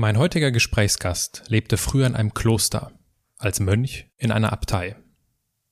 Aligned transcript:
Mein 0.00 0.16
heutiger 0.16 0.50
Gesprächsgast 0.50 1.42
lebte 1.48 1.76
früher 1.76 2.06
in 2.06 2.16
einem 2.16 2.32
Kloster, 2.32 2.98
als 3.36 3.60
Mönch 3.60 4.08
in 4.16 4.32
einer 4.32 4.50
Abtei. 4.50 4.96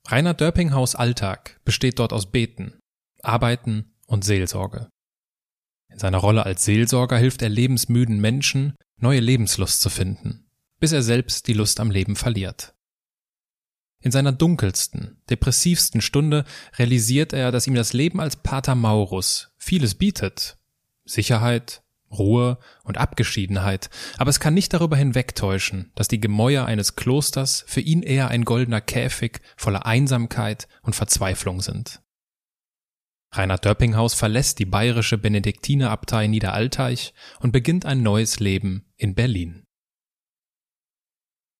Rainer 0.06 0.34
Dörpinghaus 0.34 0.94
Alltag 0.94 1.58
besteht 1.64 1.98
dort 1.98 2.12
aus 2.12 2.30
Beten, 2.30 2.78
Arbeiten 3.22 3.94
und 4.04 4.26
Seelsorge. 4.26 4.90
In 5.90 5.98
seiner 5.98 6.18
Rolle 6.18 6.44
als 6.44 6.66
Seelsorger 6.66 7.16
hilft 7.16 7.40
er 7.40 7.48
lebensmüden 7.48 8.20
Menschen, 8.20 8.74
neue 8.98 9.20
Lebenslust 9.20 9.80
zu 9.80 9.88
finden, 9.88 10.46
bis 10.78 10.92
er 10.92 11.00
selbst 11.02 11.46
die 11.46 11.54
Lust 11.54 11.80
am 11.80 11.90
Leben 11.90 12.14
verliert. 12.14 12.74
In 14.02 14.12
seiner 14.12 14.32
dunkelsten, 14.32 15.22
depressivsten 15.30 16.02
Stunde 16.02 16.44
realisiert 16.76 17.32
er, 17.32 17.50
dass 17.50 17.66
ihm 17.66 17.74
das 17.74 17.94
Leben 17.94 18.20
als 18.20 18.36
Pater 18.36 18.74
Maurus 18.74 19.54
vieles 19.56 19.94
bietet. 19.94 20.58
Sicherheit, 21.06 21.82
Ruhe 22.10 22.58
und 22.84 22.98
Abgeschiedenheit, 22.98 23.90
aber 24.16 24.30
es 24.30 24.40
kann 24.40 24.54
nicht 24.54 24.72
darüber 24.72 24.96
hinwegtäuschen, 24.96 25.92
dass 25.94 26.08
die 26.08 26.20
Gemäuer 26.20 26.64
eines 26.64 26.96
Klosters 26.96 27.64
für 27.66 27.80
ihn 27.80 28.02
eher 28.02 28.28
ein 28.28 28.44
goldener 28.44 28.80
Käfig 28.80 29.40
voller 29.56 29.86
Einsamkeit 29.86 30.68
und 30.82 30.96
Verzweiflung 30.96 31.60
sind. 31.60 32.00
Reinhard 33.30 33.64
Döppinghaus 33.64 34.14
verlässt 34.14 34.58
die 34.58 34.64
bayerische 34.64 35.18
Benediktinerabtei 35.18 36.28
Niederalteich 36.28 37.12
und 37.40 37.52
beginnt 37.52 37.84
ein 37.84 38.02
neues 38.02 38.40
Leben 38.40 38.86
in 38.96 39.14
Berlin. 39.14 39.64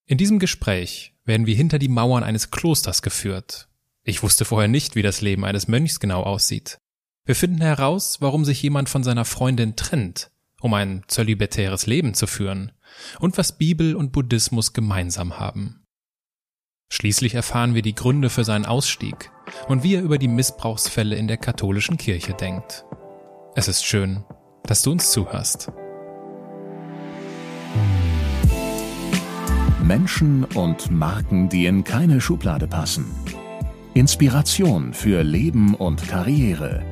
In 0.07 0.17
diesem 0.17 0.39
Gespräch 0.39 1.15
werden 1.25 1.45
wir 1.45 1.55
hinter 1.55 1.79
die 1.79 1.89
Mauern 1.89 2.25
eines 2.25 2.51
Klosters 2.51 3.03
geführt. 3.03 3.69
Ich 4.03 4.23
wusste 4.23 4.47
vorher 4.47 4.69
nicht, 4.69 4.95
wie 4.95 5.03
das 5.03 5.21
Leben 5.21 5.45
eines 5.45 5.69
Mönchs 5.69 6.01
genau 6.01 6.23
aussieht. 6.23 6.79
Wir 7.27 7.35
finden 7.35 7.61
heraus, 7.61 8.23
warum 8.23 8.47
sich 8.47 8.63
jemand 8.63 8.89
von 8.89 9.05
seiner 9.05 9.27
Freundin 9.27 9.77
trennt 9.77 10.31
um 10.61 10.75
ein 10.75 11.03
zölibatäres 11.09 11.87
Leben 11.87 12.15
zu 12.15 12.27
führen 12.27 12.73
und 13.21 13.39
was 13.39 13.59
Bibel 13.59 13.95
und 13.95 14.13
Buddhismus 14.13 14.73
gemeinsam 14.73 15.39
haben. 15.39 15.85
Schließlich 16.91 17.35
erfahren 17.35 17.75
wir 17.75 17.83
die 17.83 17.95
Gründe 17.95 18.31
für 18.31 18.45
seinen 18.45 18.65
Ausstieg 18.65 19.31
und 19.69 19.83
wie 19.83 19.95
er 19.95 20.03
über 20.03 20.19
die 20.19 20.29
Missbrauchsfälle 20.29 21.17
in 21.17 21.29
der 21.29 21.37
katholischen 21.37 21.99
Kirche 21.99 22.33
denkt. 22.33 22.85
Es 23.55 23.69
ist 23.69 23.85
schön, 23.85 24.25
dass 24.65 24.83
du 24.83 24.93
uns 24.93 25.11
zuhörst. 25.11 25.71
Menschen 29.83 30.45
und 30.45 30.91
Marken, 30.91 31.49
die 31.49 31.67
in 31.67 31.85
keine 31.85 32.21
Schublade 32.21 32.67
passen. 32.67 33.07
Inspiration 33.95 34.93
für 34.93 35.23
Leben 35.23 35.75
und 35.75 36.07
Karriere. 36.09 36.85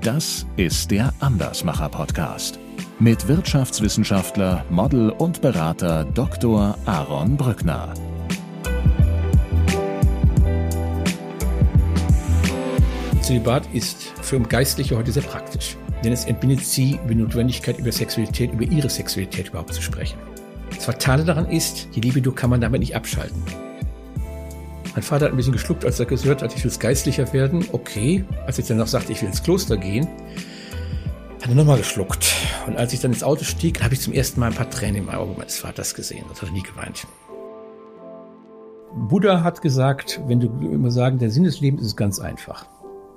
Das 0.00 0.46
ist 0.56 0.90
der 0.90 1.12
Andersmacher 1.20 1.88
Podcast 1.88 2.58
mit 3.00 3.26
Wirtschaftswissenschaftler, 3.26 4.66
Model 4.68 5.08
und 5.08 5.40
Berater 5.40 6.04
Dr. 6.04 6.76
Aaron 6.84 7.34
Brückner. 7.34 7.94
Zölibat 13.22 13.66
ist 13.72 14.12
für 14.20 14.38
Geistliche 14.40 14.98
heute 14.98 15.12
sehr 15.12 15.22
praktisch, 15.22 15.78
denn 16.04 16.12
es 16.12 16.26
entbindet 16.26 16.60
sie 16.60 16.98
über 17.02 17.14
die 17.14 17.22
Notwendigkeit, 17.22 17.78
über 17.78 17.90
Sexualität, 17.90 18.52
über 18.52 18.64
ihre 18.64 18.90
Sexualität 18.90 19.48
überhaupt 19.48 19.72
zu 19.72 19.80
sprechen. 19.80 20.18
Das 20.74 20.84
Fatale 20.84 21.24
daran 21.24 21.48
ist, 21.48 21.88
die 21.94 22.02
Libido 22.02 22.32
kann 22.32 22.50
man 22.50 22.60
damit 22.60 22.80
nicht 22.80 22.94
abschalten. 22.94 23.42
Mein 24.92 25.02
Vater 25.02 25.26
hat 25.26 25.32
ein 25.32 25.36
bisschen 25.36 25.52
geschluckt, 25.52 25.86
als 25.86 25.98
er 26.00 26.06
gehört 26.06 26.42
hat, 26.42 26.54
ich 26.54 26.64
will 26.64 26.72
Geistlicher 26.78 27.32
werden. 27.32 27.64
Okay, 27.72 28.24
als 28.46 28.58
ich 28.58 28.66
dann 28.66 28.76
noch 28.76 28.88
sagte, 28.88 29.12
ich 29.12 29.22
will 29.22 29.28
ins 29.28 29.42
Kloster 29.42 29.78
gehen, 29.78 30.06
hat 31.40 31.48
er 31.48 31.54
nochmal 31.54 31.78
geschluckt. 31.78 32.34
Und 32.66 32.76
als 32.76 32.92
ich 32.92 33.00
dann 33.00 33.12
ins 33.12 33.22
Auto 33.22 33.44
stieg, 33.44 33.82
habe 33.82 33.94
ich 33.94 34.00
zum 34.00 34.12
ersten 34.12 34.40
Mal 34.40 34.48
ein 34.48 34.54
paar 34.54 34.68
Tränen 34.68 35.02
im 35.02 35.08
Auge 35.08 35.34
meines 35.36 35.58
Vaters 35.58 35.94
gesehen. 35.94 36.24
Das 36.28 36.42
hat 36.42 36.48
er 36.48 36.52
nie 36.52 36.62
geweint. 36.62 37.06
Buddha 39.08 39.42
hat 39.42 39.62
gesagt, 39.62 40.20
wenn 40.26 40.40
du 40.40 40.48
immer 40.70 40.90
sagen, 40.90 41.18
der 41.18 41.30
Sinn 41.30 41.44
des 41.44 41.60
Lebens 41.60 41.82
ist 41.82 41.96
ganz 41.96 42.18
einfach. 42.18 42.66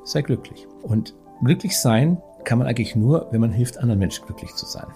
Sei 0.04 0.22
glücklich. 0.22 0.68
Und 0.84 1.16
glücklich 1.44 1.78
sein 1.78 2.22
kann 2.44 2.60
man 2.60 2.68
eigentlich 2.68 2.96
nur, 2.96 3.28
wenn 3.32 3.42
man 3.42 3.52
hilft, 3.52 3.78
anderen 3.78 4.00
Menschen 4.00 4.26
glücklich 4.26 4.54
zu 4.54 4.66
sein. 4.66 4.88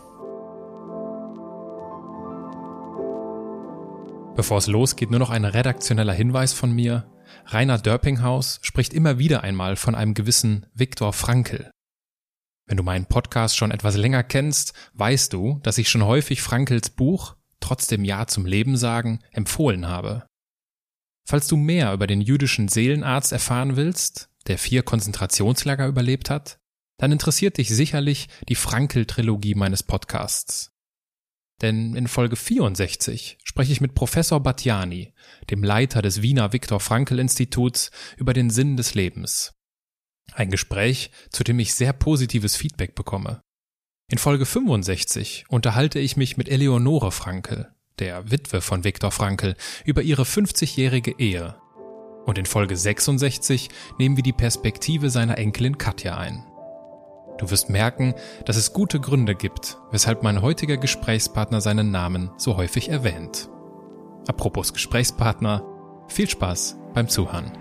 Bevor 4.36 4.60
es 4.60 4.68
losgeht, 4.68 5.10
nur 5.10 5.20
noch 5.20 5.32
ein 5.32 5.46
redaktioneller 5.46 6.14
Hinweis 6.14 6.54
von 6.54 6.72
mir. 6.72 7.08
Rainer 7.48 7.80
Dörpinghaus 7.80 8.60
spricht 8.62 8.94
immer 8.94 9.18
wieder 9.18 9.44
einmal 9.44 9.76
von 9.76 9.96
einem 9.96 10.14
gewissen 10.14 10.68
Viktor 10.76 11.12
Frankl. 11.12 11.72
Wenn 12.68 12.78
du 12.78 12.84
meinen 12.84 13.06
Podcast 13.06 13.56
schon 13.56 13.72
etwas 13.72 13.96
länger 13.96 14.24
kennst, 14.24 14.74
weißt 14.94 15.32
du, 15.32 15.60
dass 15.64 15.78
ich 15.78 15.90
schon 15.90 16.06
häufig 16.06 16.42
Frankels 16.42 16.90
Buch 16.90 17.36
Trotzdem 17.60 18.06
Ja 18.06 18.28
zum 18.28 18.46
Leben 18.46 18.78
sagen 18.78 19.20
empfohlen 19.32 19.88
habe. 19.88 20.28
Falls 21.26 21.48
du 21.48 21.58
mehr 21.58 21.92
über 21.94 22.08
den 22.08 22.22
jüdischen 22.22 22.68
Seelenarzt 22.68 23.32
erfahren 23.32 23.76
willst, 23.76 24.30
der 24.48 24.58
vier 24.58 24.84
Konzentrationslager 24.84 25.88
überlebt 25.88 26.30
hat, 26.30 26.60
dann 26.98 27.12
interessiert 27.12 27.58
dich 27.58 27.70
sicherlich 27.70 28.28
die 28.48 28.56
Frankel-Trilogie 28.56 29.56
meines 29.56 29.84
Podcasts. 29.84 30.72
Denn 31.62 31.96
in 31.96 32.08
Folge 32.08 32.36
64 32.36 33.40
spreche 33.44 33.72
ich 33.72 33.82
mit 33.82 33.96
Professor 33.96 34.40
Batjani, 34.42 35.14
dem 35.50 35.64
Leiter 35.64 36.02
des 36.02 36.22
Wiener 36.22 36.54
Viktor 36.54 36.80
Frankl 36.80 37.20
Instituts, 37.20 37.92
über 38.18 38.34
den 38.34 38.50
Sinn 38.50 38.78
des 38.78 38.94
Lebens. 38.94 39.56
Ein 40.34 40.52
Gespräch, 40.52 41.12
zu 41.30 41.44
dem 41.44 41.60
ich 41.60 41.74
sehr 41.74 41.94
positives 41.94 42.56
Feedback 42.56 42.96
bekomme. 42.96 43.42
In 44.10 44.18
Folge 44.18 44.46
65 44.46 45.46
unterhalte 45.50 46.00
ich 46.00 46.16
mich 46.16 46.38
mit 46.38 46.48
Eleonore 46.48 47.12
Frankel, 47.12 47.74
der 48.00 48.32
Witwe 48.32 48.62
von 48.62 48.84
Viktor 48.84 49.12
Frankl, 49.12 49.56
über 49.84 50.02
ihre 50.02 50.24
50-jährige 50.24 51.20
Ehe. 51.20 51.56
Und 52.26 52.38
in 52.38 52.46
Folge 52.46 52.78
66 52.78 53.70
nehmen 54.00 54.16
wir 54.16 54.24
die 54.24 54.34
Perspektive 54.34 55.10
seiner 55.10 55.38
Enkelin 55.38 55.78
Katja 55.78 56.18
ein. 56.18 56.46
Du 57.38 57.52
wirst 57.52 57.70
merken, 57.70 58.16
dass 58.46 58.58
es 58.58 58.74
gute 58.74 59.00
Gründe 59.00 59.36
gibt, 59.36 59.78
weshalb 59.92 60.24
mein 60.24 60.42
heutiger 60.42 60.78
Gesprächspartner 60.78 61.62
seinen 61.62 61.92
Namen 61.92 62.32
so 62.38 62.58
häufig 62.58 62.90
erwähnt. 62.90 63.50
Apropos 64.28 64.74
Gesprächspartner, 64.74 65.64
viel 66.08 66.30
Spaß 66.30 66.78
beim 66.94 67.08
Zuhören. 67.08 67.52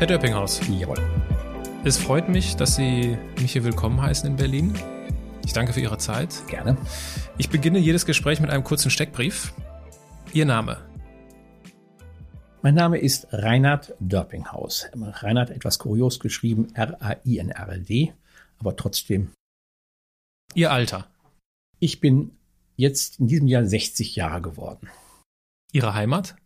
Herr 0.00 0.06
Döppinghaus. 0.06 0.62
Jawohl. 0.66 0.96
Es 1.84 1.98
freut 1.98 2.30
mich, 2.30 2.56
dass 2.56 2.74
Sie 2.74 3.18
mich 3.38 3.52
hier 3.52 3.64
willkommen 3.64 4.00
heißen 4.00 4.30
in 4.30 4.36
Berlin. 4.36 4.74
Ich 5.44 5.52
danke 5.52 5.74
für 5.74 5.80
Ihre 5.82 5.98
Zeit. 5.98 6.42
Gerne. 6.48 6.78
Ich 7.36 7.50
beginne 7.50 7.78
jedes 7.78 8.06
Gespräch 8.06 8.40
mit 8.40 8.48
einem 8.48 8.64
kurzen 8.64 8.90
Steckbrief. 8.90 9.52
Ihr 10.32 10.46
Name? 10.46 10.78
Mein 12.62 12.76
Name 12.76 12.96
ist 12.96 13.26
Reinhard 13.30 13.92
Dörpinghaus. 14.00 14.86
Reinhard 14.94 15.50
etwas 15.50 15.78
kurios 15.78 16.18
geschrieben, 16.18 16.68
R-A-I-N-R-L-D, 16.72 18.14
aber 18.58 18.76
trotzdem. 18.76 19.32
Ihr 20.54 20.72
Alter? 20.72 21.08
Ich 21.78 22.00
bin 22.00 22.38
jetzt 22.74 23.20
in 23.20 23.28
diesem 23.28 23.48
Jahr 23.48 23.66
60 23.66 24.16
Jahre 24.16 24.40
geworden. 24.40 24.88
Ihre 25.72 25.92
Heimat? 25.92 26.36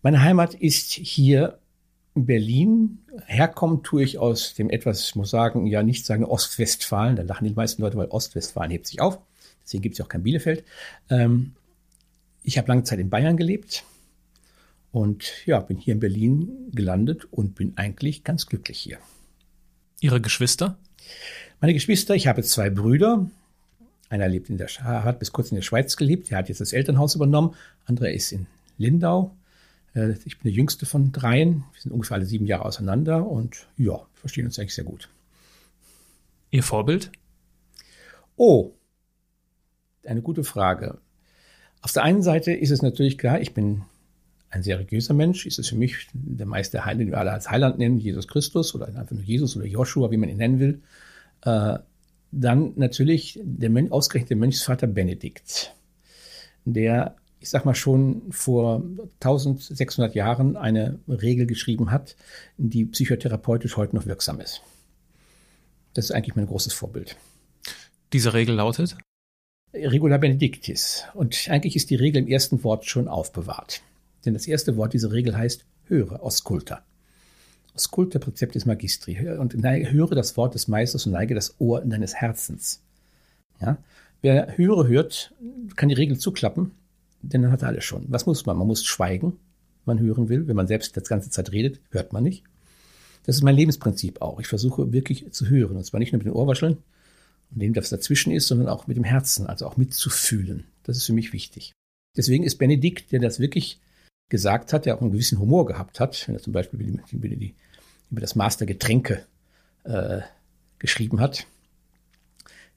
Meine 0.00 0.22
Heimat 0.22 0.54
ist 0.54 0.92
hier 0.92 1.58
Berlin. 2.14 2.98
Herkommen 3.26 3.82
tue 3.82 4.02
ich 4.02 4.18
aus 4.18 4.54
dem 4.54 4.70
etwas, 4.70 5.06
ich 5.06 5.14
muss 5.14 5.30
sagen, 5.30 5.66
ja 5.66 5.82
nicht 5.82 6.04
sagen 6.04 6.24
Ostwestfalen. 6.24 7.16
Da 7.16 7.22
lachen 7.22 7.46
die 7.46 7.54
meisten 7.54 7.82
Leute, 7.82 7.96
weil 7.96 8.08
Ostwestfalen 8.08 8.70
hebt 8.70 8.86
sich 8.86 9.00
auf. 9.00 9.18
Deswegen 9.64 9.82
gibt 9.82 9.94
es 9.94 9.98
ja 9.98 10.04
auch 10.04 10.08
kein 10.08 10.22
Bielefeld. 10.22 10.64
Ähm, 11.08 11.52
ich 12.42 12.58
habe 12.58 12.68
lange 12.68 12.84
Zeit 12.84 12.98
in 12.98 13.10
Bayern 13.10 13.36
gelebt 13.36 13.84
und 14.90 15.46
ja, 15.46 15.60
bin 15.60 15.78
hier 15.78 15.94
in 15.94 16.00
Berlin 16.00 16.70
gelandet 16.72 17.26
und 17.30 17.54
bin 17.54 17.72
eigentlich 17.76 18.24
ganz 18.24 18.46
glücklich 18.46 18.78
hier. 18.78 18.98
Ihre 20.00 20.20
Geschwister? 20.20 20.76
Meine 21.60 21.74
Geschwister, 21.74 22.14
ich 22.14 22.26
habe 22.26 22.42
zwei 22.42 22.70
Brüder. 22.70 23.30
Einer 24.08 24.28
lebt 24.28 24.50
in 24.50 24.58
der, 24.58 24.68
hat 24.68 25.20
bis 25.20 25.32
kurz 25.32 25.50
in 25.50 25.54
der 25.54 25.62
Schweiz 25.62 25.96
gelebt. 25.96 26.30
Der 26.30 26.38
hat 26.38 26.48
jetzt 26.48 26.60
das 26.60 26.72
Elternhaus 26.72 27.14
übernommen. 27.14 27.54
Anderer 27.86 28.10
ist 28.10 28.32
in 28.32 28.46
Lindau. 28.76 29.34
Äh, 29.94 30.12
ich 30.24 30.38
bin 30.38 30.44
der 30.44 30.52
jüngste 30.52 30.86
von 30.86 31.12
dreien. 31.12 31.64
Wir 31.72 31.82
sind 31.82 31.92
ungefähr 31.92 32.16
alle 32.16 32.26
sieben 32.26 32.46
Jahre 32.46 32.64
auseinander 32.64 33.26
und 33.26 33.66
ja, 33.76 34.00
verstehen 34.14 34.46
uns 34.46 34.58
eigentlich 34.58 34.74
sehr 34.74 34.84
gut. 34.84 35.08
Ihr 36.50 36.62
Vorbild? 36.62 37.10
Oh, 38.36 38.72
eine 40.04 40.22
gute 40.22 40.44
Frage. 40.44 40.98
Auf 41.80 41.92
der 41.92 42.02
einen 42.02 42.22
Seite 42.22 42.52
ist 42.52 42.70
es 42.70 42.82
natürlich 42.82 43.18
klar, 43.18 43.40
ich 43.40 43.54
bin 43.54 43.82
ein 44.50 44.62
sehr 44.62 44.78
religiöser 44.78 45.14
Mensch. 45.14 45.46
Ist 45.46 45.58
es 45.58 45.68
für 45.68 45.76
mich 45.76 46.08
der 46.12 46.46
Meister 46.46 46.84
Heiland, 46.84 47.00
den 47.00 47.10
wir 47.10 47.18
alle 47.18 47.32
als 47.32 47.50
Heiland 47.50 47.78
nennen, 47.78 47.98
Jesus 47.98 48.28
Christus 48.28 48.74
oder 48.74 48.86
einfach 48.86 49.10
nur 49.10 49.22
Jesus 49.22 49.56
oder 49.56 49.66
Joshua, 49.66 50.10
wie 50.10 50.18
man 50.18 50.28
ihn 50.28 50.36
nennen 50.36 50.60
will. 50.60 50.82
Äh, 51.42 51.78
dann 52.30 52.72
natürlich 52.76 53.40
der 53.42 53.70
ausgerechnet 53.92 54.30
der 54.30 54.36
Mönchsvater 54.36 54.86
Benedikt, 54.86 55.74
der 56.64 57.16
ich 57.42 57.50
sag 57.50 57.64
mal, 57.64 57.74
schon 57.74 58.22
vor 58.30 58.84
1600 59.20 60.14
Jahren 60.14 60.56
eine 60.56 61.00
Regel 61.08 61.46
geschrieben 61.46 61.90
hat, 61.90 62.16
die 62.56 62.84
psychotherapeutisch 62.84 63.76
heute 63.76 63.96
noch 63.96 64.06
wirksam 64.06 64.38
ist. 64.40 64.62
Das 65.92 66.04
ist 66.06 66.10
eigentlich 66.12 66.36
mein 66.36 66.46
großes 66.46 66.72
Vorbild. 66.72 67.16
Diese 68.12 68.32
Regel 68.32 68.54
lautet? 68.54 68.96
Regula 69.74 70.18
benedictis. 70.18 71.04
Und 71.14 71.48
eigentlich 71.50 71.74
ist 71.74 71.90
die 71.90 71.96
Regel 71.96 72.22
im 72.22 72.28
ersten 72.28 72.62
Wort 72.62 72.84
schon 72.84 73.08
aufbewahrt. 73.08 73.82
Denn 74.24 74.34
das 74.34 74.46
erste 74.46 74.76
Wort 74.76 74.92
dieser 74.92 75.10
Regel 75.10 75.36
heißt 75.36 75.64
höre, 75.86 76.22
ausculta. 76.22 76.84
Ausculta 77.74 78.20
Präzeptis 78.20 78.66
Magistri. 78.66 79.18
Und 79.36 79.54
höre 79.54 80.14
das 80.14 80.36
Wort 80.36 80.54
des 80.54 80.68
Meisters 80.68 81.06
und 81.06 81.12
neige 81.12 81.34
das 81.34 81.56
Ohr 81.58 81.80
deines 81.80 82.14
Herzens. 82.14 82.82
Ja? 83.60 83.78
Wer 84.20 84.56
höre 84.56 84.86
hört, 84.86 85.34
kann 85.74 85.88
die 85.88 85.96
Regel 85.96 86.16
zuklappen, 86.16 86.70
denn 87.22 87.42
dann 87.42 87.52
hat 87.52 87.62
er 87.62 87.68
alles 87.68 87.84
schon. 87.84 88.04
Was 88.08 88.26
muss 88.26 88.46
man? 88.46 88.56
Man 88.56 88.66
muss 88.66 88.84
schweigen, 88.84 89.38
wenn 89.84 89.96
man 89.96 90.04
hören 90.04 90.28
will. 90.28 90.46
Wenn 90.48 90.56
man 90.56 90.66
selbst 90.66 90.96
das 90.96 91.08
ganze 91.08 91.30
Zeit 91.30 91.52
redet, 91.52 91.80
hört 91.90 92.12
man 92.12 92.24
nicht. 92.24 92.44
Das 93.24 93.36
ist 93.36 93.42
mein 93.42 93.56
Lebensprinzip 93.56 94.20
auch. 94.20 94.40
Ich 94.40 94.48
versuche 94.48 94.92
wirklich 94.92 95.30
zu 95.30 95.48
hören. 95.48 95.76
Und 95.76 95.84
zwar 95.84 96.00
nicht 96.00 96.12
nur 96.12 96.18
mit 96.18 96.26
den 96.26 96.32
Ohrwascheln 96.32 96.78
und 97.50 97.60
dem, 97.60 97.76
was 97.76 97.90
dazwischen 97.90 98.32
ist, 98.32 98.48
sondern 98.48 98.68
auch 98.68 98.86
mit 98.86 98.96
dem 98.96 99.04
Herzen, 99.04 99.46
also 99.46 99.66
auch 99.66 99.76
mitzufühlen. 99.76 100.64
Das 100.82 100.96
ist 100.96 101.06
für 101.06 101.12
mich 101.12 101.32
wichtig. 101.32 101.72
Deswegen 102.16 102.44
ist 102.44 102.58
Benedikt, 102.58 103.12
der 103.12 103.20
das 103.20 103.38
wirklich 103.38 103.80
gesagt 104.28 104.72
hat, 104.72 104.86
der 104.86 104.96
auch 104.96 105.00
einen 105.00 105.12
gewissen 105.12 105.38
Humor 105.38 105.66
gehabt 105.66 106.00
hat, 106.00 106.26
wenn 106.26 106.34
er 106.34 106.42
zum 106.42 106.52
Beispiel 106.52 106.80
über, 106.80 107.02
über, 107.12 107.28
die, 107.28 107.54
über 108.10 108.20
das 108.20 108.34
Master 108.34 108.66
Getränke 108.66 109.24
äh, 109.84 110.20
geschrieben 110.78 111.20
hat. 111.20 111.46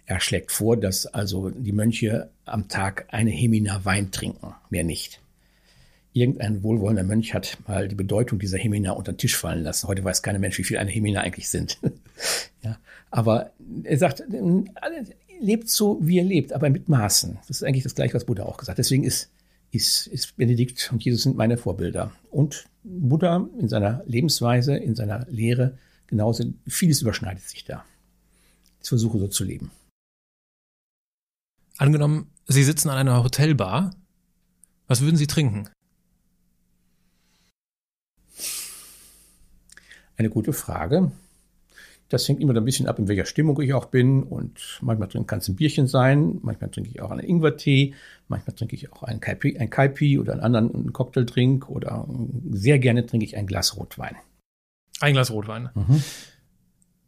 Er 0.06 0.20
schlägt 0.20 0.52
vor, 0.52 0.78
dass 0.78 1.08
also 1.08 1.50
die 1.50 1.72
Mönche 1.72 2.30
am 2.46 2.68
Tag 2.68 3.08
eine 3.10 3.32
Hemina 3.32 3.86
Wein 3.86 4.12
trinken, 4.12 4.54
mehr 4.70 4.84
nicht. 4.84 5.20
Irgendein 6.14 6.64
wohlwollender 6.64 7.04
Mönch 7.04 7.34
hat 7.34 7.58
mal 7.68 7.88
die 7.88 7.96
Bedeutung 7.96 8.40
dieser 8.40 8.58
Hemina 8.58 8.92
unter 8.92 9.12
den 9.12 9.18
Tisch 9.18 9.36
fallen 9.36 9.64
lassen. 9.64 9.88
Heute 9.88 10.04
weiß 10.04 10.22
keiner 10.22 10.40
Mensch, 10.40 10.58
wie 10.58 10.64
viel 10.64 10.78
eine 10.78 10.92
Hemina 10.92 11.22
eigentlich 11.22 11.50
sind. 11.50 11.78
ja, 12.64 12.78
aber 13.12 13.52
er 13.84 13.98
sagt, 13.98 14.24
lebt 15.42 15.70
so, 15.70 16.00
wie 16.02 16.20
er 16.20 16.24
lebt, 16.24 16.54
aber 16.54 16.70
mit 16.70 16.88
Maßen. 16.88 17.38
Das 17.48 17.58
ist 17.58 17.64
eigentlich 17.64 17.84
das 17.84 17.96
Gleiche, 17.96 18.14
was 18.14 18.26
Buddha 18.26 18.44
auch 18.44 18.58
gesagt 18.58 18.78
hat. 18.78 18.78
Deswegen 18.78 19.04
ist, 19.04 19.30
ist, 19.72 20.08
ist 20.08 20.38
Benedikt 20.38 20.90
und 20.94 21.04
Jesus 21.04 21.24
sind 21.24 21.36
meine 21.36 21.58
Vorbilder. 21.58 22.12
Und 22.32 22.66
Buddha 22.84 23.50
in 23.60 23.68
seiner 23.68 24.04
Lebensweise, 24.06 24.78
in 24.78 24.96
seiner 24.96 25.26
Lehre, 25.30 25.78
genauso, 26.08 26.46
vieles 26.68 27.02
überschneidet 27.02 27.44
sich 27.44 27.66
da. 27.66 27.84
Ich 28.82 28.88
versuche 28.88 29.18
so 29.18 29.28
zu 29.28 29.44
leben. 29.44 29.72
Angenommen, 31.78 32.32
Sie 32.48 32.64
sitzen 32.64 32.90
an 32.90 32.98
einer 32.98 33.24
Hotelbar. 33.24 33.92
Was 34.88 35.02
würden 35.02 35.18
Sie 35.18 35.28
trinken? 35.28 35.70
Eine 40.18 40.30
gute 40.30 40.54
Frage. 40.54 41.12
Das 42.08 42.28
hängt 42.30 42.40
immer 42.40 42.56
ein 42.56 42.64
bisschen 42.64 42.88
ab, 42.88 43.00
in 43.00 43.08
welcher 43.08 43.26
Stimmung 43.26 43.60
ich 43.62 43.74
auch 43.74 43.86
bin. 43.86 44.24
Und 44.24 44.80
manchmal 44.82 45.10
kann 45.26 45.40
es 45.40 45.50
ein 45.50 45.56
Bierchen 45.56 45.88
sein, 45.88 46.40
manchmal 46.44 46.70
trinke 46.70 46.90
ich 46.90 47.02
auch 47.02 47.12
einen 47.12 47.28
Ingwertee, 47.28 47.96
manchmal 48.28 48.56
trinke 48.56 48.76
ich 48.76 48.94
auch 48.94 49.04
einen 49.04 49.20
Kaipi, 49.20 49.58
einen 49.58 49.70
Kaipi 49.70 50.20
oder 50.20 50.34
einen 50.34 50.42
anderen 50.42 50.74
einen 50.74 50.94
Cocktaildrink 50.94 51.68
oder 51.68 52.08
sehr 52.52 52.80
gerne 52.80 53.06
trinke 53.06 53.26
ich 53.26 53.36
ein 53.36 53.48
Glas 53.48 53.76
Rotwein. 53.76 54.16
Ein 55.02 55.14
Glas 55.14 55.32
Rotwein. 55.32 55.70
Mhm. 55.74 56.04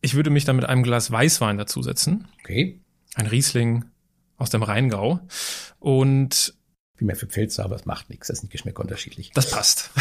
Ich 0.01 0.15
würde 0.15 0.29
mich 0.29 0.45
dann 0.45 0.55
mit 0.55 0.65
einem 0.65 0.83
Glas 0.83 1.11
Weißwein 1.11 1.57
dazusetzen. 1.57 2.27
Okay. 2.39 2.79
Ein 3.15 3.27
Riesling 3.27 3.85
aus 4.37 4.49
dem 4.49 4.63
Rheingau. 4.63 5.19
Und 5.79 6.55
wie 6.97 7.05
mehr 7.05 7.15
für 7.15 7.27
Pfälzer, 7.27 7.63
aber 7.63 7.75
es 7.75 7.85
macht 7.85 8.09
nichts. 8.09 8.27
Das 8.27 8.39
sind 8.39 8.51
Geschmäcker 8.51 8.81
unterschiedlich. 8.81 9.31
Das 9.33 9.51
passt. 9.51 9.91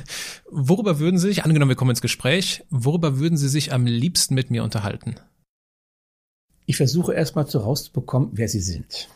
worüber 0.50 1.00
würden 1.00 1.18
Sie 1.18 1.28
sich, 1.28 1.44
angenommen 1.44 1.70
wir 1.70 1.76
kommen 1.76 1.90
ins 1.90 2.00
Gespräch, 2.00 2.64
worüber 2.70 3.18
würden 3.18 3.36
Sie 3.36 3.48
sich 3.48 3.72
am 3.72 3.86
liebsten 3.86 4.34
mit 4.34 4.50
mir 4.50 4.62
unterhalten? 4.62 5.16
Ich 6.66 6.76
versuche 6.76 7.12
erstmal 7.12 7.46
so 7.46 7.58
rauszubekommen, 7.58 8.30
wer 8.32 8.48
Sie 8.48 8.60
sind. 8.60 9.08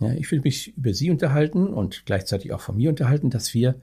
Ja, 0.00 0.12
ich 0.12 0.30
will 0.32 0.40
mich 0.40 0.76
über 0.76 0.92
Sie 0.92 1.10
unterhalten 1.10 1.68
und 1.68 2.04
gleichzeitig 2.06 2.52
auch 2.52 2.60
von 2.60 2.76
mir 2.76 2.90
unterhalten, 2.90 3.30
dass 3.30 3.54
wir, 3.54 3.80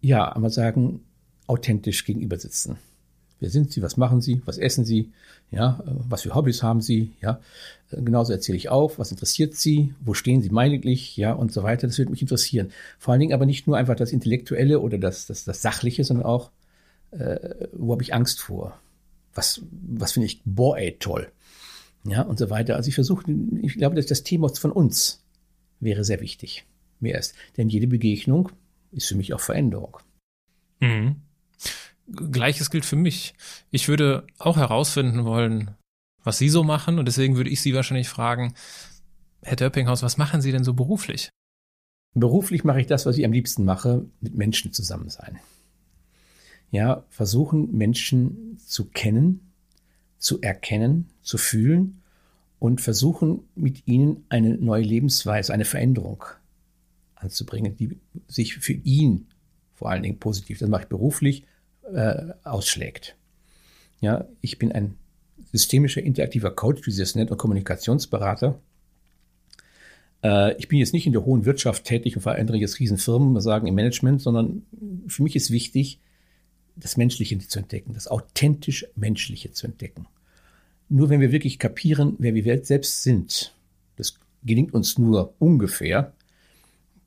ja, 0.00 0.30
einmal 0.30 0.50
sagen, 0.50 1.04
authentisch 1.46 2.04
gegenüber 2.04 2.38
sitzen. 2.38 2.78
Wer 3.40 3.50
sind 3.50 3.72
Sie? 3.72 3.82
Was 3.82 3.96
machen 3.96 4.20
Sie? 4.20 4.42
Was 4.44 4.58
essen 4.58 4.84
Sie? 4.84 5.12
Ja, 5.50 5.82
was 5.86 6.22
für 6.22 6.34
Hobbys 6.34 6.62
haben 6.62 6.80
Sie? 6.80 7.12
Ja, 7.20 7.40
genauso 7.90 8.32
erzähle 8.32 8.56
ich 8.56 8.68
auch. 8.68 8.98
Was 8.98 9.10
interessiert 9.10 9.54
Sie? 9.54 9.94
Wo 10.00 10.14
stehen 10.14 10.42
Sie 10.42 10.50
meiniglich? 10.50 11.16
Ja, 11.16 11.32
und 11.32 11.52
so 11.52 11.62
weiter. 11.62 11.86
Das 11.86 11.98
würde 11.98 12.10
mich 12.10 12.22
interessieren. 12.22 12.70
Vor 12.98 13.12
allen 13.12 13.20
Dingen 13.20 13.34
aber 13.34 13.46
nicht 13.46 13.66
nur 13.66 13.76
einfach 13.76 13.96
das 13.96 14.12
Intellektuelle 14.12 14.80
oder 14.80 14.98
das, 14.98 15.26
das, 15.26 15.44
das 15.44 15.62
Sachliche, 15.62 16.04
sondern 16.04 16.26
auch, 16.26 16.50
äh, 17.10 17.66
wo 17.72 17.92
habe 17.92 18.02
ich 18.02 18.14
Angst 18.14 18.40
vor? 18.40 18.78
Was, 19.34 19.62
was 19.70 20.12
finde 20.12 20.26
ich, 20.26 20.40
boah, 20.44 20.78
ey, 20.78 20.96
toll. 20.98 21.30
Ja, 22.04 22.22
und 22.22 22.38
so 22.38 22.50
weiter. 22.50 22.76
Also 22.76 22.88
ich 22.88 22.94
versuche, 22.94 23.24
ich 23.62 23.74
glaube, 23.74 23.96
dass 23.96 24.06
das 24.06 24.22
Thema 24.22 24.48
von 24.48 24.72
uns 24.72 25.22
wäre 25.80 26.04
sehr 26.04 26.20
wichtig. 26.20 26.64
Mehr 27.00 27.18
ist. 27.18 27.34
Denn 27.56 27.68
jede 27.68 27.86
Begegnung 27.86 28.50
ist 28.92 29.08
für 29.08 29.16
mich 29.16 29.34
auch 29.34 29.40
Veränderung. 29.40 29.98
Mhm. 30.80 31.16
Gleiches 32.12 32.70
gilt 32.70 32.84
für 32.84 32.96
mich. 32.96 33.34
Ich 33.70 33.88
würde 33.88 34.26
auch 34.38 34.56
herausfinden 34.56 35.24
wollen, 35.24 35.70
was 36.22 36.38
Sie 36.38 36.48
so 36.48 36.64
machen 36.64 36.98
und 36.98 37.06
deswegen 37.06 37.36
würde 37.36 37.50
ich 37.50 37.60
Sie 37.60 37.74
wahrscheinlich 37.74 38.08
fragen, 38.08 38.54
Herr 39.42 39.56
Döppinghaus, 39.56 40.02
was 40.02 40.16
machen 40.16 40.40
Sie 40.40 40.52
denn 40.52 40.64
so 40.64 40.74
beruflich? 40.74 41.30
Beruflich 42.14 42.64
mache 42.64 42.80
ich 42.80 42.86
das, 42.86 43.06
was 43.06 43.18
ich 43.18 43.24
am 43.24 43.32
liebsten 43.32 43.64
mache, 43.64 44.06
mit 44.20 44.34
Menschen 44.34 44.72
zusammen 44.72 45.10
sein. 45.10 45.38
Ja, 46.70 47.04
versuchen 47.08 47.76
Menschen 47.76 48.58
zu 48.64 48.86
kennen, 48.86 49.52
zu 50.18 50.40
erkennen, 50.40 51.10
zu 51.22 51.38
fühlen 51.38 52.02
und 52.58 52.80
versuchen 52.80 53.40
mit 53.54 53.86
ihnen 53.86 54.24
eine 54.28 54.56
neue 54.56 54.82
Lebensweise, 54.82 55.52
eine 55.52 55.64
Veränderung 55.64 56.24
anzubringen, 57.14 57.76
die 57.76 57.98
sich 58.28 58.56
für 58.56 58.72
ihn 58.72 59.26
vor 59.74 59.90
allen 59.90 60.02
Dingen 60.02 60.18
positiv, 60.18 60.60
das 60.60 60.68
mache 60.68 60.82
ich 60.82 60.88
beruflich, 60.88 61.44
äh, 61.92 62.32
ausschlägt. 62.44 63.16
Ja, 64.00 64.26
ich 64.40 64.58
bin 64.58 64.72
ein 64.72 64.96
systemischer 65.52 66.02
interaktiver 66.02 66.50
Coach, 66.50 66.86
wie 66.86 66.90
sie 66.90 67.02
es 67.02 67.14
nennt, 67.14 67.30
und 67.30 67.38
Kommunikationsberater. 67.38 68.58
Äh, 70.22 70.56
ich 70.56 70.68
bin 70.68 70.78
jetzt 70.78 70.92
nicht 70.92 71.06
in 71.06 71.12
der 71.12 71.24
hohen 71.24 71.44
Wirtschaft 71.44 71.84
tätig 71.84 72.16
und 72.16 72.22
verändere 72.22 72.56
jetzt 72.56 72.80
Riesenfirmen, 72.80 73.40
sagen 73.40 73.66
im 73.66 73.74
Management, 73.74 74.22
sondern 74.22 74.62
für 75.06 75.22
mich 75.22 75.36
ist 75.36 75.50
wichtig, 75.50 76.00
das 76.76 76.96
Menschliche 76.96 77.38
zu 77.38 77.60
entdecken, 77.60 77.94
das 77.94 78.08
authentisch 78.08 78.86
Menschliche 78.96 79.52
zu 79.52 79.66
entdecken. 79.66 80.06
Nur 80.88 81.08
wenn 81.08 81.20
wir 81.20 81.32
wirklich 81.32 81.58
kapieren, 81.58 82.16
wer 82.18 82.34
wir 82.34 82.64
selbst 82.64 83.02
sind, 83.02 83.54
das 83.96 84.18
gelingt 84.42 84.74
uns 84.74 84.98
nur 84.98 85.34
ungefähr, 85.38 86.12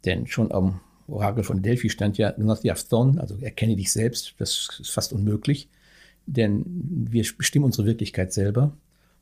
denn 0.05 0.27
schon 0.27 0.51
am 0.51 0.79
Orakel 1.07 1.43
von 1.43 1.61
Delphi 1.61 1.89
stand 1.89 2.17
ja 2.17 2.33
Thon, 2.33 3.19
also 3.19 3.37
erkenne 3.37 3.75
dich 3.75 3.91
selbst. 3.91 4.35
Das 4.37 4.69
ist 4.79 4.91
fast 4.91 5.13
unmöglich, 5.13 5.69
denn 6.25 6.63
wir 7.09 7.25
bestimmen 7.37 7.65
unsere 7.65 7.87
Wirklichkeit 7.87 8.33
selber 8.33 8.77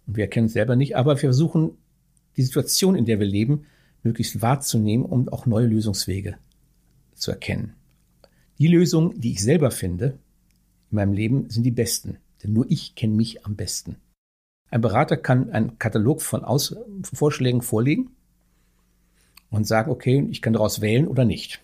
und 0.07 0.17
wir 0.17 0.23
erkennen 0.23 0.47
es 0.47 0.53
selber 0.53 0.75
nicht. 0.75 0.95
Aber 0.95 1.13
wir 1.13 1.19
versuchen, 1.19 1.71
die 2.37 2.43
Situation, 2.43 2.95
in 2.95 3.05
der 3.05 3.19
wir 3.19 3.27
leben, 3.27 3.65
möglichst 4.03 4.41
wahrzunehmen, 4.41 5.05
um 5.05 5.29
auch 5.29 5.45
neue 5.45 5.67
Lösungswege 5.67 6.37
zu 7.13 7.31
erkennen. 7.31 7.73
Die 8.59 8.67
Lösungen, 8.67 9.19
die 9.19 9.31
ich 9.31 9.43
selber 9.43 9.71
finde 9.71 10.17
in 10.91 10.95
meinem 10.95 11.13
Leben, 11.13 11.49
sind 11.49 11.63
die 11.63 11.71
besten, 11.71 12.17
denn 12.43 12.53
nur 12.53 12.69
ich 12.69 12.95
kenne 12.95 13.13
mich 13.13 13.45
am 13.45 13.55
besten. 13.55 13.97
Ein 14.69 14.81
Berater 14.81 15.17
kann 15.17 15.51
einen 15.51 15.77
Katalog 15.77 16.21
von 16.21 16.43
Aus 16.43 16.75
Vorschlägen 17.13 17.61
vorlegen 17.61 18.11
und 19.49 19.67
sagen, 19.67 19.91
okay, 19.91 20.27
ich 20.29 20.41
kann 20.41 20.53
daraus 20.53 20.81
wählen 20.81 21.07
oder 21.07 21.25
nicht. 21.25 21.61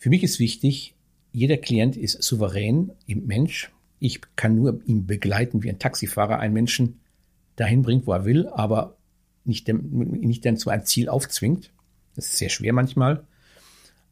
Für 0.00 0.08
mich 0.08 0.22
ist 0.22 0.38
wichtig, 0.38 0.94
jeder 1.30 1.58
Klient 1.58 1.94
ist 1.94 2.22
souverän 2.22 2.90
im 3.06 3.26
Mensch. 3.26 3.70
Ich 3.98 4.22
kann 4.34 4.54
nur 4.56 4.80
ihn 4.86 5.06
begleiten, 5.06 5.62
wie 5.62 5.68
ein 5.68 5.78
Taxifahrer 5.78 6.38
einen 6.38 6.54
Menschen 6.54 7.00
dahin 7.56 7.82
bringt, 7.82 8.06
wo 8.06 8.14
er 8.14 8.24
will, 8.24 8.48
aber 8.48 8.96
nicht, 9.44 9.68
dem, 9.68 9.98
nicht 10.20 10.46
dann 10.46 10.56
zu 10.56 10.70
einem 10.70 10.86
Ziel 10.86 11.10
aufzwingt. 11.10 11.70
Das 12.16 12.28
ist 12.28 12.38
sehr 12.38 12.48
schwer 12.48 12.72
manchmal. 12.72 13.24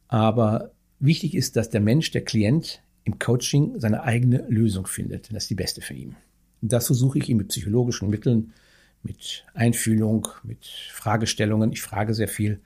Aber 0.07 0.71
wichtig 0.99 1.33
ist, 1.33 1.55
dass 1.55 1.71
der 1.71 1.81
Mensch, 1.81 2.11
der 2.11 2.23
Klient 2.23 2.83
im 3.03 3.17
Coaching 3.17 3.79
seine 3.79 4.03
eigene 4.03 4.45
Lösung 4.47 4.85
findet. 4.85 5.33
Das 5.33 5.43
ist 5.43 5.49
die 5.49 5.55
beste 5.55 5.81
für 5.81 5.95
ihn. 5.95 6.15
Und 6.61 6.71
das 6.71 6.85
versuche 6.85 7.17
ich 7.17 7.29
ihm 7.29 7.37
mit 7.37 7.47
psychologischen 7.47 8.11
Mitteln, 8.11 8.53
mit 9.01 9.43
Einfühlung, 9.55 10.27
mit 10.43 10.65
Fragestellungen. 10.91 11.71
Ich 11.71 11.81
frage 11.81 12.13
sehr 12.13 12.27
viel 12.27 12.59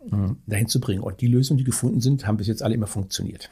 äh, 0.00 0.34
dahin 0.46 0.68
zu 0.68 0.80
bringen. 0.80 1.02
Und 1.02 1.20
die 1.20 1.26
Lösungen, 1.26 1.58
die 1.58 1.64
gefunden 1.64 2.00
sind, 2.00 2.26
haben 2.26 2.36
bis 2.36 2.46
jetzt 2.46 2.62
alle 2.62 2.74
immer 2.74 2.86
funktioniert. 2.86 3.50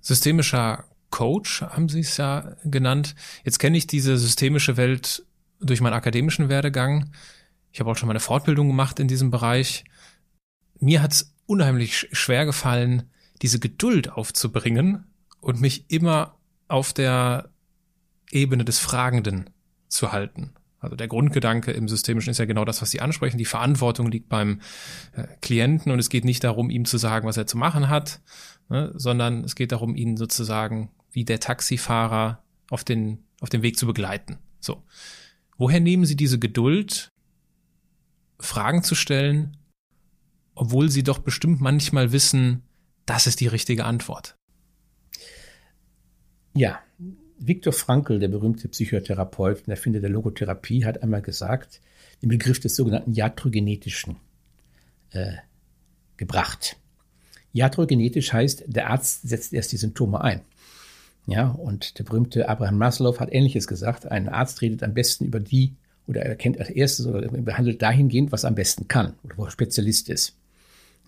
Systemischer 0.00 0.84
Coach 1.10 1.62
haben 1.62 1.88
Sie 1.88 2.00
es 2.00 2.16
ja 2.16 2.56
genannt. 2.64 3.14
Jetzt 3.44 3.58
kenne 3.58 3.78
ich 3.78 3.86
diese 3.86 4.18
systemische 4.18 4.76
Welt 4.76 5.24
durch 5.60 5.80
meinen 5.80 5.94
akademischen 5.94 6.48
Werdegang. 6.48 7.12
Ich 7.72 7.80
habe 7.80 7.90
auch 7.90 7.96
schon 7.96 8.08
meine 8.08 8.20
Fortbildung 8.20 8.68
gemacht 8.68 9.00
in 9.00 9.08
diesem 9.08 9.30
Bereich. 9.30 9.84
Mir 10.78 11.02
hat 11.02 11.12
es 11.12 11.34
unheimlich 11.46 12.08
schwer 12.12 12.46
gefallen, 12.46 13.04
diese 13.42 13.60
Geduld 13.60 14.10
aufzubringen 14.12 15.06
und 15.40 15.60
mich 15.60 15.90
immer 15.90 16.36
auf 16.68 16.92
der 16.92 17.50
Ebene 18.30 18.64
des 18.64 18.78
Fragenden 18.78 19.50
zu 19.88 20.12
halten. 20.12 20.52
Also 20.84 20.96
der 20.96 21.08
Grundgedanke 21.08 21.72
im 21.72 21.88
Systemischen 21.88 22.30
ist 22.30 22.38
ja 22.38 22.44
genau 22.44 22.64
das, 22.64 22.82
was 22.82 22.90
Sie 22.90 23.00
ansprechen. 23.00 23.38
Die 23.38 23.44
Verantwortung 23.44 24.10
liegt 24.10 24.28
beim 24.28 24.60
äh, 25.12 25.26
Klienten 25.40 25.90
und 25.90 25.98
es 25.98 26.10
geht 26.10 26.24
nicht 26.24 26.44
darum, 26.44 26.70
ihm 26.70 26.84
zu 26.84 26.98
sagen, 26.98 27.26
was 27.26 27.36
er 27.36 27.46
zu 27.46 27.56
machen 27.56 27.88
hat, 27.88 28.20
ne, 28.68 28.92
sondern 28.94 29.44
es 29.44 29.54
geht 29.54 29.72
darum, 29.72 29.96
ihn 29.96 30.16
sozusagen 30.16 30.90
wie 31.10 31.24
der 31.24 31.40
Taxifahrer 31.40 32.42
auf 32.70 32.84
den, 32.84 33.24
auf 33.40 33.48
den 33.48 33.62
Weg 33.62 33.78
zu 33.78 33.86
begleiten. 33.86 34.38
So. 34.60 34.82
Woher 35.56 35.80
nehmen 35.80 36.04
Sie 36.04 36.16
diese 36.16 36.38
Geduld, 36.38 37.12
Fragen 38.40 38.82
zu 38.82 38.94
stellen, 38.94 39.56
obwohl 40.54 40.90
Sie 40.90 41.02
doch 41.02 41.18
bestimmt 41.18 41.60
manchmal 41.60 42.12
wissen, 42.12 42.62
das 43.06 43.26
ist 43.26 43.40
die 43.40 43.46
richtige 43.46 43.84
Antwort? 43.84 44.36
Ja, 46.54 46.80
Viktor 47.46 47.72
Frankl, 47.72 48.18
der 48.18 48.28
berühmte 48.28 48.68
Psychotherapeut 48.68 49.62
und 49.66 49.70
Erfinder 49.70 50.00
der 50.00 50.10
Logotherapie, 50.10 50.84
hat 50.84 51.02
einmal 51.02 51.22
gesagt, 51.22 51.80
den 52.22 52.28
Begriff 52.28 52.60
des 52.60 52.76
sogenannten 52.76 53.12
Iatrogenetischen 53.12 54.16
äh, 55.10 55.34
gebracht. 56.16 56.76
Iatrogenetisch 57.52 58.32
heißt, 58.32 58.64
der 58.66 58.90
Arzt 58.90 59.28
setzt 59.28 59.52
erst 59.52 59.72
die 59.72 59.76
Symptome 59.76 60.20
ein. 60.20 60.40
Ja, 61.26 61.48
und 61.48 61.98
der 61.98 62.04
berühmte 62.04 62.48
Abraham 62.48 62.78
Maslow 62.78 63.18
hat 63.18 63.32
Ähnliches 63.32 63.66
gesagt. 63.66 64.06
Ein 64.06 64.28
Arzt 64.28 64.60
redet 64.60 64.82
am 64.82 64.94
besten 64.94 65.24
über 65.24 65.40
die 65.40 65.72
oder 66.06 66.22
er 66.22 66.36
kennt 66.36 66.58
als 66.58 66.68
erstes 66.70 67.06
oder 67.06 67.28
behandelt 67.28 67.80
dahingehend, 67.80 68.30
was 68.30 68.44
er 68.44 68.48
am 68.48 68.54
besten 68.54 68.88
kann 68.88 69.14
oder 69.22 69.38
wo 69.38 69.44
er 69.44 69.50
Spezialist 69.50 70.10
ist. 70.10 70.36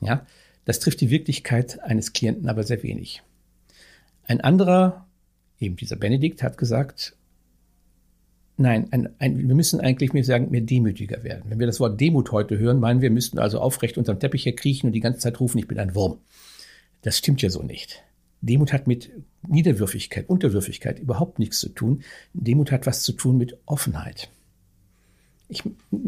Ja, 0.00 0.26
das 0.64 0.80
trifft 0.80 1.00
die 1.00 1.10
Wirklichkeit 1.10 1.82
eines 1.82 2.12
Klienten 2.12 2.48
aber 2.48 2.62
sehr 2.62 2.82
wenig. 2.82 3.22
Ein 4.24 4.40
anderer, 4.40 5.05
eben 5.60 5.76
dieser 5.76 5.96
Benedikt, 5.96 6.42
hat 6.42 6.58
gesagt, 6.58 7.16
nein, 8.56 8.88
ein, 8.90 9.08
ein, 9.18 9.48
wir 9.48 9.54
müssen 9.54 9.80
eigentlich 9.80 10.12
mehr 10.12 10.24
sagen, 10.24 10.50
mehr 10.50 10.60
demütiger 10.60 11.22
werden. 11.24 11.44
Wenn 11.48 11.58
wir 11.58 11.66
das 11.66 11.80
Wort 11.80 12.00
Demut 12.00 12.32
heute 12.32 12.58
hören, 12.58 12.80
meinen 12.80 13.00
wir, 13.00 13.10
müssten 13.10 13.38
also 13.38 13.60
aufrecht 13.60 13.98
unterm 13.98 14.18
Teppich 14.18 14.46
herkriechen 14.46 14.88
und 14.88 14.92
die 14.92 15.00
ganze 15.00 15.20
Zeit 15.20 15.40
rufen, 15.40 15.58
ich 15.58 15.68
bin 15.68 15.78
ein 15.78 15.94
Wurm. 15.94 16.18
Das 17.02 17.18
stimmt 17.18 17.42
ja 17.42 17.50
so 17.50 17.62
nicht. 17.62 18.02
Demut 18.40 18.72
hat 18.72 18.86
mit 18.86 19.10
Niederwürfigkeit, 19.48 20.28
Unterwürfigkeit 20.28 20.98
überhaupt 20.98 21.38
nichts 21.38 21.58
zu 21.58 21.68
tun. 21.68 22.02
Demut 22.32 22.70
hat 22.70 22.86
was 22.86 23.02
zu 23.02 23.12
tun 23.12 23.38
mit 23.38 23.58
Offenheit. 23.66 24.28
Ich, 25.48 25.62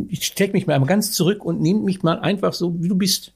ich 0.08 0.24
stecke 0.24 0.52
mich 0.52 0.66
mal 0.66 0.78
ganz 0.84 1.12
zurück 1.12 1.44
und 1.44 1.60
nehme 1.60 1.80
mich 1.80 2.02
mal 2.02 2.18
einfach 2.18 2.52
so, 2.52 2.82
wie 2.82 2.88
du 2.88 2.96
bist. 2.96 3.32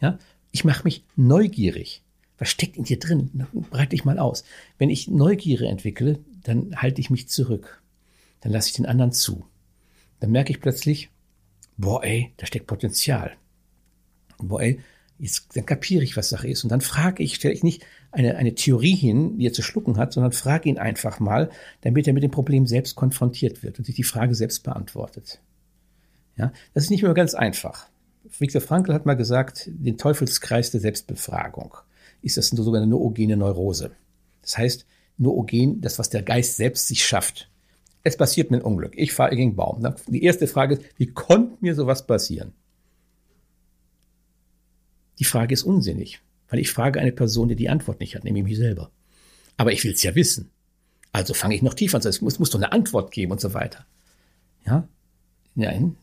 Ja, 0.00 0.18
ich 0.50 0.64
mache 0.64 0.84
mich 0.84 1.04
neugierig. 1.14 2.02
Was 2.38 2.48
steckt 2.48 2.76
in 2.76 2.84
dir 2.84 2.98
drin? 2.98 3.46
Breite 3.70 3.90
dich 3.90 4.04
mal 4.04 4.18
aus. 4.18 4.44
Wenn 4.78 4.90
ich 4.90 5.08
Neugierde 5.08 5.66
entwickle, 5.68 6.18
dann 6.42 6.76
halte 6.76 7.00
ich 7.00 7.10
mich 7.10 7.28
zurück. 7.28 7.82
Dann 8.40 8.52
lasse 8.52 8.68
ich 8.68 8.74
den 8.74 8.86
anderen 8.86 9.12
zu. 9.12 9.44
Dann 10.20 10.30
merke 10.30 10.50
ich 10.50 10.60
plötzlich, 10.60 11.10
boah, 11.76 12.04
ey, 12.04 12.32
da 12.36 12.46
steckt 12.46 12.66
Potenzial. 12.66 13.32
Boah, 14.38 14.60
ey, 14.60 14.80
Jetzt, 15.18 15.56
dann 15.56 15.64
kapiere 15.64 16.04
ich, 16.04 16.16
was 16.16 16.28
Sache 16.28 16.48
ist. 16.48 16.62
Und 16.64 16.70
dann 16.70 16.82
frage 16.82 17.22
ich, 17.22 17.36
stelle 17.36 17.54
ich 17.54 17.62
nicht 17.62 17.84
eine, 18.12 18.36
eine 18.36 18.54
Theorie 18.54 18.94
hin, 18.94 19.38
die 19.38 19.46
er 19.46 19.52
zu 19.52 19.62
schlucken 19.62 19.96
hat, 19.96 20.12
sondern 20.12 20.32
frage 20.32 20.68
ihn 20.68 20.78
einfach 20.78 21.20
mal, 21.20 21.50
damit 21.80 22.06
er 22.06 22.12
mit 22.12 22.22
dem 22.22 22.30
Problem 22.30 22.66
selbst 22.66 22.96
konfrontiert 22.96 23.62
wird 23.62 23.78
und 23.78 23.84
sich 23.86 23.94
die 23.94 24.04
Frage 24.04 24.34
selbst 24.34 24.62
beantwortet. 24.62 25.40
Ja, 26.36 26.52
das 26.74 26.84
ist 26.84 26.90
nicht 26.90 27.02
immer 27.02 27.14
ganz 27.14 27.34
einfach. 27.34 27.88
Viktor 28.38 28.60
Frankl 28.60 28.92
hat 28.92 29.06
mal 29.06 29.14
gesagt, 29.14 29.70
den 29.72 29.96
Teufelskreis 29.96 30.70
der 30.70 30.80
Selbstbefragung 30.80 31.74
ist 32.22 32.36
das 32.36 32.52
eine 32.52 32.62
sogenannte 32.62 32.90
noogene 32.90 33.36
Neurose. 33.36 33.92
Das 34.42 34.58
heißt, 34.58 34.86
noogen, 35.18 35.80
das, 35.80 35.98
was 35.98 36.10
der 36.10 36.22
Geist 36.22 36.56
selbst 36.56 36.86
sich 36.88 37.04
schafft. 37.04 37.50
Es 38.02 38.16
passiert 38.16 38.50
mir 38.50 38.58
ein 38.58 38.62
Unglück. 38.62 38.92
Ich 38.96 39.12
fahre 39.12 39.30
gegen 39.30 39.50
einen 39.50 39.56
Baum. 39.56 39.94
Die 40.06 40.22
erste 40.22 40.46
Frage 40.46 40.76
ist, 40.76 40.82
wie 40.96 41.08
konnte 41.08 41.56
mir 41.60 41.74
sowas 41.74 42.06
passieren? 42.06 42.52
Die 45.18 45.24
Frage 45.24 45.54
ist 45.54 45.62
unsinnig, 45.62 46.20
weil 46.48 46.60
ich 46.60 46.70
frage 46.70 47.00
eine 47.00 47.12
Person, 47.12 47.48
die 47.48 47.56
die 47.56 47.68
Antwort 47.68 48.00
nicht 48.00 48.14
hat, 48.14 48.24
nämlich 48.24 48.44
mich 48.44 48.56
selber. 48.56 48.90
Aber 49.56 49.72
ich 49.72 49.82
will 49.82 49.92
es 49.92 50.02
ja 50.02 50.14
wissen. 50.14 50.50
Also 51.12 51.34
fange 51.34 51.54
ich 51.54 51.62
noch 51.62 51.74
tiefer 51.74 51.96
an. 51.96 52.06
Es 52.06 52.20
muss, 52.20 52.38
muss 52.38 52.50
doch 52.50 52.58
eine 52.58 52.72
Antwort 52.72 53.10
geben 53.10 53.32
und 53.32 53.40
so 53.40 53.54
weiter. 53.54 53.86
Ja? 54.66 54.86
Nein, 55.58 55.96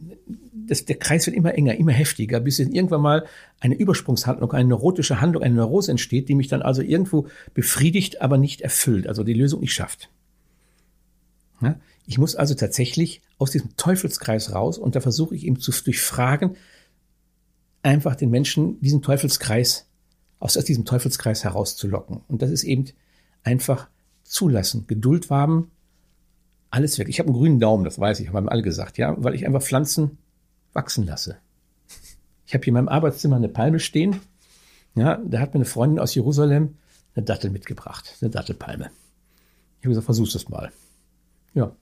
das, 0.68 0.86
der 0.86 0.98
Kreis 0.98 1.28
wird 1.28 1.36
immer 1.36 1.54
enger, 1.54 1.76
immer 1.76 1.92
heftiger, 1.92 2.40
bis 2.40 2.58
irgendwann 2.58 3.02
mal 3.02 3.26
eine 3.60 3.76
Übersprungshandlung, 3.76 4.52
eine 4.52 4.68
neurotische 4.68 5.22
Handlung, 5.22 5.44
eine 5.44 5.54
Neurose 5.54 5.92
entsteht, 5.92 6.28
die 6.28 6.34
mich 6.34 6.48
dann 6.48 6.64
also 6.64 6.82
irgendwo 6.82 7.28
befriedigt, 7.54 8.20
aber 8.20 8.40
nicht 8.40 8.62
erfüllt, 8.62 9.08
also 9.08 9.24
die 9.24 9.36
Lösung 9.36 9.62
nicht 9.62 9.74
schafft. 9.74 10.10
Ja? 11.62 11.80
Ich 12.08 12.18
muss 12.18 12.36
also 12.36 12.56
tatsächlich 12.56 13.22
aus 13.38 13.52
diesem 13.52 13.78
Teufelskreis 13.78 14.54
raus 14.54 14.80
und 14.80 14.96
da 14.96 15.02
versuche 15.02 15.36
ich 15.36 15.46
eben 15.46 15.60
zu 15.60 15.72
durchfragen, 15.72 16.58
einfach 17.84 18.16
den 18.16 18.32
Menschen 18.32 18.82
diesen 18.82 19.04
Teufelskreis, 19.04 19.88
aus, 20.40 20.58
aus 20.58 20.66
diesem 20.66 20.86
Teufelskreis 20.86 21.44
herauszulocken. 21.44 22.22
Und 22.28 22.42
das 22.42 22.50
ist 22.50 22.64
eben 22.64 22.86
einfach 23.44 23.88
zulassen, 24.24 24.88
Geduld 24.88 25.30
haben, 25.30 25.70
alles 26.74 26.98
weg. 26.98 27.08
Ich 27.08 27.20
habe 27.20 27.28
einen 27.28 27.38
grünen 27.38 27.60
Daumen, 27.60 27.84
das 27.84 28.00
weiß 28.00 28.20
ich, 28.20 28.34
haben 28.34 28.50
alle 28.50 28.64
gesagt, 28.64 28.98
ja, 28.98 29.16
weil 29.18 29.36
ich 29.36 29.46
einfach 29.46 29.62
Pflanzen 29.62 30.18
wachsen 30.74 31.06
lasse. 31.06 31.38
Ich 32.46 32.54
habe 32.54 32.64
hier 32.64 32.72
in 32.72 32.74
meinem 32.74 32.90
Arbeitszimmer 32.90 33.36
eine 33.36 33.50
Palme 33.50 33.80
stehen. 33.80 34.20
Ja, 34.96 35.22
da 35.24 35.40
hat 35.40 35.54
mir 35.54 35.60
eine 35.60 35.66
Freundin 35.66 36.00
aus 36.00 36.16
Jerusalem 36.16 36.78
eine 37.16 37.26
Dattel 37.26 37.52
mitgebracht, 37.52 38.18
eine 38.22 38.32
Dattelpalme. 38.32 38.90
Ich 39.80 39.86
habe 39.86 39.90
gesagt, 39.90 40.06
versuch's 40.06 40.34
das 40.34 40.50
mal. 40.50 40.72
Ja, 41.54 41.76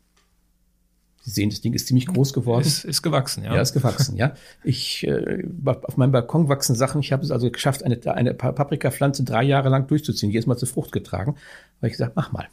Sie 1.24 1.30
sehen, 1.30 1.52
das 1.52 1.62
Ding 1.62 1.74
ist 1.74 1.86
ziemlich 1.86 2.08
groß 2.08 2.34
geworden. 2.34 2.66
Ist, 2.66 2.84
ist 2.84 3.04
gewachsen, 3.04 3.44
ja. 3.44 3.54
Ja, 3.54 3.62
ist 3.62 3.74
gewachsen, 3.74 4.18
ja. 4.18 4.34
Ich, 4.64 5.06
äh, 5.06 5.44
auf 5.64 5.96
meinem 5.96 6.12
Balkon 6.12 6.50
wachsen 6.50 6.76
Sachen. 6.76 7.00
Ich 7.02 7.12
habe 7.12 7.24
es 7.24 7.30
also 7.30 7.52
geschafft, 7.52 7.84
eine, 7.84 8.00
eine 8.16 8.34
Paprikapflanze 8.34 9.24
drei 9.24 9.44
Jahre 9.44 9.70
lang 9.70 9.86
durchzuziehen, 9.86 10.32
jedes 10.32 10.48
Mal 10.48 10.58
zur 10.58 10.68
Frucht 10.68 10.92
getragen. 10.92 11.36
Weil 11.80 11.92
ich 11.92 11.98
gesagt, 11.98 12.16
mach 12.16 12.32
mal. 12.32 12.48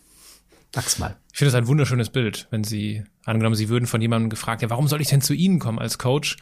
Wachs 0.73 0.99
mal. 0.99 1.17
Ich 1.33 1.39
finde 1.39 1.53
das 1.53 1.59
ein 1.59 1.67
wunderschönes 1.67 2.11
Bild, 2.11 2.47
wenn 2.51 2.65
Sie, 2.65 3.03
angenommen, 3.25 3.55
Sie 3.55 3.69
würden 3.69 3.87
von 3.87 4.01
jemandem 4.01 4.29
gefragt, 4.31 4.63
ja, 4.63 4.71
warum 4.71 4.89
soll 4.89 5.01
ich 5.01 5.09
denn 5.09 5.21
zu 5.21 5.35
Ihnen 5.35 5.59
kommen 5.59 5.79
als 5.79 5.99
Coach? 5.99 6.37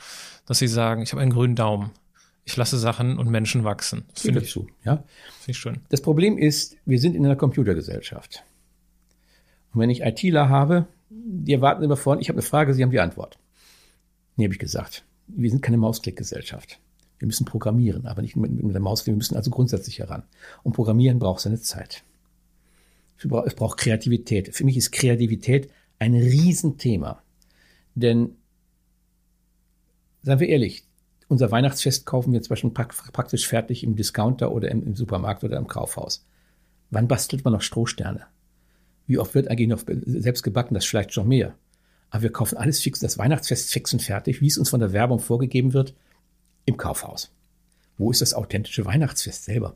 Dass 0.47 0.59
Sie 0.59 0.69
sagen, 0.69 1.03
ich 1.03 1.13
habe 1.13 1.23
einen 1.23 1.33
grünen 1.33 1.55
Daumen. 1.55 1.91
Ich 2.45 2.57
lasse 2.57 2.79
Sachen 2.79 3.19
und 3.19 3.29
Menschen 3.29 3.65
wachsen. 3.65 4.05
Das 4.15 4.23
finde 4.23 4.41
ich, 4.41 4.47
dazu, 4.47 4.69
ja. 4.85 4.97
Finde 4.97 5.51
ich 5.51 5.59
schön. 5.59 5.81
Das 5.89 6.01
Problem 6.01 6.39
ist, 6.39 6.77
wir 6.85 7.01
sind 7.01 7.17
in 7.17 7.25
einer 7.25 7.37
Computergesellschaft. 7.37 8.45
Und 9.73 9.81
wenn 9.81 9.91
ich 9.91 10.03
ITler 10.03 10.49
habe, 10.49 10.87
die 11.11 11.53
erwarten 11.53 11.83
immer 11.83 11.97
von, 11.97 12.21
ich 12.21 12.29
habe 12.29 12.39
eine 12.39 12.47
Frage, 12.47 12.73
Sie 12.73 12.83
haben 12.83 12.91
die 12.91 13.01
Antwort. 13.01 13.39
Nee, 14.37 14.45
habe 14.45 14.55
ich 14.55 14.61
gesagt. 14.61 15.05
Wir 15.27 15.51
sind 15.51 15.63
keine 15.63 15.77
Mausklickgesellschaft. 15.77 16.79
Wir 17.19 17.27
müssen 17.27 17.47
programmieren, 17.47 18.07
aber 18.07 18.23
nicht 18.23 18.37
mit, 18.37 18.51
mit 18.51 18.75
der 18.75 18.81
Mausklick. 18.81 19.15
Wir 19.15 19.19
müssen 19.19 19.37
also 19.37 19.51
grundsätzlich 19.51 19.99
heran. 19.99 20.23
Und 20.63 20.73
Programmieren 20.73 21.19
braucht 21.19 21.41
seine 21.41 21.61
Zeit. 21.61 22.05
Es 23.19 23.55
braucht 23.55 23.79
Kreativität. 23.79 24.55
Für 24.55 24.65
mich 24.65 24.77
ist 24.77 24.93
Kreativität 24.93 25.71
ein 25.99 26.15
Riesenthema. 26.15 27.23
Denn, 27.95 28.37
seien 30.23 30.41
wir 30.41 30.49
ehrlich, 30.49 30.85
unser 31.29 31.51
Weihnachtsfest 31.51 32.07
kaufen 32.07 32.33
wir 32.33 32.43
zum 32.43 32.73
praktisch 32.73 33.49
fertig 33.49 33.83
im 33.83 33.97
Discounter 33.97 34.53
oder 34.53 34.71
im, 34.71 34.85
im 34.85 34.95
Supermarkt 34.95 35.43
oder 35.45 35.57
im 35.57 35.67
Kaufhaus. 35.67 36.25
Wann 36.91 37.09
bastelt 37.09 37.45
man 37.45 37.53
noch 37.53 37.63
Strohsterne? 37.63 38.27
Wie 39.07 39.19
oft 39.19 39.35
wird 39.35 39.49
eigentlich 39.49 39.69
noch 39.69 39.83
selbst 39.87 40.43
gebacken? 40.43 40.75
Das 40.75 40.85
vielleicht 40.85 41.13
schon 41.13 41.29
mehr. 41.29 41.55
Aber 42.11 42.23
wir 42.23 42.33
kaufen 42.33 42.59
alles 42.59 42.81
fix, 42.81 43.01
das 43.01 43.19
Weihnachtsfest 43.19 43.73
fix 43.73 43.93
und 43.93 44.03
fertig, 44.03 44.41
wie 44.41 44.47
es 44.47 44.59
uns 44.59 44.71
von 44.71 44.81
der 44.81 44.93
Werbung 44.93 45.19
vorgegeben 45.19 45.73
wird, 45.73 45.95
im 46.65 46.77
Kaufhaus. 46.77 47.33
Wo 47.99 48.11
ist 48.11 48.21
das 48.21 48.35
authentische 48.35 48.85
Weihnachtsfest 48.85 49.45
selber? 49.45 49.75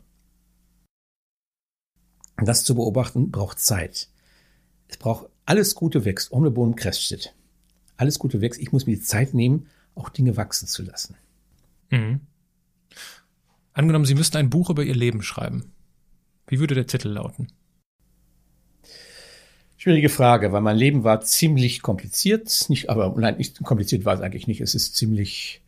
Und 2.40 2.47
das 2.47 2.64
zu 2.64 2.75
beobachten 2.75 3.30
braucht 3.30 3.61
Zeit. 3.61 4.09
Es 4.88 4.97
braucht 4.97 5.28
alles 5.44 5.75
Gute 5.75 6.06
wächst, 6.06 6.32
ohne 6.32 6.50
Bohnen 6.50 6.75
kräftet. 6.75 7.35
Alles 7.99 8.18
Gute 8.18 8.40
wächst. 8.40 8.59
Ich 8.59 8.73
muss 8.73 8.87
mir 8.87 8.97
die 8.97 9.02
Zeit 9.02 9.35
nehmen, 9.35 9.66
auch 9.94 10.09
Dinge 10.09 10.38
wachsen 10.38 10.66
zu 10.66 10.82
lassen. 10.82 11.16
Mhm. 11.90 12.20
Angenommen, 13.75 14.06
Sie 14.06 14.14
müssten 14.14 14.38
ein 14.38 14.49
Buch 14.49 14.70
über 14.70 14.82
Ihr 14.82 14.94
Leben 14.94 15.23
schreiben. 15.23 15.70
Wie 16.47 16.59
würde 16.59 16.75
der 16.75 16.87
Titel 16.87 17.09
lauten? 17.09 17.49
Schwierige 19.76 20.09
Frage, 20.09 20.50
weil 20.50 20.62
mein 20.62 20.76
Leben 20.76 21.04
war 21.04 21.20
ziemlich 21.20 21.82
kompliziert. 21.82 22.70
Nicht, 22.70 22.88
aber 22.88 23.14
nein, 23.18 23.37
nicht 23.37 23.62
kompliziert 23.62 24.06
war 24.06 24.14
es 24.14 24.23
eigentlich 24.23 24.47
nicht. 24.47 24.62
Es 24.62 24.75
ist 24.75 24.97
ziemlich 24.97 25.62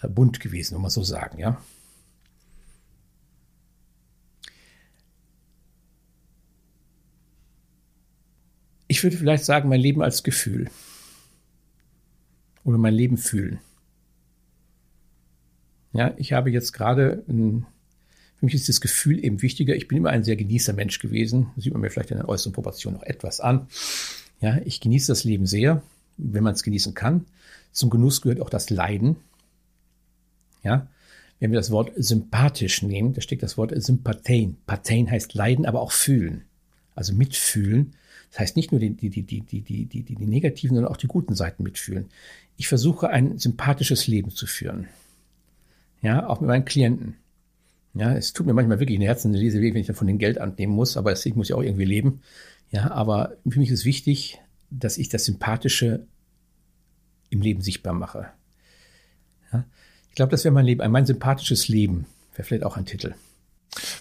äh, 0.00 0.08
bunt 0.08 0.38
gewesen, 0.38 0.74
muss 0.74 0.82
man 0.82 0.90
so 0.90 1.02
sagen, 1.02 1.38
ja. 1.38 1.60
Ich 8.94 9.02
würde 9.02 9.16
vielleicht 9.16 9.44
sagen, 9.44 9.68
mein 9.68 9.80
Leben 9.80 10.02
als 10.02 10.22
Gefühl. 10.22 10.70
Oder 12.62 12.78
mein 12.78 12.94
Leben 12.94 13.16
fühlen. 13.16 13.58
Ja, 15.92 16.14
ich 16.16 16.32
habe 16.32 16.50
jetzt 16.52 16.72
gerade 16.72 17.24
ein 17.28 17.66
für 18.36 18.44
mich 18.44 18.54
ist 18.54 18.68
das 18.68 18.80
Gefühl 18.80 19.24
eben 19.24 19.42
wichtiger. 19.42 19.74
Ich 19.74 19.88
bin 19.88 19.98
immer 19.98 20.10
ein 20.10 20.22
sehr 20.22 20.36
Genießer-Mensch 20.36 21.00
gewesen. 21.00 21.48
Das 21.56 21.64
sieht 21.64 21.72
man 21.72 21.82
mir 21.82 21.90
vielleicht 21.90 22.12
in 22.12 22.18
den 22.18 22.26
äußeren 22.26 22.52
Proportionen 22.52 23.00
noch 23.00 23.06
etwas 23.06 23.40
an. 23.40 23.66
Ja, 24.40 24.58
ich 24.64 24.80
genieße 24.80 25.10
das 25.10 25.24
Leben 25.24 25.46
sehr, 25.46 25.82
wenn 26.16 26.44
man 26.44 26.54
es 26.54 26.62
genießen 26.62 26.94
kann. 26.94 27.26
Zum 27.72 27.90
Genuss 27.90 28.20
gehört 28.20 28.40
auch 28.40 28.50
das 28.50 28.70
Leiden. 28.70 29.16
Ja, 30.62 30.86
wenn 31.40 31.50
wir 31.50 31.58
das 31.58 31.72
Wort 31.72 31.90
sympathisch 31.96 32.82
nehmen, 32.82 33.12
da 33.12 33.22
steckt 33.22 33.42
das 33.42 33.58
Wort 33.58 33.72
Sympathein. 33.74 34.56
Pathein 34.66 35.10
heißt 35.10 35.34
leiden, 35.34 35.66
aber 35.66 35.80
auch 35.80 35.90
fühlen. 35.90 36.44
Also 36.94 37.12
mitfühlen. 37.12 37.94
Das 38.30 38.40
heißt 38.40 38.56
nicht 38.56 38.72
nur 38.72 38.80
die, 38.80 38.90
die, 38.90 39.10
die, 39.10 39.22
die, 39.22 39.40
die, 39.40 39.62
die, 39.62 39.86
die, 39.86 40.02
die 40.02 40.26
negativen, 40.26 40.76
sondern 40.76 40.92
auch 40.92 40.96
die 40.96 41.06
guten 41.06 41.34
Seiten 41.34 41.62
mitfühlen. 41.62 42.06
Ich 42.56 42.68
versuche 42.68 43.10
ein 43.10 43.38
sympathisches 43.38 44.06
Leben 44.06 44.30
zu 44.30 44.46
führen. 44.46 44.88
Ja, 46.02 46.26
auch 46.28 46.40
mit 46.40 46.48
meinen 46.48 46.64
Klienten. 46.64 47.16
Ja, 47.94 48.12
es 48.14 48.32
tut 48.32 48.46
mir 48.46 48.54
manchmal 48.54 48.80
wirklich 48.80 48.96
in 48.96 49.02
Herzen 49.02 49.32
diese 49.32 49.60
weh, 49.60 49.72
wenn 49.72 49.80
ich 49.80 49.86
davon 49.86 50.08
den 50.08 50.18
Geld 50.18 50.38
annehmen 50.38 50.74
muss, 50.74 50.96
aber 50.96 51.12
ich 51.12 51.34
muss 51.36 51.48
ja 51.48 51.56
auch 51.56 51.62
irgendwie 51.62 51.84
leben. 51.84 52.20
Ja, 52.70 52.90
aber 52.90 53.36
für 53.48 53.60
mich 53.60 53.70
ist 53.70 53.84
wichtig, 53.84 54.40
dass 54.70 54.98
ich 54.98 55.08
das 55.08 55.24
Sympathische 55.24 56.06
im 57.30 57.40
Leben 57.40 57.62
sichtbar 57.62 57.92
mache. 57.92 58.30
Ja, 59.52 59.64
ich 60.08 60.16
glaube, 60.16 60.32
das 60.32 60.44
wäre 60.44 60.52
mein 60.52 60.64
Leben, 60.64 60.90
mein 60.90 61.06
sympathisches 61.06 61.68
Leben. 61.68 62.06
Wäre 62.34 62.44
vielleicht 62.44 62.64
auch 62.64 62.76
ein 62.76 62.86
Titel. 62.86 63.14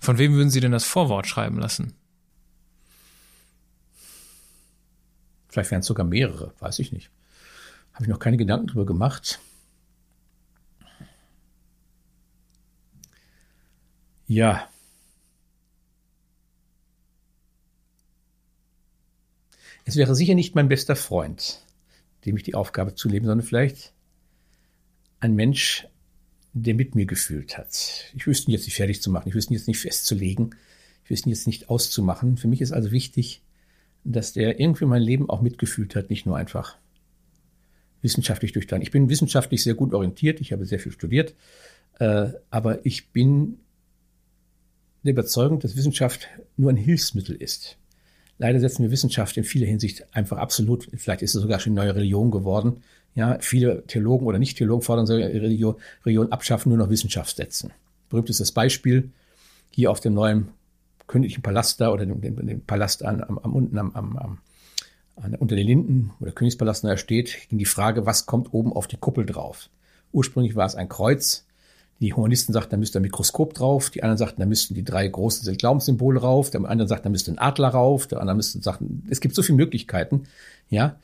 Von 0.01 0.17
wem 0.17 0.33
würden 0.33 0.49
Sie 0.49 0.59
denn 0.59 0.71
das 0.71 0.85
Vorwort 0.85 1.27
schreiben 1.27 1.59
lassen? 1.59 1.93
Vielleicht 5.53 5.69
wären 5.69 5.81
es 5.81 5.85
sogar 5.85 6.03
mehrere, 6.03 6.51
weiß 6.57 6.79
ich 6.79 6.91
nicht. 6.91 7.11
Habe 7.93 8.05
ich 8.05 8.09
noch 8.09 8.17
keine 8.17 8.37
Gedanken 8.37 8.65
darüber 8.65 8.87
gemacht. 8.87 9.39
Ja. 14.25 14.67
Es 19.85 19.95
wäre 19.95 20.15
sicher 20.15 20.33
nicht 20.33 20.55
mein 20.55 20.69
bester 20.69 20.95
Freund, 20.95 21.63
dem 22.25 22.35
ich 22.35 22.41
die 22.41 22.55
Aufgabe 22.55 22.95
zuleben, 22.95 23.27
sondern 23.27 23.45
vielleicht 23.45 23.93
ein 25.19 25.35
Mensch, 25.35 25.87
der 26.53 26.73
mit 26.73 26.95
mir 26.95 27.05
gefühlt 27.05 27.59
hat. 27.59 28.11
Ich 28.15 28.25
wüsste 28.25 28.49
ihn 28.49 28.53
jetzt 28.53 28.65
nicht 28.65 28.75
fertig 28.75 29.03
zu 29.03 29.11
machen, 29.11 29.29
ich 29.29 29.35
wüsste 29.35 29.53
ihn 29.53 29.57
jetzt 29.57 29.67
nicht 29.67 29.79
festzulegen, 29.79 30.55
ich 31.03 31.11
wüsste 31.11 31.29
ihn 31.29 31.33
jetzt 31.33 31.45
nicht 31.45 31.69
auszumachen. 31.69 32.37
Für 32.37 32.47
mich 32.47 32.61
ist 32.61 32.71
also 32.71 32.89
wichtig, 32.89 33.43
dass 34.03 34.33
der 34.33 34.59
irgendwie 34.59 34.85
mein 34.85 35.01
Leben 35.01 35.29
auch 35.29 35.41
mitgefühlt 35.41 35.95
hat, 35.95 36.09
nicht 36.09 36.25
nur 36.25 36.37
einfach 36.37 36.77
wissenschaftlich 38.01 38.51
durchdacht. 38.51 38.81
Ich 38.81 38.91
bin 38.91 39.09
wissenschaftlich 39.09 39.63
sehr 39.63 39.75
gut 39.75 39.93
orientiert, 39.93 40.41
ich 40.41 40.51
habe 40.51 40.65
sehr 40.65 40.79
viel 40.79 40.91
studiert, 40.91 41.33
äh, 41.99 42.27
aber 42.49 42.85
ich 42.85 43.09
bin 43.09 43.59
der 45.03 45.13
Überzeugung, 45.13 45.59
dass 45.59 45.75
Wissenschaft 45.75 46.27
nur 46.57 46.69
ein 46.69 46.77
Hilfsmittel 46.77 47.35
ist. 47.35 47.77
Leider 48.37 48.59
setzen 48.59 48.83
wir 48.83 48.91
Wissenschaft 48.91 49.37
in 49.37 49.43
vieler 49.43 49.67
Hinsicht 49.67 50.05
einfach 50.13 50.37
absolut, 50.37 50.89
vielleicht 50.95 51.21
ist 51.21 51.35
es 51.35 51.41
sogar 51.41 51.59
schon 51.59 51.77
eine 51.77 51.85
neue 51.85 51.95
Religion 51.95 52.31
geworden. 52.31 52.83
Ja, 53.15 53.37
viele 53.39 53.83
Theologen 53.85 54.25
oder 54.25 54.39
Nicht-Theologen 54.39 54.81
fordern 54.81 55.05
so 55.05 55.13
Religion, 55.13 55.75
Religion 56.03 56.31
abschaffen, 56.31 56.69
nur 56.69 56.79
noch 56.79 56.89
Wissenschaft 56.89 57.35
setzen. 57.37 57.71
Berühmtestes 58.09 58.51
Beispiel 58.51 59.11
hier 59.69 59.91
auf 59.91 59.99
dem 59.99 60.13
neuen 60.13 60.49
königlichen 61.07 61.43
Palast 61.43 61.81
da 61.81 61.91
oder 61.91 62.05
dem, 62.05 62.21
dem, 62.21 62.45
dem 62.45 62.61
Palast 62.61 63.03
an, 63.03 63.23
am, 63.23 63.37
am 63.39 63.55
unten 63.55 63.77
am, 63.77 63.91
am, 63.95 64.17
am 64.17 64.37
an, 65.15 65.35
unter 65.35 65.55
den 65.55 65.67
Linden, 65.67 66.11
wo 66.19 66.25
der 66.25 66.33
Königspalast 66.33 66.83
da 66.83 66.97
steht, 66.97 67.49
ging 67.49 67.59
die 67.59 67.65
Frage, 67.65 68.05
was 68.05 68.25
kommt 68.25 68.53
oben 68.53 68.73
auf 68.73 68.87
die 68.87 68.97
Kuppel 68.97 69.25
drauf? 69.25 69.69
Ursprünglich 70.11 70.55
war 70.55 70.65
es 70.65 70.75
ein 70.75 70.89
Kreuz. 70.89 71.45
Die 71.99 72.13
Humanisten 72.13 72.53
sagten, 72.53 72.71
da 72.71 72.77
müsste 72.77 72.99
ein 72.99 73.03
Mikroskop 73.03 73.53
drauf. 73.53 73.89
Die 73.89 74.03
anderen 74.03 74.17
sagten, 74.17 74.41
da 74.41 74.47
müssten 74.47 74.73
die 74.73 74.83
drei 74.83 75.07
großen 75.07 75.55
Glaubenssymbole 75.55 76.19
rauf. 76.19 76.49
Der 76.49 76.63
andere 76.65 76.87
sagt, 76.87 77.05
da 77.05 77.09
müsste 77.09 77.31
ein 77.31 77.37
Adler 77.37 77.69
rauf. 77.69 78.07
Der 78.07 78.19
andere 78.19 78.35
müsste 78.35 78.61
sagen, 78.61 79.03
es 79.09 79.21
gibt 79.21 79.35
so 79.35 79.41
viele 79.41 79.55
Möglichkeiten. 79.55 80.23
Ja, 80.69 80.97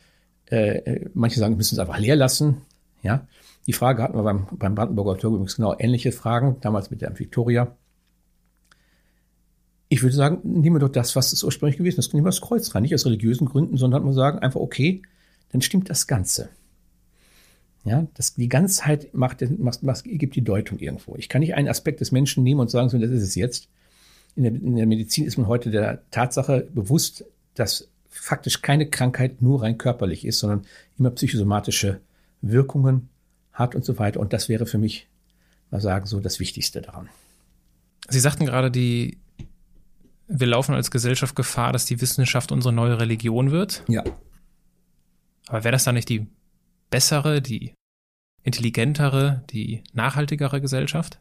äh, 0.47 1.05
manche 1.13 1.39
sagen, 1.39 1.53
wir 1.53 1.57
müssen 1.57 1.75
es 1.75 1.79
einfach 1.79 1.99
leer 1.99 2.15
lassen. 2.15 2.57
Ja, 3.01 3.27
die 3.65 3.73
Frage 3.73 4.03
hatten 4.03 4.17
wir 4.17 4.23
beim, 4.23 4.47
beim 4.51 4.75
Brandenburger 4.75 5.17
Tor 5.17 5.31
übrigens 5.31 5.55
genau 5.55 5.75
ähnliche 5.77 6.11
Fragen, 6.11 6.57
damals 6.61 6.91
mit 6.91 7.01
der 7.01 7.17
Victoria. 7.17 7.75
Ich 9.89 10.03
würde 10.03 10.15
sagen, 10.15 10.39
nehmen 10.43 10.75
wir 10.75 10.79
doch 10.79 10.89
das, 10.89 11.15
was 11.15 11.33
es 11.33 11.43
ursprünglich 11.43 11.77
gewesen 11.77 11.99
ist. 11.99 12.13
Nehmen 12.13 12.25
wir 12.25 12.29
das 12.29 12.41
Kreuz 12.41 12.73
rein, 12.73 12.83
nicht 12.83 12.93
aus 12.93 13.05
religiösen 13.05 13.47
Gründen, 13.47 13.75
sondern 13.75 14.03
man 14.03 14.13
sagen 14.13 14.39
einfach, 14.39 14.59
okay, 14.59 15.01
dann 15.51 15.61
stimmt 15.61 15.89
das 15.89 16.05
Ganze. 16.05 16.49
Ja, 17.85 18.05
das, 18.13 18.35
die 18.35 18.49
Ganzheit 18.49 19.13
macht, 19.13 19.41
macht, 19.57 19.83
macht, 19.83 20.03
gibt 20.03 20.35
die 20.35 20.43
Deutung 20.43 20.79
irgendwo. 20.79 21.15
Ich 21.15 21.27
kann 21.27 21.39
nicht 21.39 21.55
einen 21.55 21.67
Aspekt 21.67 22.01
des 22.01 22.11
Menschen 22.11 22.43
nehmen 22.43 22.59
und 22.59 22.69
sagen, 22.69 22.89
so, 22.89 22.99
das 22.99 23.09
ist 23.09 23.23
es 23.23 23.35
jetzt. 23.35 23.67
In 24.35 24.43
der, 24.43 24.53
in 24.53 24.75
der 24.75 24.85
Medizin 24.85 25.25
ist 25.25 25.37
man 25.37 25.47
heute 25.47 25.71
der 25.71 26.03
Tatsache 26.11 26.67
bewusst, 26.73 27.25
dass 27.55 27.87
faktisch 28.09 28.61
keine 28.61 28.89
Krankheit 28.89 29.41
nur 29.41 29.63
rein 29.63 29.77
körperlich 29.77 30.25
ist, 30.25 30.39
sondern 30.39 30.65
immer 30.97 31.09
psychosomatische 31.11 31.99
Wirkungen 32.41 33.09
hat 33.53 33.75
und 33.75 33.85
so 33.85 33.97
weiter. 33.97 34.19
Und 34.19 34.33
das 34.33 34.49
wäre 34.49 34.65
für 34.65 34.77
mich, 34.77 35.07
mal 35.71 35.81
sagen, 35.81 36.05
so 36.05 36.19
das 36.19 36.39
Wichtigste 36.39 36.81
daran. 36.81 37.09
Sie 38.09 38.19
sagten 38.19 38.45
gerade, 38.45 38.71
die 38.71 39.17
wir 40.29 40.47
laufen 40.47 40.75
als 40.75 40.91
Gesellschaft 40.91 41.35
Gefahr, 41.35 41.73
dass 41.73 41.85
die 41.85 41.99
Wissenschaft 41.99 42.51
unsere 42.51 42.73
neue 42.73 42.99
Religion 42.99 43.51
wird. 43.51 43.83
Ja. 43.87 44.03
Aber 45.47 45.63
wäre 45.63 45.71
das 45.71 45.83
dann 45.83 45.95
nicht 45.95 46.07
die 46.07 46.27
bessere, 46.91 47.41
die 47.41 47.73
intelligentere, 48.43 49.43
die 49.49 49.83
nachhaltigere 49.91 50.61
Gesellschaft? 50.61 51.19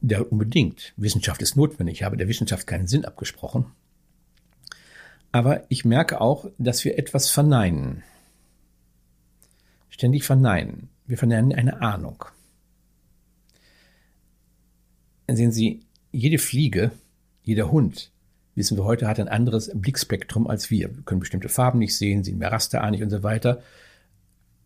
Ja, 0.00 0.20
unbedingt. 0.20 0.94
Wissenschaft 0.96 1.42
ist 1.42 1.56
notwendig. 1.56 1.96
Ich 1.96 2.02
habe 2.04 2.16
der 2.16 2.28
Wissenschaft 2.28 2.66
keinen 2.66 2.86
Sinn 2.86 3.04
abgesprochen. 3.04 3.66
Aber 5.32 5.64
ich 5.68 5.84
merke 5.84 6.20
auch, 6.20 6.48
dass 6.58 6.84
wir 6.84 6.98
etwas 6.98 7.28
verneinen. 7.28 8.04
Ständig 9.88 10.24
verneinen. 10.24 10.90
Wir 11.06 11.18
verneinen 11.18 11.52
eine 11.52 11.80
Ahnung. 11.82 12.24
Sehen 15.28 15.50
Sie, 15.50 15.80
jede 16.12 16.38
Fliege 16.38 16.92
jeder 17.46 17.70
Hund, 17.70 18.10
wissen 18.56 18.76
wir 18.76 18.84
heute, 18.84 19.06
hat 19.06 19.20
ein 19.20 19.28
anderes 19.28 19.70
Blickspektrum 19.72 20.48
als 20.48 20.68
wir. 20.68 20.94
Wir 20.94 21.02
können 21.04 21.20
bestimmte 21.20 21.48
Farben 21.48 21.78
nicht 21.78 21.96
sehen, 21.96 22.24
sehen 22.24 22.38
mehr 22.38 22.50
rasterartig 22.50 23.04
und 23.04 23.10
so 23.10 23.22
weiter. 23.22 23.62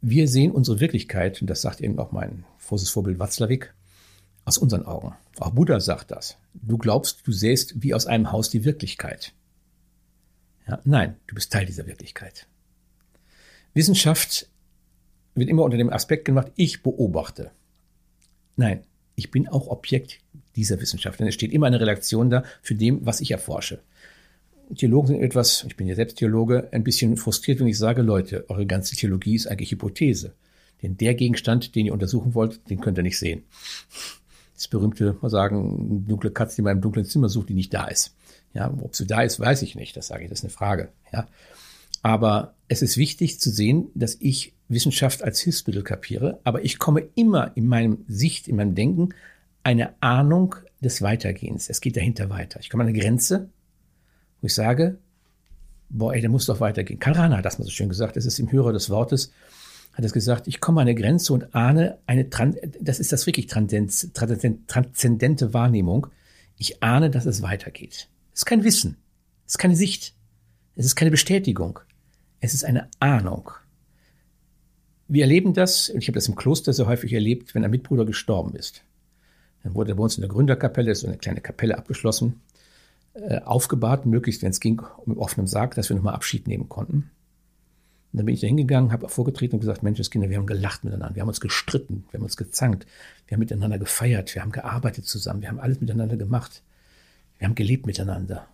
Wir 0.01 0.27
sehen 0.27 0.51
unsere 0.51 0.81
Wirklichkeit, 0.81 1.43
und 1.43 1.51
das 1.51 1.61
sagt 1.61 1.83
eben 1.83 1.99
auch 1.99 2.11
mein 2.11 2.45
großes 2.67 2.89
Vorbild 2.89 3.19
Watzlawick, 3.19 3.75
aus 4.47 4.57
unseren 4.57 4.87
Augen. 4.87 5.15
Auch 5.39 5.51
Buddha 5.51 5.79
sagt 5.79 6.11
das. 6.11 6.39
Du 6.55 6.79
glaubst, 6.79 7.27
du 7.27 7.33
sähst 7.33 7.83
wie 7.83 7.93
aus 7.93 8.07
einem 8.07 8.33
Haus 8.33 8.49
die 8.49 8.65
Wirklichkeit. 8.65 9.35
Ja, 10.67 10.81
nein, 10.85 11.17
du 11.27 11.35
bist 11.35 11.53
Teil 11.53 11.67
dieser 11.67 11.87
Wirklichkeit. 11.87 12.47
Wissenschaft 13.75 14.49
wird 15.35 15.51
immer 15.51 15.65
unter 15.65 15.77
dem 15.77 15.93
Aspekt 15.93 16.25
gemacht, 16.25 16.51
ich 16.57 16.83
beobachte. 16.83 17.51
Nein, 18.57 18.85
ich 19.17 19.31
bin 19.31 19.49
auch 19.49 19.67
Objekt 19.67 20.21
dieser 20.57 20.81
Wissenschaft. 20.81 21.21
Denn 21.21 21.27
es 21.27 21.35
steht 21.35 21.53
immer 21.53 21.67
eine 21.67 21.81
Relation 21.81 22.31
da 22.31 22.45
für 22.63 22.75
dem, 22.75 23.05
was 23.05 23.21
ich 23.21 23.31
erforsche. 23.31 23.81
Theologen 24.77 25.09
sind 25.09 25.23
etwas, 25.23 25.65
ich 25.67 25.77
bin 25.77 25.89
ja 25.89 25.95
selbst 25.95 26.19
Theologe, 26.19 26.69
ein 26.73 26.85
bisschen 26.85 27.17
frustriert, 27.17 27.59
wenn 27.61 27.67
ich 27.67 27.79
sage, 27.79 28.03
Leute, 28.03 28.45
eure 28.49 28.67
ganze 28.67 28.95
Theologie 28.95 29.35
ist 29.35 29.49
eigentlich 29.49 29.73
Hypothese. 29.73 30.35
Denn 30.83 30.97
der 30.97 31.15
Gegenstand, 31.15 31.75
den 31.75 31.87
ihr 31.87 31.93
untersuchen 31.93 32.35
wollt, 32.35 32.61
den 32.71 32.81
könnt 32.81 32.97
ihr 32.99 33.03
nicht 33.03 33.19
sehen. 33.19 33.43
Das 34.55 34.69
berühmte, 34.69 35.17
mal 35.21 35.29
sagen, 35.29 36.05
dunkle 36.07 36.31
Katze, 36.31 36.57
die 36.57 36.61
in 36.61 36.65
meinem 36.65 36.81
dunklen 36.81 37.05
Zimmer 37.05 37.29
sucht, 37.29 37.49
die 37.49 37.55
nicht 37.55 37.75
da 37.75 37.87
ist. 37.87 38.15
Ja, 38.55 38.73
ob 38.81 38.95
sie 38.95 39.07
da 39.07 39.23
ist, 39.23 39.41
weiß 39.41 39.63
ich 39.63 39.75
nicht. 39.75 39.97
Das 39.97 40.09
sage 40.09 40.25
ich, 40.25 40.31
das 40.31 40.41
ist 40.41 40.45
eine 40.45 40.53
Frage. 40.53 40.91
Ja. 41.13 41.27
Aber 42.03 42.55
es 42.69 42.83
ist 42.83 42.97
wichtig 42.97 43.41
zu 43.41 43.51
sehen, 43.51 43.89
dass 43.95 44.17
ich 44.21 44.55
Wissenschaft 44.69 45.23
als 45.23 45.41
Hilfsmittel 45.41 45.83
kapiere, 45.83 46.41
aber 46.45 46.65
ich 46.65 46.79
komme 46.79 47.03
immer 47.15 47.53
in 47.57 47.67
meinem 47.67 48.05
Sicht, 48.07 48.49
in 48.49 48.57
meinem 48.57 48.75
Denken 48.75 49.11
eine 49.63 49.95
Ahnung 50.01 50.57
des 50.81 51.03
Weitergehens. 51.03 51.69
Es 51.69 51.81
geht 51.81 51.97
dahinter 51.97 52.31
weiter. 52.31 52.61
Ich 52.61 52.71
komme 52.71 52.85
an 52.85 52.89
eine 52.89 52.99
Grenze, 52.99 53.51
wo 54.41 54.47
ich 54.47 54.55
sage, 54.55 54.99
boah, 55.91 56.15
ey, 56.15 56.21
der 56.21 56.31
muss 56.31 56.47
doch 56.47 56.61
weitergehen. 56.61 56.99
Karl 56.99 57.15
Rahner 57.15 57.39
hat 57.39 57.45
das 57.45 57.59
mal 57.59 57.65
so 57.65 57.71
schön 57.71 57.89
gesagt, 57.89 58.17
es 58.17 58.25
ist 58.25 58.39
im 58.39 58.51
Hörer 58.51 58.73
des 58.73 58.91
Wortes, 58.91 59.33
hat 59.93 60.05
es 60.05 60.13
gesagt, 60.13 60.49
ich 60.49 60.61
komme 60.61 60.81
an 60.81 60.89
eine 60.89 60.95
Grenze 60.95 61.33
und 61.33 61.55
ahne 61.55 61.99
eine, 62.07 62.27
das 62.81 63.01
ist 63.01 63.13
das 63.13 63.27
wirklich 63.27 63.49
transzendente 63.49 65.53
Wahrnehmung. 65.53 66.07
Ich 66.57 66.83
ahne, 66.83 67.11
dass 67.11 67.27
es 67.27 67.43
weitergeht. 67.43 68.09
Es 68.33 68.41
ist 68.41 68.47
kein 68.47 68.65
Wissen. 68.65 68.97
Es 69.47 69.55
ist 69.55 69.59
keine 69.59 69.77
Sicht. 69.77 70.15
Es 70.77 70.87
ist 70.87 70.95
keine 70.95 71.11
Bestätigung. 71.11 71.81
Es 72.39 72.55
ist 72.55 72.65
eine 72.65 72.89
Ahnung. 73.01 73.51
Wir 75.09 75.25
erleben 75.25 75.55
das, 75.55 75.91
und 75.91 75.99
ich 75.99 76.09
habe 76.09 76.15
das 76.15 76.29
im 76.29 76.37
Kloster 76.37 76.73
sehr 76.73 76.87
häufig 76.87 77.13
erlebt, 77.13 77.55
wenn 77.55 77.65
ein 77.65 77.71
Mitbruder 77.71 78.07
gestorben 78.07 78.55
ist. 78.55 78.85
Dann 79.63 79.75
wurde 79.75 79.95
bei 79.95 80.03
uns 80.03 80.17
in 80.17 80.23
der 80.23 80.31
Gründerkapelle, 80.31 80.95
so 80.95 81.07
eine 81.07 81.19
kleine 81.19 81.41
Kapelle 81.41 81.77
abgeschlossen, 81.77 82.41
äh, 83.15 83.41
aufgebahrt, 83.41 84.07
möglichst, 84.07 84.43
wenn 84.43 84.51
es 84.51 84.61
ging, 84.61 84.83
mit 85.05 85.19
offenem 85.19 85.47
Sarg, 85.47 85.75
dass 85.75 85.89
wir 85.89 85.97
nochmal 85.97 86.15
Abschied 86.15 86.47
nehmen 86.47 86.69
konnten. 86.69 87.11
Und 88.13 88.19
dann 88.19 88.27
bin 88.27 88.35
ich 88.35 88.41
da 88.41 88.49
hingegangen, 88.49 88.91
habe 88.91 89.09
vorgetreten 89.09 89.57
und 89.57 89.61
gesagt, 89.61 89.83
Mensch, 89.83 90.01
Kinder, 90.11 90.29
wir 90.31 90.37
haben 90.37 90.47
gelacht 90.47 90.83
miteinander, 90.83 91.15
wir 91.15 91.23
haben 91.23 91.29
uns 91.29 91.41
gestritten, 91.41 92.05
wir 92.11 92.19
haben 92.19 92.25
uns 92.25 92.37
gezankt, 92.37 92.87
wir 93.27 93.37
haben 93.37 93.41
miteinander 93.41 93.79
gefeiert, 93.79 94.35
wir 94.35 94.43
haben 94.43 94.51
gearbeitet 94.51 95.07
zusammen, 95.07 95.43
wir 95.43 95.49
haben 95.49 95.61
alles 95.61 95.81
miteinander 95.81 96.17
gemacht, 96.17 96.63
wir 97.39 97.47
haben 97.47 97.55
gelebt 97.55 97.87
miteinander. 97.87 98.49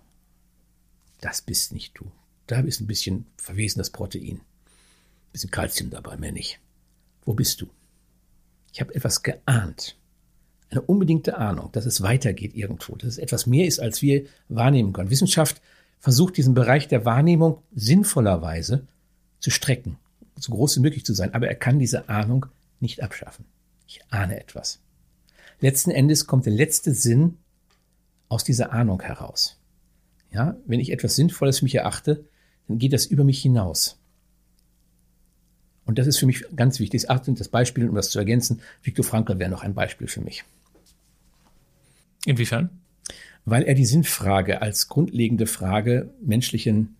Das 1.21 1.40
bist 1.40 1.73
nicht 1.73 1.99
du. 1.99 2.11
Da 2.47 2.61
ist 2.61 2.81
ein 2.81 2.87
bisschen 2.87 3.27
verwesenes 3.37 3.90
Protein. 3.90 4.37
Ein 4.37 5.33
bisschen 5.33 5.51
Kalzium 5.51 5.90
dabei, 5.90 6.16
mehr 6.19 6.33
nicht. 6.33 6.61
Wo 7.25 7.33
bist 7.33 7.61
du? 7.62 7.66
Ich 8.73 8.81
habe 8.81 8.95
etwas 8.95 9.23
geahnt. 9.23 9.97
Eine 10.77 10.85
unbedingte 10.85 11.39
Ahnung, 11.39 11.71
dass 11.73 11.87
es 11.87 12.03
weitergeht 12.03 12.55
irgendwo, 12.55 12.97
dass 12.97 13.09
es 13.09 13.17
etwas 13.17 13.47
mehr 13.47 13.67
ist, 13.67 13.81
als 13.81 14.03
wir 14.03 14.27
wahrnehmen 14.51 14.93
können. 14.93 15.09
Wissenschaft 15.09 15.62
versucht 16.01 16.37
diesen 16.37 16.53
Bereich 16.53 16.87
der 16.87 17.07
Wahrnehmung 17.07 17.62
sinnvollerweise 17.75 18.87
zu 19.41 19.51
strecken, 19.51 19.97
so 20.39 20.53
groß 20.53 20.77
wie 20.77 20.81
möglich 20.81 21.07
zu 21.07 21.15
sein, 21.15 21.33
aber 21.33 21.49
er 21.49 21.55
kann 21.55 21.79
diese 21.79 22.11
Ahnung 22.11 22.45
nicht 22.79 23.03
abschaffen. 23.03 23.47
Ich 23.87 24.03
ahne 24.11 24.39
etwas. 24.39 24.81
Letzten 25.61 25.93
Endes 25.93 26.27
kommt 26.27 26.45
der 26.45 26.53
letzte 26.53 26.93
Sinn 26.93 27.39
aus 28.29 28.45
dieser 28.45 28.71
Ahnung 28.73 29.01
heraus. 29.01 29.59
Ja, 30.31 30.57
wenn 30.67 30.81
ich 30.81 30.93
etwas 30.93 31.17
Sinnvolles 31.17 31.61
für 31.61 31.65
mich 31.65 31.77
erachte, 31.77 32.27
dann 32.69 32.79
geht 32.79 32.93
das 32.93 33.07
über 33.07 33.25
mich 33.25 33.41
hinaus. 33.41 33.99
Und 35.87 35.99
das 35.99 36.07
ist 36.07 36.19
für 36.19 36.27
mich 36.27 36.45
ganz 36.55 36.81
wichtig. 36.81 37.07
Das 37.07 37.49
Beispiel, 37.49 37.89
um 37.89 37.95
das 37.95 38.11
zu 38.11 38.19
ergänzen, 38.19 38.61
Viktor 38.83 39.07
Frankl 39.07 39.39
wäre 39.39 39.49
noch 39.49 39.62
ein 39.62 39.73
Beispiel 39.73 40.09
für 40.09 40.21
mich. 40.21 40.45
Inwiefern? 42.27 42.71
Weil 43.45 43.62
er 43.62 43.75
die 43.75 43.87
Sinnfrage 43.87 44.61
als 44.61 44.89
grundlegende 44.89 45.47
Frage 45.47 46.11
menschlichen, 46.21 46.97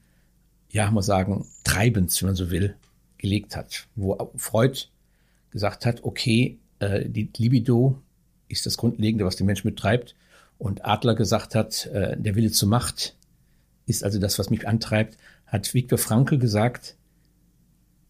ja, 0.71 0.91
muss 0.91 1.07
sagen, 1.07 1.47
Treibens, 1.65 2.23
wenn 2.23 2.29
man 2.29 2.37
so 2.37 2.51
will, 2.51 2.77
gelegt 3.19 3.57
hat. 3.57 3.89
Wo 3.97 4.31
Freud 4.37 4.87
gesagt 5.51 5.85
hat, 5.85 6.05
okay, 6.05 6.59
äh, 6.79 7.09
die 7.09 7.29
Libido 7.37 8.01
ist 8.49 8.67
das 8.67 8.77
Grundlegende, 8.77 9.25
was 9.25 9.35
den 9.35 9.47
Menschen 9.47 9.69
betreibt. 9.69 10.15
Und 10.59 10.85
Adler 10.85 11.17
gesagt 11.17 11.57
hat, 11.57 11.87
äh, 11.87 12.17
der 12.17 12.37
Wille 12.37 12.53
zur 12.53 12.69
Macht 12.69 13.17
ist 13.87 14.05
also 14.05 14.21
das, 14.21 14.39
was 14.39 14.49
mich 14.49 14.69
antreibt, 14.69 15.19
hat 15.47 15.75
Viktor 15.75 15.99
Frankl 15.99 16.39
gesagt, 16.39 16.97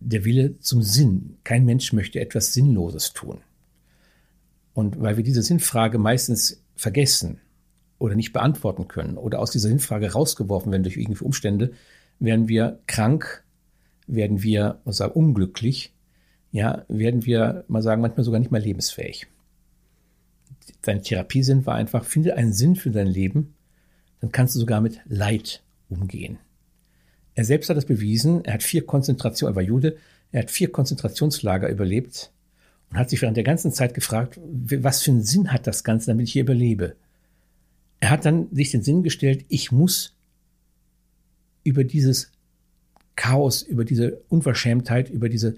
der 0.00 0.26
Wille 0.26 0.58
zum 0.60 0.82
Sinn. 0.82 1.38
Kein 1.44 1.64
Mensch 1.64 1.94
möchte 1.94 2.20
etwas 2.20 2.52
Sinnloses 2.52 3.14
tun. 3.14 3.38
Und 4.74 5.00
weil 5.00 5.16
wir 5.16 5.24
diese 5.24 5.42
Sinnfrage 5.42 5.96
meistens 5.96 6.60
vergessen 6.76 7.40
oder 7.98 8.14
nicht 8.14 8.32
beantworten 8.32 8.88
können 8.88 9.16
oder 9.16 9.40
aus 9.40 9.50
dieser 9.50 9.68
Sinnfrage 9.68 10.12
rausgeworfen 10.12 10.70
werden 10.70 10.82
durch 10.82 10.96
irgendwelche 10.96 11.24
Umstände, 11.24 11.72
werden 12.18 12.48
wir 12.48 12.80
krank, 12.86 13.44
werden 14.06 14.42
wir 14.42 14.80
mal 14.84 14.92
sagen, 14.92 15.12
unglücklich, 15.12 15.94
ja, 16.52 16.84
werden 16.88 17.26
wir 17.26 17.64
mal 17.68 17.82
sagen, 17.82 18.02
manchmal 18.02 18.24
sogar 18.24 18.40
nicht 18.40 18.52
mehr 18.52 18.60
lebensfähig. 18.60 19.26
Dein 20.82 21.02
Therapiesinn 21.02 21.66
war 21.66 21.74
einfach, 21.74 22.04
finde 22.04 22.36
einen 22.36 22.52
Sinn 22.52 22.76
für 22.76 22.90
dein 22.90 23.08
Leben, 23.08 23.54
dann 24.20 24.32
kannst 24.32 24.54
du 24.54 24.60
sogar 24.60 24.80
mit 24.80 25.00
Leid 25.06 25.62
umgehen. 25.88 26.38
Er 27.34 27.44
selbst 27.44 27.68
hat 27.68 27.76
das 27.76 27.84
bewiesen. 27.84 28.44
Er 28.44 28.54
hat 28.54 28.62
vier 28.62 28.86
Konzentrationen, 28.86 29.52
er 29.52 29.56
war 29.56 29.62
Jude, 29.62 29.96
er 30.32 30.42
hat 30.42 30.50
vier 30.50 30.72
Konzentrationslager 30.72 31.68
überlebt 31.68 32.32
und 32.90 32.98
hat 32.98 33.10
sich 33.10 33.22
während 33.22 33.36
der 33.36 33.44
ganzen 33.44 33.72
Zeit 33.72 33.94
gefragt, 33.94 34.38
was 34.42 35.02
für 35.02 35.10
einen 35.10 35.22
Sinn 35.22 35.52
hat 35.52 35.66
das 35.66 35.84
Ganze, 35.84 36.06
damit 36.08 36.26
ich 36.26 36.32
hier 36.32 36.42
überlebe. 36.42 36.96
Er 38.00 38.10
hat 38.10 38.24
dann 38.24 38.48
sich 38.52 38.70
den 38.70 38.82
Sinn 38.82 39.02
gestellt, 39.02 39.44
ich 39.48 39.72
muss 39.72 40.14
über 41.64 41.84
dieses 41.84 42.30
Chaos, 43.16 43.62
über 43.62 43.84
diese 43.84 44.20
Unverschämtheit, 44.28 45.10
über 45.10 45.28
diese 45.28 45.56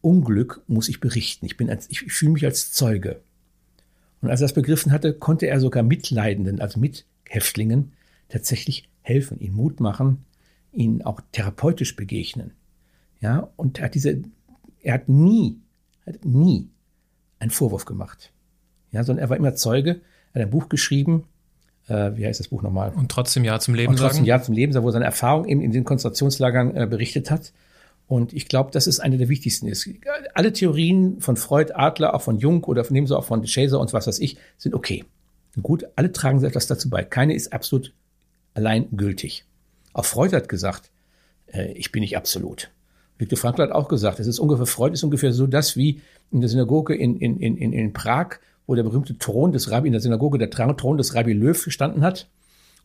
Unglück 0.00 0.62
muss 0.66 0.88
ich 0.88 1.00
berichten. 1.00 1.46
Ich 1.46 1.56
ich 1.58 2.12
fühle 2.12 2.32
mich 2.32 2.44
als 2.44 2.72
Zeuge. 2.72 3.20
Und 4.20 4.30
als 4.30 4.40
er 4.40 4.44
das 4.44 4.54
begriffen 4.54 4.92
hatte, 4.92 5.14
konnte 5.14 5.46
er 5.46 5.60
sogar 5.60 5.82
Mitleidenden, 5.82 6.60
also 6.60 6.80
Mithäftlingen, 6.80 7.92
tatsächlich 8.28 8.88
helfen, 9.02 9.40
ihnen 9.40 9.54
Mut 9.54 9.80
machen, 9.80 10.24
ihnen 10.72 11.02
auch 11.02 11.20
therapeutisch 11.32 11.96
begegnen. 11.96 12.52
Ja, 13.20 13.50
und 13.56 13.78
er 13.78 13.86
hat 13.86 13.94
diese, 13.94 14.22
er 14.82 14.94
hat 14.94 15.08
nie, 15.08 15.58
hat 16.14 16.24
nie 16.24 16.70
einen 17.38 17.50
Vorwurf 17.50 17.84
gemacht. 17.84 18.32
Ja, 18.92 19.04
sondern 19.04 19.24
er 19.24 19.30
war 19.30 19.36
immer 19.36 19.54
Zeuge, 19.54 20.00
er 20.32 20.42
hat 20.42 20.48
ein 20.48 20.50
Buch 20.50 20.68
geschrieben, 20.68 21.24
äh, 21.88 22.12
wie 22.14 22.26
heißt 22.26 22.40
das 22.40 22.48
Buch 22.48 22.62
nochmal? 22.62 22.92
Und 22.94 23.10
trotzdem 23.10 23.44
Ja 23.44 23.58
zum 23.60 23.74
Leben 23.74 23.92
und 23.92 23.98
trotzdem 23.98 24.18
sagen. 24.18 24.26
Ja 24.26 24.42
zum 24.42 24.54
Leben, 24.54 24.74
wo 24.74 24.88
er 24.88 24.92
seine 24.92 25.04
Erfahrung 25.04 25.46
eben 25.46 25.60
in 25.60 25.72
den 25.72 25.84
Konzentrationslagern 25.84 26.76
äh, 26.76 26.86
berichtet 26.86 27.30
hat. 27.30 27.52
Und 28.08 28.32
ich 28.32 28.46
glaube, 28.46 28.70
das 28.70 28.86
ist 28.86 29.00
eine 29.00 29.18
der 29.18 29.28
wichtigsten 29.28 29.66
ist. 29.66 29.88
Alle 30.34 30.52
Theorien 30.52 31.20
von 31.20 31.36
Freud, 31.36 31.72
Adler, 31.74 32.14
auch 32.14 32.22
von 32.22 32.38
Jung 32.38 32.62
oder 32.64 32.84
nehmen 32.90 33.06
Sie 33.06 33.16
auch 33.16 33.24
von 33.24 33.42
Chaser 33.42 33.80
und 33.80 33.92
was 33.92 34.06
weiß 34.06 34.20
ich, 34.20 34.38
sind 34.56 34.74
okay. 34.74 35.04
Gut, 35.60 35.86
alle 35.96 36.12
tragen 36.12 36.44
etwas 36.44 36.66
dazu 36.66 36.90
bei. 36.90 37.02
Keine 37.02 37.34
ist 37.34 37.52
absolut 37.52 37.94
allein 38.54 38.88
gültig. 38.92 39.44
Auch 39.92 40.04
Freud 40.04 40.36
hat 40.36 40.48
gesagt, 40.48 40.90
äh, 41.46 41.72
ich 41.72 41.90
bin 41.90 42.00
nicht 42.00 42.16
absolut. 42.16 42.70
Viktor 43.18 43.38
Frankl 43.38 43.62
hat 43.62 43.72
auch 43.72 43.88
gesagt, 43.88 44.20
es 44.20 44.26
ist 44.26 44.38
ungefähr, 44.38 44.66
Freud 44.66 44.92
ist 44.92 45.04
ungefähr 45.04 45.32
so 45.32 45.46
das 45.46 45.76
wie 45.76 46.00
in 46.30 46.40
der 46.40 46.50
Synagoge 46.50 46.94
in, 46.94 47.16
in, 47.16 47.38
in, 47.38 47.72
in 47.72 47.92
Prag, 47.92 48.38
wo 48.66 48.74
der 48.74 48.82
berühmte 48.82 49.16
Thron 49.16 49.52
des 49.52 49.70
Rabbi, 49.70 49.88
in 49.88 49.92
der 49.92 50.00
Synagoge 50.00 50.38
der 50.38 50.50
Thron 50.50 50.96
des 50.96 51.14
Rabbi 51.14 51.32
Löw 51.32 51.64
gestanden 51.64 52.02
hat. 52.02 52.28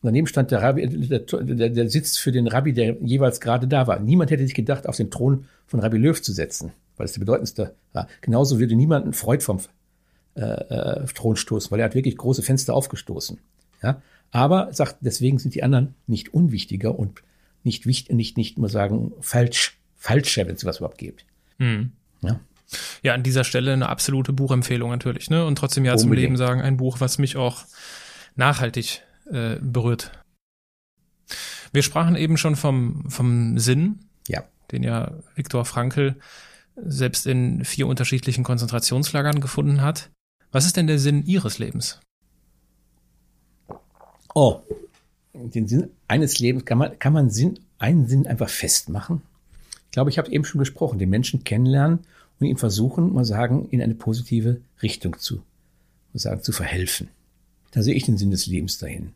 Und 0.00 0.08
daneben 0.08 0.26
stand 0.26 0.50
der 0.50 0.62
Rabbi, 0.62 0.86
der, 1.08 1.20
der, 1.20 1.70
der 1.70 1.88
Sitz 1.88 2.16
für 2.16 2.32
den 2.32 2.48
Rabbi, 2.48 2.72
der 2.72 2.96
jeweils 3.02 3.40
gerade 3.40 3.68
da 3.68 3.86
war. 3.86 3.98
Niemand 3.98 4.30
hätte 4.30 4.44
sich 4.44 4.54
gedacht, 4.54 4.88
auf 4.88 4.96
den 4.96 5.10
Thron 5.10 5.44
von 5.66 5.80
Rabbi 5.80 5.98
Löw 5.98 6.20
zu 6.20 6.32
setzen, 6.32 6.72
weil 6.96 7.06
es 7.06 7.12
der 7.12 7.20
bedeutendste 7.20 7.74
war. 7.92 8.08
Genauso 8.20 8.58
würde 8.58 8.74
niemand 8.74 9.14
Freud 9.14 9.42
vom 9.42 9.58
äh, 10.34 10.40
äh, 10.40 11.06
Thron 11.14 11.36
stoßen, 11.36 11.70
weil 11.70 11.80
er 11.80 11.86
hat 11.86 11.94
wirklich 11.94 12.16
große 12.16 12.42
Fenster 12.42 12.74
aufgestoßen. 12.74 13.38
Ja? 13.82 14.00
Aber 14.30 14.72
sagt, 14.72 14.96
deswegen 15.00 15.38
sind 15.38 15.54
die 15.54 15.62
anderen 15.62 15.94
nicht 16.06 16.32
unwichtiger 16.32 16.98
und 16.98 17.22
nicht 17.64 17.86
wichtig, 17.86 18.16
nicht, 18.16 18.36
nicht 18.36 18.58
mal 18.58 18.70
sagen, 18.70 19.12
falsch, 19.20 19.78
falscher, 20.02 20.46
wenn 20.46 20.56
es 20.56 20.64
was 20.64 20.78
überhaupt 20.78 20.98
gibt. 20.98 21.24
Mhm. 21.58 21.92
Ja. 22.22 22.40
Ja, 23.02 23.14
an 23.14 23.22
dieser 23.22 23.44
Stelle 23.44 23.72
eine 23.72 23.88
absolute 23.88 24.32
Buchempfehlung 24.32 24.90
natürlich, 24.90 25.30
ne? 25.30 25.44
Und 25.44 25.56
trotzdem 25.56 25.84
ja 25.84 25.92
Unbedingt. 25.92 26.10
zum 26.10 26.22
Leben 26.22 26.36
sagen, 26.36 26.60
ein 26.60 26.76
Buch, 26.76 27.00
was 27.00 27.18
mich 27.18 27.36
auch 27.36 27.64
nachhaltig 28.34 29.02
äh, 29.30 29.56
berührt. 29.60 30.10
Wir 31.72 31.82
sprachen 31.82 32.16
eben 32.16 32.36
schon 32.36 32.56
vom, 32.56 33.08
vom 33.10 33.58
Sinn, 33.58 34.00
ja. 34.26 34.42
den 34.72 34.82
ja 34.82 35.12
Viktor 35.34 35.64
Frankl 35.64 36.16
selbst 36.76 37.26
in 37.26 37.64
vier 37.64 37.86
unterschiedlichen 37.86 38.44
Konzentrationslagern 38.44 39.40
gefunden 39.40 39.82
hat. 39.82 40.10
Was 40.50 40.64
ist 40.64 40.76
denn 40.76 40.86
der 40.86 40.98
Sinn 40.98 41.24
Ihres 41.26 41.58
Lebens? 41.58 42.00
Oh, 44.34 44.62
den 45.34 45.68
Sinn 45.68 45.90
eines 46.08 46.38
Lebens 46.38 46.64
kann 46.64 46.78
man, 46.78 46.98
kann 46.98 47.12
man 47.12 47.30
Sinn, 47.30 47.60
einen 47.78 48.06
Sinn 48.06 48.26
einfach 48.26 48.48
festmachen? 48.48 49.22
Ich 49.92 49.94
glaube, 49.94 50.08
ich 50.08 50.16
habe 50.16 50.32
eben 50.32 50.46
schon 50.46 50.58
gesprochen, 50.58 50.98
den 50.98 51.10
Menschen 51.10 51.44
kennenlernen 51.44 51.98
und 52.40 52.46
ihm 52.46 52.56
versuchen, 52.56 53.12
mal 53.12 53.26
sagen, 53.26 53.68
in 53.68 53.82
eine 53.82 53.94
positive 53.94 54.62
Richtung 54.82 55.18
zu, 55.18 55.42
mal 56.14 56.18
sagen, 56.18 56.42
zu 56.42 56.52
verhelfen. 56.52 57.10
Da 57.72 57.82
sehe 57.82 57.94
ich 57.94 58.04
den 58.04 58.16
Sinn 58.16 58.30
des 58.30 58.46
Lebens 58.46 58.78
dahin. 58.78 59.12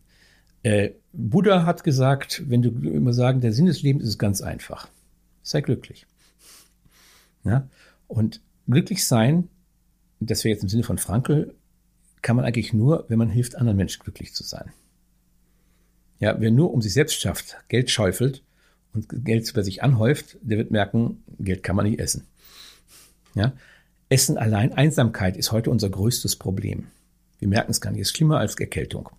Äh, 0.62 0.90
Buddha 1.14 1.64
hat 1.64 1.82
gesagt, 1.82 2.42
wenn 2.46 2.60
du 2.60 2.68
immer 2.90 3.14
sagen, 3.14 3.40
der 3.40 3.54
Sinn 3.54 3.64
des 3.64 3.80
Lebens 3.80 4.04
ist 4.04 4.18
ganz 4.18 4.42
einfach. 4.42 4.86
Sei 5.42 5.62
glücklich. 5.62 6.06
Ja? 7.42 7.66
Und 8.06 8.42
glücklich 8.68 9.06
sein, 9.06 9.48
das 10.20 10.44
wäre 10.44 10.52
jetzt 10.52 10.62
im 10.62 10.68
Sinne 10.68 10.82
von 10.82 10.98
Frankl, 10.98 11.54
kann 12.20 12.36
man 12.36 12.44
eigentlich 12.44 12.74
nur, 12.74 13.06
wenn 13.08 13.18
man 13.18 13.30
hilft, 13.30 13.56
anderen 13.56 13.78
Menschen 13.78 14.02
glücklich 14.02 14.34
zu 14.34 14.44
sein. 14.44 14.74
Ja, 16.18 16.38
wer 16.38 16.50
nur 16.50 16.74
um 16.74 16.82
sich 16.82 16.92
selbst 16.92 17.18
schafft, 17.18 17.56
Geld 17.68 17.90
schäufelt 17.90 18.42
und 18.96 19.24
Geld 19.24 19.52
bei 19.54 19.62
sich 19.62 19.82
anhäuft, 19.82 20.38
der 20.40 20.58
wird 20.58 20.70
merken, 20.70 21.22
Geld 21.38 21.62
kann 21.62 21.76
man 21.76 21.86
nicht 21.86 22.00
essen. 22.00 22.24
Ja, 23.34 23.52
Essen 24.08 24.38
allein, 24.38 24.72
Einsamkeit 24.72 25.36
ist 25.36 25.52
heute 25.52 25.70
unser 25.70 25.90
größtes 25.90 26.36
Problem. 26.36 26.86
Wir 27.38 27.48
merken 27.48 27.70
es 27.70 27.80
gar 27.80 27.90
nicht, 27.90 28.00
es 28.00 28.08
ist 28.08 28.16
schlimmer 28.16 28.38
als 28.38 28.54
Erkältung. 28.58 29.10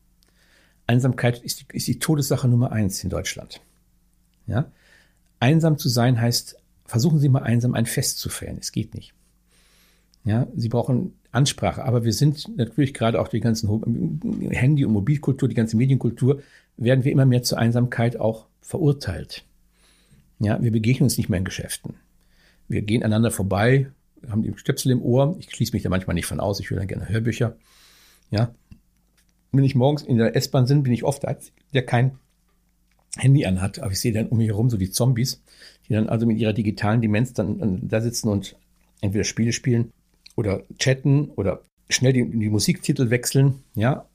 Einsamkeit 0.88 1.42
ist 1.44 1.62
die, 1.62 1.78
ist 1.78 1.88
die 1.88 2.00
Todessache 2.00 2.48
Nummer 2.48 2.72
eins 2.72 3.04
in 3.04 3.10
Deutschland. 3.10 3.62
Ja, 4.48 4.72
einsam 5.40 5.78
zu 5.78 5.90
sein 5.90 6.20
heißt, 6.20 6.58
versuchen 6.86 7.20
Sie 7.20 7.30
mal 7.30 7.44
einsam 7.44 7.74
ein 7.74 7.86
Fest 7.86 8.20
zu 8.20 8.30
feiern. 8.30 8.58
Es 8.60 8.72
geht 8.72 8.96
nicht. 8.96 9.14
Ja, 10.24 10.48
Sie 10.56 10.70
brauchen 10.70 11.14
Ansprache, 11.32 11.84
aber 11.84 12.04
wir 12.04 12.14
sind 12.14 12.58
natürlich 12.58 12.94
gerade 12.94 13.22
auch 13.22 13.28
die 13.28 13.42
ganzen 13.42 13.70
Handy- 14.52 14.86
und 14.86 14.94
Mobilkultur, 14.94 15.48
die 15.48 15.56
ganze 15.56 15.78
Medienkultur, 15.78 16.42
werden 16.78 17.04
wir 17.04 17.12
immer 17.12 17.26
mehr 17.26 17.44
zur 17.44 17.58
Einsamkeit 17.58 18.18
auch 18.18 18.48
verurteilt. 18.62 19.44
Ja, 20.40 20.62
wir 20.62 20.72
begegnen 20.72 21.06
uns 21.06 21.18
nicht 21.18 21.30
mehr 21.30 21.40
in 21.40 21.46
Geschäften. 21.46 21.96
Wir 22.68 22.82
gehen 22.82 23.04
einander 23.04 23.32
vorbei, 23.32 23.88
haben 24.30 24.44
die 24.44 24.54
Stöpsel 24.58 24.92
im 24.92 25.02
Ohr. 25.02 25.36
Ich 25.40 25.50
schließe 25.50 25.74
mich 25.74 25.84
da 25.84 25.90
manchmal 25.90 26.14
nicht 26.14 26.26
von 26.26 26.40
aus. 26.40 26.60
Ich 26.60 26.70
höre 26.70 26.80
dann 26.80 26.88
gerne 26.88 27.10
Hörbücher. 27.10 27.56
Ja. 28.30 28.54
Wenn 29.52 29.64
ich 29.64 29.76
morgens 29.76 30.04
in 30.04 30.18
der 30.18 30.36
S-Bahn 30.36 30.66
bin, 30.66 30.84
bin 30.84 30.94
ich 30.94 31.04
oft 31.04 31.24
der 31.74 31.86
kein 31.86 32.20
Handy 33.16 33.46
anhat. 33.46 33.80
Aber 33.80 33.92
ich 33.92 34.00
sehe 34.00 34.12
dann 34.12 34.28
um 34.28 34.38
mich 34.38 34.48
herum 34.48 34.70
so 34.70 34.78
die 34.78 34.92
Zombies, 34.92 35.42
die 35.88 35.94
dann 35.94 36.10
also 36.10 36.26
mit 36.26 36.38
ihrer 36.38 36.54
digitalen 36.54 37.02
Demenz 37.02 37.34
dann 37.34 37.88
da 37.88 38.02
sitzen 38.02 38.28
und 38.30 38.56
entweder 39.02 39.24
Spiele 39.24 39.54
spielen 39.54 39.92
oder 40.36 40.64
chatten 40.78 41.30
oder 41.32 41.62
schnell 41.90 42.14
die, 42.14 42.30
die 42.30 42.50
Musiktitel 42.50 43.10
wechseln. 43.10 43.64
Ja, 43.76 44.06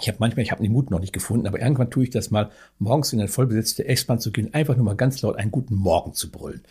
Ich 0.00 0.08
habe 0.08 0.18
manchmal, 0.20 0.44
ich 0.44 0.52
habe 0.52 0.62
den 0.62 0.72
Mut 0.72 0.90
noch 0.90 1.00
nicht 1.00 1.12
gefunden, 1.12 1.46
aber 1.46 1.60
irgendwann 1.60 1.90
tue 1.90 2.04
ich 2.04 2.10
das 2.10 2.30
mal, 2.30 2.50
morgens 2.78 3.12
in 3.12 3.20
eine 3.20 3.28
vollbesetzte 3.28 3.86
S-Bahn 3.86 4.20
zu 4.20 4.32
gehen, 4.32 4.54
einfach 4.54 4.76
nur 4.76 4.84
mal 4.84 4.96
ganz 4.96 5.20
laut 5.22 5.36
einen 5.36 5.50
guten 5.50 5.74
Morgen 5.74 6.14
zu 6.14 6.30
brüllen. 6.30 6.62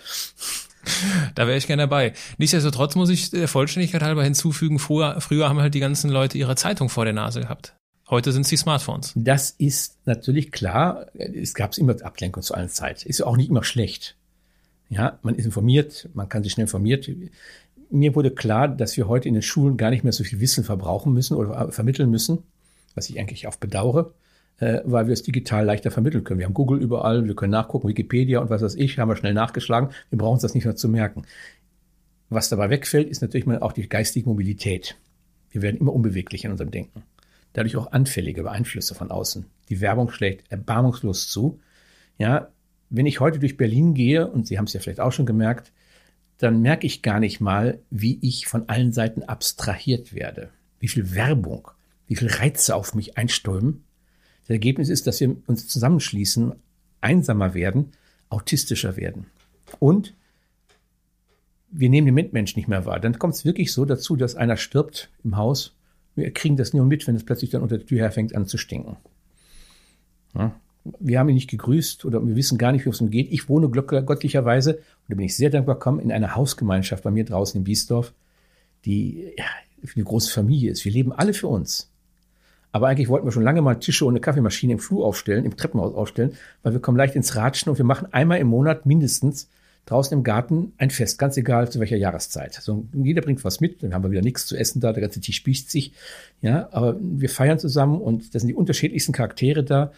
Da 1.35 1.45
wäre 1.45 1.57
ich 1.57 1.67
gerne 1.67 1.83
dabei. 1.83 2.13
Nichtsdestotrotz 2.37 2.95
muss 2.95 3.09
ich 3.09 3.29
der 3.29 3.47
Vollständigkeit 3.47 4.01
halber 4.01 4.23
hinzufügen, 4.23 4.79
früher, 4.79 5.19
früher 5.21 5.49
haben 5.49 5.59
halt 5.59 5.73
die 5.73 5.79
ganzen 5.79 6.09
Leute 6.09 6.37
ihre 6.37 6.55
Zeitung 6.55 6.89
vor 6.89 7.05
der 7.05 7.13
Nase 7.13 7.41
gehabt. 7.41 7.75
Heute 8.09 8.31
sind 8.31 8.41
es 8.41 8.49
die 8.49 8.57
Smartphones. 8.57 9.11
Das 9.15 9.51
ist 9.51 9.97
natürlich 10.05 10.51
klar. 10.51 11.07
Es 11.13 11.53
gab 11.53 11.77
immer 11.77 11.95
Ablenkung 12.03 12.41
zu 12.41 12.55
allen 12.55 12.69
Zeit. 12.69 13.03
Ist 13.03 13.21
auch 13.21 13.37
nicht 13.37 13.49
immer 13.49 13.63
schlecht. 13.63 14.15
Ja, 14.89 15.19
man 15.21 15.35
ist 15.35 15.45
informiert, 15.45 16.09
man 16.15 16.27
kann 16.27 16.41
sich 16.41 16.53
schnell 16.53 16.63
informiert. 16.63 17.07
Mir 17.91 18.15
wurde 18.15 18.31
klar, 18.31 18.67
dass 18.67 18.97
wir 18.97 19.07
heute 19.07 19.27
in 19.27 19.35
den 19.35 19.43
Schulen 19.43 19.77
gar 19.77 19.91
nicht 19.91 20.03
mehr 20.03 20.13
so 20.13 20.23
viel 20.23 20.39
Wissen 20.39 20.63
verbrauchen 20.63 21.13
müssen 21.13 21.37
oder 21.37 21.71
vermitteln 21.71 22.09
müssen, 22.09 22.39
was 22.99 23.09
ich 23.09 23.19
eigentlich 23.19 23.47
auch 23.47 23.55
bedauere, 23.55 24.13
äh, 24.59 24.81
weil 24.85 25.07
wir 25.07 25.13
es 25.13 25.23
digital 25.23 25.65
leichter 25.65 25.91
vermitteln 25.91 26.23
können. 26.23 26.39
Wir 26.39 26.45
haben 26.45 26.53
Google 26.53 26.79
überall, 26.79 27.25
wir 27.25 27.35
können 27.35 27.51
nachgucken, 27.51 27.87
Wikipedia 27.87 28.39
und 28.39 28.49
was 28.49 28.61
weiß 28.61 28.75
ich, 28.75 28.99
haben 28.99 29.09
wir 29.09 29.15
schnell 29.15 29.33
nachgeschlagen. 29.33 29.89
Wir 30.09 30.17
brauchen 30.17 30.33
uns 30.33 30.41
das 30.43 30.53
nicht 30.53 30.65
mehr 30.65 30.75
zu 30.75 30.89
merken. 30.89 31.23
Was 32.29 32.49
dabei 32.49 32.69
wegfällt, 32.69 33.09
ist 33.09 33.21
natürlich 33.21 33.47
mal 33.47 33.59
auch 33.59 33.73
die 33.73 33.89
geistige 33.89 34.29
Mobilität. 34.29 34.97
Wir 35.49 35.63
werden 35.63 35.77
immer 35.77 35.93
unbeweglicher 35.93 36.45
in 36.45 36.51
unserem 36.51 36.69
Denken 36.69 37.03
dadurch 37.53 37.75
auch 37.75 37.91
anfällige 37.91 38.49
Einflüsse 38.49 38.95
von 38.95 39.11
außen. 39.11 39.45
Die 39.69 39.81
Werbung 39.81 40.11
schlägt 40.11 40.51
erbarmungslos 40.51 41.29
zu. 41.29 41.59
Ja, 42.17 42.49
wenn 42.89 43.05
ich 43.05 43.19
heute 43.19 43.39
durch 43.39 43.57
Berlin 43.57 43.93
gehe, 43.93 44.27
und 44.27 44.47
Sie 44.47 44.57
haben 44.57 44.65
es 44.65 44.73
ja 44.73 44.79
vielleicht 44.79 44.99
auch 44.99 45.11
schon 45.11 45.25
gemerkt, 45.25 45.71
dann 46.37 46.61
merke 46.61 46.87
ich 46.87 47.01
gar 47.01 47.19
nicht 47.19 47.41
mal, 47.41 47.79
wie 47.89 48.17
ich 48.21 48.47
von 48.47 48.69
allen 48.69 48.93
Seiten 48.93 49.23
abstrahiert 49.23 50.13
werde. 50.13 50.49
Wie 50.79 50.87
viel 50.87 51.13
Werbung, 51.13 51.69
wie 52.09 52.17
viel 52.17 52.27
Reize 52.27 52.75
auf 52.75 52.93
mich 52.93 53.17
einströmen. 53.17 53.85
Das 54.41 54.49
Ergebnis 54.49 54.89
ist, 54.89 55.07
dass 55.07 55.21
wir 55.21 55.37
uns 55.47 55.67
zusammenschließen, 55.67 56.53
einsamer 56.99 57.53
werden, 57.53 57.91
autistischer 58.27 58.97
werden. 58.97 59.27
Und 59.79 60.13
wir 61.71 61.89
nehmen 61.89 62.07
den 62.07 62.15
Mitmensch 62.15 62.57
nicht 62.57 62.67
mehr 62.67 62.85
wahr. 62.85 62.99
Dann 62.99 63.17
kommt 63.17 63.35
es 63.35 63.45
wirklich 63.45 63.71
so 63.71 63.85
dazu, 63.85 64.17
dass 64.17 64.35
einer 64.35 64.57
stirbt 64.57 65.09
im 65.23 65.37
Haus 65.37 65.75
wir 66.19 66.31
kriegen 66.31 66.57
das 66.57 66.73
nur 66.73 66.85
mit, 66.85 67.07
wenn 67.07 67.15
es 67.15 67.23
plötzlich 67.23 67.49
dann 67.49 67.61
unter 67.61 67.77
der 67.77 67.85
Tür 67.85 67.99
her 67.99 68.11
fängt 68.11 68.35
an 68.35 68.45
zu 68.45 68.57
stinken. 68.57 68.97
Ja? 70.35 70.53
Wir 70.99 71.19
haben 71.19 71.29
ihn 71.29 71.35
nicht 71.35 71.49
gegrüßt 71.49 72.05
oder 72.05 72.25
wir 72.25 72.35
wissen 72.35 72.57
gar 72.57 72.71
nicht, 72.71 72.85
wie 72.85 72.89
es 72.89 73.01
ihm 73.01 73.11
geht. 73.11 73.31
Ich 73.31 73.49
wohne 73.49 73.69
göttlicherweise, 73.69 74.75
und 74.75 75.09
da 75.09 75.15
bin 75.15 75.25
ich 75.25 75.35
sehr 75.35 75.49
dankbar, 75.49 75.77
komme 75.77 76.01
in 76.01 76.11
einer 76.11 76.35
Hausgemeinschaft 76.35 77.03
bei 77.03 77.11
mir 77.11 77.25
draußen 77.25 77.57
in 77.57 77.63
Biesdorf, 77.63 78.13
die 78.85 79.33
ja, 79.37 79.45
eine 79.95 80.03
große 80.03 80.31
Familie 80.31 80.71
ist. 80.71 80.85
Wir 80.85 80.91
leben 80.91 81.11
alle 81.11 81.33
für 81.33 81.47
uns. 81.47 81.91
Aber 82.71 82.87
eigentlich 82.87 83.09
wollten 83.09 83.25
wir 83.25 83.31
schon 83.31 83.43
lange 83.43 83.61
mal 83.61 83.75
Tische 83.75 84.05
und 84.05 84.13
eine 84.13 84.19
Kaffeemaschine 84.19 84.73
im 84.73 84.79
Flur 84.79 85.05
aufstellen, 85.05 85.45
im 85.45 85.57
Treppenhaus 85.57 85.95
aufstellen, 85.95 86.33
weil 86.61 86.73
wir 86.73 86.79
kommen 86.79 86.97
leicht 86.97 87.15
ins 87.15 87.35
Ratschen 87.35 87.69
und 87.69 87.77
wir 87.77 87.85
machen 87.85 88.07
einmal 88.11 88.39
im 88.39 88.47
Monat 88.47 88.85
mindestens 88.85 89.49
draußen 89.85 90.15
im 90.15 90.23
Garten 90.23 90.73
ein 90.77 90.91
Fest, 90.91 91.17
ganz 91.17 91.35
egal 91.35 91.71
zu 91.71 91.79
welcher 91.79 91.97
Jahreszeit. 91.97 92.53
So, 92.53 92.85
jeder 92.93 93.21
bringt 93.21 93.43
was 93.43 93.59
mit, 93.59 93.81
dann 93.81 93.93
haben 93.93 94.03
wir 94.03 94.11
wieder 94.11 94.21
nichts 94.21 94.45
zu 94.45 94.55
essen 94.55 94.81
da, 94.81 94.93
der 94.93 95.01
ganze 95.01 95.19
Tisch 95.19 95.37
spießt 95.37 95.71
sich. 95.71 95.93
Ja, 96.41 96.69
aber 96.71 96.97
wir 97.01 97.29
feiern 97.29 97.57
zusammen 97.57 97.99
und 97.99 98.35
da 98.35 98.39
sind 98.39 98.49
die 98.49 98.53
unterschiedlichsten 98.53 99.13
Charaktere 99.13 99.63
da 99.63 99.91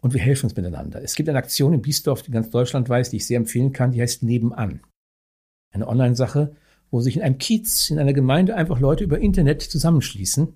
und 0.00 0.14
wir 0.14 0.20
helfen 0.20 0.46
uns 0.46 0.56
miteinander. 0.56 1.02
Es 1.02 1.16
gibt 1.16 1.28
eine 1.28 1.38
Aktion 1.38 1.72
in 1.72 1.82
Biesdorf, 1.82 2.22
die 2.22 2.30
ganz 2.30 2.50
Deutschland 2.50 2.88
weiß, 2.88 3.10
die 3.10 3.16
ich 3.16 3.26
sehr 3.26 3.36
empfehlen 3.38 3.72
kann, 3.72 3.90
die 3.90 4.00
heißt 4.00 4.22
Nebenan. 4.22 4.80
Eine 5.72 5.88
Online-Sache, 5.88 6.54
wo 6.92 7.00
sich 7.00 7.16
in 7.16 7.22
einem 7.22 7.38
Kiez, 7.38 7.90
in 7.90 7.98
einer 7.98 8.12
Gemeinde 8.12 8.54
einfach 8.54 8.78
Leute 8.78 9.02
über 9.02 9.18
Internet 9.18 9.62
zusammenschließen 9.62 10.54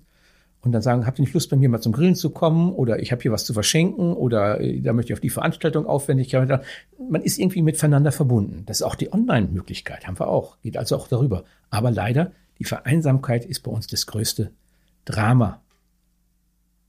und 0.67 0.73
dann 0.73 0.81
sagen, 0.81 1.05
habt 1.05 1.17
ihr 1.17 1.23
nicht 1.23 1.33
Lust, 1.33 1.49
bei 1.49 1.55
mir 1.55 1.69
mal 1.69 1.79
zum 1.79 1.93
Grillen 1.93 2.15
zu 2.15 2.29
kommen 2.29 2.73
oder 2.73 2.99
ich 2.99 3.11
habe 3.11 3.21
hier 3.21 3.31
was 3.31 3.45
zu 3.45 3.53
verschenken 3.53 4.13
oder 4.13 4.59
äh, 4.59 4.81
da 4.81 4.93
möchte 4.93 5.11
ich 5.11 5.17
auf 5.17 5.21
die 5.21 5.29
Veranstaltung 5.29 5.85
aufwendig. 5.85 6.33
Man 6.33 7.21
ist 7.21 7.39
irgendwie 7.39 7.61
miteinander 7.61 8.11
verbunden. 8.11 8.63
Das 8.65 8.77
ist 8.77 8.83
auch 8.83 8.95
die 8.95 9.11
Online-Möglichkeit, 9.11 10.05
haben 10.05 10.19
wir 10.19 10.27
auch. 10.27 10.57
Geht 10.61 10.77
also 10.77 10.97
auch 10.97 11.07
darüber. 11.07 11.45
Aber 11.69 11.89
leider, 11.89 12.33
die 12.59 12.65
Vereinsamkeit 12.65 13.45
ist 13.45 13.61
bei 13.61 13.71
uns 13.71 13.87
das 13.87 14.07
größte 14.07 14.51
Drama, 15.05 15.61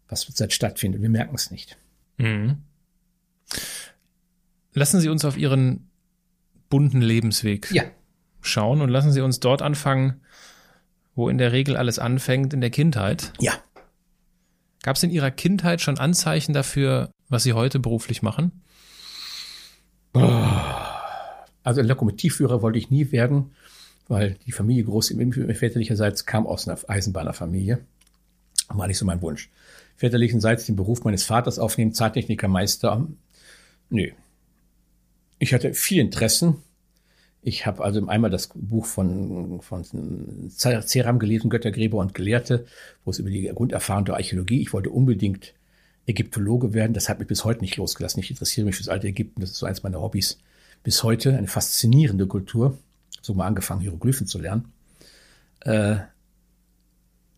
was 0.08 0.22
zurzeit 0.22 0.52
stattfindet. 0.52 1.00
Wir 1.00 1.08
merken 1.08 1.36
es 1.36 1.50
nicht. 1.50 1.78
Mhm. 2.16 2.58
Lassen 4.74 5.00
Sie 5.00 5.08
uns 5.08 5.24
auf 5.24 5.36
Ihren 5.36 5.88
bunten 6.68 7.00
Lebensweg 7.00 7.70
ja. 7.70 7.84
schauen 8.40 8.80
und 8.80 8.88
lassen 8.88 9.12
Sie 9.12 9.20
uns 9.20 9.38
dort 9.38 9.62
anfangen, 9.62 10.20
wo 11.18 11.28
in 11.28 11.36
der 11.36 11.50
Regel 11.52 11.76
alles 11.76 11.98
anfängt, 11.98 12.54
in 12.54 12.60
der 12.60 12.70
Kindheit. 12.70 13.32
Ja. 13.40 13.52
Gab 14.82 14.96
es 14.96 15.02
in 15.02 15.10
Ihrer 15.10 15.30
Kindheit 15.30 15.80
schon 15.80 15.98
Anzeichen 15.98 16.52
dafür, 16.52 17.10
was 17.28 17.42
Sie 17.42 17.52
heute 17.52 17.78
beruflich 17.78 18.22
machen? 18.22 18.52
Also 21.62 21.82
Lokomotivführer 21.82 22.62
wollte 22.62 22.78
ich 22.78 22.90
nie 22.90 23.12
werden, 23.12 23.52
weil 24.08 24.36
die 24.46 24.52
Familie 24.52 24.84
groß 24.84 25.14
väterlicherseits 25.54 26.24
kam 26.26 26.46
aus 26.46 26.66
einer 26.66 26.78
Eisenbahnerfamilie. 26.88 27.80
War 28.68 28.86
nicht 28.86 28.98
so 28.98 29.04
mein 29.04 29.22
Wunsch. 29.22 29.50
Väterlichenseits 29.96 30.66
den 30.66 30.76
Beruf 30.76 31.04
meines 31.04 31.24
Vaters 31.24 31.58
aufnehmen, 31.58 31.92
Zahntechnikermeister. 31.92 33.06
Nö. 33.90 34.10
Ich 35.38 35.52
hatte 35.54 35.74
viel 35.74 36.00
Interessen, 36.00 36.62
ich 37.48 37.66
habe 37.66 37.82
also 37.82 38.06
einmal 38.06 38.30
das 38.30 38.50
Buch 38.54 38.84
von, 38.84 39.60
von 39.62 39.84
Ceram 40.50 41.18
gelesen, 41.18 41.48
Göttergräber 41.48 41.96
und 41.96 42.14
Gelehrte, 42.14 42.66
wo 43.04 43.10
es 43.10 43.18
über 43.18 43.30
die 43.30 43.50
Grunderfahrung 43.54 44.04
der 44.04 44.16
Archäologie. 44.16 44.60
Ich 44.60 44.72
wollte 44.72 44.90
unbedingt 44.90 45.54
Ägyptologe 46.06 46.74
werden. 46.74 46.92
Das 46.92 47.08
hat 47.08 47.18
mich 47.18 47.28
bis 47.28 47.44
heute 47.44 47.62
nicht 47.62 47.76
losgelassen. 47.76 48.20
Ich 48.20 48.30
interessiere 48.30 48.66
mich 48.66 48.76
fürs 48.76 48.88
alte 48.88 49.08
Ägypten. 49.08 49.40
Das 49.40 49.50
ist 49.50 49.56
so 49.56 49.66
eins 49.66 49.82
meiner 49.82 50.00
Hobbys. 50.00 50.38
Bis 50.82 51.02
heute 51.02 51.36
eine 51.36 51.48
faszinierende 51.48 52.26
Kultur. 52.26 52.78
So 53.22 53.32
mal 53.34 53.46
angefangen, 53.46 53.80
Hieroglyphen 53.80 54.26
zu 54.26 54.38
lernen. 54.38 54.72
Äh, 55.60 55.96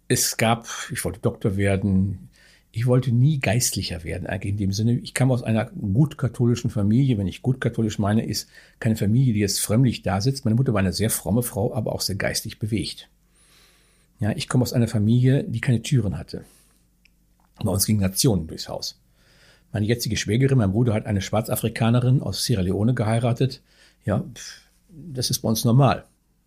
es 0.09 0.37
gab, 0.37 0.67
ich 0.91 1.05
wollte 1.05 1.21
Doktor 1.21 1.57
werden, 1.57 2.31
ich 2.73 2.87
wollte 2.87 3.11
nie 3.11 3.41
geistlicher 3.41 4.05
werden, 4.05 4.27
eigentlich 4.27 4.53
in 4.53 4.59
dem 4.59 4.73
Sinne. 4.73 4.93
Ich 4.93 5.13
kam 5.13 5.33
aus 5.33 5.43
einer 5.43 5.67
gut 5.67 6.19
katholischen 6.19 6.71
Familie. 6.71 7.19
Wenn 7.19 7.27
ich 7.27 7.43
gut 7.43 7.61
katholisch 7.61 7.99
meine, 7.99 8.25
ist 8.25 8.49
keine 8.79 8.97
Familie, 8.97 9.35
die 9.35 9.41
jetzt 9.41 9.61
frömmlich 9.61 10.03
da 10.03 10.21
sitzt. 10.21 10.45
Meine 10.45 10.55
Mutter 10.55 10.73
war 10.73 10.79
eine 10.81 10.93
sehr 10.93 11.11
fromme 11.11 11.43
Frau, 11.43 11.75
aber 11.75 11.93
auch 11.93 12.01
sehr 12.01 12.15
geistig 12.15 12.61
bewegt. 12.61 13.09
Ja, 14.21 14.31
ich 14.33 14.49
komme 14.49 14.63
aus 14.63 14.73
einer 14.73 14.87
Familie, 14.87 15.45
die 15.45 15.61
keine 15.61 15.83
Türen 15.83 16.17
hatte. 16.17 16.45
Bei 17.63 17.71
uns 17.71 17.87
gingen 17.87 18.01
Nationen 18.01 18.47
durchs 18.47 18.69
Haus. 18.69 19.01
Meine 19.73 19.87
jetzige 19.87 20.17
Schwägerin, 20.17 20.59
mein 20.59 20.73
Bruder 20.73 20.95
hat 20.95 21.07
eine 21.07 21.21
Schwarzafrikanerin 21.21 22.23
aus 22.23 22.45
Sierra 22.45 22.63
Leone 22.63 22.95
geheiratet. 22.95 23.63
Ja, 24.05 24.25
das 24.89 25.31
ist 25.31 25.41
bei 25.41 25.49
uns 25.49 25.65
normal. 25.65 26.05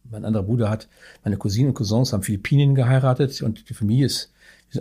Mein 0.10 0.26
anderer 0.26 0.44
Bruder 0.44 0.70
hat, 0.70 0.88
meine 1.24 1.38
Cousinen 1.38 1.70
und 1.70 1.76
Cousins 1.76 2.14
haben 2.14 2.24
Philippinen 2.24 2.76
geheiratet 2.76 3.42
und 3.42 3.70
die 3.70 3.74
Familie 3.74 4.06
ist 4.06 4.33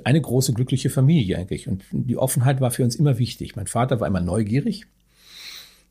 eine 0.04 0.20
große 0.20 0.52
glückliche 0.52 0.90
Familie 0.90 1.38
eigentlich. 1.38 1.68
Und 1.68 1.84
die 1.90 2.16
Offenheit 2.16 2.60
war 2.60 2.70
für 2.70 2.84
uns 2.84 2.96
immer 2.96 3.18
wichtig. 3.18 3.56
Mein 3.56 3.66
Vater 3.66 4.00
war 4.00 4.08
immer 4.08 4.20
neugierig. 4.20 4.86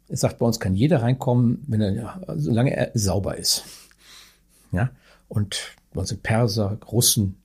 Er 0.07 0.17
sagt, 0.17 0.39
bei 0.39 0.45
uns 0.45 0.59
kann 0.59 0.75
jeder 0.75 1.01
reinkommen, 1.01 1.63
wenn 1.67 1.81
er, 1.81 2.21
solange 2.35 2.75
er 2.75 2.91
sauber 2.93 3.37
ist. 3.37 3.63
Ja. 4.71 4.91
Und 5.27 5.75
bei 5.93 6.01
uns 6.01 6.09
sind 6.09 6.23
Perser, 6.23 6.77
Russen 6.91 7.37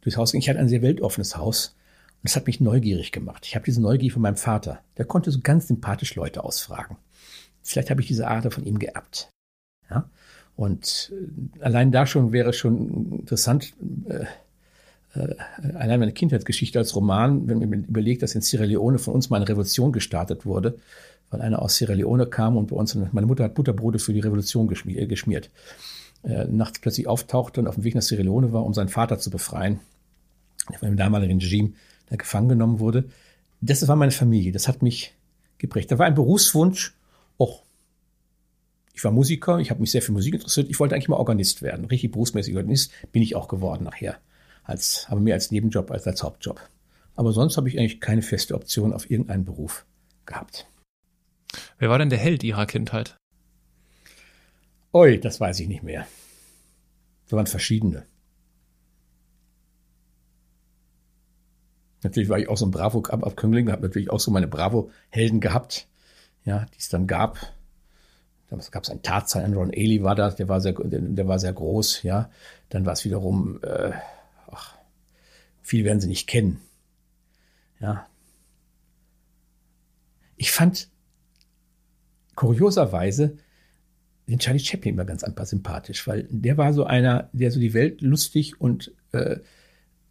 durchs 0.00 0.16
Haus. 0.16 0.34
Ich 0.34 0.48
hatte 0.48 0.58
ein 0.58 0.68
sehr 0.68 0.82
weltoffenes 0.82 1.36
Haus. 1.36 1.76
Und 2.20 2.28
das 2.28 2.36
hat 2.36 2.46
mich 2.46 2.60
neugierig 2.60 3.12
gemacht. 3.12 3.46
Ich 3.46 3.54
habe 3.54 3.64
diese 3.64 3.80
Neugier 3.80 4.12
von 4.12 4.22
meinem 4.22 4.36
Vater. 4.36 4.80
Der 4.96 5.04
konnte 5.04 5.30
so 5.30 5.40
ganz 5.40 5.68
sympathisch 5.68 6.14
Leute 6.16 6.44
ausfragen. 6.44 6.96
Vielleicht 7.62 7.90
habe 7.90 8.00
ich 8.00 8.08
diese 8.08 8.26
Art 8.26 8.52
von 8.52 8.64
ihm 8.64 8.78
geerbt. 8.78 9.30
Ja. 9.88 10.10
Und 10.56 11.12
äh, 11.14 11.62
allein 11.62 11.92
da 11.92 12.06
schon 12.06 12.32
wäre 12.32 12.52
schon 12.52 13.20
interessant, 13.20 13.72
äh, 14.08 14.24
allein 15.12 16.00
meine 16.00 16.12
Kindheitsgeschichte 16.12 16.78
als 16.78 16.94
Roman, 16.94 17.48
wenn 17.48 17.58
man 17.58 17.84
überlegt, 17.84 18.22
dass 18.22 18.34
in 18.34 18.42
Sierra 18.42 18.64
Leone 18.64 18.98
von 18.98 19.14
uns 19.14 19.28
mal 19.28 19.36
eine 19.36 19.48
Revolution 19.48 19.92
gestartet 19.92 20.46
wurde, 20.46 20.78
weil 21.30 21.40
einer 21.40 21.62
aus 21.62 21.76
Sierra 21.76 21.94
Leone 21.94 22.26
kam 22.26 22.56
und 22.56 22.68
bei 22.68 22.76
uns, 22.76 22.94
meine 22.94 23.26
Mutter 23.26 23.44
hat 23.44 23.54
Butterbrote 23.54 23.98
für 23.98 24.12
die 24.12 24.20
Revolution 24.20 24.70
äh, 24.70 25.06
geschmiert, 25.06 25.50
äh, 26.22 26.44
nachts 26.44 26.78
plötzlich 26.78 27.08
auftauchte 27.08 27.60
und 27.60 27.66
auf 27.66 27.74
dem 27.74 27.84
Weg 27.84 27.94
nach 27.94 28.02
Sierra 28.02 28.22
Leone 28.22 28.52
war, 28.52 28.64
um 28.64 28.72
seinen 28.72 28.88
Vater 28.88 29.18
zu 29.18 29.30
befreien, 29.30 29.80
der 30.70 30.78
von 30.78 30.88
dem 30.88 30.96
damaligen 30.96 31.40
Regime 31.40 31.72
da 32.08 32.16
gefangen 32.16 32.48
genommen 32.48 32.78
wurde. 32.78 33.04
Das 33.60 33.86
war 33.88 33.96
meine 33.96 34.12
Familie, 34.12 34.52
das 34.52 34.68
hat 34.68 34.82
mich 34.82 35.14
geprägt. 35.58 35.90
Da 35.90 35.98
war 35.98 36.06
ein 36.06 36.14
Berufswunsch, 36.14 36.96
och, 37.38 37.64
ich 38.94 39.02
war 39.02 39.10
Musiker, 39.10 39.58
ich 39.58 39.70
habe 39.70 39.80
mich 39.80 39.90
sehr 39.90 40.02
für 40.02 40.12
Musik 40.12 40.34
interessiert, 40.34 40.70
ich 40.70 40.78
wollte 40.78 40.94
eigentlich 40.94 41.08
mal 41.08 41.16
Organist 41.16 41.62
werden, 41.62 41.86
richtig 41.86 42.12
berufsmäßig 42.12 42.56
Organist, 42.56 42.92
bin 43.10 43.22
ich 43.22 43.34
auch 43.34 43.48
geworden 43.48 43.84
nachher 43.84 44.18
als, 44.70 45.06
aber 45.08 45.20
mehr 45.20 45.34
als 45.34 45.50
Nebenjob 45.50 45.90
als 45.90 46.06
als 46.06 46.22
Hauptjob. 46.22 46.60
Aber 47.14 47.32
sonst 47.32 47.56
habe 47.56 47.68
ich 47.68 47.78
eigentlich 47.78 48.00
keine 48.00 48.22
feste 48.22 48.54
Option 48.54 48.92
auf 48.92 49.10
irgendeinen 49.10 49.44
Beruf 49.44 49.84
gehabt. 50.24 50.66
Wer 51.78 51.90
war 51.90 51.98
denn 51.98 52.10
der 52.10 52.18
Held 52.18 52.42
Ihrer 52.42 52.66
Kindheit? 52.66 53.16
Oi, 54.92 55.18
das 55.18 55.40
weiß 55.40 55.60
ich 55.60 55.68
nicht 55.68 55.82
mehr. 55.82 56.06
Da 57.28 57.36
waren 57.36 57.46
verschiedene. 57.46 58.06
Natürlich 62.02 62.28
war 62.28 62.38
ich 62.38 62.48
auch 62.48 62.56
so 62.56 62.66
ein 62.66 62.70
Bravo-Abkömmling, 62.70 63.70
habe 63.70 63.82
natürlich 63.82 64.10
auch 64.10 64.20
so 64.20 64.30
meine 64.30 64.48
Bravo-Helden 64.48 65.40
gehabt, 65.40 65.86
ja, 66.44 66.66
die 66.74 66.78
es 66.78 66.88
dann 66.88 67.06
gab. 67.06 67.38
Damals 68.48 68.72
gab 68.72 68.84
es 68.84 68.90
einen 68.90 69.02
Tarzan, 69.02 69.54
Ron 69.54 69.72
Ely 69.72 70.02
war 70.02 70.14
da, 70.14 70.30
der 70.30 70.48
war 70.48 70.60
sehr, 70.60 70.72
der, 70.72 71.00
der 71.00 71.28
war 71.28 71.38
sehr 71.38 71.52
groß, 71.52 72.02
ja. 72.02 72.30
Dann 72.70 72.86
war 72.86 72.94
es 72.94 73.04
wiederum, 73.04 73.60
äh, 73.62 73.92
viele 75.70 75.84
werden 75.84 76.00
sie 76.00 76.08
nicht 76.08 76.26
kennen. 76.26 76.60
Ja. 77.78 78.08
Ich 80.36 80.50
fand 80.50 80.88
kurioserweise 82.34 83.38
den 84.26 84.40
Charlie 84.40 84.58
Chaplin 84.58 84.94
immer 84.94 85.04
ganz 85.04 85.22
einfach 85.22 85.46
sympathisch, 85.46 86.08
weil 86.08 86.26
der 86.28 86.56
war 86.56 86.72
so 86.72 86.84
einer, 86.84 87.30
der 87.32 87.52
so 87.52 87.60
die 87.60 87.72
Welt 87.72 88.00
lustig 88.00 88.60
und 88.60 88.92
äh, 89.12 89.36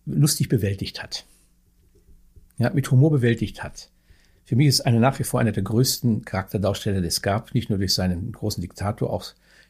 lustig 0.06 0.48
bewältigt 0.48 1.04
hat. 1.04 1.26
Ja, 2.58 2.70
mit 2.70 2.90
Humor 2.90 3.12
bewältigt 3.12 3.62
hat. 3.62 3.90
Für 4.46 4.56
mich 4.56 4.68
ist 4.68 4.82
einer 4.82 5.00
nach 5.00 5.20
wie 5.20 5.24
vor 5.24 5.42
einer 5.42 5.52
der 5.52 5.64
größten 5.64 6.24
Charakterdarsteller, 6.24 7.02
die 7.02 7.08
es 7.08 7.22
gab, 7.22 7.54
nicht 7.54 7.70
nur 7.70 7.80
durch 7.80 7.94
seinen 7.94 8.32
großen 8.32 8.62
Diktator, 8.62 9.12
auch 9.12 9.26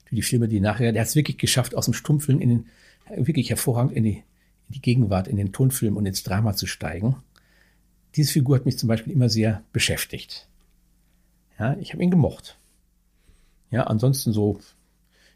durch 0.05 0.17
die 0.17 0.21
Filme, 0.21 0.47
die 0.47 0.59
nachher, 0.59 0.91
der 0.91 1.01
hat 1.01 1.09
es 1.09 1.15
wirklich 1.15 1.39
geschafft, 1.39 1.73
aus 1.73 1.85
dem 1.85 1.95
Stummfilm 1.95 2.39
in 2.41 2.49
den, 2.49 2.65
wirklich 3.25 3.49
hervorragend 3.49 3.93
in 3.93 4.03
die, 4.03 4.23
in 4.69 4.73
die 4.73 4.81
Gegenwart, 4.81 5.27
in 5.27 5.37
den 5.37 5.51
Tonfilm 5.51 5.97
und 5.97 6.05
ins 6.05 6.23
Drama 6.23 6.53
zu 6.53 6.67
steigen. 6.67 7.17
Diese 8.15 8.31
Figur 8.31 8.55
hat 8.55 8.65
mich 8.65 8.77
zum 8.77 8.87
Beispiel 8.87 9.13
immer 9.13 9.29
sehr 9.29 9.63
beschäftigt. 9.73 10.47
Ja, 11.57 11.75
ich 11.77 11.93
habe 11.93 12.03
ihn 12.03 12.11
gemocht. 12.11 12.57
Ja, 13.71 13.83
ansonsten 13.83 14.31
so, 14.31 14.59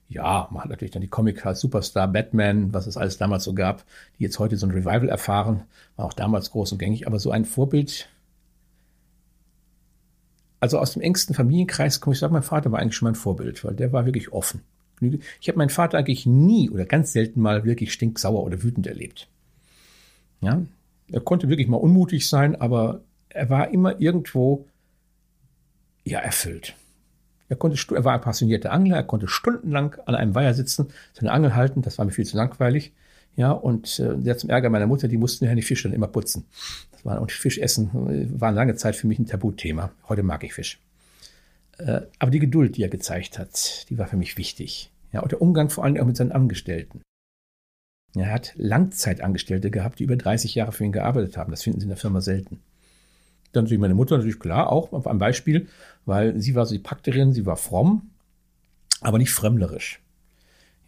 ja, 0.08 0.48
man 0.52 0.64
hat 0.64 0.70
natürlich 0.70 0.92
dann 0.92 1.02
die 1.02 1.08
Comic 1.08 1.46
als 1.46 1.60
Superstar, 1.60 2.08
Batman, 2.08 2.74
was 2.74 2.88
es 2.88 2.98
alles 2.98 3.18
damals 3.18 3.44
so 3.44 3.54
gab, 3.54 3.84
die 4.18 4.24
jetzt 4.24 4.40
heute 4.40 4.58
so 4.58 4.66
ein 4.66 4.72
Revival 4.72 5.10
erfahren, 5.10 5.64
war 5.96 6.06
auch 6.06 6.14
damals 6.14 6.52
groß 6.52 6.72
und 6.74 6.78
gängig, 6.78 7.08
aber 7.08 7.20
so 7.20 7.32
ein 7.32 7.46
Vorbild. 7.46 8.10
Also 10.60 10.80
aus 10.80 10.94
dem 10.94 11.02
engsten 11.02 11.36
Familienkreis 11.36 12.00
komme 12.00 12.14
ich 12.14 12.20
sagen, 12.20 12.34
mein 12.34 12.44
Vater 12.44 12.72
war 12.72 12.80
eigentlich 12.80 12.96
schon 12.96 13.08
mein 13.08 13.16
Vorbild, 13.16 13.64
weil 13.66 13.76
der 13.76 13.92
war 13.92 14.06
wirklich 14.06 14.32
offen. 14.32 14.62
Ich 15.42 15.48
habe 15.48 15.58
meinen 15.58 15.70
Vater 15.70 15.98
eigentlich 15.98 16.26
nie 16.26 16.70
oder 16.70 16.86
ganz 16.86 17.14
selten 17.14 17.42
mal 17.42 17.64
wirklich 17.64 17.94
stinksauer 17.94 18.44
oder 18.44 18.64
wütend 18.64 18.88
erlebt. 18.88 19.28
Ja, 20.42 20.62
er 21.12 21.22
konnte 21.22 21.50
wirklich 21.50 21.68
mal 21.68 21.78
unmutig 21.78 22.28
sein, 22.28 22.60
aber 22.60 23.02
er 23.30 23.50
war 23.50 23.70
immer 23.72 24.00
irgendwo 24.00 24.66
ja 26.06 26.20
erfüllt. 26.20 26.76
Er, 27.50 27.56
konnte, 27.56 27.78
er 27.96 28.04
war 28.04 28.14
ein 28.14 28.22
passionierter 28.22 28.72
Angler, 28.72 28.98
er 28.98 29.04
konnte 29.04 29.28
stundenlang 29.28 29.96
an 30.06 30.16
einem 30.16 30.34
Weiher 30.34 30.54
sitzen, 30.54 30.88
seine 31.14 31.32
Angel 31.32 31.56
halten, 31.56 31.82
das 31.82 31.98
war 31.98 32.06
mir 32.06 32.12
viel 32.12 32.26
zu 32.26 32.38
langweilig. 32.38 32.94
Ja, 33.36 33.52
und 33.52 34.00
äh, 34.00 34.16
der 34.18 34.38
zum 34.38 34.50
Ärger 34.50 34.70
meiner 34.70 34.88
Mutter, 34.88 35.08
die 35.08 35.18
mussten 35.18 35.46
ja 35.46 35.56
die 35.56 35.64
Fische 35.64 35.88
dann 35.88 35.96
immer 35.96 36.08
putzen. 36.08 36.46
Das 36.92 37.04
war, 37.04 37.20
und 37.20 37.32
Fischessen 37.32 37.90
äh, 38.08 38.40
war 38.40 38.52
lange 38.52 38.76
Zeit 38.76 38.96
für 38.96 39.08
mich 39.08 39.18
ein 39.18 39.26
Tabuthema. 39.26 39.92
Heute 40.08 40.24
mag 40.24 40.44
ich 40.44 40.54
Fisch. 40.54 40.80
Äh, 41.80 42.02
aber 42.20 42.32
die 42.32 42.40
Geduld, 42.40 42.78
die 42.78 42.84
er 42.84 42.90
gezeigt 42.90 43.40
hat, 43.40 43.90
die 43.90 43.98
war 43.98 44.08
für 44.08 44.18
mich 44.18 44.38
wichtig. 44.38 44.92
Ja, 45.14 45.22
und 45.22 45.32
der 45.32 45.42
Umgang 45.42 45.70
vor 45.70 45.84
allem 45.84 45.98
auch 45.98 46.06
mit 46.06 46.18
seinen 46.18 46.32
Angestellten. 46.32 47.02
Er 48.16 48.32
hat 48.32 48.54
Langzeitangestellte 48.56 49.72
gehabt, 49.72 50.00
die 50.00 50.04
über 50.04 50.16
30 50.16 50.56
Jahre 50.56 50.72
für 50.72 50.84
ihn 50.84 50.92
gearbeitet 50.92 51.38
haben. 51.38 51.52
Das 51.52 51.64
finden 51.64 51.80
Sie 51.80 51.86
in 51.86 51.90
der 51.90 51.98
Firma 51.98 52.22
selten. 52.22 52.62
Dann 53.54 53.64
natürlich 53.64 53.82
meine 53.82 53.94
Mutter 53.94 54.18
natürlich 54.18 54.40
klar, 54.40 54.72
auch 54.72 54.92
auf 54.94 55.08
einem 55.08 55.20
Beispiel, 55.20 55.68
weil 56.06 56.40
sie 56.42 56.56
war 56.56 56.66
so 56.66 56.74
die 56.74 56.82
Prakterin, 56.82 57.34
sie 57.34 57.46
war 57.46 57.56
fromm, 57.56 58.10
aber 59.02 59.20
nicht 59.20 59.32
fremdlerisch. 59.32 60.02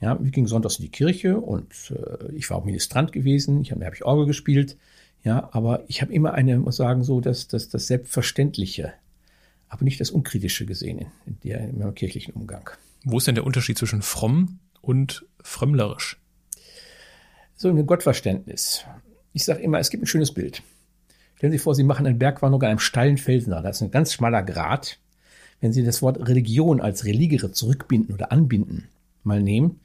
Ja, 0.02 0.22
wir 0.22 0.32
gingen 0.32 0.48
sonntags 0.48 0.78
in 0.78 0.84
die 0.84 0.92
Kirche 0.92 1.40
und 1.40 1.74
äh, 1.92 2.34
ich 2.34 2.50
war 2.50 2.58
auch 2.58 2.66
Ministrant 2.66 3.12
gewesen, 3.12 3.62
ich 3.62 3.72
habe 3.72 3.86
hab 3.86 3.94
ich 3.94 4.04
Orgel 4.04 4.26
gespielt, 4.26 4.78
ja, 5.24 5.50
aber 5.54 5.84
ich 5.88 6.02
habe 6.02 6.12
immer 6.12 6.34
eine, 6.34 6.58
muss 6.58 6.76
sagen, 6.76 7.04
so 7.04 7.22
das, 7.22 7.48
das, 7.48 7.70
das 7.70 7.88
Selbstverständliche, 7.88 8.94
aber 9.70 9.84
nicht 9.84 10.02
das 10.02 10.10
Unkritische 10.10 10.66
gesehen 10.66 11.06
in, 11.26 11.38
der, 11.44 11.60
in 11.62 11.78
meinem 11.78 11.96
kirchlichen 11.96 12.34
Umgang. 12.34 12.70
Wo 13.08 13.20
ist 13.20 13.28
denn 13.28 13.36
der 13.36 13.46
Unterschied 13.46 13.78
zwischen 13.78 14.02
fromm 14.02 14.60
und 14.82 15.28
frömmlerisch? 15.44 16.20
So 17.56 17.70
ein 17.70 17.86
Gottverständnis. 17.86 18.84
Ich 19.32 19.46
sage 19.46 19.62
immer, 19.62 19.78
es 19.78 19.92
gibt 19.92 20.04
ein 20.04 20.08
schönes 20.08 20.34
Bild. 20.34 20.64
Stellen 21.36 21.52
Sie 21.52 21.58
sich 21.60 21.64
vor, 21.64 21.76
Sie 21.76 21.84
machen 21.84 22.08
einen 22.08 22.18
Bergwanderung 22.18 22.64
an 22.64 22.70
einem 22.70 22.80
steilen 22.80 23.20
Felsen. 23.20 23.52
Da 23.52 23.70
ist 23.70 23.82
ein 23.82 23.92
ganz 23.92 24.12
schmaler 24.12 24.42
Grat. 24.42 24.98
Wenn 25.62 25.72
Sie 25.72 25.84
das 25.84 26.02
Wort 26.02 26.28
Religion 26.28 26.82
als 26.82 27.06
Religere 27.06 27.52
zurückbinden 27.52 28.16
oder 28.16 28.32
anbinden 28.32 28.88
mal 29.24 29.42
nehmen, 29.42 29.80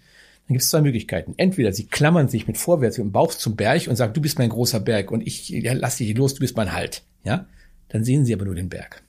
dann 0.47 0.55
gibt 0.55 0.63
es 0.63 0.71
zwei 0.71 0.81
Möglichkeiten. 0.81 1.35
Entweder 1.37 1.75
Sie 1.75 1.87
klammern 1.87 2.29
sich 2.29 2.47
mit 2.47 2.57
vorwärts 2.57 2.97
mit 2.97 3.09
dem 3.09 3.13
Bauch 3.13 3.35
zum 3.35 3.55
Berg 3.55 3.87
und 3.87 3.97
sagen, 3.97 4.15
du 4.15 4.23
bist 4.23 4.39
mein 4.39 4.49
großer 4.49 4.81
Berg 4.81 5.11
und 5.11 5.21
ich 5.27 5.51
ja, 5.51 5.75
lass 5.75 5.97
dich 5.97 6.17
los, 6.17 6.35
du 6.35 6.41
bist 6.41 6.57
mein 6.57 6.73
Halt. 6.73 7.03
Ja, 7.25 7.47
dann 7.89 8.03
sehen 8.03 8.25
Sie 8.25 8.33
aber 8.33 8.47
nur 8.47 8.55
den 8.55 8.71
Berg. 8.71 9.03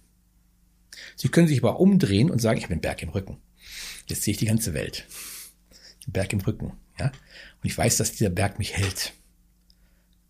Sie 1.15 1.30
können 1.30 1.47
sich 1.47 1.63
aber 1.63 1.80
umdrehen 1.80 2.30
und 2.30 2.39
sagen, 2.39 2.58
ich 2.58 2.65
habe 2.65 2.76
den 2.76 2.82
Berg 2.82 3.02
im 3.04 3.10
Rücken. 3.10 3.38
Jetzt 4.07 4.23
sehe 4.23 4.33
ich 4.33 4.37
die 4.37 4.45
ganze 4.45 4.73
Welt. 4.73 5.05
Den 6.05 6.13
Berg 6.13 6.33
im 6.33 6.41
Rücken. 6.41 6.73
Ja, 6.99 7.07
und 7.07 7.13
ich 7.63 7.77
weiß, 7.77 7.97
dass 7.97 8.11
dieser 8.11 8.29
Berg 8.29 8.59
mich 8.59 8.75
hält. 8.75 9.13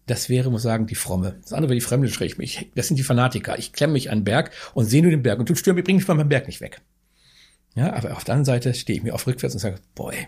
Das 0.07 0.29
wäre, 0.29 0.49
muss 0.49 0.63
sagen, 0.63 0.87
die 0.87 0.95
Fromme. 0.95 1.37
Das 1.41 1.53
andere 1.53 1.69
wäre 1.69 1.79
die 1.79 1.85
Fremde 1.85 2.09
schräg 2.09 2.37
mich. 2.37 2.69
Das 2.75 2.87
sind 2.87 2.97
die 2.97 3.03
Fanatiker. 3.03 3.57
Ich 3.57 3.71
klemme 3.71 3.93
mich 3.93 4.09
an 4.09 4.19
den 4.19 4.23
Berg 4.25 4.51
und 4.73 4.85
sehe 4.85 5.01
nur 5.01 5.11
den 5.11 5.23
Berg 5.23 5.39
und 5.39 5.45
tut 5.45 5.57
stürmen, 5.57 5.83
bringe 5.83 5.97
mich 5.97 6.05
von 6.05 6.17
meinem 6.17 6.29
Berg 6.29 6.47
nicht 6.47 6.61
weg. 6.61 6.81
Ja, 7.75 7.93
aber 7.93 8.17
auf 8.17 8.23
der 8.23 8.33
anderen 8.33 8.45
Seite 8.45 8.73
stehe 8.73 8.97
ich 8.97 9.03
mir 9.03 9.13
auf 9.13 9.25
rückwärts 9.27 9.55
und 9.55 9.59
sage, 9.59 9.79
boy, 9.95 10.27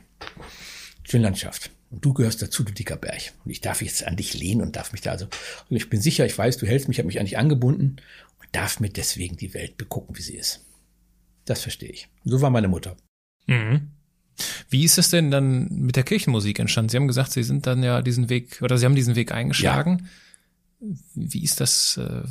schöne 1.03 1.23
Landschaft. 1.23 1.71
Und 1.89 2.03
du 2.06 2.13
gehörst 2.13 2.41
dazu, 2.41 2.63
du 2.63 2.71
dicker 2.71 2.95
Berg. 2.95 3.34
Und 3.43 3.51
ich 3.51 3.62
darf 3.62 3.82
jetzt 3.82 4.06
an 4.06 4.15
dich 4.15 4.34
lehnen 4.34 4.62
und 4.62 4.75
darf 4.75 4.93
mich 4.93 5.01
da 5.01 5.12
also, 5.12 5.25
und 5.69 5.75
ich 5.75 5.89
bin 5.89 6.01
sicher, 6.01 6.25
ich 6.25 6.38
weiß, 6.38 6.58
du 6.58 6.65
hältst 6.65 6.88
mich, 6.88 6.95
ich 6.95 6.99
habe 6.99 7.08
mich 7.08 7.19
an 7.19 7.25
dich 7.25 7.38
angebunden 7.38 7.97
und 8.39 8.47
darf 8.53 8.79
mir 8.79 8.89
deswegen 8.89 9.36
die 9.36 9.53
Welt 9.53 9.77
begucken, 9.77 10.17
wie 10.17 10.21
sie 10.21 10.36
ist. 10.36 10.65
Das 11.45 11.62
verstehe 11.62 11.89
ich. 11.89 12.08
So 12.23 12.41
war 12.41 12.49
meine 12.49 12.69
Mutter. 12.69 12.95
Mhm. 13.47 13.89
Wie 14.69 14.84
ist 14.84 14.97
es 14.97 15.10
denn 15.10 15.32
dann 15.32 15.67
mit 15.69 15.95
der 15.95 16.03
Kirchenmusik 16.03 16.60
entstanden? 16.60 16.89
Sie 16.89 16.97
haben 16.97 17.08
gesagt, 17.08 17.32
Sie 17.32 17.43
sind 17.43 17.67
dann 17.67 17.84
ja 17.84 18.01
diesen 18.01 18.29
Weg 18.29 18.62
oder 18.62 18.77
Sie 18.77 18.86
haben 18.86 18.95
diesen 18.95 19.15
Weg 19.15 19.32
eingeschlagen. 19.32 20.10
Ja. 20.79 20.88
Wie 21.13 21.43
ist 21.43 21.62
das? 21.62 21.97
Äh, 21.97 22.23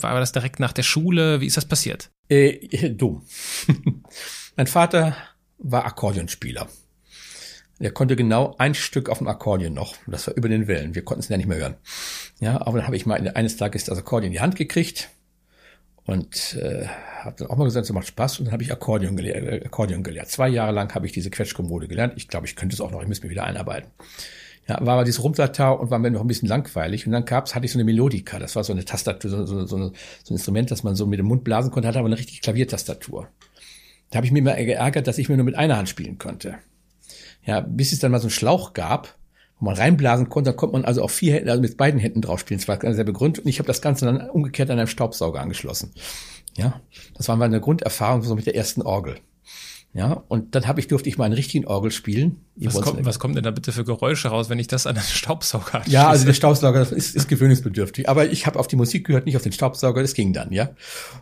war 0.00 0.20
das 0.20 0.32
direkt 0.32 0.60
nach 0.60 0.72
der 0.72 0.82
Schule? 0.82 1.40
Wie 1.40 1.46
ist 1.46 1.56
das 1.56 1.64
passiert? 1.64 2.10
Äh, 2.28 2.90
dumm. 2.90 3.22
mein 4.56 4.66
Vater 4.66 5.16
war 5.58 5.86
Akkordeonspieler. 5.86 6.68
Er 7.78 7.90
konnte 7.90 8.16
genau 8.16 8.54
ein 8.58 8.74
Stück 8.74 9.08
auf 9.08 9.18
dem 9.18 9.28
Akkordeon 9.28 9.72
noch. 9.72 9.96
Das 10.06 10.26
war 10.26 10.34
über 10.34 10.48
den 10.48 10.68
Wellen. 10.68 10.94
Wir 10.94 11.02
konnten 11.02 11.20
es 11.20 11.28
ja 11.28 11.36
nicht 11.36 11.46
mehr 11.46 11.58
hören. 11.58 11.76
Ja, 12.40 12.60
aber 12.60 12.78
dann 12.78 12.86
habe 12.86 12.96
ich 12.96 13.06
mal 13.06 13.26
eines 13.28 13.56
Tages 13.56 13.84
das 13.84 13.98
Akkordeon 13.98 14.28
in 14.28 14.32
die 14.32 14.40
Hand 14.40 14.56
gekriegt 14.56 15.10
und 16.06 16.58
äh, 16.60 16.86
habe 17.22 17.36
dann 17.38 17.48
auch 17.48 17.56
mal 17.56 17.64
gesagt, 17.64 17.86
es 17.86 17.92
macht 17.92 18.06
Spaß 18.06 18.38
und 18.38 18.46
dann 18.46 18.52
habe 18.52 18.62
ich 18.62 18.70
Akkordeon 18.70 19.16
gelehrt, 19.16 19.36
äh, 19.36 19.64
Akkordeon 19.64 20.02
gelehrt. 20.02 20.28
Zwei 20.28 20.48
Jahre 20.48 20.72
lang 20.72 20.94
habe 20.94 21.06
ich 21.06 21.12
diese 21.12 21.30
Quetschkommode 21.30 21.88
gelernt. 21.88 22.14
Ich 22.16 22.28
glaube, 22.28 22.46
ich 22.46 22.56
könnte 22.56 22.74
es 22.74 22.80
auch 22.80 22.90
noch, 22.90 23.00
ich 23.00 23.08
müsste 23.08 23.26
mich 23.26 23.32
wieder 23.32 23.44
einarbeiten. 23.44 23.90
Ja, 24.68 24.78
war 24.84 24.94
aber 24.94 25.04
dieses 25.04 25.22
Rumtatau 25.22 25.78
und 25.78 25.90
war 25.90 25.98
mir 25.98 26.10
noch 26.10 26.22
ein 26.22 26.26
bisschen 26.26 26.48
langweilig. 26.48 27.06
Und 27.06 27.12
dann 27.12 27.24
gab's, 27.24 27.54
hatte 27.54 27.66
ich 27.66 27.72
so 27.72 27.78
eine 27.78 27.84
Melodika. 27.84 28.38
Das 28.38 28.56
war 28.56 28.64
so 28.64 28.72
eine 28.72 28.84
Tastatur, 28.84 29.30
so, 29.30 29.46
so, 29.46 29.66
so, 29.66 29.76
so 29.76 29.84
ein 29.86 29.92
Instrument, 30.28 30.70
das 30.70 30.82
man 30.82 30.94
so 30.94 31.06
mit 31.06 31.18
dem 31.18 31.26
Mund 31.26 31.44
blasen 31.44 31.70
konnte, 31.70 31.88
hatte 31.88 31.98
aber 31.98 32.08
eine 32.08 32.18
richtige 32.18 32.40
Klaviertastatur. 32.40 33.28
Da 34.10 34.16
habe 34.16 34.26
ich 34.26 34.32
mir 34.32 34.38
immer 34.38 34.54
geärgert, 34.54 35.06
dass 35.06 35.18
ich 35.18 35.28
mir 35.28 35.36
nur 35.36 35.44
mit 35.44 35.54
einer 35.54 35.76
Hand 35.76 35.88
spielen 35.88 36.18
konnte. 36.18 36.56
Ja, 37.44 37.60
bis 37.60 37.92
es 37.92 37.98
dann 37.98 38.10
mal 38.10 38.20
so 38.20 38.24
einen 38.24 38.30
Schlauch 38.30 38.72
gab, 38.72 39.16
wo 39.58 39.66
man 39.66 39.76
reinblasen 39.76 40.28
konnte, 40.28 40.50
dann 40.50 40.56
konnte 40.56 40.74
man 40.74 40.84
also 40.84 41.02
auf 41.02 41.12
vier 41.12 41.34
Händen, 41.34 41.48
also 41.48 41.62
mit 41.62 41.76
beiden 41.76 42.00
Händen 42.00 42.20
drauf 42.20 42.40
spielen. 42.40 42.60
Das 42.60 42.68
war 42.68 42.76
ganz 42.76 42.96
sehr 42.96 43.04
begründet 43.04 43.44
und 43.44 43.48
ich 43.48 43.58
habe 43.58 43.66
das 43.66 43.80
Ganze 43.80 44.04
dann 44.06 44.28
umgekehrt 44.30 44.70
an 44.70 44.78
einem 44.78 44.88
Staubsauger 44.88 45.40
angeschlossen. 45.40 45.92
Ja, 46.56 46.80
das 47.16 47.28
war 47.28 47.36
meine 47.36 47.60
Grunderfahrung 47.60 48.22
so 48.22 48.34
mit 48.34 48.46
der 48.46 48.54
ersten 48.54 48.82
Orgel. 48.82 49.16
Ja, 49.96 50.24
und 50.26 50.56
dann 50.56 50.66
habe 50.66 50.80
ich 50.80 50.88
durfte 50.88 51.08
ich 51.08 51.18
mal 51.18 51.24
einen 51.26 51.34
richtigen 51.34 51.66
Orgel 51.66 51.92
spielen. 51.92 52.44
Was 52.56 52.80
kommt, 52.80 53.04
was 53.04 53.20
kommt 53.20 53.36
denn 53.36 53.44
da 53.44 53.52
bitte 53.52 53.70
für 53.70 53.84
Geräusche 53.84 54.26
raus, 54.26 54.50
wenn 54.50 54.58
ich 54.58 54.66
das 54.66 54.88
an 54.88 54.96
den 54.96 55.04
Staubsauger 55.04 55.76
anschließe? 55.76 55.94
Ja, 55.94 56.08
also 56.08 56.26
der 56.26 56.32
Staubsauger 56.32 56.80
ist, 56.90 57.14
ist 57.14 57.28
gewöhnungsbedürftig. 57.28 58.08
Aber 58.08 58.28
ich 58.28 58.46
habe 58.46 58.58
auf 58.58 58.66
die 58.66 58.74
Musik 58.74 59.06
gehört, 59.06 59.24
nicht 59.24 59.36
auf 59.36 59.44
den 59.44 59.52
Staubsauger. 59.52 60.02
Das 60.02 60.14
ging 60.14 60.32
dann, 60.32 60.50
ja. 60.50 60.70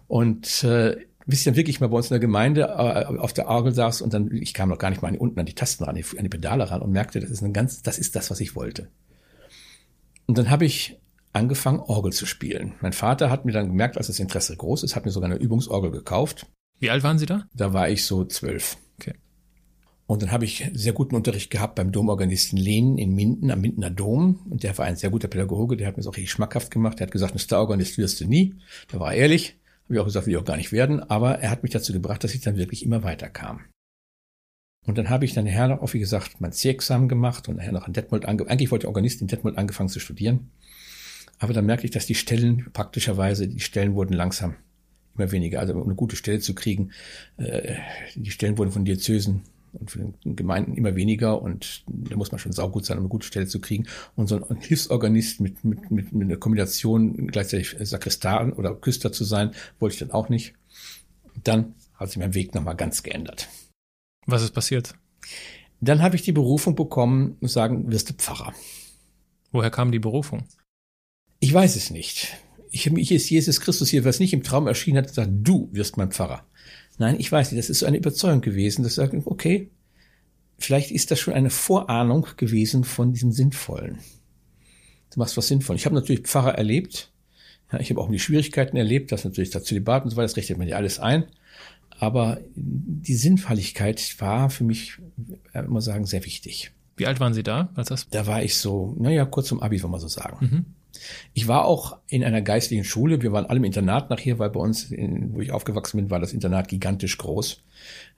Und 0.09 0.65
äh, 0.65 0.97
bis 1.27 1.41
ich 1.41 1.45
dann 1.45 1.57
wirklich 1.57 1.81
mal 1.81 1.89
bei 1.89 1.97
uns 1.97 2.07
in 2.07 2.15
der 2.15 2.21
Gemeinde 2.21 2.63
äh, 2.63 3.19
auf 3.19 3.33
der 3.33 3.49
Orgel 3.49 3.73
saß 3.73 4.03
und 4.03 4.13
dann, 4.15 4.31
ich 4.33 4.55
kam 4.55 4.69
noch 4.69 4.79
gar 4.79 4.91
nicht 4.91 5.03
mal 5.03 5.17
unten 5.17 5.39
an 5.39 5.47
die 5.47 5.55
Tasten 5.55 5.85
ran, 5.85 5.97
an 5.97 6.23
die 6.23 6.29
Pedale 6.29 6.71
ran 6.71 6.83
und 6.83 6.91
merkte, 6.91 7.21
das 7.21 7.31
ist 7.31 7.43
ein 7.43 7.53
ganz, 7.53 7.83
das 7.83 7.99
ist 7.99 8.17
das, 8.17 8.31
was 8.31 8.41
ich 8.41 8.57
wollte. 8.57 8.89
Und 10.27 10.39
dann 10.39 10.51
habe 10.51 10.65
ich 10.65 10.99
angefangen, 11.33 11.81
Orgel 11.81 12.13
zu 12.13 12.27
spielen. 12.27 12.75
Mein 12.81 12.93
Vater 12.93 13.31
hat 13.31 13.45
mir 13.45 13.53
dann 13.53 13.69
gemerkt, 13.69 13.97
als 13.97 14.09
das 14.09 14.19
Interesse 14.19 14.57
groß 14.57 14.83
ist, 14.83 14.97
hat 14.97 15.05
mir 15.05 15.11
sogar 15.11 15.31
eine 15.31 15.41
Übungsorgel 15.41 15.91
gekauft. 15.91 16.47
Wie 16.79 16.91
alt 16.91 17.03
waren 17.03 17.19
Sie 17.19 17.27
da? 17.27 17.47
Da 17.55 17.73
war 17.73 17.89
ich 17.89 18.05
so 18.05 18.25
zwölf. 18.25 18.77
Okay. 18.99 19.15
Und 20.07 20.23
dann 20.23 20.33
habe 20.33 20.45
ich 20.45 20.71
sehr 20.75 20.93
guten 20.93 21.15
Unterricht 21.15 21.51
gehabt 21.51 21.77
beim 21.77 21.93
Domorganisten 21.93 22.59
Lehn 22.59 22.99
in 22.99 23.15
Minden, 23.15 23.51
am 23.51 23.61
Mindener 23.61 23.91
Dom. 23.91 24.41
Und 24.51 24.63
der 24.63 24.77
war 24.77 24.85
ein 24.85 24.97
sehr 24.97 25.11
guter 25.11 25.29
Pädagoge, 25.29 25.77
der 25.77 25.87
hat 25.87 25.97
mir 25.97 26.03
das 26.03 26.09
auch 26.09 26.17
richtig 26.17 26.33
schmackhaft 26.33 26.71
gemacht. 26.71 26.99
Der 26.99 27.07
hat 27.07 27.13
gesagt, 27.13 27.35
ein 27.35 27.39
Starorganist 27.39 27.99
wirst 27.99 28.21
du 28.21 28.27
nie. 28.27 28.55
Da 28.89 29.01
war 29.01 29.15
er 29.15 29.21
ehrlich. 29.21 29.59
Ich 29.95 30.01
auch 30.01 30.05
gesagt, 30.05 30.27
will 30.27 30.35
ich 30.35 30.41
auch 30.41 30.45
gar 30.45 30.57
nicht 30.57 30.73
werden. 30.73 31.03
Aber 31.03 31.39
er 31.39 31.51
hat 31.51 31.63
mich 31.63 31.73
dazu 31.73 31.93
gebracht, 31.93 32.25
dass 32.25 32.35
ich 32.35 32.41
dann 32.41 32.57
wirklich 32.57 32.85
immer 32.85 33.03
weiter 33.03 33.29
kam. 33.29 33.61
Und 34.85 34.99
dann 34.99 35.11
habe 35.11 35.25
ich 35.25 35.33
dann 35.33 35.45
nachher 35.45 35.69
noch, 35.69 35.95
wie 35.95 36.01
gesagt, 36.01 36.41
mein 36.41 36.53
C-Examen 36.53 37.09
gemacht 37.09 37.49
und 37.49 37.57
nachher 37.57 37.73
noch 37.73 37.87
in 37.87 37.93
Detmold 37.93 38.25
angefangen. 38.25 38.53
Eigentlich 38.53 38.71
wollte 38.71 38.85
ich 38.85 38.89
Organist 38.89 39.21
in 39.21 39.29
Detmold 39.29 39.57
angefangen 39.57 39.89
zu 39.89 40.01
studieren. 40.01 40.51
Aber 41.39 41.53
dann 41.53 41.67
merkte 41.67 41.87
ich, 41.87 41.93
dass 41.93 42.07
die 42.07 42.15
Stellen 42.15 42.71
praktischerweise, 42.73 43.49
die 43.49 43.61
Stellen 43.61 43.95
wurden 43.95 44.15
langsam 44.15 44.57
immer 45.17 45.31
weniger. 45.31 45.61
Also 45.61 45.75
um 45.75 45.85
eine 45.85 45.95
gute 45.95 46.17
Stelle 46.17 46.41
zu 46.41 46.55
kriegen, 46.55 46.91
äh, 47.37 47.77
die 48.15 48.31
Stellen 48.31 48.59
wurden 48.59 48.73
von 48.73 48.85
Diözesen 48.85 49.43
und 49.73 49.91
von 49.91 50.15
den 50.25 50.37
Gemeinden 50.37 50.75
immer 50.75 50.95
weniger 50.95 51.41
und 51.41 51.85
da 51.87 52.17
muss 52.17 52.33
man 52.33 52.39
schon 52.39 52.53
saugut 52.53 52.85
sein, 52.85 52.99
um 52.99 53.05
eine 53.05 53.09
gute 53.09 53.27
Stelle 53.27 53.47
zu 53.47 53.61
kriegen. 53.61 53.87
Und 54.17 54.29
so 54.29 54.45
ein 54.47 54.61
Hilfsorganist 54.61 55.41
mit, 55.41 55.65
mit, 55.65 55.91
mit, 55.91 56.13
mit 56.13 56.29
einer 56.29 56.37
Kombination 56.37 57.29
gleichzeitig 57.29 57.77
Sakristan 57.81 58.53
oder 58.53 58.75
Küster 58.75 59.13
zu 59.13 59.25
sein, 59.25 59.53
wollte 59.79 59.95
ich 59.95 60.01
dann 60.01 60.11
auch 60.11 60.29
nicht. 60.29 60.55
Dann 61.43 61.75
hat 61.95 62.11
sich 62.11 62.19
mein 62.19 62.35
Weg 62.35 62.55
nochmal 62.55 62.77
ganz 62.77 63.03
geändert. 63.03 63.49
Was 64.27 64.43
ist 64.43 64.53
passiert? 64.53 64.95
Dann 65.81 66.03
habe 66.03 66.17
ich 66.17 66.23
die 66.23 66.33
Berufung 66.33 66.75
bekommen 66.75 67.37
und 67.41 67.49
sagen, 67.49 67.91
wirst 67.91 68.11
du 68.11 68.15
Pfarrer. 68.15 68.53
Woher 69.51 69.71
kam 69.71 69.91
die 69.91 69.99
Berufung? 69.99 70.45
Ich 71.41 71.53
weiß 71.53 71.77
es 71.77 71.91
nicht. 71.91 72.37
Ich, 72.71 72.87
ich 72.87 73.13
ist 73.13 73.29
Jesus 73.29 73.61
Christus 73.61 73.89
hier, 73.89 74.05
was 74.05 74.21
nicht 74.21 74.33
im 74.33 74.43
Traum 74.43 74.67
erschienen 74.67 74.99
hat, 74.99 75.09
gesagt, 75.09 75.31
du 75.33 75.69
wirst 75.73 75.97
mein 75.97 76.13
Pfarrer. 76.13 76.47
Nein, 76.99 77.17
ich 77.19 77.31
weiß 77.31 77.51
nicht, 77.51 77.59
das 77.59 77.71
ist 77.71 77.81
so 77.81 77.87
eine 77.87 77.97
Überzeugung 77.97 78.41
gewesen, 78.41 78.83
dass 78.83 78.93
ich 78.93 78.97
sage, 78.97 79.23
okay, 79.25 79.71
vielleicht 80.59 80.91
ist 80.91 81.11
das 81.11 81.21
schon 81.21 81.35
eine 81.35 81.51
Vorahnung 81.51 82.27
gewesen 82.37 82.85
von 82.85 83.13
diesem 83.13 83.33
Sinnvollen. 83.33 83.99
Du 85.13 85.19
machst 85.19 85.37
was 85.37 85.49
sinnvoll. 85.49 85.77
Ich 85.77 85.85
habe 85.85 85.95
natürlich 85.95 86.23
Pfarrer 86.23 86.55
erlebt. 86.55 87.11
Ja, 87.71 87.81
ich 87.81 87.91
habe 87.91 88.01
auch 88.01 88.11
die 88.11 88.19
Schwierigkeiten 88.19 88.77
erlebt, 88.77 89.13
das 89.13 89.25
natürlich 89.25 89.51
dazu 89.51 89.67
Zölibat 89.67 90.05
und 90.05 90.11
so 90.11 90.17
weiter, 90.17 90.27
das 90.27 90.37
richtet 90.37 90.59
man 90.59 90.69
ja 90.69 90.77
alles 90.77 90.99
ein. 90.99 91.25
Aber 91.99 92.41
die 92.55 93.15
Sinnvolligkeit 93.15 94.17
war 94.19 94.51
für 94.51 94.65
mich, 94.65 94.99
ich 95.29 95.55
äh, 95.55 95.63
muss 95.63 95.85
sagen, 95.85 96.07
sehr 96.07 96.25
wichtig. 96.25 96.73
Wie 96.97 97.07
alt 97.07 97.21
waren 97.21 97.35
Sie 97.35 97.43
da, 97.43 97.71
als 97.75 97.89
das? 97.89 98.09
Da 98.11 98.27
war 98.27 98.43
ich 98.43 98.57
so, 98.57 98.95
naja, 98.99 99.25
kurz 99.25 99.49
zum 99.49 99.63
Abi, 99.63 99.83
wenn 99.83 99.91
man 99.91 100.01
so 100.01 100.09
sagen. 100.09 100.37
Mhm. 100.41 100.65
Ich 101.35 101.49
war 101.49 101.65
auch 101.65 101.99
in 102.09 102.25
einer 102.25 102.43
geistlichen 102.43 102.85
Schule. 102.85 103.23
Wir 103.23 103.33
waren 103.33 103.47
alle 103.47 103.59
im 103.59 103.65
Internat 103.65 104.11
nachher, 104.11 104.39
weil 104.39 104.51
bei 104.51 104.61
uns, 104.61 104.91
in, 104.91 105.35
wo 105.35 105.41
ich 105.41 105.53
aufgewachsen 105.53 105.97
bin, 105.97 106.11
war 106.11 106.21
das 106.21 106.33
Internat 106.33 106.69
gigantisch 106.69 107.19
groß. 107.19 107.63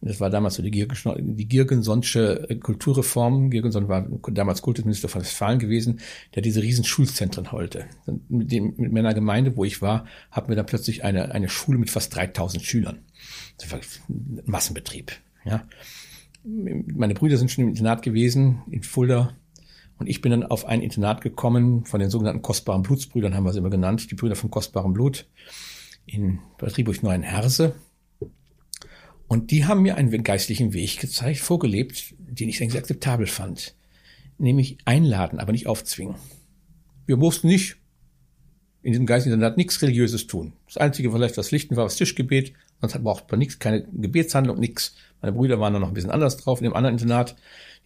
Das 0.01 0.21
war 0.21 0.31
damals 0.31 0.55
so 0.55 0.63
die, 0.63 0.71
die 0.71 1.49
Girgensonsche 1.49 2.59
Kulturreform. 2.63 3.51
Girgenson 3.51 3.89
war 3.89 4.07
damals 4.31 4.63
Kultusminister 4.63 5.09
von 5.09 5.23
Westfalen 5.23 5.59
gewesen, 5.59 6.01
der 6.35 6.43
diese 6.43 6.63
riesen 6.63 6.85
Schulzentren 6.85 7.53
holte. 7.53 7.87
Mit, 8.29 8.53
dem, 8.53 8.75
mit 8.77 8.93
meiner 8.93 9.15
Gemeinde, 9.15 9.57
wo 9.57 9.65
ich 9.65 9.81
war, 9.81 10.07
hatten 10.31 10.49
wir 10.49 10.57
dann 10.57 10.67
plötzlich 10.67 11.05
eine, 11.05 11.33
eine 11.33 11.49
Schule 11.49 11.79
mit 11.79 11.91
fast 11.91 12.15
3000 12.15 12.63
Schülern. 12.63 12.99
Das 13.59 13.71
war 13.73 13.81
Massenbetrieb. 14.45 15.13
Ja. 15.45 15.67
Meine 16.45 17.15
Brüder 17.15 17.39
sind 17.39 17.51
schon 17.51 17.65
im 17.65 17.71
Internat 17.71 18.03
gewesen, 18.03 18.63
in 18.71 18.83
Fulda, 18.83 19.35
und 19.99 20.09
ich 20.09 20.21
bin 20.21 20.31
dann 20.31 20.45
auf 20.45 20.67
ein 20.67 20.81
Internat 20.81 21.21
gekommen 21.21 21.85
von 21.85 22.01
den 22.01 22.11
sogenannten 22.11 22.43
kostbaren 22.43 22.83
Blutsbrüdern, 22.83 23.35
haben 23.35 23.45
wir 23.45 23.53
sie 23.53 23.61
immer 23.61 23.71
genannt, 23.71 24.11
die 24.11 24.15
Brüder 24.15 24.37
vom 24.37 24.51
kostbaren 24.51 24.93
Blut 24.93 25.27
in 26.07 26.41
Bad 26.59 26.77
Rieburg 26.77 27.03
Herse. 27.03 27.75
Und 29.27 29.51
die 29.51 29.65
haben 29.65 29.83
mir 29.83 29.97
einen 29.97 30.23
geistlichen 30.23 30.73
Weg 30.75 31.01
gezeigt, 31.01 31.41
vorgelebt, 31.41 32.15
den 32.19 32.49
ich 32.49 32.59
sehr 32.59 32.75
akzeptabel 32.75 33.27
fand. 33.27 33.75
Nämlich 34.37 34.79
einladen, 34.85 35.39
aber 35.39 35.53
nicht 35.53 35.67
aufzwingen. 35.67 36.17
Wir 37.07 37.17
mussten 37.17 37.47
nicht 37.47 37.77
in 38.83 38.93
diesem 38.93 39.07
geistlichen 39.07 39.35
Internat 39.35 39.57
nichts 39.57 39.81
Religiöses 39.81 40.27
tun. 40.27 40.53
Das 40.67 40.77
Einzige 40.77 41.11
vielleicht, 41.11 41.39
was 41.39 41.51
Lichten 41.51 41.77
war, 41.77 41.87
was 41.87 41.97
Tischgebet. 41.97 42.53
Sonst 42.89 43.05
braucht 43.05 43.31
man 43.31 43.39
nichts, 43.39 43.59
keine 43.59 43.85
Gebetshandlung, 43.85 44.59
nichts. 44.59 44.95
Meine 45.21 45.33
Brüder 45.33 45.61
waren 45.61 45.73
da 45.73 45.79
noch 45.79 45.89
ein 45.89 45.95
bisschen 45.95 46.11
anders 46.11 46.37
drauf 46.37 46.61
in 46.61 46.65
dem 46.65 46.75
anderen 46.75 46.95
Internat. 46.95 47.37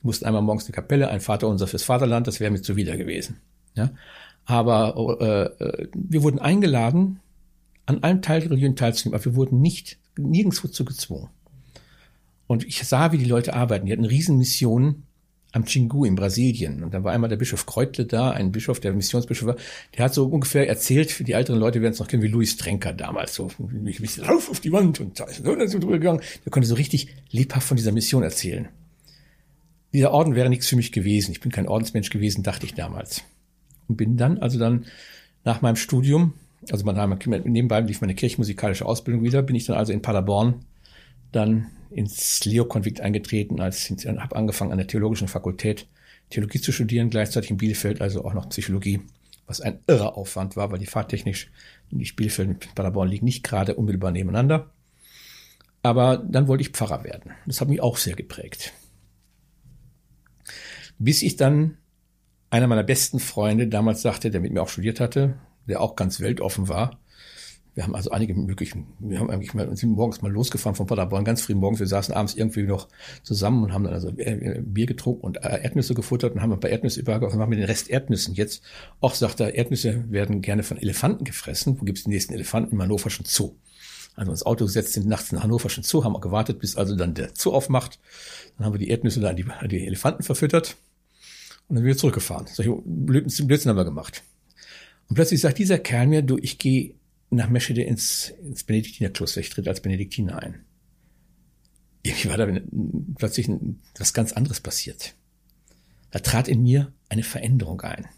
Die 0.02 0.06
mussten 0.06 0.26
einmal 0.26 0.42
morgens 0.42 0.66
eine 0.66 0.74
Kapelle, 0.74 1.08
ein 1.08 1.20
Vaterunser 1.20 1.66
fürs 1.66 1.82
Vaterland, 1.82 2.26
das 2.26 2.40
wäre 2.40 2.50
mir 2.50 2.62
zuwider 2.62 2.96
gewesen. 2.96 3.40
Ja? 3.74 3.90
Aber 4.44 5.18
äh, 5.20 5.64
äh, 5.64 5.88
wir 5.94 6.22
wurden 6.22 6.38
eingeladen, 6.38 7.20
an 7.86 8.02
allen 8.02 8.22
Teil 8.22 8.40
der 8.40 8.50
Religion 8.50 8.76
teilzunehmen, 8.76 9.18
aber 9.18 9.24
wir 9.24 9.36
wurden 9.36 9.60
nicht 9.60 9.98
nirgendwo 10.16 10.68
zu 10.68 10.84
gezwungen. 10.84 11.30
Und 12.46 12.64
ich 12.64 12.82
sah, 12.86 13.12
wie 13.12 13.18
die 13.18 13.24
Leute 13.24 13.54
arbeiten. 13.54 13.86
Die 13.86 13.92
hatten 13.92 14.04
Riesenmissionen 14.04 15.04
am 15.52 15.64
Chingu 15.64 16.04
in 16.04 16.14
Brasilien. 16.14 16.82
Und 16.82 16.92
da 16.92 17.02
war 17.04 17.12
einmal 17.12 17.30
der 17.30 17.36
Bischof 17.36 17.66
Kreutle 17.66 18.04
da, 18.04 18.30
ein 18.30 18.52
Bischof, 18.52 18.80
der 18.80 18.92
Missionsbischof 18.92 19.48
war. 19.48 19.56
Der 19.96 20.04
hat 20.04 20.14
so 20.14 20.26
ungefähr 20.26 20.68
erzählt, 20.68 21.10
für 21.10 21.24
die 21.24 21.32
älteren 21.32 21.58
Leute 21.58 21.80
werden 21.80 21.94
es 21.94 21.98
noch 21.98 22.08
kennen, 22.08 22.22
wie 22.22 22.28
Louis 22.28 22.56
Trenker 22.56 22.92
damals. 22.92 23.34
So, 23.34 23.50
ich 23.86 24.00
bin 24.00 24.24
rauf 24.24 24.50
auf 24.50 24.60
die 24.60 24.72
Wand 24.72 25.00
und 25.00 25.18
da 25.18 25.24
ist 25.24 25.42
so 25.42 25.78
drüber 25.78 25.98
gegangen. 25.98 26.20
Der 26.44 26.50
konnte 26.50 26.68
so 26.68 26.74
richtig 26.74 27.08
lebhaft 27.30 27.66
von 27.66 27.76
dieser 27.76 27.92
Mission 27.92 28.22
erzählen 28.22 28.68
dieser 29.92 30.12
Orden 30.12 30.34
wäre 30.34 30.48
nichts 30.48 30.68
für 30.68 30.76
mich 30.76 30.92
gewesen. 30.92 31.32
Ich 31.32 31.40
bin 31.40 31.52
kein 31.52 31.68
Ordensmensch 31.68 32.10
gewesen, 32.10 32.42
dachte 32.42 32.66
ich 32.66 32.74
damals. 32.74 33.24
Und 33.88 33.96
bin 33.96 34.16
dann, 34.16 34.38
also 34.38 34.58
dann 34.58 34.86
nach 35.44 35.62
meinem 35.62 35.76
Studium, 35.76 36.34
also 36.70 36.84
nebenbei 36.84 37.80
lief 37.80 38.00
meine 38.00 38.14
kirchenmusikalische 38.14 38.84
Ausbildung 38.84 39.22
wieder, 39.22 39.42
bin 39.42 39.56
ich 39.56 39.64
dann 39.64 39.76
also 39.76 39.92
in 39.92 40.02
Paderborn 40.02 40.64
dann 41.32 41.68
ins 41.90 42.44
Leo-Konvikt 42.44 43.00
eingetreten, 43.00 43.60
als 43.60 43.90
habe 43.90 44.36
angefangen 44.36 44.72
an 44.72 44.78
der 44.78 44.86
theologischen 44.86 45.28
Fakultät 45.28 45.86
Theologie 46.30 46.60
zu 46.60 46.72
studieren, 46.72 47.10
gleichzeitig 47.10 47.50
in 47.50 47.56
Bielefeld, 47.56 48.02
also 48.02 48.24
auch 48.24 48.34
noch 48.34 48.50
Psychologie, 48.50 49.00
was 49.46 49.60
ein 49.62 49.80
irrer 49.86 50.16
Aufwand 50.16 50.56
war, 50.56 50.70
weil 50.70 50.78
die 50.78 50.86
fahrtechnisch 50.86 51.50
nicht 51.90 52.16
Bielefeld 52.16 52.48
und 52.48 52.74
Paderborn 52.74 53.08
liegen 53.08 53.24
nicht 53.24 53.42
gerade 53.42 53.74
unmittelbar 53.76 54.10
nebeneinander. 54.10 54.70
Aber 55.82 56.18
dann 56.18 56.48
wollte 56.48 56.62
ich 56.62 56.70
Pfarrer 56.70 57.04
werden. 57.04 57.32
Das 57.46 57.60
hat 57.60 57.68
mich 57.68 57.80
auch 57.80 57.96
sehr 57.96 58.14
geprägt. 58.14 58.74
Bis 60.98 61.22
ich 61.22 61.36
dann 61.36 61.78
einer 62.50 62.66
meiner 62.66 62.82
besten 62.82 63.20
Freunde 63.20 63.68
damals 63.68 64.02
sagte, 64.02 64.30
der 64.30 64.40
mit 64.40 64.52
mir 64.52 64.62
auch 64.62 64.68
studiert 64.68 65.00
hatte, 65.00 65.38
der 65.66 65.80
auch 65.80 65.96
ganz 65.96 66.20
weltoffen 66.20 66.68
war. 66.68 66.98
Wir 67.78 67.84
haben 67.84 67.94
also 67.94 68.10
einige 68.10 68.34
möglichen, 68.34 68.88
wir 68.98 69.20
haben 69.20 69.30
eigentlich 69.30 69.54
mal, 69.54 69.76
sind 69.76 69.90
morgens 69.90 70.20
mal 70.20 70.32
losgefahren 70.32 70.74
von 70.74 70.88
Paderborn, 70.88 71.24
ganz 71.24 71.42
früh 71.42 71.54
morgens. 71.54 71.78
Wir 71.78 71.86
saßen 71.86 72.12
abends 72.12 72.34
irgendwie 72.34 72.64
noch 72.64 72.88
zusammen 73.22 73.62
und 73.62 73.72
haben 73.72 73.84
dann 73.84 73.92
also 73.92 74.08
äh, 74.16 74.60
Bier 74.64 74.86
getrunken 74.86 75.20
und 75.20 75.36
äh, 75.44 75.62
Erdnüsse 75.62 75.94
gefuttert 75.94 76.34
und 76.34 76.42
haben 76.42 76.52
ein 76.52 76.58
paar 76.58 76.72
Erdnüsse 76.72 76.98
übergebracht 76.98 77.34
und 77.34 77.38
machen 77.38 77.52
wir 77.52 77.58
den 77.58 77.66
Rest 77.66 77.88
Erdnüssen. 77.88 78.34
Jetzt, 78.34 78.64
auch 79.00 79.14
sagt 79.14 79.38
er, 79.38 79.54
Erdnüsse 79.54 80.10
werden 80.10 80.42
gerne 80.42 80.64
von 80.64 80.76
Elefanten 80.76 81.22
gefressen. 81.22 81.80
Wo 81.80 81.84
gibt's 81.84 82.02
den 82.02 82.10
nächsten 82.10 82.34
Elefanten? 82.34 82.72
Im 82.72 82.82
Hannoverschen 82.82 83.26
Zoo. 83.26 83.54
Also 84.16 84.32
ins 84.32 84.44
Auto 84.44 84.64
gesetzt 84.64 84.94
sind 84.94 85.06
nachts 85.06 85.30
in 85.30 85.40
Hannoverschen 85.40 85.84
Zoo, 85.84 86.02
haben 86.02 86.14
wir 86.14 86.20
gewartet, 86.20 86.58
bis 86.58 86.74
also 86.74 86.96
dann 86.96 87.14
der 87.14 87.30
Zoo 87.34 87.52
aufmacht. 87.52 88.00
Dann 88.56 88.66
haben 88.66 88.74
wir 88.74 88.80
die 88.80 88.88
Erdnüsse 88.88 89.20
da 89.20 89.28
an 89.28 89.36
die, 89.36 89.44
an 89.44 89.68
die 89.68 89.86
Elefanten 89.86 90.24
verfüttert 90.24 90.74
und 91.68 91.76
dann 91.76 91.84
wieder 91.84 91.96
zurückgefahren. 91.96 92.48
Solche 92.52 92.72
Blödsinn 92.84 93.70
haben 93.70 93.76
wir 93.76 93.84
gemacht. 93.84 94.24
Und 95.08 95.14
plötzlich 95.14 95.40
sagt 95.40 95.58
dieser 95.58 95.78
Kerl 95.78 96.08
mir, 96.08 96.22
du, 96.22 96.38
ich 96.38 96.58
gehe 96.58 96.97
nach 97.30 97.48
Meschede 97.48 97.82
ins, 97.82 98.32
ins 98.42 98.64
Benediktinerkloster, 98.64 99.40
ich 99.40 99.50
tritt 99.50 99.68
als 99.68 99.80
Benediktiner 99.80 100.42
ein. 100.42 100.64
Irgendwie 102.02 102.28
war 102.28 102.36
da 102.36 102.46
plötzlich 103.16 103.50
was 103.98 104.14
ganz 104.14 104.32
anderes 104.32 104.60
passiert. 104.60 105.14
Da 106.10 106.20
trat 106.20 106.48
in 106.48 106.62
mir 106.62 106.92
eine 107.08 107.22
Veränderung 107.22 107.80
ein 107.82 108.08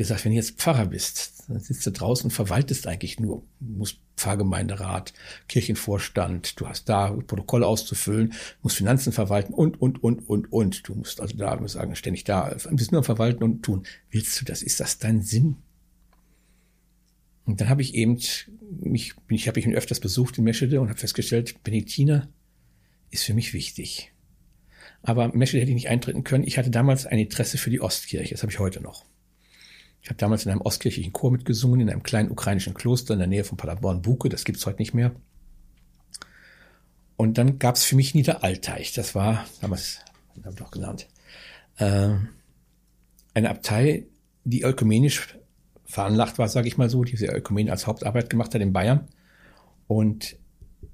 gesagt, 0.00 0.24
wenn 0.24 0.32
du 0.32 0.36
jetzt 0.36 0.58
Pfarrer 0.58 0.86
bist, 0.86 1.44
dann 1.48 1.60
sitzt 1.60 1.84
du 1.84 1.90
draußen 1.90 2.24
und 2.24 2.30
verwaltest 2.30 2.86
eigentlich 2.86 3.20
nur. 3.20 3.42
Du 3.60 3.76
musst 3.76 3.98
Pfarrgemeinderat, 4.16 5.12
Kirchenvorstand, 5.46 6.58
du 6.58 6.66
hast 6.66 6.88
da 6.88 7.10
Protokolle 7.10 7.66
auszufüllen, 7.66 8.32
musst 8.62 8.78
Finanzen 8.78 9.12
verwalten 9.12 9.52
und, 9.52 9.78
und, 9.78 10.02
und, 10.02 10.26
und, 10.26 10.50
und. 10.50 10.88
Du 10.88 10.94
musst 10.94 11.20
also 11.20 11.36
da, 11.36 11.54
muss 11.56 11.72
sagen, 11.72 11.94
ständig 11.96 12.24
da, 12.24 12.56
bist 12.70 12.92
nur 12.92 13.00
am 13.00 13.04
Verwalten 13.04 13.44
und 13.44 13.62
tun. 13.62 13.82
Willst 14.10 14.40
du 14.40 14.46
das? 14.46 14.62
Ist 14.62 14.80
das 14.80 14.98
dein 14.98 15.20
Sinn? 15.20 15.56
Und 17.50 17.60
dann 17.60 17.68
habe 17.68 17.82
ich 17.82 17.94
eben 17.94 18.16
mich, 18.80 19.14
ich 19.28 19.48
habe 19.48 19.58
ihn 19.58 19.74
öfters 19.74 19.98
besucht 19.98 20.38
in 20.38 20.44
Meschede 20.44 20.80
und 20.80 20.88
habe 20.88 20.98
festgestellt, 20.98 21.64
Benediktiner 21.64 22.28
ist 23.10 23.24
für 23.24 23.34
mich 23.34 23.52
wichtig. 23.52 24.12
Aber 25.02 25.34
Meschede 25.34 25.60
hätte 25.60 25.70
ich 25.70 25.74
nicht 25.74 25.88
eintreten 25.88 26.22
können. 26.22 26.44
Ich 26.44 26.58
hatte 26.58 26.70
damals 26.70 27.06
ein 27.06 27.18
Interesse 27.18 27.58
für 27.58 27.70
die 27.70 27.80
Ostkirche. 27.80 28.34
Das 28.34 28.42
habe 28.42 28.52
ich 28.52 28.60
heute 28.60 28.80
noch. 28.80 29.04
Ich 30.00 30.10
habe 30.10 30.18
damals 30.18 30.44
in 30.44 30.52
einem 30.52 30.60
ostkirchlichen 30.60 31.12
Chor 31.12 31.32
mitgesungen, 31.32 31.80
in 31.80 31.90
einem 31.90 32.04
kleinen 32.04 32.30
ukrainischen 32.30 32.74
Kloster 32.74 33.14
in 33.14 33.18
der 33.18 33.26
Nähe 33.28 33.42
von 33.42 33.58
Paderborn-Buke. 33.58 34.28
Das 34.28 34.44
gibt's 34.44 34.64
heute 34.64 34.78
nicht 34.78 34.94
mehr. 34.94 35.12
Und 37.16 37.36
dann 37.36 37.58
gab's 37.58 37.82
für 37.82 37.96
mich 37.96 38.14
Niederalteich. 38.14 38.92
Das 38.92 39.16
war, 39.16 39.44
damals, 39.60 40.04
habe 40.36 40.50
ich 40.50 40.56
doch 40.56 40.70
genannt, 40.70 41.08
äh, 41.78 42.10
eine 43.34 43.50
Abtei, 43.50 44.06
die 44.44 44.62
ökumenisch 44.62 45.36
veranlagt 45.90 46.38
war, 46.38 46.48
sage 46.48 46.68
ich 46.68 46.78
mal 46.78 46.88
so, 46.88 47.04
die 47.04 47.12
diese 47.12 47.26
Ökumene 47.26 47.70
als 47.70 47.86
Hauptarbeit 47.86 48.30
gemacht 48.30 48.54
hat 48.54 48.60
in 48.60 48.72
Bayern. 48.72 49.08
Und 49.86 50.36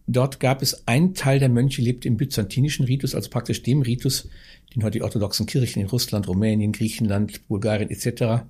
dort 0.07 0.41
gab 0.41 0.63
es 0.63 0.87
einen 0.87 1.15
Teil 1.15 1.39
der 1.39 1.49
Mönche, 1.49 1.83
lebte 1.83 2.09
im 2.09 2.17
byzantinischen 2.17 2.87
Ritus, 2.87 3.15
also 3.15 3.29
praktisch 3.31 3.63
dem 3.63 3.83
Ritus, 3.83 4.29
den 4.75 4.83
heute 4.83 4.99
die 4.99 5.03
orthodoxen 5.03 5.47
Kirchen 5.47 5.83
in 5.83 5.89
Russland, 5.89 6.29
Rumänien, 6.29 6.73
Griechenland, 6.73 7.47
Bulgarien 7.49 7.91
etc. 7.91 8.47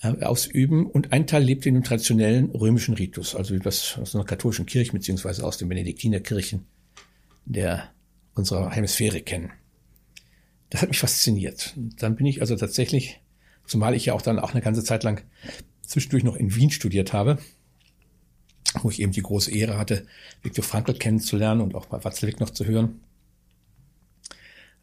Äh, 0.00 0.24
ausüben 0.24 0.86
und 0.86 1.12
ein 1.12 1.26
Teil 1.26 1.44
lebt 1.44 1.66
in 1.66 1.74
dem 1.74 1.84
traditionellen 1.84 2.50
römischen 2.50 2.94
Ritus, 2.94 3.34
also 3.34 3.56
das 3.58 3.98
aus 4.00 4.14
einer 4.14 4.24
katholischen 4.24 4.66
Kirche 4.66 4.92
beziehungsweise 4.92 5.44
aus 5.44 5.58
den 5.58 5.68
Benediktinerkirchen 5.68 6.66
der 7.46 7.90
unserer 8.34 8.70
Hemisphäre 8.70 9.20
kennen. 9.20 9.52
Das 10.70 10.82
hat 10.82 10.88
mich 10.88 10.98
fasziniert. 10.98 11.74
Dann 11.76 12.16
bin 12.16 12.26
ich 12.26 12.40
also 12.40 12.56
tatsächlich, 12.56 13.20
zumal 13.66 13.94
ich 13.94 14.06
ja 14.06 14.14
auch 14.14 14.22
dann 14.22 14.38
auch 14.38 14.52
eine 14.52 14.62
ganze 14.62 14.82
Zeit 14.82 15.04
lang 15.04 15.22
zwischendurch 15.86 16.24
noch 16.24 16.36
in 16.36 16.54
Wien 16.54 16.70
studiert 16.70 17.12
habe, 17.12 17.38
wo 18.82 18.90
ich 18.90 19.00
eben 19.00 19.12
die 19.12 19.22
große 19.22 19.52
Ehre 19.52 19.78
hatte, 19.78 20.06
Viktor 20.42 20.64
Frankl 20.64 20.94
kennenzulernen 20.94 21.60
und 21.60 21.74
auch 21.74 21.86
bei 21.86 22.02
Watzlawick 22.02 22.40
noch 22.40 22.50
zu 22.50 22.64
hören, 22.64 23.00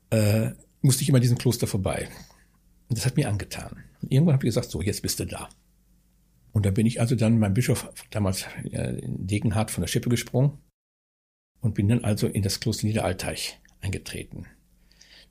äh, 0.10 0.52
musste 0.82 1.04
ich 1.04 1.10
immer 1.10 1.20
diesen 1.20 1.38
Kloster 1.38 1.68
vorbei. 1.68 2.10
Und 2.90 2.98
das 2.98 3.06
hat 3.06 3.18
mir 3.18 3.30
angetan. 3.30 3.84
Und 4.02 4.12
irgendwann 4.12 4.34
habe 4.34 4.46
ich 4.46 4.50
gesagt, 4.50 4.72
so, 4.72 4.82
jetzt 4.82 5.02
bist 5.02 5.20
du 5.20 5.26
da. 5.26 5.50
Und 6.52 6.66
da 6.66 6.72
bin 6.72 6.86
ich 6.86 7.00
also 7.00 7.16
dann, 7.16 7.40
mein 7.40 7.54
Bischof, 7.54 7.90
damals 8.10 8.46
äh, 8.72 9.02
Degenhardt 9.02 9.72
von 9.72 9.82
der 9.82 9.88
Schippe 9.88 10.10
gesprungen 10.10 10.58
und 11.62 11.76
bin 11.76 11.88
dann 11.88 12.04
also 12.04 12.28
in 12.28 12.42
das 12.42 12.60
Kloster 12.60 12.88
Niederalteich 12.88 13.60
eingetreten. 13.80 14.48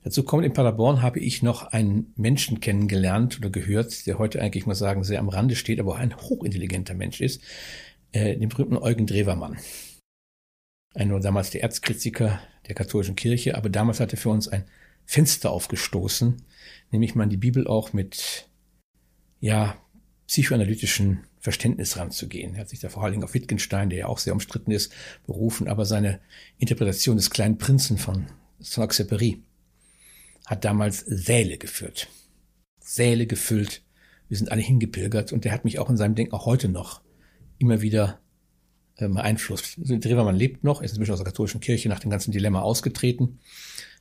Dazu 0.03 0.23
kommt, 0.23 0.45
in 0.45 0.53
Paderborn 0.53 1.01
habe 1.01 1.19
ich 1.19 1.43
noch 1.43 1.63
einen 1.63 2.13
Menschen 2.15 2.59
kennengelernt 2.59 3.37
oder 3.37 3.51
gehört, 3.51 4.07
der 4.07 4.17
heute 4.17 4.41
eigentlich 4.41 4.65
mal 4.65 4.73
sagen 4.73 5.03
sehr 5.03 5.19
am 5.19 5.29
Rande 5.29 5.55
steht, 5.55 5.79
aber 5.79 5.93
auch 5.93 5.99
ein 5.99 6.17
hochintelligenter 6.17 6.95
Mensch 6.95 7.21
ist, 7.21 7.41
äh, 8.11 8.35
den 8.35 8.49
berühmten 8.49 8.77
Eugen 8.77 9.05
Drewermann. 9.05 9.57
Ein 10.95 11.21
damals 11.21 11.51
der 11.51 11.61
Erzkritiker 11.61 12.41
der 12.67 12.75
katholischen 12.75 13.15
Kirche, 13.15 13.55
aber 13.55 13.69
damals 13.69 13.99
hat 13.99 14.11
er 14.11 14.17
für 14.17 14.29
uns 14.29 14.47
ein 14.47 14.65
Fenster 15.05 15.51
aufgestoßen, 15.51 16.41
nämlich 16.91 17.15
man 17.15 17.29
die 17.29 17.37
Bibel 17.37 17.67
auch 17.67 17.93
mit, 17.93 18.49
ja, 19.39 19.77
psychoanalytischen 20.27 21.25
Verständnis 21.39 21.97
ranzugehen. 21.97 22.55
Er 22.55 22.61
hat 22.61 22.69
sich 22.69 22.79
da 22.79 22.89
vor 22.89 23.03
allen 23.03 23.11
Dingen 23.13 23.23
auf 23.23 23.33
Wittgenstein, 23.33 23.89
der 23.89 23.99
ja 23.99 24.05
auch 24.07 24.19
sehr 24.19 24.33
umstritten 24.33 24.71
ist, 24.71 24.93
berufen, 25.25 25.67
aber 25.67 25.85
seine 25.85 26.19
Interpretation 26.57 27.17
des 27.17 27.29
kleinen 27.29 27.57
Prinzen 27.57 27.97
von 27.97 28.27
Saint-Exupéry 28.59 29.39
hat 30.45 30.65
damals 30.65 30.99
Säle 30.99 31.57
geführt. 31.57 32.07
Säle 32.79 33.27
gefüllt. 33.27 33.81
Wir 34.27 34.37
sind 34.37 34.51
alle 34.51 34.61
hingepilgert 34.61 35.33
und 35.33 35.45
der 35.45 35.51
hat 35.51 35.65
mich 35.65 35.79
auch 35.79 35.89
in 35.89 35.97
seinem 35.97 36.15
Denken 36.15 36.33
auch 36.33 36.45
heute 36.45 36.69
noch 36.69 37.01
immer 37.57 37.81
wieder 37.81 38.19
äh, 38.97 39.07
beeinflusst. 39.07 39.77
Also 39.79 39.97
Drewermann 39.97 40.35
lebt 40.35 40.63
noch, 40.63 40.81
er 40.81 40.85
ist 40.85 40.91
inzwischen 40.91 41.11
aus 41.11 41.19
der 41.19 41.25
katholischen 41.25 41.61
Kirche 41.61 41.89
nach 41.89 41.99
dem 41.99 42.09
ganzen 42.09 42.31
Dilemma 42.31 42.61
ausgetreten. 42.61 43.39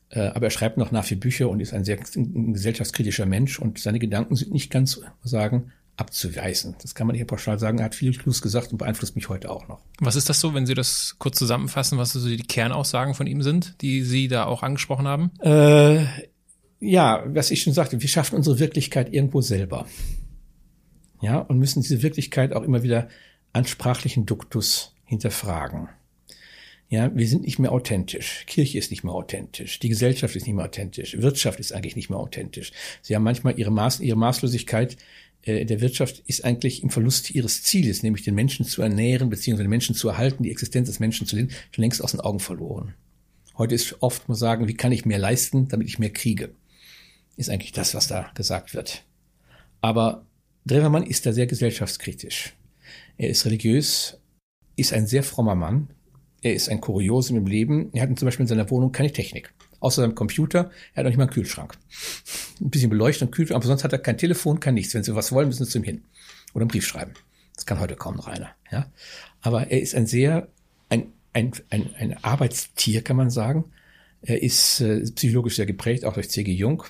Äh, 0.09 0.29
aber 0.29 0.47
er 0.47 0.51
schreibt 0.51 0.77
noch 0.77 0.91
nach 0.91 1.09
wie 1.11 1.15
Bücher 1.15 1.49
und 1.49 1.61
ist 1.61 1.73
ein 1.73 1.85
sehr 1.85 1.99
ein 2.17 2.53
gesellschaftskritischer 2.53 3.27
Mensch 3.27 3.59
und 3.59 3.79
seine 3.79 3.99
Gedanken 3.99 4.37
sind 4.37 4.53
nicht 4.53 4.71
ganz, 4.71 5.01
sagen, 5.23 5.73
abzuweisen. 5.97 6.77
Das 6.81 6.95
kann 6.95 7.07
man 7.07 7.15
nicht 7.15 7.27
pauschal 7.27 7.59
sagen. 7.59 7.79
Er 7.79 7.85
hat 7.85 7.95
viel 7.95 8.13
Schluss 8.15 8.41
gesagt 8.41 8.73
und 8.73 8.79
beeinflusst 8.79 9.15
mich 9.17 9.29
heute 9.29 9.51
auch 9.51 9.69
noch. 9.69 9.81
Was 10.01 10.17
ist 10.17 10.29
das 10.29 10.41
so, 10.41 10.55
wenn 10.55 10.67
Sie 10.67 10.75
das 10.75 11.17
kurz 11.19 11.39
zusammenfassen, 11.39 11.99
was 11.99 12.13
so 12.13 12.27
die 12.27 12.39
Kernaussagen 12.39 13.15
von 13.15 13.27
ihm 13.27 13.43
sind, 13.43 13.81
die 13.83 14.03
Sie 14.03 14.29
da 14.29 14.47
auch 14.47 14.63
angesprochen 14.63 15.07
haben? 15.07 15.31
Äh, 15.41 16.07
ja, 16.81 17.25
was 17.27 17.51
ich 17.51 17.63
schon 17.63 17.73
sagte, 17.73 18.01
wir 18.01 18.09
schaffen 18.09 18.37
unsere 18.37 18.59
Wirklichkeit 18.59 19.13
irgendwo 19.13 19.41
selber. 19.41 19.87
Ja, 21.21 21.39
und 21.39 21.59
müssen 21.59 21.83
diese 21.83 22.03
Wirklichkeit 22.03 22.53
auch 22.53 22.63
immer 22.63 22.83
wieder 22.83 23.09
an 23.53 23.67
sprachlichen 23.67 24.27
Duktus 24.27 24.95
hinterfragen. 25.05 25.89
Ja, 26.89 27.15
wir 27.15 27.29
sind 27.29 27.43
nicht 27.43 27.59
mehr 27.59 27.71
authentisch. 27.71 28.45
Kirche 28.47 28.79
ist 28.79 28.91
nicht 28.91 29.05
mehr 29.05 29.13
authentisch. 29.13 29.79
Die 29.79 29.89
Gesellschaft 29.89 30.35
ist 30.35 30.47
nicht 30.47 30.57
mehr 30.57 30.65
authentisch. 30.65 31.17
Wirtschaft 31.21 31.61
ist 31.61 31.73
eigentlich 31.73 31.95
nicht 31.95 32.11
mehr 32.11 32.19
authentisch. 32.19 32.73
Sie 33.03 33.15
haben 33.15 33.23
manchmal 33.23 33.59
ihre, 33.59 33.71
Maß, 33.71 34.01
ihre 34.01 34.19
Maßlosigkeit 34.19 34.97
äh, 35.43 35.65
der 35.65 35.81
Wirtschaft 35.81 36.23
ist 36.27 36.45
eigentlich 36.45 36.83
im 36.83 36.91
Verlust 36.91 37.31
ihres 37.31 37.63
Zieles, 37.63 38.03
nämlich 38.03 38.25
den 38.25 38.35
Menschen 38.35 38.65
zu 38.65 38.83
ernähren, 38.83 39.31
beziehungsweise 39.31 39.65
den 39.65 39.71
Menschen 39.71 39.95
zu 39.95 40.09
erhalten, 40.09 40.43
die 40.43 40.51
Existenz 40.51 40.89
des 40.89 41.01
Menschen 41.01 41.27
zu 41.27 41.37
leben, 41.37 41.51
schon 41.71 41.83
längst 41.83 42.03
aus 42.03 42.13
den 42.13 42.21
Augen 42.21 42.41
verloren. 42.41 42.95
Heute 43.57 43.75
ist 43.75 43.97
oft 44.01 44.29
mal 44.29 44.35
sagen, 44.35 44.69
wie 44.69 44.75
kann 44.75 44.93
ich 44.93 45.05
mehr 45.05 45.19
leisten, 45.19 45.69
damit 45.69 45.87
ich 45.87 45.99
mehr 45.99 46.13
kriege? 46.13 46.51
Ist 47.41 47.49
eigentlich 47.49 47.73
das, 47.73 47.95
was 47.95 48.07
da 48.07 48.31
gesagt 48.35 48.75
wird. 48.75 49.03
Aber 49.81 50.27
Drewermann 50.67 51.07
ist 51.07 51.25
da 51.25 51.33
sehr 51.33 51.47
gesellschaftskritisch. 51.47 52.53
Er 53.17 53.31
ist 53.31 53.47
religiös, 53.47 54.21
ist 54.77 54.93
ein 54.93 55.07
sehr 55.07 55.23
frommer 55.23 55.55
Mann. 55.55 55.89
Er 56.43 56.53
ist 56.53 56.69
ein 56.69 56.83
Kuriosum 56.83 57.39
im 57.39 57.47
Leben. 57.47 57.89
Er 57.95 58.03
hat 58.03 58.19
zum 58.19 58.27
Beispiel 58.27 58.45
in 58.45 58.49
seiner 58.49 58.69
Wohnung 58.69 58.93
keine 58.93 59.11
Technik. 59.11 59.55
Außer 59.79 60.03
seinem 60.03 60.15
Computer. 60.15 60.71
Er 60.93 60.97
hat 60.97 61.07
auch 61.07 61.09
nicht 61.09 61.17
mal 61.17 61.25
einen 61.25 61.33
Kühlschrank. 61.33 61.79
Ein 62.61 62.69
bisschen 62.69 62.91
Beleuchtung, 62.91 63.31
Kühlschrank, 63.31 63.57
aber 63.57 63.67
sonst 63.67 63.85
hat 63.85 63.95
er 63.95 64.01
kein 64.01 64.19
Telefon, 64.19 64.61
kein 64.61 64.75
nichts. 64.75 64.93
Wenn 64.93 65.03
Sie 65.03 65.15
was 65.15 65.33
wollen, 65.33 65.49
müssen 65.49 65.65
Sie 65.65 65.71
zu 65.71 65.79
ihm 65.79 65.85
hin. 65.85 66.05
Oder 66.53 66.65
einen 66.65 66.69
Brief 66.69 66.87
schreiben. 66.87 67.15
Das 67.55 67.65
kann 67.65 67.81
heute 67.81 67.97
kaum 67.97 68.17
noch 68.17 68.29
einer. 68.29 68.51
Ja? 68.71 68.93
Aber 69.41 69.69
er 69.69 69.81
ist 69.81 69.95
ein 69.95 70.05
sehr, 70.05 70.49
ein, 70.91 71.15
ein, 71.33 71.53
ein, 71.71 71.95
ein 71.95 72.23
Arbeitstier, 72.23 73.01
kann 73.01 73.17
man 73.17 73.31
sagen. 73.31 73.65
Er 74.21 74.43
ist 74.43 74.83
äh, 74.83 75.11
psychologisch 75.15 75.57
sehr 75.57 75.65
geprägt, 75.65 76.05
auch 76.05 76.13
durch 76.13 76.29
C.G. 76.29 76.53
Jung 76.53 76.85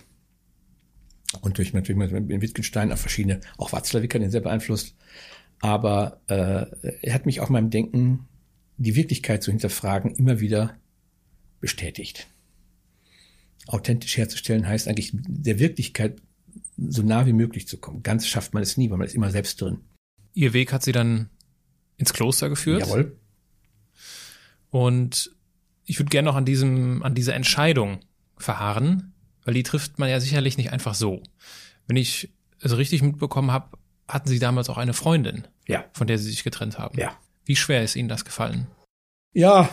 und 1.40 1.58
durch 1.58 1.72
natürlich 1.72 2.10
mit 2.10 2.42
Wittgenstein 2.42 2.92
auf 2.92 3.00
verschiedene, 3.00 3.40
auch 3.56 3.72
Watzlawick 3.72 4.14
hat 4.14 4.22
ihn 4.22 4.30
sehr 4.30 4.40
beeinflusst. 4.40 4.96
Aber 5.60 6.20
äh, 6.26 6.66
er 7.02 7.14
hat 7.14 7.26
mich 7.26 7.40
auf 7.40 7.50
meinem 7.50 7.70
Denken, 7.70 8.28
die 8.78 8.96
Wirklichkeit 8.96 9.42
zu 9.42 9.50
hinterfragen, 9.50 10.14
immer 10.14 10.40
wieder 10.40 10.76
bestätigt. 11.60 12.28
Authentisch 13.66 14.16
herzustellen 14.16 14.66
heißt 14.66 14.88
eigentlich, 14.88 15.12
der 15.12 15.58
Wirklichkeit 15.58 16.20
so 16.76 17.02
nah 17.02 17.26
wie 17.26 17.34
möglich 17.34 17.68
zu 17.68 17.76
kommen. 17.76 18.02
Ganz 18.02 18.26
schafft 18.26 18.54
man 18.54 18.62
es 18.62 18.76
nie, 18.76 18.90
weil 18.90 18.96
man 18.96 19.06
ist 19.06 19.14
immer 19.14 19.30
selbst 19.30 19.60
drin. 19.60 19.80
Ihr 20.32 20.54
Weg 20.54 20.72
hat 20.72 20.82
sie 20.82 20.92
dann 20.92 21.28
ins 21.98 22.14
Kloster 22.14 22.48
geführt. 22.48 22.80
Jawohl. 22.80 23.16
Und 24.70 25.36
ich 25.84 25.98
würde 25.98 26.08
gerne 26.08 26.26
noch 26.26 26.36
an 26.36 26.46
diesem, 26.46 27.02
an 27.02 27.14
dieser 27.14 27.34
Entscheidung 27.34 28.00
verharren, 28.38 29.12
weil 29.44 29.54
die 29.54 29.62
trifft 29.62 29.98
man 29.98 30.08
ja 30.08 30.20
sicherlich 30.20 30.56
nicht 30.56 30.72
einfach 30.72 30.94
so. 30.94 31.22
Wenn 31.86 31.96
ich 31.96 32.30
es 32.60 32.76
richtig 32.76 33.02
mitbekommen 33.02 33.50
habe, 33.50 33.78
hatten 34.08 34.28
Sie 34.28 34.38
damals 34.38 34.68
auch 34.68 34.78
eine 34.78 34.92
Freundin, 34.92 35.46
ja. 35.66 35.84
von 35.92 36.06
der 36.06 36.18
Sie 36.18 36.30
sich 36.30 36.44
getrennt 36.44 36.78
haben. 36.78 36.98
Ja. 36.98 37.16
Wie 37.44 37.56
schwer 37.56 37.82
ist 37.82 37.96
Ihnen 37.96 38.08
das 38.08 38.24
gefallen? 38.24 38.66
Ja. 39.32 39.68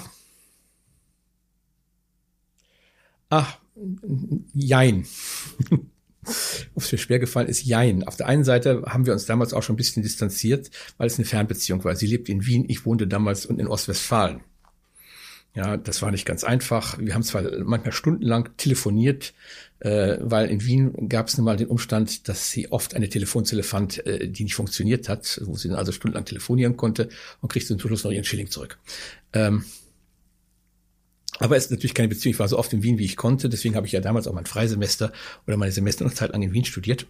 Ach, 3.29 3.57
jein. 4.53 5.05
Ob 6.75 6.83
es 6.83 6.91
mir 6.91 6.97
schwer 6.97 7.19
gefallen 7.19 7.47
ist, 7.47 7.63
jein. 7.63 8.03
Auf 8.03 8.17
der 8.17 8.27
einen 8.27 8.43
Seite 8.43 8.83
haben 8.87 9.05
wir 9.05 9.13
uns 9.13 9.25
damals 9.25 9.53
auch 9.53 9.63
schon 9.63 9.73
ein 9.73 9.77
bisschen 9.77 10.03
distanziert, 10.03 10.69
weil 10.97 11.07
es 11.07 11.17
eine 11.17 11.25
Fernbeziehung 11.25 11.83
war. 11.83 11.95
Sie 11.95 12.07
lebt 12.07 12.29
in 12.29 12.45
Wien, 12.45 12.65
ich 12.67 12.85
wohnte 12.85 13.07
damals 13.07 13.45
in 13.45 13.67
Ostwestfalen. 13.67 14.41
Ja, 15.57 15.75
das 15.75 16.03
war 16.03 16.11
nicht 16.11 16.27
ganz 16.27 16.43
einfach. 16.43 16.99
Wir 16.99 17.15
haben 17.15 17.23
zwar 17.23 17.41
manchmal 17.63 17.91
stundenlang 17.91 18.55
telefoniert, 18.57 19.33
äh, 19.79 20.17
weil 20.19 20.51
in 20.51 20.63
Wien 20.63 21.09
gab 21.09 21.29
es 21.29 21.37
nun 21.37 21.45
mal 21.45 21.57
den 21.57 21.65
Umstand, 21.65 22.27
dass 22.27 22.51
sie 22.51 22.71
oft 22.71 22.93
eine 22.93 23.09
Telefonzelle 23.09 23.63
fand, 23.63 24.05
äh, 24.05 24.27
die 24.29 24.43
nicht 24.43 24.53
funktioniert 24.53 25.09
hat, 25.09 25.41
wo 25.45 25.55
sie 25.55 25.69
dann 25.69 25.79
also 25.79 25.91
stundenlang 25.91 26.25
telefonieren 26.25 26.77
konnte 26.77 27.09
und 27.41 27.51
kriegte 27.51 27.69
zum 27.69 27.79
Schluss 27.79 28.03
noch 28.03 28.11
ihren 28.11 28.23
Schilling 28.23 28.51
zurück. 28.51 28.77
Ähm, 29.33 29.65
aber 31.39 31.57
es 31.57 31.65
ist 31.65 31.71
natürlich 31.71 31.95
keine 31.95 32.09
Beziehung. 32.09 32.33
Ich 32.33 32.39
war 32.39 32.47
so 32.47 32.59
oft 32.59 32.71
in 32.73 32.83
Wien, 32.83 32.99
wie 32.99 33.05
ich 33.05 33.17
konnte. 33.17 33.49
Deswegen 33.49 33.75
habe 33.75 33.87
ich 33.87 33.93
ja 33.93 33.99
damals 33.99 34.27
auch 34.27 34.33
mein 34.33 34.45
Freisemester 34.45 35.11
oder 35.47 35.57
meine 35.57 35.71
Semester 35.71 36.05
noch 36.05 36.13
Zeit 36.13 36.33
lang 36.33 36.43
in 36.43 36.53
Wien 36.53 36.65
studiert. 36.65 37.07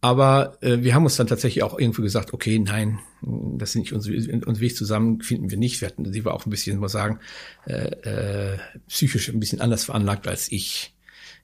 Aber 0.00 0.58
äh, 0.60 0.78
wir 0.82 0.94
haben 0.94 1.04
uns 1.04 1.16
dann 1.16 1.26
tatsächlich 1.26 1.64
auch 1.64 1.78
irgendwie 1.78 2.02
gesagt, 2.02 2.32
okay, 2.32 2.58
nein, 2.60 3.00
das 3.20 3.72
sind 3.72 3.82
nicht 3.82 3.92
unsere, 3.92 4.16
unsere 4.16 4.60
Weg 4.60 4.76
zusammen 4.76 5.20
finden 5.22 5.50
wir 5.50 5.58
nicht. 5.58 5.80
Wir 5.80 5.88
hatten, 5.88 6.12
sie 6.12 6.24
war 6.24 6.34
auch 6.34 6.46
ein 6.46 6.50
bisschen, 6.50 6.78
muss 6.78 6.92
sagen, 6.92 7.18
äh, 7.66 8.52
äh, 8.52 8.58
psychisch 8.86 9.28
ein 9.28 9.40
bisschen 9.40 9.60
anders 9.60 9.84
veranlagt 9.84 10.28
als 10.28 10.52
ich. 10.52 10.94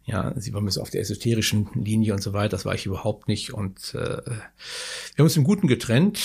Ja, 0.06 0.34
sie 0.36 0.52
war 0.52 0.60
mir 0.60 0.70
so 0.70 0.82
auf 0.82 0.90
der 0.90 1.00
esoterischen 1.00 1.68
Linie 1.74 2.12
und 2.12 2.22
so 2.22 2.32
weiter, 2.34 2.50
das 2.50 2.66
war 2.66 2.74
ich 2.74 2.86
überhaupt 2.86 3.26
nicht. 3.26 3.54
Und 3.54 3.94
äh, 3.94 3.98
wir 3.98 5.18
haben 5.18 5.24
uns 5.24 5.36
im 5.36 5.44
Guten 5.44 5.66
getrennt. 5.66 6.20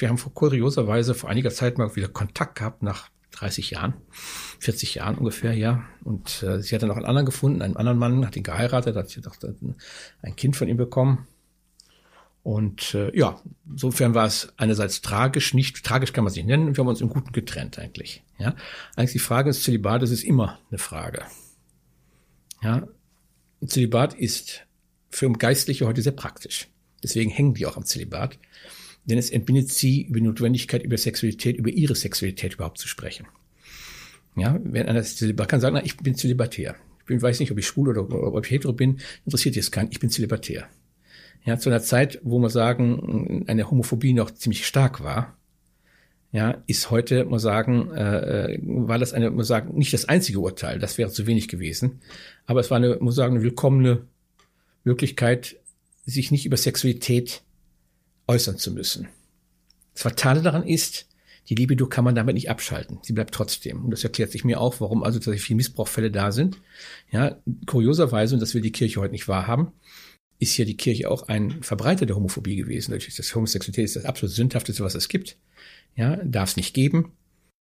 Wir 0.00 0.08
haben 0.08 0.18
vor 0.18 0.34
kurioserweise 0.34 1.14
vor 1.14 1.30
einiger 1.30 1.50
Zeit 1.50 1.78
mal 1.78 1.94
wieder 1.96 2.08
Kontakt 2.08 2.56
gehabt, 2.58 2.82
nach 2.82 3.08
30 3.30 3.70
Jahren, 3.70 3.94
40 4.58 4.96
Jahren 4.96 5.16
ungefähr, 5.16 5.54
ja. 5.54 5.84
Und 6.04 6.42
äh, 6.42 6.60
sie 6.60 6.74
hat 6.74 6.82
dann 6.82 6.88
noch 6.88 6.96
einen 6.96 7.06
anderen 7.06 7.26
gefunden, 7.26 7.62
einen 7.62 7.76
anderen 7.76 7.98
Mann, 7.98 8.26
hat 8.26 8.36
ihn 8.36 8.42
geheiratet, 8.42 8.96
hat 8.96 9.16
doch 9.24 9.36
ein 10.22 10.36
Kind 10.36 10.56
von 10.56 10.68
ihm 10.68 10.76
bekommen. 10.76 11.26
Und 12.42 12.94
äh, 12.94 13.16
ja, 13.16 13.40
insofern 13.68 14.14
war 14.14 14.26
es 14.26 14.52
einerseits 14.56 15.02
tragisch, 15.02 15.52
nicht 15.52 15.84
tragisch 15.84 16.12
kann 16.12 16.24
man 16.24 16.32
sich 16.32 16.44
nennen, 16.44 16.74
wir 16.74 16.82
haben 16.82 16.88
uns 16.88 17.02
im 17.02 17.10
Guten 17.10 17.32
getrennt 17.32 17.78
eigentlich. 17.78 18.22
Ja, 18.38 18.56
eigentlich 18.96 19.12
die 19.12 19.18
Frage 19.18 19.50
des 19.50 19.62
Zölibats 19.62 20.10
ist 20.10 20.24
immer 20.24 20.58
eine 20.70 20.78
Frage. 20.78 21.22
Ja, 22.62 22.88
Zölibat 23.66 24.14
ist 24.14 24.66
für 25.10 25.30
Geistliche 25.32 25.86
heute 25.86 26.00
sehr 26.00 26.12
praktisch. 26.12 26.68
Deswegen 27.02 27.30
hängen 27.30 27.54
die 27.54 27.66
auch 27.66 27.76
am 27.76 27.84
Zölibat, 27.84 28.38
denn 29.04 29.18
es 29.18 29.30
entbindet 29.30 29.70
sie 29.70 30.02
über 30.02 30.20
die 30.20 30.26
Notwendigkeit, 30.26 30.82
über 30.82 30.96
Sexualität, 30.96 31.56
über 31.56 31.70
ihre 31.70 31.94
Sexualität 31.94 32.54
überhaupt 32.54 32.78
zu 32.78 32.88
sprechen. 32.88 33.26
Ja, 34.36 34.58
wenn 34.62 34.86
einer 34.86 35.02
Zölibat 35.02 35.48
kann 35.48 35.60
sagen, 35.60 35.74
na, 35.74 35.84
ich 35.84 35.96
bin 35.96 36.14
Zölibatär. 36.14 36.76
Ich 37.00 37.06
bin, 37.06 37.20
weiß 37.20 37.40
nicht, 37.40 37.50
ob 37.50 37.58
ich 37.58 37.66
schwul 37.66 37.88
oder, 37.88 38.04
oder 38.04 38.34
ob 38.34 38.44
ich 38.44 38.50
hetero 38.50 38.72
bin, 38.72 39.00
interessiert 39.24 39.56
jetzt 39.56 39.72
keinen, 39.72 39.90
ich 39.90 40.00
bin 40.00 40.10
Zölibatär. 40.10 40.68
Ja, 41.44 41.58
zu 41.58 41.70
einer 41.70 41.80
Zeit, 41.80 42.20
wo 42.22 42.38
man 42.38 42.50
sagen, 42.50 43.44
eine 43.46 43.70
Homophobie 43.70 44.12
noch 44.12 44.30
ziemlich 44.30 44.66
stark 44.66 45.02
war, 45.02 45.36
ja, 46.32 46.62
ist 46.66 46.90
heute, 46.90 47.24
muss 47.24 47.42
sagen, 47.42 47.90
äh, 47.90 48.58
war 48.62 48.98
das 48.98 49.12
eine, 49.12 49.30
muss 49.30 49.48
sagen, 49.48 49.76
nicht 49.76 49.92
das 49.92 50.08
einzige 50.08 50.38
Urteil, 50.38 50.78
das 50.78 50.96
wäre 50.96 51.10
zu 51.10 51.26
wenig 51.26 51.48
gewesen, 51.48 52.00
aber 52.46 52.60
es 52.60 52.70
war 52.70 52.76
eine, 52.76 52.98
muss 53.00 53.16
sagen, 53.16 53.34
eine 53.34 53.42
willkommene 53.42 54.06
Möglichkeit, 54.84 55.56
sich 56.06 56.30
nicht 56.30 56.46
über 56.46 56.56
Sexualität 56.56 57.42
äußern 58.28 58.58
zu 58.58 58.72
müssen. 58.72 59.08
Das 59.94 60.02
Fatale 60.02 60.42
daran 60.42 60.64
ist, 60.66 61.08
die 61.48 61.56
Libido 61.56 61.86
kann 61.86 62.04
man 62.04 62.14
damit 62.14 62.34
nicht 62.34 62.48
abschalten. 62.48 62.98
Sie 63.02 63.12
bleibt 63.12 63.34
trotzdem. 63.34 63.84
Und 63.84 63.90
das 63.90 64.04
erklärt 64.04 64.30
sich 64.30 64.44
mir 64.44 64.60
auch, 64.60 64.80
warum 64.80 65.02
also 65.02 65.18
tatsächlich 65.18 65.42
viele 65.42 65.56
Missbrauchfälle 65.56 66.10
da 66.12 66.30
sind. 66.30 66.58
Ja, 67.10 67.38
kurioserweise, 67.66 68.34
und 68.34 68.40
das 68.40 68.54
will 68.54 68.62
die 68.62 68.70
Kirche 68.70 69.00
heute 69.00 69.12
nicht 69.12 69.26
wahrhaben, 69.26 69.72
ist 70.40 70.56
ja 70.56 70.64
die 70.64 70.76
Kirche 70.76 71.10
auch 71.10 71.28
ein 71.28 71.62
Verbreiter 71.62 72.06
der 72.06 72.16
Homophobie 72.16 72.56
gewesen. 72.56 72.90
Natürlich 72.90 73.16
das 73.16 73.34
Homosexualität 73.34 73.84
ist 73.84 73.96
das 73.96 74.06
absolut 74.06 74.34
sündhafteste, 74.34 74.82
was 74.82 74.94
es 74.94 75.08
gibt. 75.08 75.36
Ja, 75.94 76.16
darf 76.16 76.50
es 76.50 76.56
nicht 76.56 76.74
geben. 76.74 77.12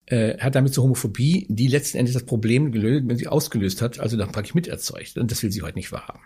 Äh, 0.06 0.38
hat 0.38 0.54
damit 0.54 0.72
zur 0.72 0.84
Homophobie, 0.84 1.46
die 1.50 1.66
letzten 1.66 1.98
Endes 1.98 2.14
das 2.14 2.24
Problem 2.24 2.72
gelöst, 2.72 3.06
wenn 3.06 3.18
sie 3.18 3.26
ausgelöst 3.26 3.82
hat, 3.82 3.98
also 3.98 4.16
dann 4.16 4.32
praktisch 4.32 4.54
miterzeugt. 4.54 5.18
Und 5.18 5.30
das 5.30 5.42
will 5.42 5.50
sie 5.50 5.62
heute 5.62 5.76
nicht 5.76 5.92
wahrhaben. 5.92 6.20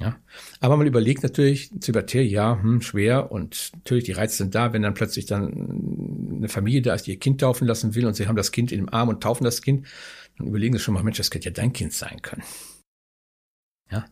Ja, 0.00 0.18
aber 0.60 0.76
man 0.76 0.86
überlegt 0.86 1.22
natürlich, 1.22 1.70
Zölibatär, 1.80 2.24
ja, 2.24 2.60
hm, 2.60 2.80
schwer 2.80 3.30
und 3.30 3.70
natürlich 3.74 4.04
die 4.04 4.12
Reize 4.12 4.36
sind 4.36 4.54
da, 4.54 4.72
wenn 4.72 4.82
dann 4.82 4.94
plötzlich 4.94 5.26
dann 5.26 6.36
eine 6.38 6.48
Familie 6.48 6.82
da 6.82 6.94
ist, 6.94 7.06
die 7.06 7.12
ihr 7.12 7.20
Kind 7.20 7.40
taufen 7.40 7.68
lassen 7.68 7.94
will 7.94 8.06
und 8.06 8.14
sie 8.14 8.26
haben 8.26 8.36
das 8.36 8.52
Kind 8.52 8.72
in 8.72 8.78
dem 8.78 8.88
Arm 8.88 9.08
und 9.08 9.22
taufen 9.22 9.44
das 9.44 9.62
Kind, 9.62 9.86
dann 10.38 10.46
überlegen 10.48 10.74
sie 10.74 10.80
schon 10.80 10.94
mal, 10.94 11.02
Mensch, 11.04 11.18
das 11.18 11.30
könnte 11.30 11.48
ja 11.48 11.52
dein 11.52 11.72
Kind 11.72 11.92
sein 11.92 12.22
können. 12.22 12.42
Ja, 13.92 14.06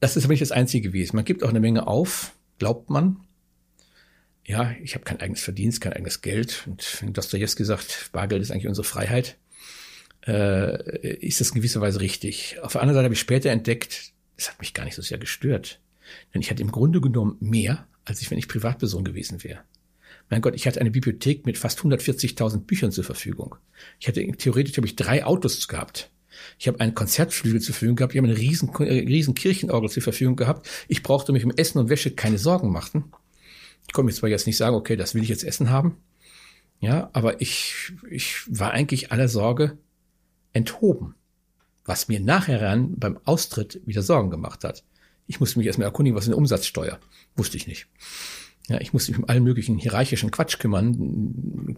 das 0.00 0.16
ist 0.16 0.24
aber 0.24 0.32
nicht 0.32 0.42
das 0.42 0.52
Einzige 0.52 0.88
gewesen. 0.88 1.16
Man 1.16 1.24
gibt 1.24 1.42
auch 1.42 1.48
eine 1.48 1.60
Menge 1.60 1.86
auf, 1.86 2.32
glaubt 2.58 2.90
man. 2.90 3.20
Ja, 4.44 4.74
ich 4.82 4.94
habe 4.94 5.04
kein 5.04 5.20
eigenes 5.20 5.42
Verdienst, 5.42 5.80
kein 5.80 5.92
eigenes 5.92 6.22
Geld. 6.22 6.64
Und 6.66 7.02
wenn 7.02 7.12
Dostoevsky 7.12 7.64
sagt, 7.64 8.10
Bargeld 8.12 8.42
ist 8.42 8.50
eigentlich 8.50 8.68
unsere 8.68 8.84
Freiheit, 8.84 9.36
äh, 10.26 11.16
ist 11.16 11.40
das 11.40 11.50
in 11.50 11.56
gewisser 11.56 11.80
Weise 11.80 12.00
richtig. 12.00 12.58
Auf 12.62 12.72
der 12.72 12.80
anderen 12.80 12.96
Seite 12.96 13.04
habe 13.04 13.14
ich 13.14 13.20
später 13.20 13.50
entdeckt, 13.50 14.12
es 14.36 14.48
hat 14.48 14.60
mich 14.60 14.72
gar 14.72 14.84
nicht 14.84 14.94
so 14.94 15.02
sehr 15.02 15.18
gestört. 15.18 15.80
Denn 16.32 16.40
ich 16.40 16.50
hatte 16.50 16.62
im 16.62 16.70
Grunde 16.70 17.00
genommen 17.00 17.36
mehr, 17.40 17.86
als 18.04 18.22
ich, 18.22 18.30
wenn 18.30 18.38
ich 18.38 18.48
Privatperson 18.48 19.04
gewesen 19.04 19.42
wäre. 19.44 19.60
Mein 20.30 20.40
Gott, 20.40 20.54
ich 20.54 20.66
hatte 20.66 20.80
eine 20.80 20.90
Bibliothek 20.90 21.46
mit 21.46 21.58
fast 21.58 21.80
140.000 21.80 22.60
Büchern 22.60 22.92
zur 22.92 23.04
Verfügung. 23.04 23.56
Ich 23.98 24.08
hatte 24.08 24.26
theoretisch 24.32 24.76
habe 24.76 24.86
ich 24.86 24.96
drei 24.96 25.24
Autos 25.24 25.68
gehabt. 25.68 26.10
Ich 26.58 26.68
habe 26.68 26.80
einen 26.80 26.94
Konzertflügel 26.94 27.60
zur 27.60 27.74
Verfügung 27.74 27.96
gehabt. 27.96 28.14
Ich 28.14 28.18
habe 28.18 28.28
eine 28.28 28.38
riesen, 28.38 28.70
äh, 28.80 29.00
riesen 29.00 29.34
Kirchenorgel 29.34 29.90
zur 29.90 30.02
Verfügung 30.02 30.36
gehabt. 30.36 30.68
Ich 30.88 31.02
brauchte 31.02 31.32
mich 31.32 31.44
um 31.44 31.52
Essen 31.52 31.78
und 31.78 31.88
Wäsche 31.88 32.10
keine 32.10 32.38
Sorgen 32.38 32.70
machen. 32.70 33.12
Ich 33.86 33.92
konnte 33.92 34.06
mir 34.06 34.12
zwar 34.12 34.28
jetzt 34.28 34.46
nicht 34.46 34.56
sagen, 34.56 34.76
okay, 34.76 34.96
das 34.96 35.14
will 35.14 35.22
ich 35.22 35.28
jetzt 35.28 35.44
Essen 35.44 35.70
haben. 35.70 35.96
Ja, 36.80 37.10
aber 37.12 37.40
ich, 37.40 37.92
ich 38.10 38.42
war 38.46 38.70
eigentlich 38.70 39.10
aller 39.10 39.28
Sorge 39.28 39.78
enthoben 40.52 41.14
was 41.88 42.06
mir 42.06 42.20
nachher 42.20 42.58
dann 42.58 42.98
beim 42.98 43.18
Austritt 43.24 43.80
wieder 43.86 44.02
Sorgen 44.02 44.30
gemacht 44.30 44.62
hat. 44.62 44.84
Ich 45.26 45.40
musste 45.40 45.58
mich 45.58 45.66
erstmal 45.66 45.86
erkundigen, 45.86 46.16
was 46.16 46.24
ist 46.24 46.28
eine 46.28 46.36
Umsatzsteuer? 46.36 47.00
Wusste 47.34 47.56
ich 47.56 47.66
nicht. 47.66 47.88
Ja, 48.68 48.80
ich 48.80 48.92
musste 48.92 49.12
mich 49.12 49.18
um 49.18 49.28
allen 49.28 49.44
möglichen 49.44 49.78
hierarchischen 49.78 50.30
Quatsch 50.30 50.58
kümmern, 50.58 50.94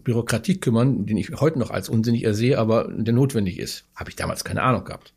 Bürokratie 0.03 0.59
kümmern, 0.59 1.05
den 1.05 1.15
ich 1.15 1.31
heute 1.39 1.57
noch 1.57 1.71
als 1.71 1.87
unsinnig 1.87 2.23
ersehe, 2.23 2.57
aber 2.57 2.89
der 2.91 3.13
notwendig 3.13 3.59
ist. 3.59 3.85
Habe 3.95 4.09
ich 4.09 4.17
damals 4.17 4.43
keine 4.43 4.61
Ahnung 4.61 4.83
gehabt. 4.83 5.13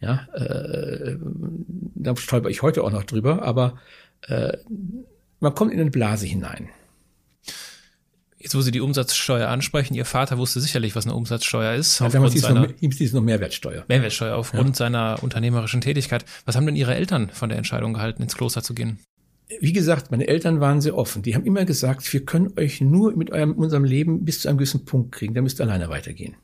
Ja, 0.00 0.28
äh, 0.34 1.16
da 1.94 2.14
stolper 2.16 2.50
ich 2.50 2.62
heute 2.62 2.84
auch 2.84 2.92
noch 2.92 3.04
drüber, 3.04 3.42
aber 3.42 3.78
äh, 4.28 4.56
man 5.40 5.54
kommt 5.54 5.72
in 5.72 5.80
eine 5.80 5.90
Blase 5.90 6.26
hinein. 6.26 6.68
Jetzt, 8.36 8.54
wo 8.54 8.60
Sie 8.60 8.70
die 8.70 8.80
Umsatzsteuer 8.80 9.48
ansprechen, 9.48 9.94
Ihr 9.94 10.04
Vater 10.04 10.38
wusste 10.38 10.60
sicherlich, 10.60 10.94
was 10.94 11.06
eine 11.06 11.14
Umsatzsteuer 11.14 11.74
ist. 11.74 11.98
Ja, 11.98 12.08
damals 12.08 12.34
hieß 12.34 12.44
es 12.44 12.50
noch, 12.50 12.68
hieß 12.78 13.12
noch 13.14 13.22
Mehrwertsteuer. 13.22 13.84
Mehrwertsteuer 13.88 14.36
aufgrund 14.36 14.70
ja. 14.70 14.74
seiner 14.74 15.18
unternehmerischen 15.22 15.80
Tätigkeit. 15.80 16.24
Was 16.44 16.54
haben 16.54 16.66
denn 16.66 16.76
Ihre 16.76 16.94
Eltern 16.94 17.30
von 17.30 17.48
der 17.48 17.58
Entscheidung 17.58 17.94
gehalten, 17.94 18.22
ins 18.22 18.36
Kloster 18.36 18.62
zu 18.62 18.74
gehen? 18.74 19.00
Wie 19.60 19.72
gesagt, 19.72 20.10
meine 20.10 20.28
Eltern 20.28 20.60
waren 20.60 20.80
sehr 20.80 20.96
offen. 20.96 21.22
Die 21.22 21.34
haben 21.34 21.46
immer 21.46 21.64
gesagt, 21.64 22.12
wir 22.12 22.24
können 22.24 22.52
euch 22.58 22.80
nur 22.80 23.16
mit 23.16 23.30
eurem, 23.30 23.52
unserem 23.52 23.84
Leben 23.84 24.24
bis 24.24 24.40
zu 24.40 24.48
einem 24.48 24.58
gewissen 24.58 24.84
Punkt 24.84 25.12
kriegen. 25.12 25.34
Da 25.34 25.40
müsst 25.40 25.60
ihr 25.60 25.64
alleine 25.64 25.88
weitergehen. 25.88 26.36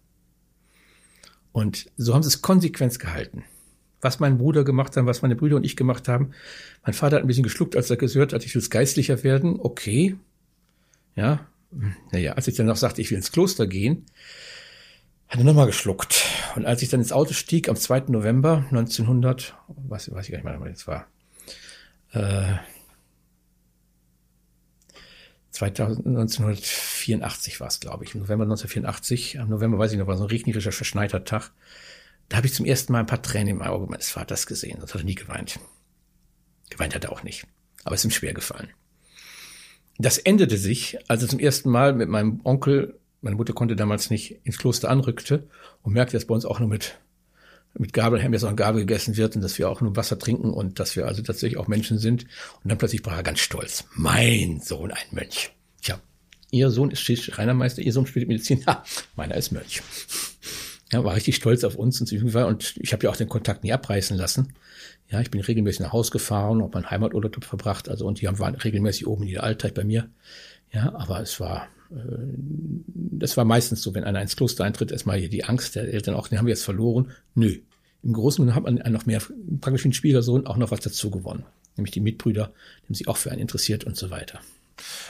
Und 1.53 1.91
so 1.97 2.15
haben 2.15 2.23
sie 2.23 2.29
es 2.29 2.43
konsequent 2.43 2.99
gehalten. 2.99 3.45
Was 4.01 4.21
mein 4.21 4.39
Bruder 4.39 4.65
gemacht 4.65 4.97
hat, 4.97 5.07
was 5.07 5.23
meine 5.23 5.37
Brüder 5.37 5.57
und 5.57 5.65
ich 5.65 5.77
gemacht 5.77 6.09
haben. 6.09 6.31
Mein 6.85 6.95
Vater 6.95 7.17
hat 7.17 7.23
ein 7.23 7.27
bisschen 7.27 7.43
geschluckt, 7.43 7.77
als 7.77 7.91
er 7.91 7.97
gehört 7.97 8.33
hat, 8.33 8.45
ich 8.45 8.55
will 8.55 8.63
geistlicher 8.69 9.23
werden. 9.23 9.61
Okay. 9.61 10.17
Ja, 11.15 11.47
naja, 12.13 12.33
als 12.33 12.49
ich 12.49 12.55
dann 12.55 12.67
noch 12.67 12.77
sagte, 12.77 13.01
ich 13.01 13.11
will 13.11 13.17
ins 13.17 13.33
Kloster 13.33 13.67
gehen, 13.67 14.07
hat 15.29 15.39
er 15.39 15.45
nochmal 15.45 15.67
geschluckt. 15.67 16.25
Und 16.55 16.67
als 16.67 16.83
ich 16.83 16.89
dann 16.89 17.01
ins 17.01 17.13
Auto 17.13 17.33
stieg 17.33 17.69
am 17.69 17.77
2. 17.77 18.05
November 18.09 18.65
1900, 18.71 19.57
weiß, 19.69 20.13
weiß 20.13 20.27
ich 20.27 20.33
gar 20.33 20.39
nicht 20.39 20.45
mehr, 20.45 20.61
wann 20.61 20.73
das 20.73 20.87
war, 20.87 21.07
äh, 22.13 22.55
1984 25.63 27.61
war 27.61 27.69
es, 27.69 27.81
glaube 27.81 28.05
ich, 28.05 28.15
November 28.15 28.45
1984, 28.45 29.41
am 29.41 29.49
November 29.49 29.79
weiß 29.79 29.93
ich 29.93 29.99
noch, 29.99 30.07
war 30.07 30.17
so 30.17 30.25
ein 30.25 30.31
regnerischer, 30.31 30.73
verschneiter 30.73 31.25
Tag. 31.25 31.53
Da 32.29 32.39
habe 32.39 32.47
ich 32.47 32.55
zum 32.55 32.67
ersten 32.67 32.93
Mal 32.93 33.01
ein 33.01 33.07
paar 33.07 33.23
Tränen 33.23 33.49
im 33.49 33.63
Auge 33.63 33.87
meines 33.87 34.11
Vaters 34.11 34.47
gesehen. 34.47 34.79
Das 34.81 34.95
hat 34.95 35.03
er 35.03 35.05
nie 35.05 35.15
geweint. 35.15 35.61
Geweint 36.71 36.95
hat 36.95 37.05
er 37.05 37.13
auch 37.13 37.23
nicht. 37.23 37.47
Aber 37.85 37.95
es 37.95 38.01
ist 38.01 38.07
ihm 38.07 38.11
schwer 38.11 38.35
gefallen. 38.35 38.71
Das 39.99 40.19
änderte 40.19 40.59
sich, 40.59 40.99
als 41.09 41.23
er 41.23 41.29
zum 41.29 41.39
ersten 41.39 41.71
Mal 41.71 41.93
mit 41.93 42.09
meinem 42.09 42.41
Onkel, 42.43 42.99
meine 43.21 43.37
Mutter 43.37 43.53
konnte 43.53 43.77
damals 43.77 44.11
nicht 44.11 44.41
ins 44.45 44.59
Kloster 44.59 44.91
anrückte 44.91 45.49
und 45.83 45.93
merkte, 45.93 46.17
dass 46.17 46.27
bei 46.27 46.35
uns 46.35 46.45
auch 46.45 46.59
nur 46.59 46.69
mit 46.69 46.99
mit 47.77 47.93
Gabel, 47.93 48.23
haben 48.23 48.33
jetzt 48.33 48.45
auch 48.45 48.55
Gabel 48.55 48.83
gegessen 48.83 49.17
wird 49.17 49.37
und 49.37 49.43
dass 49.43 49.59
wir 49.59 49.69
auch 49.69 49.81
nur 49.81 49.97
Wasser 49.97 50.19
trinken 50.19 50.51
und 50.51 50.79
dass 50.79 50.97
wir 50.97 51.07
also 51.07 51.23
tatsächlich 51.23 51.59
auch 51.59 51.69
Menschen 51.69 51.99
sind. 51.99 52.25
Und 52.63 52.71
dann 52.71 52.79
plötzlich 52.79 53.05
war 53.05 53.17
er 53.17 53.23
ganz 53.23 53.41
stolz. 53.41 53.85
Mein 53.95 54.61
Sohn, 54.61 54.91
ein 54.93 55.07
Mönch. 55.11 55.51
Tja, 55.83 56.01
ihr 56.51 56.71
Sohn 56.71 56.91
ist 56.91 57.39
Reinermeister, 57.39 57.83
ihr 57.83 57.93
Sohn 57.93 58.07
spielt 58.07 58.29
Medizin. 58.29 58.65
Ha, 58.67 58.85
meiner 59.17 59.35
ist 59.35 59.53
Mönch. 59.53 59.83
Ja, 60.93 61.03
war 61.03 61.15
richtig 61.15 61.37
stolz 61.37 61.65
auf 61.65 61.75
uns 61.75 62.01
und 62.01 62.13
und 62.13 62.75
ich 62.77 62.93
habe 62.93 63.05
ja 63.05 63.11
auch 63.11 63.17
den 63.17 63.29
Kontakt 63.29 63.65
nie 63.65 63.73
abreißen 63.73 64.17
lassen. 64.17 64.55
Ja, 65.11 65.21
ich 65.21 65.31
bin 65.31 65.41
regelmäßig 65.41 65.81
nach 65.81 65.93
Haus 65.93 66.11
gefahren, 66.11 66.63
habe 66.63 66.73
meinen 66.75 66.91
Heimaturlaub 66.91 67.45
verbracht, 67.45 67.89
also 67.89 68.07
und 68.07 68.21
die 68.21 68.29
haben 68.29 68.39
waren 68.39 68.55
regelmäßig 68.55 69.07
oben 69.07 69.25
in 69.25 69.33
der 69.33 69.43
Altheit 69.43 69.75
bei 69.75 69.85
mir. 69.85 70.09
Ja, 70.73 70.95
aber 70.95 71.21
es 71.21 71.41
war, 71.41 71.69
das 71.97 73.37
war 73.37 73.45
meistens 73.45 73.83
so, 73.83 73.95
wenn 73.95 74.05
einer 74.05 74.21
ins 74.21 74.37
Kloster 74.37 74.65
eintritt, 74.65 74.91
erstmal 74.91 75.19
hier 75.19 75.29
die 75.29 75.45
Angst 75.45 75.77
der 75.77 75.93
Eltern 75.93 76.15
auch, 76.15 76.29
den 76.29 76.39
haben 76.39 76.47
wir 76.47 76.55
jetzt 76.55 76.65
verloren. 76.65 77.13
Nö. 77.35 77.59
Im 78.03 78.13
Großen 78.13 78.45
und 78.45 78.55
hat 78.55 78.65
man 78.65 78.77
noch 78.93 79.07
mehr, 79.07 79.23
praktisch 79.61 79.85
wie 79.85 79.89
ein 79.89 79.95
Schwiegersohn, 79.95 80.47
auch 80.47 80.57
noch 80.57 80.71
was 80.71 80.81
dazu 80.81 81.11
gewonnen. 81.11 81.45
Nämlich 81.77 81.93
die 81.93 82.01
Mitbrüder, 82.01 82.53
die 82.83 82.87
haben 82.87 82.95
sich 82.95 83.09
auch 83.09 83.17
für 83.17 83.31
einen 83.31 83.41
interessiert 83.41 83.85
und 83.85 83.97
so 83.97 84.11
weiter. 84.11 84.41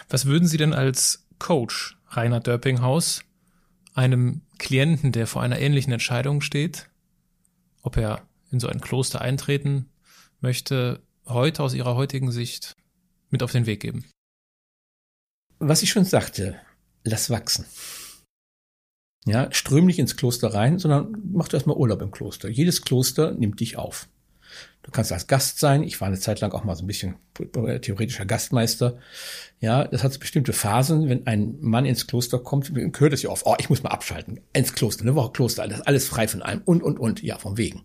Was 0.09 0.27
würden 0.27 0.47
Sie 0.47 0.59
denn 0.59 0.73
als 0.73 1.27
Coach 1.39 1.97
Rainer 2.09 2.41
Dörpinghaus 2.41 3.23
einem 3.95 4.43
Klienten, 4.59 5.13
der 5.13 5.27
vor 5.27 5.43
einer 5.43 5.59
ähnlichen 5.59 5.93
Entscheidung 5.93 6.41
steht, 6.41 6.89
ob 7.83 7.97
er 7.97 8.23
in 8.51 8.61
so 8.61 8.69
ein 8.69 8.81
Kloster 8.81 9.21
eintreten 9.21 9.87
möchte, 10.41 11.01
heute 11.27 11.63
aus 11.63 11.75
Ihrer 11.75 11.97
heutigen 11.97 12.31
Sicht 12.31 12.77
mit 13.31 13.43
auf 13.43 13.53
den 13.53 13.67
Weg 13.67 13.81
geben? 13.81 14.05
Was 15.59 15.83
ich 15.83 15.91
schon 15.91 16.05
sagte, 16.05 16.57
lass 17.05 17.31
wachsen. 17.31 17.67
Ja, 19.27 19.51
ström 19.53 19.87
nicht 19.87 19.99
ins 19.99 20.17
Kloster 20.17 20.53
rein, 20.53 20.79
sondern 20.79 21.17
mach 21.33 21.49
du 21.49 21.57
erstmal 21.57 21.77
Urlaub 21.77 22.03
im 22.03 22.11
Kloster. 22.11 22.49
Jedes 22.49 22.83
Kloster 22.83 23.33
nimmt 23.33 23.61
dich 23.61 23.79
auf. 23.79 24.09
Du 24.83 24.91
kannst 24.91 25.13
als 25.13 25.27
Gast 25.27 25.59
sein. 25.59 25.83
Ich 25.83 26.01
war 26.01 26.09
eine 26.09 26.19
Zeit 26.19 26.41
lang 26.41 26.53
auch 26.53 26.65
mal 26.65 26.77
so 26.77 26.85
ein 26.85 26.87
bisschen 26.87 27.17
theoretischer 27.35 28.27
Gastmeister. 28.27 28.99
Ja, 29.59 29.85
das 29.85 30.05
hat 30.05 30.19
bestimmte 30.21 30.53
Phasen. 30.53 31.09
Wenn 31.09 31.27
ein 31.27 31.57
Mann 31.61 31.87
ins 31.87 32.07
Kloster 32.07 32.39
kommt, 32.39 32.73
gehört 32.75 33.15
es 33.15 33.23
ja 33.23 33.31
oft, 33.31 33.47
oh, 33.47 33.57
ich 33.59 33.71
muss 33.71 33.83
mal 33.83 33.91
abschalten. 33.91 34.41
Ins 34.53 34.75
Kloster, 34.75 35.03
eine 35.03 35.15
Woche 35.15 35.33
Kloster, 35.33 35.63
alles, 35.63 35.81
alles 35.81 36.07
frei 36.07 36.29
von 36.29 36.43
allem 36.43 36.61
und, 36.67 36.83
und, 36.83 36.99
und. 36.99 37.23
Ja, 37.23 37.39
vom 37.39 37.57
Wegen. 37.57 37.85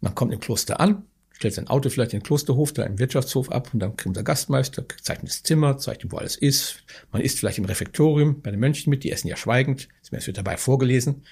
Man 0.00 0.14
kommt 0.14 0.32
im 0.32 0.40
Kloster 0.40 0.80
an, 0.80 1.04
stellt 1.42 1.54
sein 1.54 1.66
Auto 1.66 1.90
vielleicht 1.90 2.12
in 2.12 2.20
den 2.20 2.24
Klosterhof, 2.24 2.72
da 2.72 2.84
im 2.84 3.00
Wirtschaftshof 3.00 3.50
ab 3.50 3.70
und 3.72 3.80
dann 3.80 3.96
kommt 3.96 4.14
der 4.14 4.22
Gastmeister, 4.22 4.84
zeigt 5.00 5.24
ihm 5.24 5.26
das 5.26 5.42
Zimmer, 5.42 5.76
zeigt 5.76 6.04
ihm, 6.04 6.12
wo 6.12 6.18
alles 6.18 6.36
ist. 6.36 6.84
Man 7.10 7.20
isst 7.20 7.40
vielleicht 7.40 7.58
im 7.58 7.64
Refektorium 7.64 8.42
bei 8.42 8.52
den 8.52 8.60
Mönchen 8.60 8.90
mit, 8.90 9.02
die 9.02 9.10
essen 9.10 9.26
ja 9.26 9.36
schweigend, 9.36 9.88
es 10.12 10.26
wird 10.26 10.38
dabei 10.38 10.56
vorgelesen, 10.56 11.22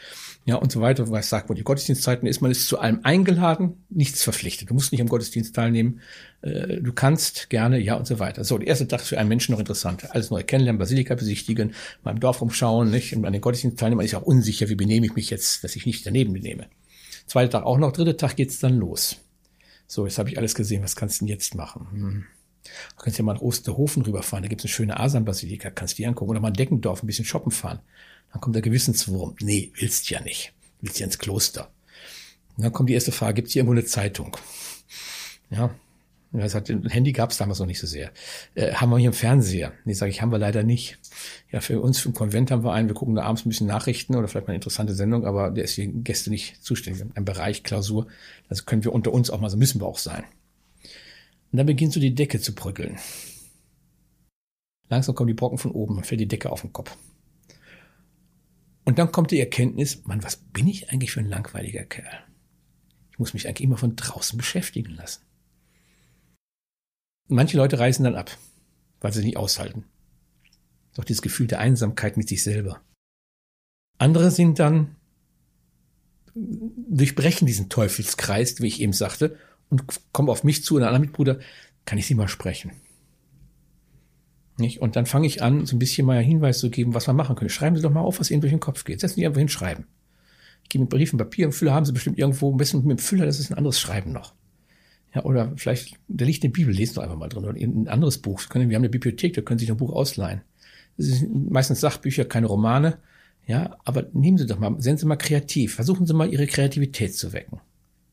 ja 0.47 0.57
und 0.57 0.73
so 0.73 0.81
weiter, 0.81 1.09
was 1.11 1.29
sagt, 1.29 1.49
wo 1.49 1.55
die 1.55 1.63
Gottesdienstzeiten 1.63 2.27
ist. 2.27 2.41
Man 2.41 2.51
ist 2.51 2.67
zu 2.67 2.81
allem 2.81 3.01
eingeladen, 3.05 3.85
nichts 3.89 4.25
verpflichtet. 4.25 4.71
Du 4.71 4.75
musst 4.75 4.91
nicht 4.91 5.01
am 5.01 5.09
Gottesdienst 5.09 5.55
teilnehmen, 5.55 6.01
äh, 6.43 6.81
du 6.81 6.93
kannst 6.93 7.51
gerne, 7.51 7.79
ja 7.79 7.95
und 7.95 8.07
so 8.07 8.19
weiter. 8.19 8.43
So, 8.43 8.59
der 8.59 8.67
erste 8.67 8.89
Tag 8.89 9.03
ist 9.03 9.09
für 9.09 9.19
einen 9.19 9.29
Menschen 9.29 9.53
noch 9.53 9.61
interessant. 9.61 10.11
Alles 10.13 10.31
neu 10.31 10.43
kennenlernen, 10.43 10.79
Basilika 10.79 11.15
besichtigen, 11.15 11.75
mal 12.03 12.13
im 12.13 12.21
Dorf 12.21 12.41
rumschauen, 12.41 12.91
nicht, 12.91 13.15
und 13.15 13.25
an 13.27 13.33
den 13.33 13.43
Gottesdienst 13.43 13.79
teilnehmen. 13.79 13.99
Man 13.99 14.07
ist 14.07 14.15
auch 14.15 14.23
unsicher, 14.23 14.69
wie 14.71 14.77
benehme 14.77 15.07
ich 15.07 15.15
mich 15.15 15.31
jetzt, 15.31 15.63
dass 15.63 15.77
ich 15.77 15.87
nicht 15.87 16.05
daneben 16.05 16.33
benehme. 16.33 16.67
Zweiter 17.27 17.51
Tag 17.51 17.65
auch 17.65 17.79
noch, 17.79 17.93
dritter 17.93 18.17
Tag 18.17 18.35
geht's 18.35 18.59
dann 18.59 18.79
los. 18.79 19.19
So, 19.91 20.07
jetzt 20.07 20.19
habe 20.19 20.31
ich 20.31 20.39
alles 20.39 20.55
gesehen, 20.55 20.85
was 20.85 20.95
kannst 20.95 21.21
du 21.21 21.25
denn 21.25 21.35
jetzt 21.35 21.57
machen? 21.57 21.89
Hm. 21.91 22.25
Du 22.63 23.03
kannst 23.03 23.19
ja 23.19 23.25
mal 23.25 23.35
nach 23.35 23.41
Osterhofen 23.41 24.05
rüberfahren, 24.05 24.45
da 24.45 24.49
gibt's 24.49 24.65
eine 24.65 24.71
schöne 24.71 25.01
Asam-Basilika, 25.01 25.71
kannst 25.71 25.99
die 25.99 26.07
angucken. 26.07 26.31
Oder 26.31 26.39
mal 26.39 26.49
in 26.49 26.55
Deckendorf 26.55 27.03
ein 27.03 27.09
bisschen 27.09 27.25
shoppen 27.25 27.51
fahren. 27.51 27.81
Dann 28.31 28.41
kommt 28.41 28.55
der 28.55 28.63
Gewissenswurm. 28.63 29.35
Nee, 29.41 29.73
willst 29.75 30.09
ja 30.09 30.21
nicht. 30.21 30.53
Willst 30.81 31.01
ja 31.01 31.07
ins 31.07 31.19
Kloster. 31.19 31.73
Und 32.57 32.63
dann 32.63 32.73
kommt 32.73 32.89
die 32.89 32.95
erste 32.95 33.11
Frage, 33.11 33.35
gibt's 33.35 33.53
hier 33.53 33.63
irgendwo 33.63 33.73
eine 33.73 33.85
Zeitung? 33.85 34.37
Ja, 35.51 35.75
Das 36.33 36.55
hat, 36.55 36.71
ein 36.71 36.89
Handy 36.89 37.13
gab 37.13 37.31
es 37.31 37.39
damals 37.39 37.59
noch 37.59 37.67
nicht 37.67 37.81
so 37.81 37.89
sehr. 37.89 38.13
Äh, 38.55 38.75
haben 38.75 38.91
wir 38.91 38.99
hier 38.99 39.09
einen 39.09 39.15
Fernseher? 39.15 39.73
Nee, 39.85 39.95
sage 39.95 40.11
ich, 40.11 40.23
haben 40.23 40.31
wir 40.31 40.39
leider 40.39 40.63
nicht. 40.63 40.99
Ja, 41.51 41.61
für 41.61 41.81
uns, 41.81 42.07
ein 42.07 42.15
Konvent 42.15 42.53
haben 42.53 42.63
wir 42.63 42.73
einen. 42.73 42.89
Wir 42.89 42.95
gucken 42.95 43.17
da 43.17 43.23
abends 43.25 43.45
ein 43.45 43.49
bisschen 43.49 43.67
Nachrichten 43.67 44.15
oder 44.15 44.29
vielleicht 44.29 44.47
mal 44.47 44.53
eine 44.53 44.59
interessante 44.59 44.95
Sendung, 44.95 45.27
aber 45.27 45.51
der 45.51 45.65
ist 45.65 45.75
für 45.75 45.87
Gäste 45.87 46.31
nicht 46.31 46.63
zuständig. 46.63 47.05
Ein 47.15 47.25
Bereich, 47.25 47.65
Klausur. 47.65 48.07
Das 48.49 48.65
können 48.65 48.85
wir 48.85 48.93
unter 48.93 49.13
uns 49.13 49.29
auch 49.31 49.41
mal, 49.41 49.51
so 49.51 49.57
müssen 49.57 49.81
wir 49.81 49.87
auch 49.87 49.99
sein. 49.99 50.23
Und 51.51 51.57
dann 51.57 51.67
beginnt 51.67 51.93
so 51.93 51.99
die 51.99 52.15
Decke 52.15 52.41
zu 52.41 52.55
bröckeln. 52.55 52.97
Langsam 54.89 55.17
kommen 55.17 55.29
die 55.29 55.35
Brocken 55.35 55.59
von 55.59 55.73
oben 55.73 55.97
und 55.97 56.07
fällt 56.07 56.21
die 56.21 56.29
Decke 56.29 56.51
auf 56.51 56.61
den 56.61 56.73
Kopf. 56.73 56.97
Und 58.85 58.99
dann 58.99 59.11
kommt 59.11 59.33
die 59.33 59.41
Erkenntnis, 59.41 60.05
Mann, 60.05 60.23
was 60.23 60.37
bin 60.37 60.69
ich 60.69 60.91
eigentlich 60.91 61.11
für 61.11 61.21
ein 61.21 61.29
langweiliger 61.29 61.85
Kerl? 61.85 62.25
Ich 63.11 63.19
muss 63.19 63.35
mich 63.35 63.47
eigentlich 63.47 63.63
immer 63.63 63.77
von 63.77 63.97
draußen 63.97 64.37
beschäftigen 64.37 64.95
lassen. 64.95 65.23
Manche 67.31 67.57
Leute 67.57 67.79
reisen 67.79 68.03
dann 68.03 68.17
ab, 68.17 68.37
weil 69.01 69.13
sie 69.13 69.25
nicht 69.25 69.37
aushalten. 69.37 69.85
Doch 70.97 71.05
dieses 71.05 71.23
Gefühl 71.23 71.47
der 71.47 71.61
Einsamkeit 71.61 72.17
mit 72.17 72.29
sich 72.29 72.43
selber. 72.43 72.81
Andere 73.99 74.33
sind 74.33 74.59
dann, 74.59 74.97
durchbrechen 76.35 77.47
diesen 77.47 77.69
Teufelskreis, 77.69 78.61
wie 78.61 78.67
ich 78.67 78.81
eben 78.81 78.93
sagte, 78.93 79.37
und 79.69 79.85
kommen 80.13 80.29
auf 80.29 80.43
mich 80.43 80.65
zu 80.65 80.75
und 80.75 80.83
einer 80.83 80.99
Mitbruder, 80.99 81.39
kann 81.85 81.99
ich 81.99 82.07
Sie 82.07 82.17
mal 82.17 82.27
sprechen? 82.27 82.73
Nicht? 84.59 84.81
Und 84.81 84.97
dann 84.97 85.07
fange 85.07 85.29
ich 85.29 85.41
an, 85.41 85.67
so 85.67 85.77
ein 85.77 85.79
bisschen 85.79 86.07
mal 86.09 86.19
einen 86.19 86.27
Hinweis 86.27 86.59
zu 86.59 86.69
geben, 86.69 86.95
was 86.95 87.07
man 87.07 87.15
machen 87.15 87.37
könnte. 87.37 87.55
Schreiben 87.55 87.77
Sie 87.77 87.83
doch 87.83 87.93
mal 87.93 88.01
auf, 88.01 88.19
was 88.19 88.33
Ihnen 88.33 88.41
durch 88.41 88.53
den 88.53 88.59
Kopf 88.59 88.85
geht. 88.85 89.01
Setzen 89.01 89.21
Sie 89.21 89.27
einfach 89.27 89.39
hin, 89.39 89.49
schreiben. 89.49 89.87
Ich 90.65 90.69
gebe 90.69 90.83
mit 90.83 90.91
Briefen, 90.91 91.17
Papier 91.17 91.47
und 91.47 91.53
Füller 91.53 91.75
haben 91.75 91.85
Sie 91.85 91.93
bestimmt 91.93 92.19
irgendwo, 92.19 92.53
ein 92.53 92.57
bisschen 92.57 92.85
mit 92.85 92.99
dem 92.99 93.03
Füller, 93.03 93.27
das 93.27 93.39
ist 93.39 93.51
ein 93.51 93.57
anderes 93.57 93.79
Schreiben 93.79 94.11
noch. 94.11 94.35
Ja, 95.15 95.25
oder 95.25 95.53
vielleicht, 95.57 95.99
da 96.09 96.25
liegt 96.25 96.45
eine 96.45 96.53
Bibel, 96.53 96.73
lesen 96.73 96.95
doch 96.95 97.03
einfach 97.03 97.17
mal 97.17 97.29
drin. 97.29 97.45
Oder 97.45 97.59
ein 97.59 97.89
anderes 97.89 98.19
Buch. 98.19 98.43
Wir 98.53 98.63
haben 98.63 98.75
eine 98.75 98.89
Bibliothek, 98.89 99.35
da 99.35 99.41
können 99.43 99.59
Sie 99.59 99.65
sich 99.65 99.73
ein 99.73 99.77
Buch 99.77 99.93
ausleihen. 99.93 100.43
Das 100.97 101.07
sind 101.07 101.51
meistens 101.51 101.81
Sachbücher, 101.81 102.25
keine 102.25 102.47
Romane. 102.47 102.99
Ja, 103.47 103.77
aber 103.85 104.07
nehmen 104.13 104.39
Sie 104.39 104.47
doch 104.47 104.59
mal, 104.59 104.77
seien 104.81 104.99
Sie 104.99 105.07
mal 105.07 105.17
kreativ. 105.17 105.75
Versuchen 105.75 106.07
Sie 106.07 106.15
mal 106.15 106.33
Ihre 106.33 106.47
Kreativität 106.47 107.15
zu 107.15 107.33
wecken. 107.33 107.61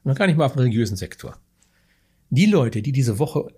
Und 0.03 0.17
gar 0.17 0.25
nicht 0.25 0.37
mal 0.37 0.45
auf 0.45 0.53
dem 0.53 0.59
religiösen 0.59 0.97
Sektor. 0.97 1.37
Die 2.29 2.45
Leute, 2.45 2.81
die 2.81 2.91
diese 2.91 3.19
Woche 3.19 3.53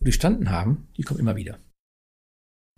bestanden 0.00 0.50
haben, 0.50 0.88
die 0.96 1.02
kommen 1.02 1.20
immer 1.20 1.36
wieder. 1.36 1.58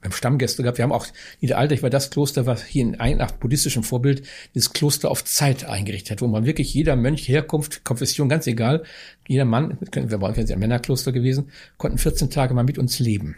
Wir 0.00 0.10
haben 0.10 0.12
Stammgäste 0.12 0.62
gehabt. 0.62 0.78
Wir 0.78 0.82
haben 0.82 0.92
auch 0.92 1.06
Niederalteich 1.40 1.82
war 1.82 1.90
das 1.90 2.10
Kloster, 2.10 2.44
was 2.44 2.64
hier 2.64 2.82
in 2.82 3.16
nach 3.16 3.32
buddhistischem 3.32 3.82
Vorbild 3.82 4.26
dieses 4.54 4.72
Kloster 4.72 5.10
auf 5.10 5.24
Zeit 5.24 5.64
eingerichtet 5.64 6.12
hat, 6.12 6.20
wo 6.20 6.26
man 6.26 6.44
wirklich 6.44 6.74
jeder 6.74 6.96
Mönch, 6.96 7.26
Herkunft, 7.28 7.82
Konfession, 7.82 8.28
ganz 8.28 8.46
egal, 8.46 8.84
jeder 9.26 9.46
Mann, 9.46 9.78
wir 9.80 10.20
waren 10.20 10.34
ja 10.34 10.54
ein 10.54 10.60
Männerkloster 10.60 11.12
gewesen, 11.12 11.50
konnten 11.78 11.98
14 11.98 12.30
Tage 12.30 12.52
mal 12.52 12.62
mit 12.62 12.78
uns 12.78 12.98
leben. 12.98 13.36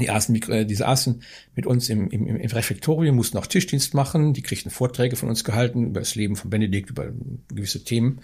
Die 0.00 0.10
aßen, 0.10 0.34
äh, 0.50 0.66
die 0.66 0.74
saßen 0.74 1.22
mit 1.54 1.66
uns 1.66 1.88
im, 1.88 2.10
im, 2.10 2.26
im 2.26 2.50
Refektorium, 2.50 3.16
mussten 3.16 3.38
auch 3.38 3.46
Tischdienst 3.46 3.94
machen, 3.94 4.32
die 4.32 4.42
kriegten 4.42 4.70
Vorträge 4.70 5.16
von 5.16 5.28
uns 5.28 5.44
gehalten 5.44 5.86
über 5.86 6.00
das 6.00 6.14
Leben 6.14 6.36
von 6.36 6.50
Benedikt, 6.50 6.90
über 6.90 7.12
gewisse 7.48 7.84
Themen. 7.84 8.20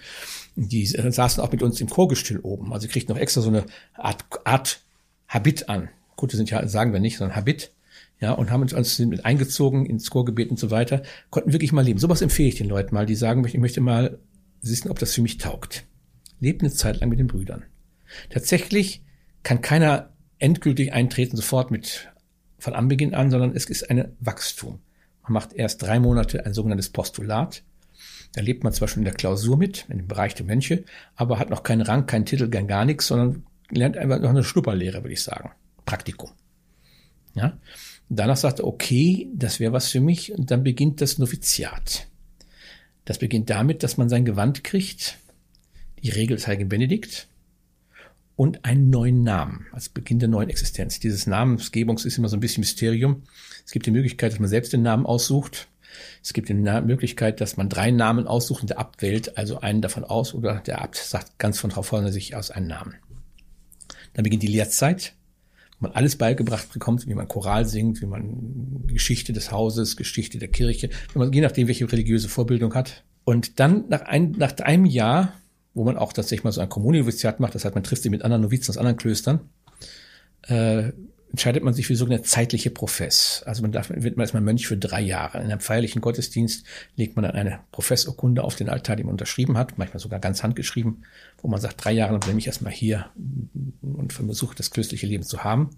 Die 0.55 0.85
saßen 0.85 1.41
auch 1.41 1.51
mit 1.51 1.63
uns 1.63 1.81
im 1.81 1.89
Chorgestill 1.89 2.39
oben. 2.39 2.73
Also 2.73 2.87
kriegten 2.87 3.13
noch 3.13 3.21
extra 3.21 3.41
so 3.41 3.49
eine 3.49 3.65
Art, 3.93 4.25
Art 4.43 4.81
Habit 5.27 5.69
an. 5.69 5.89
Gute 6.23 6.37
sind 6.37 6.49
ja, 6.49 6.65
sagen 6.69 6.93
wir 6.93 7.01
nicht, 7.01 7.17
sondern 7.17 7.35
Habit. 7.35 7.73
Ja, 8.21 8.31
und 8.31 8.49
haben 8.49 8.61
uns, 8.61 8.71
uns 8.71 8.97
mit 8.97 9.25
eingezogen 9.25 9.85
ins 9.85 10.09
Chorgebet 10.09 10.51
und 10.51 10.57
so 10.57 10.71
weiter, 10.71 11.03
konnten 11.31 11.51
wirklich 11.51 11.73
mal 11.73 11.83
leben. 11.83 11.99
Sowas 11.99 12.21
empfehle 12.21 12.47
ich 12.47 12.55
den 12.55 12.69
Leuten 12.69 12.95
mal, 12.95 13.05
die 13.05 13.15
sagen, 13.15 13.45
ich 13.45 13.57
möchte 13.57 13.81
mal 13.81 14.19
wissen, 14.61 14.89
ob 14.89 14.99
das 14.99 15.13
für 15.13 15.21
mich 15.21 15.37
taugt. 15.37 15.83
Lebt 16.39 16.61
eine 16.61 16.71
Zeit 16.71 17.01
lang 17.01 17.09
mit 17.09 17.19
den 17.19 17.27
Brüdern. 17.27 17.65
Tatsächlich 18.29 19.03
kann 19.43 19.59
keiner 19.59 20.13
endgültig 20.39 20.93
eintreten, 20.93 21.35
sofort 21.35 21.71
mit 21.71 22.07
von 22.57 22.73
Anbeginn 22.73 23.13
an, 23.13 23.29
sondern 23.29 23.53
es 23.53 23.65
ist 23.65 23.89
ein 23.89 24.15
Wachstum. 24.21 24.79
Man 25.23 25.33
macht 25.33 25.51
erst 25.51 25.81
drei 25.81 25.99
Monate 25.99 26.45
ein 26.45 26.53
sogenanntes 26.53 26.89
Postulat. 26.89 27.63
Da 28.33 28.41
lebt 28.41 28.63
man 28.63 28.71
zwar 28.71 28.87
schon 28.87 29.01
in 29.01 29.05
der 29.05 29.13
Klausur 29.13 29.57
mit, 29.57 29.87
in 29.89 29.97
dem 29.97 30.07
Bereich 30.07 30.35
der 30.35 30.45
Mönche, 30.45 30.85
aber 31.17 31.37
hat 31.37 31.49
noch 31.49 31.63
keinen 31.63 31.81
Rang, 31.81 32.05
keinen 32.05 32.25
Titel, 32.25 32.47
gar 32.47 32.85
nichts, 32.85 33.07
sondern 33.07 33.43
lernt 33.69 33.97
einfach 33.97 34.21
noch 34.21 34.29
eine 34.29 34.45
Schnupperlehre, 34.45 35.03
würde 35.03 35.11
ich 35.11 35.21
sagen. 35.21 35.51
Praktikum. 35.85 36.31
Ja. 37.35 37.57
danach 38.09 38.37
sagt 38.37 38.59
er, 38.59 38.67
okay, 38.67 39.27
das 39.33 39.59
wäre 39.59 39.73
was 39.73 39.89
für 39.89 40.01
mich. 40.01 40.31
Und 40.33 40.51
dann 40.51 40.63
beginnt 40.63 41.01
das 41.01 41.17
Noviziat. 41.17 42.07
Das 43.05 43.17
beginnt 43.17 43.49
damit, 43.49 43.81
dass 43.81 43.97
man 43.97 44.07
sein 44.07 44.23
Gewand 44.23 44.63
kriegt, 44.63 45.17
die 46.03 46.11
Regel 46.11 46.37
des 46.37 46.47
Heiligen 46.47 46.69
Benedikt, 46.69 47.27
und 48.35 48.65
einen 48.65 48.89
neuen 48.89 49.23
Namen 49.23 49.67
als 49.71 49.89
Beginn 49.89 50.19
der 50.19 50.29
neuen 50.29 50.49
Existenz. 50.49 50.99
Dieses 50.99 51.27
Namensgebungs 51.27 52.05
ist 52.05 52.17
immer 52.17 52.29
so 52.29 52.37
ein 52.37 52.39
bisschen 52.39 52.61
Mysterium. 52.61 53.23
Es 53.65 53.71
gibt 53.71 53.85
die 53.85 53.91
Möglichkeit, 53.91 54.31
dass 54.31 54.39
man 54.39 54.49
selbst 54.49 54.73
den 54.73 54.81
Namen 54.81 55.05
aussucht. 55.05 55.67
Es 56.23 56.33
gibt 56.33 56.49
die 56.49 56.55
Möglichkeit, 56.55 57.41
dass 57.41 57.57
man 57.57 57.69
drei 57.69 57.91
Namen 57.91 58.25
aussucht 58.25 58.61
und 58.61 58.69
der 58.69 58.79
Abt 58.79 59.01
wählt 59.01 59.37
also 59.37 59.59
einen 59.59 59.81
davon 59.81 60.03
aus 60.03 60.33
oder 60.33 60.59
der 60.65 60.81
Abt 60.81 60.95
sagt 60.95 61.37
ganz 61.37 61.59
von 61.59 61.69
drauf 61.69 61.87
vorne 61.87 62.11
sich 62.11 62.35
aus 62.35 62.49
einen 62.49 62.67
Namen. 62.67 62.95
Dann 64.13 64.23
beginnt 64.23 64.43
die 64.43 64.47
Lehrzeit, 64.47 65.13
man 65.83 65.91
alles 65.91 66.15
beigebracht 66.15 66.73
bekommt, 66.73 67.07
wie 67.07 67.13
man 67.13 67.27
Choral 67.27 67.65
singt, 67.65 68.01
wie 68.01 68.07
man 68.07 68.87
Geschichte 68.87 69.33
des 69.33 69.51
Hauses, 69.51 69.95
Geschichte 69.95 70.39
der 70.39 70.47
Kirche, 70.47 70.89
man, 71.13 71.31
je 71.31 71.41
nachdem, 71.41 71.67
welche 71.67 71.89
religiöse 71.91 72.29
Vorbildung 72.29 72.73
hat. 72.73 73.03
Und 73.23 73.59
dann 73.59 73.85
nach, 73.89 74.01
ein, 74.01 74.31
nach 74.31 74.57
einem 74.57 74.85
Jahr 74.85 75.33
wo 75.73 75.83
man 75.83 75.97
auch 75.97 76.13
tatsächlich 76.13 76.43
mal 76.43 76.51
so 76.51 76.61
ein 76.61 76.69
Kommunioviziat 76.69 77.39
macht, 77.39 77.55
das 77.55 77.65
heißt, 77.65 77.75
man 77.75 77.83
trifft 77.83 78.03
sich 78.03 78.11
mit 78.11 78.23
anderen 78.23 78.43
Novizen 78.43 78.71
aus 78.71 78.77
anderen 78.77 78.97
Klöstern, 78.97 79.41
äh, 80.43 80.91
entscheidet 81.33 81.63
man 81.63 81.73
sich 81.73 81.87
für 81.87 81.95
sogenannte 81.95 82.27
zeitliche 82.27 82.69
Profess. 82.69 83.41
Also 83.47 83.63
man 83.63 83.71
darf, 83.71 83.89
wird 83.89 84.17
man 84.17 84.23
erstmal 84.23 84.43
Mönch 84.43 84.67
für 84.67 84.77
drei 84.77 85.01
Jahre. 85.01 85.39
In 85.39 85.45
einem 85.45 85.59
feierlichen 85.59 85.99
Gottesdienst 85.99 86.63
legt 86.95 87.15
man 87.15 87.23
dann 87.23 87.33
eine 87.33 87.59
Professurkunde 87.71 88.43
auf 88.43 88.55
den 88.55 88.69
Altar, 88.69 88.95
die 88.95 89.03
man 89.03 89.13
unterschrieben 89.13 89.57
hat, 89.57 89.79
manchmal 89.79 89.99
sogar 89.99 90.19
ganz 90.19 90.43
handgeschrieben, 90.43 91.05
wo 91.41 91.47
man 91.47 91.59
sagt, 91.59 91.83
drei 91.83 91.91
Jahre 91.91 92.19
bin 92.19 92.37
ich 92.37 92.45
erstmal 92.45 92.71
hier 92.71 93.07
und 93.81 94.13
versuche 94.13 94.55
das 94.55 94.69
klösterliche 94.69 95.07
Leben 95.07 95.23
zu 95.23 95.43
haben. 95.43 95.71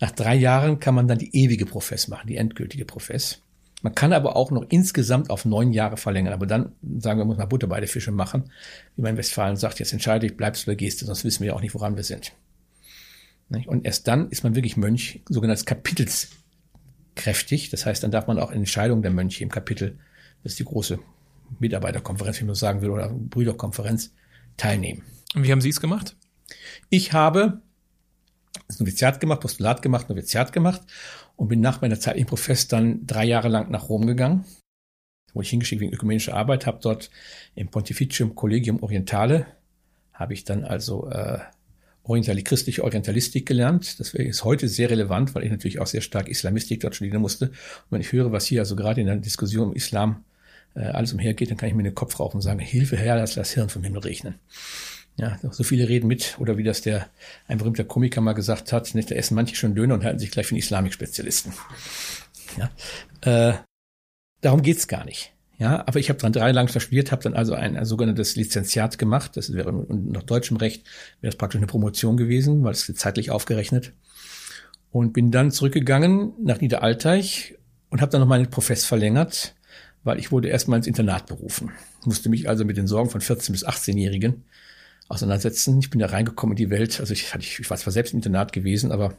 Nach 0.00 0.10
drei 0.10 0.34
Jahren 0.34 0.80
kann 0.80 0.96
man 0.96 1.06
dann 1.06 1.18
die 1.18 1.36
ewige 1.36 1.66
Profess 1.66 2.08
machen, 2.08 2.26
die 2.26 2.36
endgültige 2.36 2.84
Profess. 2.84 3.42
Man 3.82 3.94
kann 3.94 4.12
aber 4.12 4.34
auch 4.34 4.50
noch 4.50 4.64
insgesamt 4.70 5.30
auf 5.30 5.44
neun 5.44 5.72
Jahre 5.72 5.96
verlängern. 5.98 6.32
Aber 6.32 6.46
dann, 6.46 6.72
sagen 6.98 7.20
wir, 7.20 7.24
muss 7.24 7.36
man 7.36 7.48
Butter 7.48 7.68
bei 7.68 7.78
den 7.78 7.88
Fische 7.88 8.10
machen. 8.10 8.50
Wie 8.96 9.02
man 9.02 9.12
in 9.12 9.18
Westfalen 9.18 9.54
sagt, 9.54 9.78
jetzt 9.78 9.92
entscheide 9.92 10.26
ich, 10.26 10.36
bleibst 10.36 10.66
du 10.66 10.70
oder 10.70 10.76
gehst 10.76 11.00
du, 11.00 11.06
sonst 11.06 11.22
wissen 11.24 11.42
wir 11.42 11.48
ja 11.48 11.54
auch 11.54 11.60
nicht, 11.60 11.74
woran 11.74 11.94
wir 11.94 12.02
sind. 12.02 12.32
Und 13.48 13.84
erst 13.84 14.08
dann 14.08 14.30
ist 14.30 14.44
man 14.44 14.54
wirklich 14.54 14.76
Mönch, 14.76 15.22
sogenanntes 15.28 15.66
kapitelskräftig. 15.66 17.70
Das 17.70 17.86
heißt, 17.86 18.02
dann 18.02 18.10
darf 18.10 18.26
man 18.26 18.38
auch 18.38 18.50
in 18.50 18.58
Entscheidungen 18.58 19.02
der 19.02 19.12
Mönche 19.12 19.44
im 19.44 19.50
Kapitel, 19.50 19.98
das 20.42 20.52
ist 20.52 20.58
die 20.58 20.64
große 20.64 20.98
Mitarbeiterkonferenz, 21.58 22.40
wie 22.40 22.44
man 22.44 22.54
sagen 22.54 22.82
will, 22.82 22.90
oder 22.90 23.08
Brüderkonferenz, 23.08 24.12
teilnehmen. 24.56 25.02
Und 25.34 25.44
wie 25.44 25.52
haben 25.52 25.60
Sie 25.60 25.68
es 25.68 25.80
gemacht? 25.80 26.16
Ich 26.90 27.12
habe 27.12 27.62
das 28.68 28.80
Noviziat 28.80 29.20
gemacht, 29.20 29.40
Postulat 29.40 29.82
gemacht, 29.82 30.08
Noviziat 30.08 30.52
gemacht 30.52 30.82
und 31.36 31.48
bin 31.48 31.60
nach 31.60 31.82
meiner 31.82 32.00
Zeit 32.00 32.16
im 32.16 32.26
Profess 32.26 32.68
dann 32.68 33.06
drei 33.06 33.24
Jahre 33.24 33.48
lang 33.48 33.70
nach 33.70 33.88
Rom 33.88 34.06
gegangen. 34.06 34.44
Wurde 35.34 35.44
ich 35.44 35.50
hingeschickt 35.50 35.82
wegen 35.82 35.92
ökumenischer 35.92 36.34
Arbeit, 36.34 36.66
habe 36.66 36.78
dort 36.80 37.10
im 37.54 37.68
Pontificium 37.68 38.34
Collegium 38.34 38.82
Orientale, 38.82 39.46
habe 40.12 40.32
ich 40.32 40.44
dann 40.44 40.64
also 40.64 41.08
äh, 41.10 41.38
Orientali 42.08 42.42
christliche 42.42 42.84
Orientalistik 42.84 43.46
gelernt. 43.46 43.98
Das 43.98 44.14
ist 44.14 44.44
heute 44.44 44.68
sehr 44.68 44.90
relevant, 44.90 45.34
weil 45.34 45.44
ich 45.44 45.50
natürlich 45.50 45.80
auch 45.80 45.86
sehr 45.86 46.00
stark 46.00 46.28
Islamistik 46.28 46.80
dort 46.80 46.94
studieren 46.94 47.20
musste. 47.20 47.46
Und 47.46 47.54
wenn 47.90 48.00
ich 48.00 48.12
höre, 48.12 48.32
was 48.32 48.46
hier 48.46 48.60
also 48.60 48.76
gerade 48.76 49.00
in 49.00 49.06
der 49.06 49.16
Diskussion 49.16 49.68
um 49.68 49.74
Islam 49.74 50.24
äh, 50.74 50.80
alles 50.80 51.12
umhergeht, 51.12 51.50
dann 51.50 51.56
kann 51.56 51.68
ich 51.68 51.74
mir 51.74 51.82
den 51.82 51.94
Kopf 51.94 52.18
rauchen 52.20 52.36
und 52.36 52.42
sagen, 52.42 52.60
Hilfe 52.60 52.96
Herr, 52.96 53.16
lass 53.16 53.34
das 53.34 53.52
Hirn 53.52 53.68
vom 53.68 53.82
Himmel 53.82 54.02
regnen. 54.02 54.36
Ja, 55.18 55.38
so 55.50 55.64
viele 55.64 55.88
reden 55.88 56.08
mit, 56.08 56.36
oder 56.38 56.58
wie 56.58 56.62
das 56.62 56.82
der 56.82 57.08
ein 57.48 57.56
berühmter 57.56 57.84
Komiker 57.84 58.20
mal 58.20 58.34
gesagt 58.34 58.72
hat, 58.72 58.94
nicht, 58.94 59.10
da 59.10 59.14
essen 59.14 59.34
manche 59.34 59.56
schon 59.56 59.74
Döner 59.74 59.94
und 59.94 60.04
halten 60.04 60.18
sich 60.18 60.30
gleich 60.30 60.46
für 60.46 60.52
einen 60.52 60.58
Islamik-Spezialisten. 60.58 61.54
Ja, 62.58 62.70
äh, 63.22 63.54
darum 64.42 64.60
geht's 64.60 64.88
gar 64.88 65.04
nicht. 65.06 65.32
Ja, 65.58 65.86
aber 65.86 65.98
ich 65.98 66.10
habe 66.10 66.18
dann 66.18 66.32
drei 66.32 66.52
lang 66.52 66.68
studiert, 66.68 67.12
habe 67.12 67.22
dann 67.22 67.34
also 67.34 67.54
ein, 67.54 67.76
ein 67.76 67.86
sogenanntes 67.86 68.36
Lizenziat 68.36 68.98
gemacht. 68.98 69.36
Das 69.36 69.52
wäre 69.54 69.72
nach 69.72 70.22
deutschem 70.22 70.58
Recht 70.58 70.84
wäre 71.20 71.30
das 71.30 71.36
praktisch 71.36 71.58
eine 71.58 71.66
Promotion 71.66 72.16
gewesen, 72.16 72.62
weil 72.62 72.72
es 72.72 72.92
zeitlich 72.94 73.30
aufgerechnet. 73.30 73.92
Und 74.90 75.12
bin 75.12 75.30
dann 75.30 75.50
zurückgegangen 75.50 76.32
nach 76.42 76.60
Niederalteich 76.60 77.56
und 77.88 78.00
habe 78.00 78.12
dann 78.12 78.20
noch 78.20 78.28
meinen 78.28 78.50
Profess 78.50 78.84
verlängert, 78.84 79.54
weil 80.04 80.18
ich 80.18 80.30
wurde 80.30 80.48
erstmal 80.48 80.78
ins 80.78 80.86
Internat 80.86 81.26
berufen. 81.26 81.70
Musste 82.04 82.28
mich 82.28 82.48
also 82.48 82.64
mit 82.64 82.76
den 82.76 82.86
Sorgen 82.86 83.10
von 83.10 83.20
14 83.20 83.52
bis 83.52 83.66
18-Jährigen 83.66 84.44
auseinandersetzen. 85.08 85.78
Ich 85.78 85.90
bin 85.90 86.00
da 86.00 86.06
reingekommen 86.06 86.56
in 86.56 86.64
die 86.64 86.70
Welt. 86.70 87.00
Also 87.00 87.12
ich, 87.12 87.32
ich 87.38 87.70
war 87.70 87.76
zwar 87.76 87.92
selbst 87.92 88.12
im 88.12 88.18
Internat 88.18 88.52
gewesen, 88.52 88.92
aber 88.92 89.14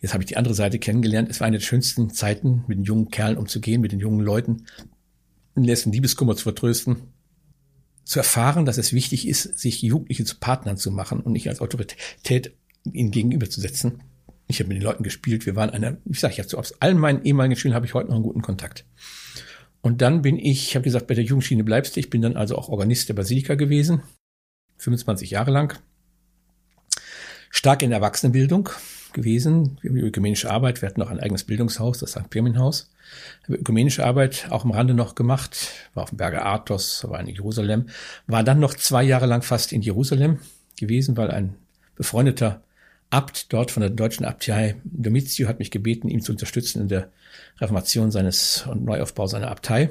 jetzt 0.00 0.12
habe 0.12 0.22
ich 0.22 0.28
die 0.28 0.36
andere 0.36 0.54
Seite 0.54 0.78
kennengelernt. 0.78 1.30
Es 1.30 1.40
war 1.40 1.46
eine 1.46 1.58
der 1.58 1.64
schönsten 1.64 2.10
Zeiten, 2.10 2.64
mit 2.66 2.78
den 2.78 2.84
jungen 2.84 3.10
Kerlen 3.10 3.38
umzugehen, 3.38 3.80
mit 3.80 3.92
den 3.92 4.00
jungen 4.00 4.20
Leuten, 4.20 4.66
den 5.62 5.68
letzten 5.68 5.92
Liebeskummer 5.92 6.36
zu 6.36 6.44
vertrösten, 6.44 6.96
zu 8.04 8.18
erfahren, 8.18 8.64
dass 8.64 8.78
es 8.78 8.92
wichtig 8.92 9.28
ist, 9.28 9.58
sich 9.58 9.82
Jugendliche 9.82 10.24
zu 10.24 10.36
Partnern 10.38 10.76
zu 10.76 10.90
machen 10.90 11.20
und 11.20 11.32
nicht 11.32 11.48
als 11.48 11.60
Autorität 11.60 12.52
ihnen 12.84 13.10
gegenüberzusetzen. 13.10 14.02
Ich 14.46 14.58
habe 14.58 14.68
mit 14.68 14.78
den 14.78 14.82
Leuten 14.82 15.04
gespielt. 15.04 15.46
Wir 15.46 15.54
waren 15.54 15.70
eine, 15.70 15.98
ich 16.04 16.18
sage 16.18 16.34
ja, 16.34 16.46
zu 16.46 16.60
allen 16.80 16.98
meinen 16.98 17.24
ehemaligen 17.24 17.56
Schülern 17.56 17.76
habe 17.76 17.86
ich 17.86 17.94
heute 17.94 18.08
noch 18.08 18.16
einen 18.16 18.24
guten 18.24 18.42
Kontakt. 18.42 18.84
Und 19.80 20.02
dann 20.02 20.22
bin 20.22 20.38
ich, 20.38 20.68
ich 20.68 20.74
habe 20.74 20.84
gesagt, 20.84 21.06
bei 21.06 21.14
der 21.14 21.24
Jugendschiene 21.24 21.64
bleibst 21.64 21.96
du. 21.96 22.00
Ich 22.00 22.10
bin 22.10 22.20
dann 22.20 22.36
also 22.36 22.56
auch 22.56 22.68
Organist 22.68 23.08
der 23.08 23.14
Basilika 23.14 23.54
gewesen, 23.54 24.02
25 24.78 25.30
Jahre 25.30 25.50
lang. 25.50 25.78
Stark 27.50 27.82
in 27.82 27.92
Erwachsenenbildung 27.92 28.68
gewesen, 29.12 29.78
ökumenische 29.82 30.50
Arbeit. 30.50 30.82
Wir 30.82 30.88
hatten 30.88 31.00
noch 31.00 31.10
ein 31.10 31.20
eigenes 31.20 31.44
Bildungshaus, 31.44 31.98
das 31.98 32.12
St. 32.12 32.28
Pirminhaus. 32.30 32.89
Ökumenische 33.48 34.04
Arbeit 34.04 34.46
auch 34.50 34.64
am 34.64 34.70
Rande 34.70 34.94
noch 34.94 35.14
gemacht, 35.14 35.68
war 35.94 36.04
auf 36.04 36.10
dem 36.10 36.18
Berge 36.18 36.44
Athos, 36.44 37.04
war 37.08 37.20
in 37.20 37.26
Jerusalem, 37.26 37.86
war 38.26 38.44
dann 38.44 38.60
noch 38.60 38.74
zwei 38.74 39.02
Jahre 39.02 39.26
lang 39.26 39.42
fast 39.42 39.72
in 39.72 39.82
Jerusalem 39.82 40.38
gewesen, 40.78 41.16
weil 41.16 41.30
ein 41.30 41.56
befreundeter 41.96 42.62
Abt 43.10 43.52
dort 43.52 43.72
von 43.72 43.80
der 43.80 43.90
deutschen 43.90 44.24
Abtei 44.24 44.76
Domizio 44.84 45.48
hat 45.48 45.58
mich 45.58 45.72
gebeten, 45.72 46.08
ihm 46.08 46.22
zu 46.22 46.30
unterstützen 46.30 46.82
in 46.82 46.88
der 46.88 47.10
Reformation 47.58 48.12
seines 48.12 48.66
und 48.68 48.84
Neuaufbau 48.84 49.26
seiner 49.26 49.50
Abtei. 49.50 49.90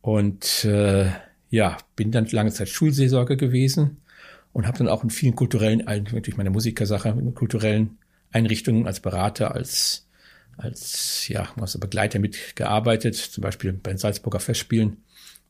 Und 0.00 0.64
äh, 0.64 1.06
ja, 1.50 1.76
bin 1.94 2.10
dann 2.10 2.26
lange 2.26 2.50
Zeit 2.50 2.68
Schulseelsorger 2.68 3.36
gewesen 3.36 3.98
und 4.52 4.66
habe 4.66 4.78
dann 4.78 4.88
auch 4.88 5.04
in 5.04 5.10
vielen 5.10 5.36
kulturellen, 5.36 5.84
natürlich 5.86 6.36
meine 6.36 6.50
Musikersache, 6.50 7.10
in 7.10 7.34
kulturellen 7.34 7.98
Einrichtungen 8.32 8.86
als 8.86 8.98
Berater, 8.98 9.54
als 9.54 10.03
als 10.56 11.28
ja, 11.28 11.48
als 11.60 11.78
Begleiter 11.78 12.18
mitgearbeitet, 12.18 13.16
zum 13.16 13.42
Beispiel 13.42 13.72
bei 13.72 13.90
den 13.90 13.98
Salzburger 13.98 14.40
Festspielen 14.40 14.98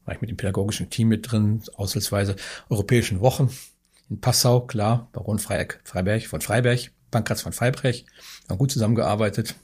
war 0.04 0.14
ich 0.14 0.20
mit 0.20 0.30
dem 0.30 0.36
pädagogischen 0.36 0.90
Team 0.90 1.08
mit 1.08 1.30
drin, 1.30 1.62
ausnahmsweise 1.76 2.36
europäischen 2.68 3.20
Wochen 3.20 3.50
in 4.10 4.20
Passau, 4.20 4.60
klar, 4.60 5.08
Baron 5.12 5.38
Freiberg, 5.38 5.80
Freiberg 5.84 6.26
von 6.26 6.40
Freiberg, 6.40 6.90
Pankratz 7.10 7.42
von 7.42 7.52
Freiberg, 7.52 7.96
haben 8.48 8.58
gut 8.58 8.70
zusammengearbeitet, 8.70 9.54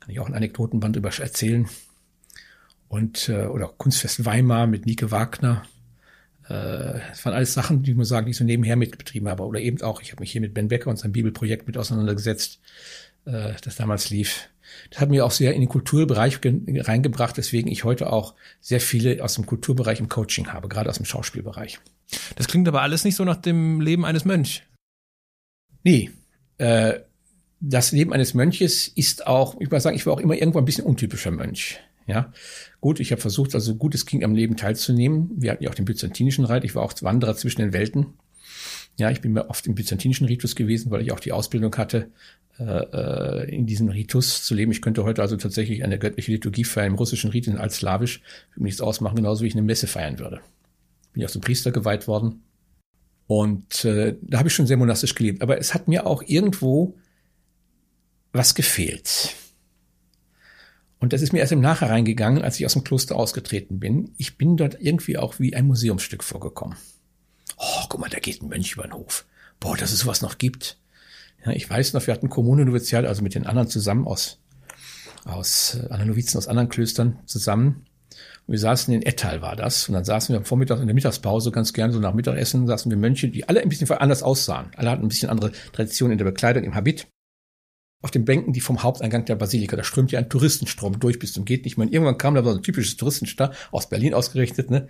kann 0.00 0.10
ich 0.10 0.18
auch 0.18 0.26
ein 0.26 0.34
Anekdotenband 0.34 0.96
über 0.96 1.10
erzählen. 1.10 1.68
Und 2.88 3.28
äh, 3.28 3.44
oder 3.46 3.68
Kunstfest 3.68 4.24
Weimar 4.24 4.66
mit 4.66 4.86
Nike 4.86 5.12
Wagner, 5.12 5.62
äh, 6.48 6.98
das 7.10 7.24
waren 7.24 7.34
alles 7.34 7.54
Sachen, 7.54 7.84
die 7.84 7.92
ich 7.92 7.96
muss 7.96 8.08
sagen, 8.08 8.26
die 8.26 8.32
ich 8.32 8.36
so 8.36 8.44
nebenher 8.44 8.74
mitbetrieben 8.74 9.28
habe. 9.28 9.44
Oder 9.44 9.60
eben 9.60 9.80
auch, 9.82 10.02
ich 10.02 10.10
habe 10.10 10.20
mich 10.20 10.32
hier 10.32 10.40
mit 10.40 10.54
Ben 10.54 10.66
Becker 10.66 10.90
und 10.90 10.98
seinem 10.98 11.12
Bibelprojekt 11.12 11.68
mit 11.68 11.78
auseinandergesetzt, 11.78 12.58
äh, 13.26 13.52
das 13.62 13.76
damals 13.76 14.10
lief. 14.10 14.48
Das 14.90 15.00
hat 15.00 15.10
mir 15.10 15.24
auch 15.24 15.30
sehr 15.30 15.54
in 15.54 15.60
den 15.60 15.68
Kulturbereich 15.68 16.40
reingebracht, 16.44 17.36
weswegen 17.36 17.70
ich 17.70 17.84
heute 17.84 18.12
auch 18.12 18.34
sehr 18.60 18.80
viele 18.80 19.22
aus 19.22 19.34
dem 19.34 19.46
Kulturbereich 19.46 20.00
im 20.00 20.08
Coaching 20.08 20.48
habe, 20.52 20.68
gerade 20.68 20.90
aus 20.90 20.96
dem 20.96 21.06
Schauspielbereich. 21.06 21.80
Das 22.36 22.48
klingt 22.48 22.68
aber 22.68 22.82
alles 22.82 23.04
nicht 23.04 23.16
so 23.16 23.24
nach 23.24 23.36
dem 23.36 23.80
Leben 23.80 24.04
eines 24.04 24.24
Mönchs. 24.24 24.62
Nee, 25.82 26.10
äh, 26.58 27.00
das 27.60 27.92
Leben 27.92 28.12
eines 28.12 28.34
Mönches 28.34 28.88
ist 28.88 29.26
auch, 29.26 29.60
ich 29.60 29.70
muss 29.70 29.82
sagen, 29.82 29.96
ich 29.96 30.06
war 30.06 30.14
auch 30.14 30.20
immer 30.20 30.34
irgendwo 30.34 30.58
ein 30.58 30.64
bisschen 30.64 30.84
untypischer 30.84 31.30
Mönch. 31.30 31.78
Ja, 32.06 32.32
gut, 32.80 32.98
ich 32.98 33.12
habe 33.12 33.20
versucht, 33.20 33.54
also 33.54 33.76
gut 33.76 33.94
es 33.94 34.04
ging 34.04 34.24
am 34.24 34.34
Leben 34.34 34.56
teilzunehmen. 34.56 35.30
Wir 35.36 35.52
hatten 35.52 35.62
ja 35.62 35.70
auch 35.70 35.74
den 35.74 35.84
byzantinischen 35.84 36.44
Reit. 36.44 36.64
Ich 36.64 36.74
war 36.74 36.82
auch 36.82 36.94
Wanderer 37.02 37.36
zwischen 37.36 37.60
den 37.60 37.72
Welten. 37.72 38.14
Ja, 39.00 39.10
ich 39.10 39.22
bin 39.22 39.32
mir 39.32 39.48
oft 39.48 39.66
im 39.66 39.74
byzantinischen 39.74 40.26
Ritus 40.26 40.54
gewesen, 40.54 40.90
weil 40.90 41.00
ich 41.00 41.10
auch 41.10 41.20
die 41.20 41.32
Ausbildung 41.32 41.74
hatte, 41.76 42.10
äh, 42.58 42.64
äh 42.64 43.54
in 43.54 43.66
diesem 43.66 43.88
Ritus 43.88 44.44
zu 44.44 44.54
leben. 44.54 44.70
Ich 44.72 44.82
könnte 44.82 45.04
heute 45.04 45.22
also 45.22 45.36
tatsächlich 45.36 45.82
eine 45.82 45.98
göttliche 45.98 46.32
Liturgie 46.32 46.64
feiern 46.64 46.88
im 46.88 46.94
russischen 46.96 47.30
Riten 47.30 47.56
als 47.56 47.76
slawisch. 47.76 48.20
Würde 48.52 48.64
nichts 48.64 48.82
ausmachen, 48.82 49.16
genauso 49.16 49.42
wie 49.42 49.48
ich 49.48 49.54
eine 49.54 49.62
Messe 49.62 49.86
feiern 49.86 50.18
würde. 50.18 50.40
Bin 51.14 51.22
ja 51.22 51.28
zum 51.28 51.40
Priester 51.40 51.72
geweiht 51.72 52.06
worden. 52.06 52.42
Und 53.26 53.86
äh, 53.86 54.16
da 54.20 54.38
habe 54.38 54.48
ich 54.48 54.54
schon 54.54 54.66
sehr 54.66 54.76
monastisch 54.76 55.14
gelebt. 55.14 55.40
Aber 55.40 55.56
es 55.58 55.72
hat 55.72 55.88
mir 55.88 56.06
auch 56.06 56.22
irgendwo 56.26 56.94
was 58.32 58.54
gefehlt. 58.54 59.34
Und 60.98 61.14
das 61.14 61.22
ist 61.22 61.32
mir 61.32 61.38
erst 61.38 61.52
im 61.52 61.60
Nachhinein 61.60 62.04
gegangen, 62.04 62.42
als 62.42 62.60
ich 62.60 62.66
aus 62.66 62.74
dem 62.74 62.84
Kloster 62.84 63.16
ausgetreten 63.16 63.80
bin. 63.80 64.12
Ich 64.18 64.36
bin 64.36 64.58
dort 64.58 64.76
irgendwie 64.78 65.16
auch 65.16 65.40
wie 65.40 65.56
ein 65.56 65.66
Museumsstück 65.66 66.22
vorgekommen. 66.22 66.76
Oh, 67.62 67.84
guck 67.90 68.00
mal, 68.00 68.08
da 68.08 68.18
geht 68.18 68.42
ein 68.42 68.48
Mönch 68.48 68.72
über 68.72 68.84
den 68.84 68.94
Hof. 68.94 69.26
Boah, 69.60 69.76
dass 69.76 69.92
es 69.92 70.00
sowas 70.00 70.22
noch 70.22 70.38
gibt. 70.38 70.78
Ja, 71.44 71.52
ich 71.52 71.68
weiß 71.68 71.92
noch, 71.92 72.06
wir 72.06 72.14
hatten 72.14 72.30
Kommune 72.30 72.64
Novizial, 72.64 73.06
also 73.06 73.22
mit 73.22 73.34
den 73.34 73.46
anderen 73.46 73.68
zusammen 73.68 74.06
aus, 74.06 74.38
aus 75.26 75.74
äh, 75.74 75.84
anderen 75.90 76.08
Novizen 76.08 76.38
aus 76.38 76.48
anderen 76.48 76.70
Klöstern 76.70 77.18
zusammen. 77.26 77.84
Und 78.46 78.52
wir 78.52 78.58
saßen 78.58 78.94
in 78.94 79.02
Ettal 79.02 79.42
war 79.42 79.56
das. 79.56 79.88
Und 79.88 79.94
dann 79.94 80.04
saßen 80.04 80.32
wir 80.32 80.38
am 80.38 80.46
Vormittag 80.46 80.80
in 80.80 80.86
der 80.86 80.94
Mittagspause 80.94 81.50
ganz 81.50 81.74
gern, 81.74 81.92
so 81.92 82.00
nach 82.00 82.14
Mittagessen, 82.14 82.66
saßen 82.66 82.90
wir 82.90 82.96
Mönche, 82.96 83.28
die 83.28 83.46
alle 83.46 83.60
ein 83.60 83.68
bisschen 83.68 83.90
anders 83.90 84.22
aussahen. 84.22 84.70
Alle 84.76 84.90
hatten 84.90 85.04
ein 85.04 85.08
bisschen 85.08 85.28
andere 85.28 85.52
Traditionen 85.72 86.12
in 86.12 86.18
der 86.18 86.24
Bekleidung, 86.24 86.64
im 86.64 86.74
Habit 86.74 87.08
auf 88.02 88.10
den 88.10 88.24
Bänken, 88.24 88.52
die 88.52 88.60
vom 88.60 88.82
Haupteingang 88.82 89.26
der 89.26 89.36
Basilika, 89.36 89.76
da 89.76 89.84
strömt 89.84 90.10
ja 90.10 90.18
ein 90.18 90.28
Touristenstrom 90.28 90.98
durch 90.98 91.18
bis 91.18 91.32
zum 91.34 91.44
geht 91.44 91.64
nicht 91.64 91.76
mehr. 91.76 91.86
Und 91.86 91.92
irgendwann 91.92 92.16
kam 92.16 92.34
da 92.34 92.42
so 92.42 92.50
ein 92.50 92.62
typisches 92.62 92.96
Touristenstar 92.96 93.52
aus 93.70 93.88
Berlin 93.88 94.14
ausgerichtet, 94.14 94.70
ne, 94.70 94.88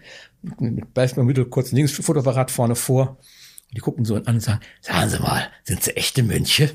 mit 0.60 0.94
Beismann 0.94 1.26
Mittel 1.26 1.46
kurz 1.46 1.72
links 1.72 1.92
Fotoapparat 1.92 2.50
vorne 2.50 2.76
vor. 2.76 3.18
Und 3.68 3.76
die 3.76 3.80
gucken 3.80 4.04
so 4.04 4.14
an 4.14 4.26
und 4.26 4.40
sagen, 4.40 4.60
sagen 4.80 5.10
Sie 5.10 5.18
mal, 5.18 5.48
sind 5.64 5.82
Sie 5.82 5.96
echte 5.96 6.22
Mönche? 6.22 6.70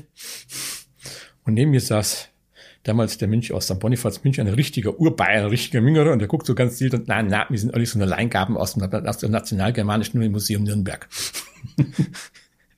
Und 1.44 1.54
neben 1.54 1.70
mir 1.70 1.80
saß 1.80 2.28
damals 2.82 3.18
der 3.18 3.28
Mönch 3.28 3.52
aus 3.52 3.66
St. 3.66 3.78
Bonifaz 3.78 4.22
München, 4.22 4.46
ein 4.46 4.54
richtiger 4.54 4.98
Urbayern, 4.98 5.44
ein 5.44 5.50
richtiger 5.50 5.80
Müngerer, 5.80 6.12
und 6.12 6.18
der 6.18 6.28
guckt 6.28 6.46
so 6.46 6.54
ganz 6.54 6.76
still 6.76 6.94
und, 6.94 7.08
na, 7.08 7.22
na, 7.22 7.46
wir 7.48 7.58
sind 7.58 7.74
alle 7.74 7.86
so 7.86 7.98
eine 7.98 8.06
Leingaben 8.06 8.56
aus 8.56 8.74
dem 8.74 8.82
Nationalgermanischen 9.30 10.30
Museum 10.30 10.64
Nürnberg. 10.64 11.08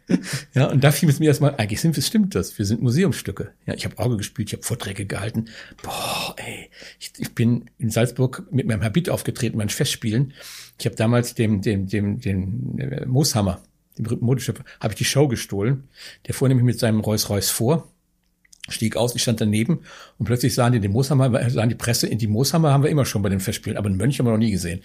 ja, 0.55 0.67
und 0.67 0.83
da 0.83 0.91
fiel 0.91 1.09
es 1.09 1.19
mir 1.21 1.27
erstmal, 1.27 1.55
eigentlich 1.57 1.81
sind 1.81 1.97
stimmt 1.97 2.35
das, 2.35 2.59
wir 2.59 2.65
sind 2.65 2.83
Museumsstücke. 2.83 3.53
Ja, 3.67 3.75
ich 3.75 3.85
habe 3.85 3.99
Auge 3.99 4.17
gespielt, 4.17 4.49
ich 4.49 4.55
habe 4.55 4.63
Vorträge 4.63 5.07
gehalten. 5.07 5.47
Boah, 5.83 6.35
ey, 6.39 6.71
ich, 6.99 7.13
ich 7.19 7.35
bin 7.35 7.71
in 7.79 7.91
Salzburg 7.91 8.45
mit 8.51 8.67
meinem 8.67 8.83
Habit 8.83 9.11
aufgetreten, 9.11 9.59
meinen 9.59 9.69
Festspielen. 9.69 10.33
Ich 10.79 10.87
habe 10.87 10.97
damals 10.97 11.35
dem, 11.35 11.61
dem, 11.61 11.87
dem, 11.87 12.21
dem 12.21 12.79
äh, 12.79 13.07
Mooshammer, 13.07 13.61
dem 13.97 14.05
berühmten 14.05 14.25
Modeschöpfer, 14.25 14.65
habe 14.81 14.95
ich 14.95 14.99
die 14.99 15.05
Show 15.05 15.29
gestohlen. 15.29 15.89
Der 16.27 16.35
fuhr 16.35 16.49
nämlich 16.49 16.65
mit 16.65 16.79
seinem 16.79 17.01
Rolls 17.01 17.29
Royce 17.29 17.51
vor 17.51 17.89
stieg 18.69 18.97
aus, 18.97 19.15
ich 19.15 19.23
stand 19.23 19.41
daneben 19.41 19.81
und 20.19 20.27
plötzlich 20.27 20.55
sahen 20.55 20.73
die 20.73 20.81
den 20.81 20.93
Mooshammer, 20.93 21.51
sahen 21.51 21.69
die 21.69 21.75
Presse, 21.75 22.07
in 22.07 22.19
die 22.19 22.27
Mooshammer 22.27 22.73
haben 22.73 22.83
wir 22.83 22.91
immer 22.91 23.05
schon 23.05 23.23
bei 23.23 23.29
den 23.29 23.41
Festspielen, 23.41 23.77
aber 23.77 23.89
einen 23.89 23.97
Mönch 23.97 24.19
haben 24.19 24.27
wir 24.27 24.33
noch 24.33 24.39
nie 24.39 24.51
gesehen. 24.51 24.81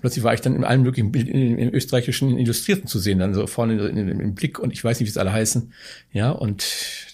Plötzlich 0.00 0.24
war 0.24 0.34
ich 0.34 0.40
dann 0.40 0.54
in 0.54 0.64
allen 0.64 0.82
möglichen 0.82 1.12
in, 1.14 1.26
in, 1.26 1.58
in 1.58 1.74
österreichischen 1.74 2.38
Illustrierten 2.38 2.86
zu 2.86 2.98
sehen, 2.98 3.18
dann 3.18 3.34
so 3.34 3.46
vorne 3.46 3.88
in, 3.88 4.08
im 4.08 4.34
Blick 4.34 4.58
und 4.58 4.72
ich 4.72 4.82
weiß 4.82 5.00
nicht, 5.00 5.06
wie 5.06 5.10
es 5.10 5.18
alle 5.18 5.32
heißen. 5.32 5.72
Ja, 6.12 6.30
und 6.30 6.66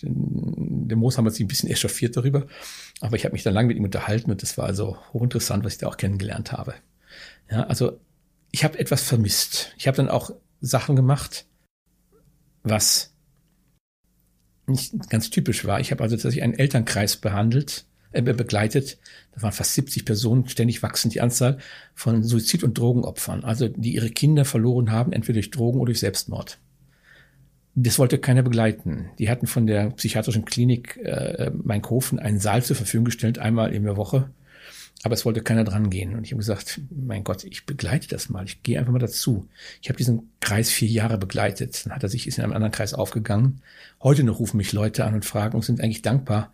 der 0.03 0.97
Mooshammer 0.97 1.29
hat 1.29 1.35
sich 1.35 1.45
ein 1.45 1.49
bisschen 1.49 1.71
echauffiert 1.71 2.17
darüber, 2.17 2.47
aber 3.01 3.17
ich 3.17 3.25
habe 3.25 3.33
mich 3.33 3.43
dann 3.43 3.55
lange 3.55 3.69
mit 3.69 3.77
ihm 3.77 3.85
unterhalten 3.85 4.31
und 4.31 4.43
das 4.43 4.59
war 4.59 4.67
also 4.67 4.97
hochinteressant, 5.13 5.65
was 5.65 5.75
ich 5.75 5.79
da 5.79 5.89
auch 5.89 5.97
kennengelernt 5.97 6.53
habe. 6.53 6.75
Ja, 7.51 7.65
also 7.65 7.99
ich 8.51 8.65
habe 8.65 8.79
etwas 8.79 9.03
vermisst. 9.03 9.73
Ich 9.77 9.87
habe 9.87 9.97
dann 9.97 10.09
auch 10.09 10.31
Sachen 10.61 10.97
gemacht, 10.97 11.47
was 12.63 13.13
nicht 14.67 15.11
ganz 15.11 15.31
typisch 15.31 15.65
war. 15.65 15.81
Ich 15.81 15.91
habe 15.91 16.03
also 16.03 16.17
tatsächlich 16.17 16.43
einen 16.43 16.55
Elternkreis 16.55 17.17
behandelt, 17.17 17.85
äh, 18.13 18.23
begleitet. 18.23 18.99
Da 19.35 19.43
waren 19.43 19.53
fast 19.53 19.75
70 19.75 20.05
Personen, 20.05 20.49
ständig 20.49 20.83
wachsend 20.83 21.15
die 21.15 21.21
Anzahl 21.21 21.59
von 21.95 22.23
Suizid- 22.23 22.65
und 22.65 22.79
Drogenopfern, 22.79 23.45
also 23.45 23.69
die 23.69 23.95
ihre 23.95 24.11
Kinder 24.11 24.45
verloren 24.45 24.91
haben, 24.91 25.13
entweder 25.13 25.35
durch 25.35 25.51
Drogen 25.51 25.79
oder 25.79 25.87
durch 25.87 26.01
Selbstmord. 26.01 26.59
Das 27.75 27.99
wollte 27.99 28.19
keiner 28.19 28.43
begleiten. 28.43 29.11
Die 29.19 29.29
hatten 29.29 29.47
von 29.47 29.67
der 29.67 29.91
psychiatrischen 29.91 30.47
Klinik 30.47 30.97
äh, 30.97 31.51
Mainkofen 31.63 32.19
einen 32.19 32.41
Saal 32.41 32.63
zur 32.63 32.75
Verfügung 32.75 33.05
gestellt, 33.05 33.39
einmal 33.39 33.75
in 33.75 33.85
der 33.85 33.99
Woche 33.99 34.31
aber 35.03 35.15
es 35.15 35.25
wollte 35.25 35.43
keiner 35.43 35.65
dran 35.65 35.91
gehen. 35.91 36.15
Und 36.15 36.25
ich 36.25 36.33
habe 36.33 36.39
gesagt, 36.39 36.81
mein 36.91 37.23
Gott, 37.23 37.45
ich 37.45 37.67
begleite 37.67 38.09
das 38.09 38.29
mal. 38.29 38.45
Ich 38.45 38.63
gehe 38.63 38.79
einfach 38.79 38.93
mal 38.93 38.99
dazu. 38.99 39.49
Ich 39.81 39.89
habe 39.89 39.99
diesen 39.99 40.31
Kreis 40.41 40.71
vier 40.71 40.89
Jahre 40.89 41.19
begleitet. 41.19 41.85
Dann 41.85 41.95
hat 41.95 42.03
er 42.03 42.09
sich 42.09 42.27
ist 42.27 42.39
in 42.39 42.45
einem 42.45 42.55
anderen 42.55 42.73
Kreis 42.73 42.95
aufgegangen. 42.95 43.61
Heute 44.03 44.25
noch 44.25 44.41
rufen 44.41 44.57
mich 44.57 44.73
Leute 44.73 45.05
an 45.05 45.15
und 45.15 45.25
fragen 45.25 45.55
und 45.55 45.65
sind 45.65 45.81
eigentlich 45.81 46.03
dankbar. 46.03 46.53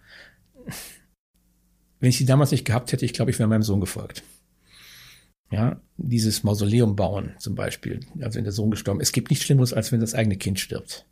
Wenn 2.00 2.10
ich 2.10 2.18
sie 2.18 2.26
damals 2.26 2.50
nicht 2.50 2.64
gehabt 2.64 2.92
hätte, 2.92 3.04
ich 3.04 3.12
glaube, 3.12 3.30
ich 3.30 3.38
wäre 3.38 3.48
meinem 3.48 3.62
Sohn 3.62 3.80
gefolgt. 3.80 4.22
Ja, 5.50 5.80
dieses 5.96 6.44
Mausoleum 6.44 6.96
bauen 6.96 7.34
zum 7.38 7.54
Beispiel, 7.54 8.00
also 8.20 8.36
wenn 8.36 8.44
der 8.44 8.52
Sohn 8.54 8.70
gestorben 8.70 9.00
ist. 9.00 9.08
Es 9.08 9.12
gibt 9.12 9.30
nichts 9.30 9.44
Schlimmeres, 9.44 9.72
als 9.72 9.92
wenn 9.92 10.00
das 10.00 10.14
eigene 10.14 10.36
Kind 10.36 10.58
stirbt. 10.58 11.06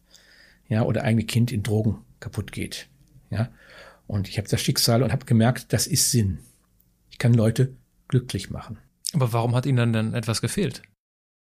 Ja, 0.68 0.83
oder 0.83 1.05
eigene 1.05 1.24
Kind 1.24 1.53
in 1.53 1.62
Drogen 1.62 1.99
kaputt 2.20 2.51
geht. 2.51 2.89
Ja, 3.31 3.51
und 4.07 4.28
ich 4.28 4.39
habe 4.39 4.49
das 4.49 4.61
Schicksal 4.61 5.03
und 5.03 5.12
habe 5.12 5.26
gemerkt, 5.26 5.72
das 5.72 5.87
ist 5.87 6.11
Sinn 6.11 6.39
kann 7.21 7.35
Leute 7.35 7.77
glücklich 8.09 8.51
machen. 8.51 8.79
Aber 9.12 9.33
warum 9.33 9.55
hat 9.55 9.66
Ihnen 9.66 9.77
dann, 9.77 9.93
dann 9.93 10.14
etwas 10.14 10.41
gefehlt? 10.41 10.83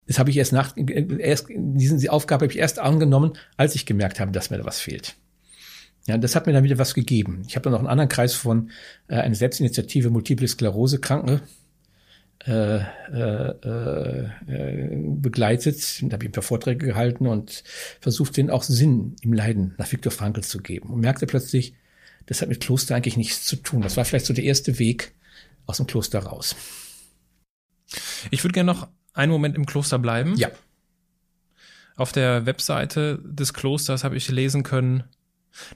Das 0.06 0.18
habe 0.18 0.30
ich 0.30 0.36
erst 0.36 0.52
nach, 0.52 0.74
erst, 0.76 1.46
diese 1.48 2.12
Aufgabe 2.12 2.44
habe 2.44 2.52
ich 2.52 2.58
erst 2.58 2.78
angenommen, 2.78 3.32
als 3.56 3.74
ich 3.74 3.86
gemerkt 3.86 4.20
habe, 4.20 4.32
dass 4.32 4.50
mir 4.50 4.58
da 4.58 4.64
was 4.64 4.80
fehlt. 4.80 5.16
Ja, 6.06 6.16
das 6.16 6.34
hat 6.34 6.46
mir 6.46 6.54
dann 6.54 6.64
wieder 6.64 6.78
was 6.78 6.94
gegeben. 6.94 7.42
Ich 7.46 7.56
habe 7.56 7.64
dann 7.64 7.72
noch 7.72 7.80
einen 7.80 7.88
anderen 7.88 8.08
Kreis 8.08 8.34
von 8.34 8.70
äh, 9.08 9.16
eine 9.16 9.34
Selbstinitiative 9.34 10.08
Multiple 10.08 10.48
Sklerose 10.48 10.98
Kranke 10.98 11.42
äh, 12.46 12.78
äh, 12.78 13.50
äh, 14.46 14.96
begleitet. 14.96 16.02
Da 16.02 16.14
habe 16.14 16.24
ich 16.24 16.30
ein 16.30 16.32
paar 16.32 16.42
Vorträge 16.42 16.86
gehalten 16.86 17.26
und 17.26 17.62
versucht, 18.00 18.38
den 18.38 18.48
auch 18.48 18.62
Sinn 18.62 19.16
im 19.20 19.34
Leiden 19.34 19.74
nach 19.76 19.92
Viktor 19.92 20.10
Frankl 20.10 20.42
zu 20.42 20.58
geben. 20.60 20.88
Und 20.88 21.00
merkte 21.00 21.26
plötzlich, 21.26 21.74
das 22.24 22.40
hat 22.40 22.48
mit 22.48 22.60
Kloster 22.60 22.96
eigentlich 22.96 23.18
nichts 23.18 23.44
zu 23.44 23.56
tun. 23.56 23.82
Das 23.82 23.98
war 23.98 24.06
vielleicht 24.06 24.26
so 24.26 24.32
der 24.32 24.44
erste 24.44 24.78
Weg 24.78 25.12
aus 25.68 25.76
dem 25.76 25.86
Kloster 25.86 26.20
raus. 26.20 26.56
Ich 28.30 28.42
würde 28.42 28.52
gerne 28.54 28.72
noch 28.72 28.88
einen 29.12 29.30
Moment 29.32 29.54
im 29.56 29.66
Kloster 29.66 29.98
bleiben. 29.98 30.36
Ja. 30.36 30.50
Auf 31.96 32.12
der 32.12 32.46
Webseite 32.46 33.18
des 33.24 33.52
Klosters 33.54 34.04
habe 34.04 34.16
ich 34.16 34.28
lesen 34.28 34.62
können, 34.62 35.04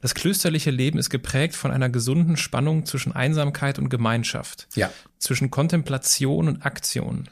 das 0.01 0.15
klösterliche 0.15 0.71
Leben 0.71 0.99
ist 0.99 1.11
geprägt 1.11 1.57
von 1.57 1.71
einer 1.73 1.89
gesunden 1.89 2.37
Spannung 2.37 2.87
zwischen 2.87 3.13
Einsamkeit 3.13 3.79
und 3.79 3.89
Gemeinschaft, 3.89 4.69
Ja. 4.75 4.93
zwischen 5.19 5.51
Kontemplation 5.51 6.47
und 6.49 6.65
Aktion. 6.65 7.29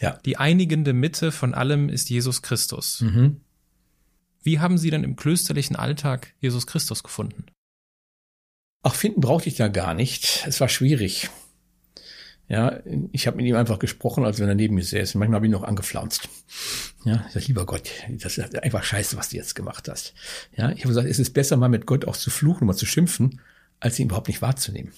Ja. 0.00 0.18
Die 0.24 0.38
einigende 0.38 0.94
Mitte 0.94 1.30
von 1.30 1.52
allem 1.52 1.90
ist 1.90 2.08
Jesus 2.08 2.40
Christus. 2.40 3.02
Mhm. 3.02 3.42
Wie 4.42 4.58
haben 4.60 4.78
Sie 4.78 4.88
denn 4.90 5.04
im 5.04 5.16
klösterlichen 5.16 5.76
Alltag 5.76 6.32
Jesus 6.40 6.66
Christus 6.66 7.02
gefunden? 7.02 7.44
Ach, 8.82 8.94
finden 8.94 9.20
brauchte 9.20 9.50
ich 9.50 9.56
da 9.56 9.68
gar 9.68 9.92
nicht. 9.92 10.44
Es 10.46 10.58
war 10.62 10.70
schwierig. 10.70 11.28
Ja, 12.50 12.80
ich 13.12 13.28
habe 13.28 13.36
mit 13.36 13.46
ihm 13.46 13.54
einfach 13.54 13.78
gesprochen, 13.78 14.24
als 14.24 14.40
wenn 14.40 14.48
er 14.48 14.56
neben 14.56 14.74
mir 14.74 14.82
säß. 14.82 15.14
Manchmal 15.14 15.36
habe 15.36 15.46
ich 15.46 15.50
ihn 15.50 15.52
noch 15.52 15.62
angeflaunzt. 15.62 16.28
Ja, 17.04 17.24
ich 17.28 17.32
sag, 17.32 17.46
lieber 17.46 17.64
Gott, 17.64 17.88
das 18.08 18.38
ist 18.38 18.58
einfach 18.60 18.82
scheiße, 18.82 19.16
was 19.16 19.28
du 19.28 19.36
jetzt 19.36 19.54
gemacht 19.54 19.88
hast. 19.88 20.14
Ja, 20.56 20.72
ich 20.72 20.80
habe 20.80 20.88
gesagt, 20.88 21.06
es 21.06 21.20
ist 21.20 21.30
besser, 21.30 21.56
mal 21.56 21.68
mit 21.68 21.86
Gott 21.86 22.06
auch 22.06 22.16
zu 22.16 22.28
fluchen, 22.28 22.66
mal 22.66 22.74
zu 22.74 22.86
schimpfen, 22.86 23.40
als 23.78 24.00
ihn 24.00 24.06
überhaupt 24.06 24.26
nicht 24.26 24.42
wahrzunehmen. 24.42 24.92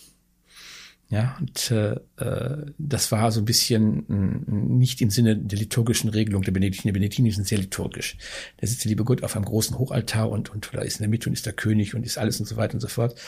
Ja, 1.11 1.37
und 1.41 1.71
äh, 1.71 1.97
äh, 2.17 2.73
das 2.79 3.13
war 3.13 3.31
so 3.31 3.43
ein 3.43 3.45
bisschen 3.45 4.07
mh, 4.09 4.75
nicht 4.79 5.03
im 5.03 5.11
Sinne 5.11 5.37
der 5.37 5.59
liturgischen 5.59 6.09
Regelung 6.09 6.41
der 6.41 6.53
Benediktiner. 6.53 6.93
Die 6.93 6.99
Benediktiner 7.01 7.33
sind 7.33 7.47
sehr 7.47 7.59
liturgisch. 7.59 8.17
Da 8.63 8.67
sitzt 8.67 8.85
der 8.85 8.89
liebe 8.89 9.05
Gott 9.05 9.23
auf 9.23 9.37
einem 9.37 9.45
großen 9.45 9.79
Hochaltar 9.79 10.31
und, 10.31 10.49
und 10.49 10.71
da 10.73 10.81
ist 10.81 11.01
in 11.01 11.03
der 11.03 11.11
Mitte 11.11 11.29
und 11.29 11.35
ist 11.35 11.45
der 11.45 11.53
König 11.53 11.95
und 11.95 12.07
ist 12.07 12.17
alles 12.17 12.41
und 12.41 12.47
so 12.47 12.57
weiter 12.57 12.73
und 12.73 12.81
so 12.81 12.89
fort. 12.89 13.21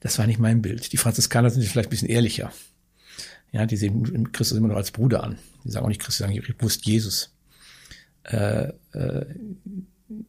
Das 0.00 0.18
war 0.18 0.26
nicht 0.26 0.38
mein 0.38 0.60
Bild. 0.60 0.92
Die 0.92 0.98
Franziskaner 0.98 1.48
sind 1.48 1.64
vielleicht 1.64 1.88
ein 1.88 1.90
bisschen 1.90 2.10
ehrlicher. 2.10 2.52
Ja, 3.52 3.66
die 3.66 3.76
sehen 3.76 4.32
Christus 4.32 4.58
immer 4.58 4.68
noch 4.68 4.76
als 4.76 4.90
Bruder 4.90 5.24
an. 5.24 5.38
Die 5.64 5.70
sagen 5.70 5.84
auch 5.84 5.88
nicht 5.88 6.00
Christus, 6.00 6.26
die 6.26 6.40
sagen 6.40 6.54
wusste 6.60 6.90
Jesus. 6.90 7.34
Äh, 8.24 8.72
äh, 8.92 9.26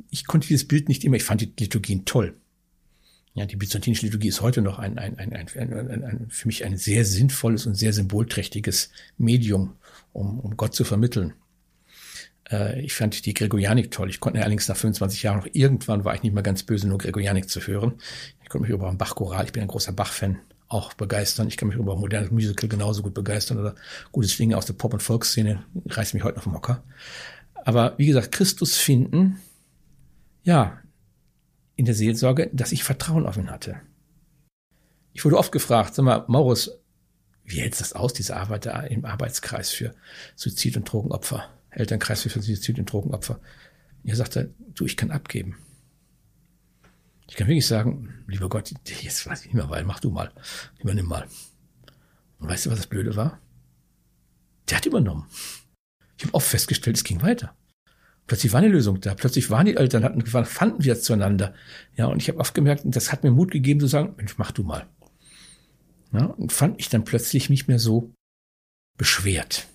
ich 0.09 0.25
konnte 0.25 0.47
dieses 0.47 0.67
Bild 0.67 0.89
nicht 0.89 1.03
immer, 1.03 1.17
ich 1.17 1.23
fand 1.23 1.41
die 1.41 1.53
Liturgien 1.59 2.05
toll. 2.05 2.35
Ja, 3.33 3.45
die 3.45 3.55
byzantinische 3.55 4.05
Liturgie 4.05 4.27
ist 4.27 4.41
heute 4.41 4.61
noch 4.61 4.77
ein, 4.77 4.97
ein, 4.97 5.17
ein, 5.17 5.33
ein, 5.33 6.25
für 6.29 6.47
mich 6.47 6.65
ein 6.65 6.75
sehr 6.77 7.05
sinnvolles 7.05 7.65
und 7.65 7.75
sehr 7.75 7.93
symbolträchtiges 7.93 8.91
Medium, 9.17 9.75
um, 10.11 10.39
um 10.39 10.57
Gott 10.57 10.75
zu 10.75 10.83
vermitteln. 10.83 11.33
Äh, 12.51 12.81
ich 12.81 12.93
fand 12.93 13.25
die 13.25 13.33
Gregorianik 13.33 13.89
toll. 13.91 14.09
Ich 14.09 14.19
konnte 14.19 14.39
allerdings 14.39 14.67
nach 14.67 14.75
25 14.75 15.23
Jahren 15.23 15.37
noch 15.39 15.47
irgendwann 15.53 16.03
war 16.03 16.13
ich 16.13 16.23
nicht 16.23 16.33
mehr 16.33 16.43
ganz 16.43 16.63
böse, 16.63 16.87
nur 16.87 16.97
Gregorianik 16.97 17.49
zu 17.49 17.61
hören. 17.61 17.93
Ich 18.43 18.49
konnte 18.49 18.63
mich 18.63 18.73
über 18.73 18.89
ein 18.89 18.97
Bach-Choral, 18.97 19.45
ich 19.45 19.53
bin 19.53 19.61
ein 19.61 19.69
großer 19.69 19.93
Bach-Fan, 19.93 20.37
auch 20.71 20.93
begeistern. 20.93 21.47
Ich 21.47 21.57
kann 21.57 21.67
mich 21.67 21.77
über 21.77 21.95
modernes 21.95 22.31
Musical 22.31 22.69
genauso 22.69 23.03
gut 23.03 23.13
begeistern 23.13 23.59
oder 23.59 23.75
gutes 24.11 24.37
Dinge 24.37 24.57
aus 24.57 24.65
der 24.65 24.73
Pop- 24.73 24.93
und 24.93 25.03
Volksszene 25.03 25.63
reißt 25.87 26.13
mich 26.13 26.23
heute 26.23 26.37
noch 26.37 26.43
vom 26.43 26.53
Hocker. 26.53 26.83
Aber 27.65 27.93
wie 27.97 28.05
gesagt, 28.05 28.31
Christus 28.31 28.77
finden, 28.77 29.39
ja, 30.43 30.79
in 31.75 31.85
der 31.85 31.95
Seelsorge, 31.95 32.49
dass 32.53 32.71
ich 32.71 32.83
Vertrauen 32.83 33.25
auf 33.25 33.37
ihn 33.37 33.51
hatte. 33.51 33.81
Ich 35.13 35.25
wurde 35.25 35.37
oft 35.37 35.51
gefragt, 35.51 35.95
sag 35.95 36.03
mal, 36.05 36.23
Maurus, 36.27 36.71
wie 37.43 37.59
hältst 37.59 37.81
du 37.81 37.83
das 37.83 37.93
aus, 37.93 38.13
diese 38.13 38.37
Arbeit 38.37 38.65
da 38.65 38.81
im 38.81 39.03
Arbeitskreis 39.03 39.71
für 39.71 39.93
Suizid- 40.35 40.77
und 40.77 40.91
Drogenopfer, 40.91 41.49
Elternkreis 41.69 42.21
für 42.21 42.29
Suizid- 42.29 42.79
und 42.79 42.91
Drogenopfer? 42.91 43.39
Er 44.03 44.15
sagte, 44.15 44.53
du, 44.73 44.85
ich 44.85 44.95
kann 44.95 45.11
abgeben. 45.11 45.57
Ich 47.31 47.37
kann 47.37 47.47
wirklich 47.47 47.65
sagen, 47.65 48.25
lieber 48.27 48.49
Gott, 48.49 48.73
jetzt 48.85 49.25
weiß 49.25 49.39
ich 49.39 49.45
nicht 49.45 49.53
mehr, 49.53 49.69
weil 49.69 49.85
mach 49.85 50.01
du 50.01 50.11
mal, 50.11 50.33
übernimm 50.81 51.05
mal. 51.05 51.25
Und 52.39 52.49
weißt 52.49 52.65
du, 52.65 52.71
was 52.71 52.79
das 52.79 52.87
Blöde 52.87 53.15
war? 53.15 53.39
Der 54.69 54.75
hat 54.75 54.85
übernommen. 54.85 55.25
Ich 56.17 56.25
habe 56.25 56.33
oft 56.33 56.45
festgestellt, 56.45 56.97
es 56.97 57.05
ging 57.05 57.21
weiter. 57.21 57.55
Plötzlich 58.27 58.51
war 58.51 58.59
eine 58.59 58.67
Lösung 58.67 58.99
da. 58.99 59.15
Plötzlich 59.15 59.49
waren 59.49 59.65
die 59.65 59.77
Eltern, 59.77 60.03
hatten, 60.03 60.25
fanden 60.25 60.83
wieder 60.83 60.99
zueinander. 60.99 61.53
Ja, 61.95 62.07
und 62.07 62.21
ich 62.21 62.27
habe 62.27 62.37
oft 62.37 62.53
gemerkt, 62.53 62.83
das 62.83 63.13
hat 63.13 63.23
mir 63.23 63.31
Mut 63.31 63.51
gegeben 63.51 63.79
zu 63.79 63.87
sagen, 63.87 64.13
Mensch, 64.17 64.37
mach 64.37 64.51
du 64.51 64.63
mal. 64.63 64.89
Ja, 66.11 66.25
und 66.25 66.51
fand 66.51 66.81
ich 66.81 66.89
dann 66.89 67.05
plötzlich 67.05 67.49
nicht 67.49 67.69
mehr 67.69 67.79
so 67.79 68.13
beschwert. 68.97 69.69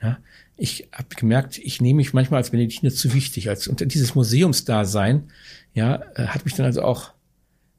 Ja, 0.00 0.22
ich 0.58 0.88
habe 0.92 1.14
gemerkt, 1.14 1.56
ich 1.58 1.80
nehme 1.80 1.98
mich 1.98 2.12
manchmal 2.12 2.38
als 2.38 2.50
Benediktiner 2.50 2.92
zu 2.92 3.14
wichtig, 3.14 3.48
als 3.48 3.68
unter 3.68 3.86
dieses 3.86 4.14
Museumsdasein, 4.14 5.30
ja, 5.72 6.02
äh, 6.16 6.26
hat 6.26 6.44
mich 6.44 6.54
dann 6.54 6.66
also 6.66 6.82
auch 6.82 7.12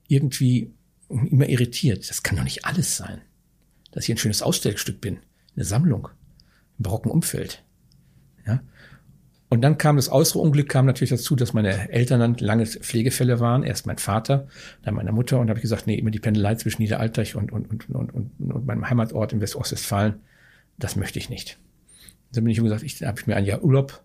irgendwie 0.08 0.72
immer 1.10 1.48
irritiert. 1.48 2.10
Das 2.10 2.24
kann 2.24 2.38
doch 2.38 2.46
nicht 2.46 2.66
alles 2.66 2.96
sein, 2.96 3.22
dass 3.92 4.06
ich 4.06 4.12
ein 4.12 4.18
schönes 4.18 4.42
Ausstellungsstück 4.42 5.02
bin, 5.02 5.20
eine 5.56 5.66
Sammlung 5.66 6.08
im 6.78 6.84
barocken 6.84 7.12
Umfeld. 7.12 7.64
Ja, 8.48 8.62
und 9.50 9.62
dann 9.62 9.78
kam 9.78 9.96
das 9.96 10.12
äußere 10.12 10.40
Unglück, 10.40 10.70
kam 10.70 10.86
natürlich 10.86 11.10
dazu, 11.10 11.36
dass 11.36 11.54
meine 11.54 11.92
Eltern 11.92 12.20
dann 12.20 12.36
lange 12.36 12.66
Pflegefälle 12.68 13.40
waren. 13.40 13.64
Erst 13.64 13.88
mein 13.88 13.98
Vater, 13.98 14.48
dann 14.84 14.94
meine 14.94 15.12
Mutter. 15.12 15.40
Und 15.40 15.48
da 15.48 15.52
habe 15.52 15.60
ich 15.60 15.64
gesagt, 15.64 15.88
nee, 15.88 15.96
immer 15.96 16.12
die 16.12 16.20
Pendelei 16.20 16.56
zwischen 16.56 16.84
Niederalteich 16.84 17.36
und, 17.36 17.52
und, 17.52 17.70
und, 17.70 17.90
und, 17.90 18.14
und, 18.14 18.54
und 18.54 18.66
meinem 18.68 18.88
Heimatort 18.90 19.34
in 19.34 19.42
Westostwestfalen, 19.42 20.22
das 20.78 20.96
möchte 20.96 21.18
ich 21.18 21.30
nicht. 21.30 21.58
Dann 22.32 22.44
bin 22.44 22.52
ich 22.52 22.60
gesagt, 22.60 22.84
ich 22.84 23.02
habe 23.02 23.20
ich 23.20 23.28
mir 23.28 23.36
ein 23.36 23.46
Jahr 23.46 23.64
Urlaub 23.64 24.04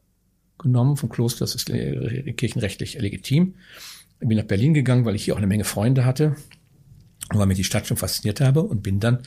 genommen 0.59 0.97
vom 0.97 1.09
Kloster, 1.09 1.41
das 1.41 1.55
ist 1.55 1.67
kirchenrechtlich 1.67 2.99
legitim. 2.99 3.55
Bin 4.21 4.39
nach 4.39 4.45
Berlin 4.45 4.73
gegangen, 4.73 5.05
weil 5.05 5.15
ich 5.15 5.25
hier 5.25 5.35
auch 5.35 5.39
eine 5.39 5.47
Menge 5.47 5.65
Freunde 5.65 6.07
hatte 6.07 6.37
und 7.31 7.39
weil 7.39 7.47
mir 7.47 7.55
die 7.55 7.65
Stadt 7.65 7.87
schon 7.87 7.97
fasziniert 7.97 8.41
habe 8.41 8.63
und 8.63 8.83
bin 8.83 9.01
dann 9.01 9.23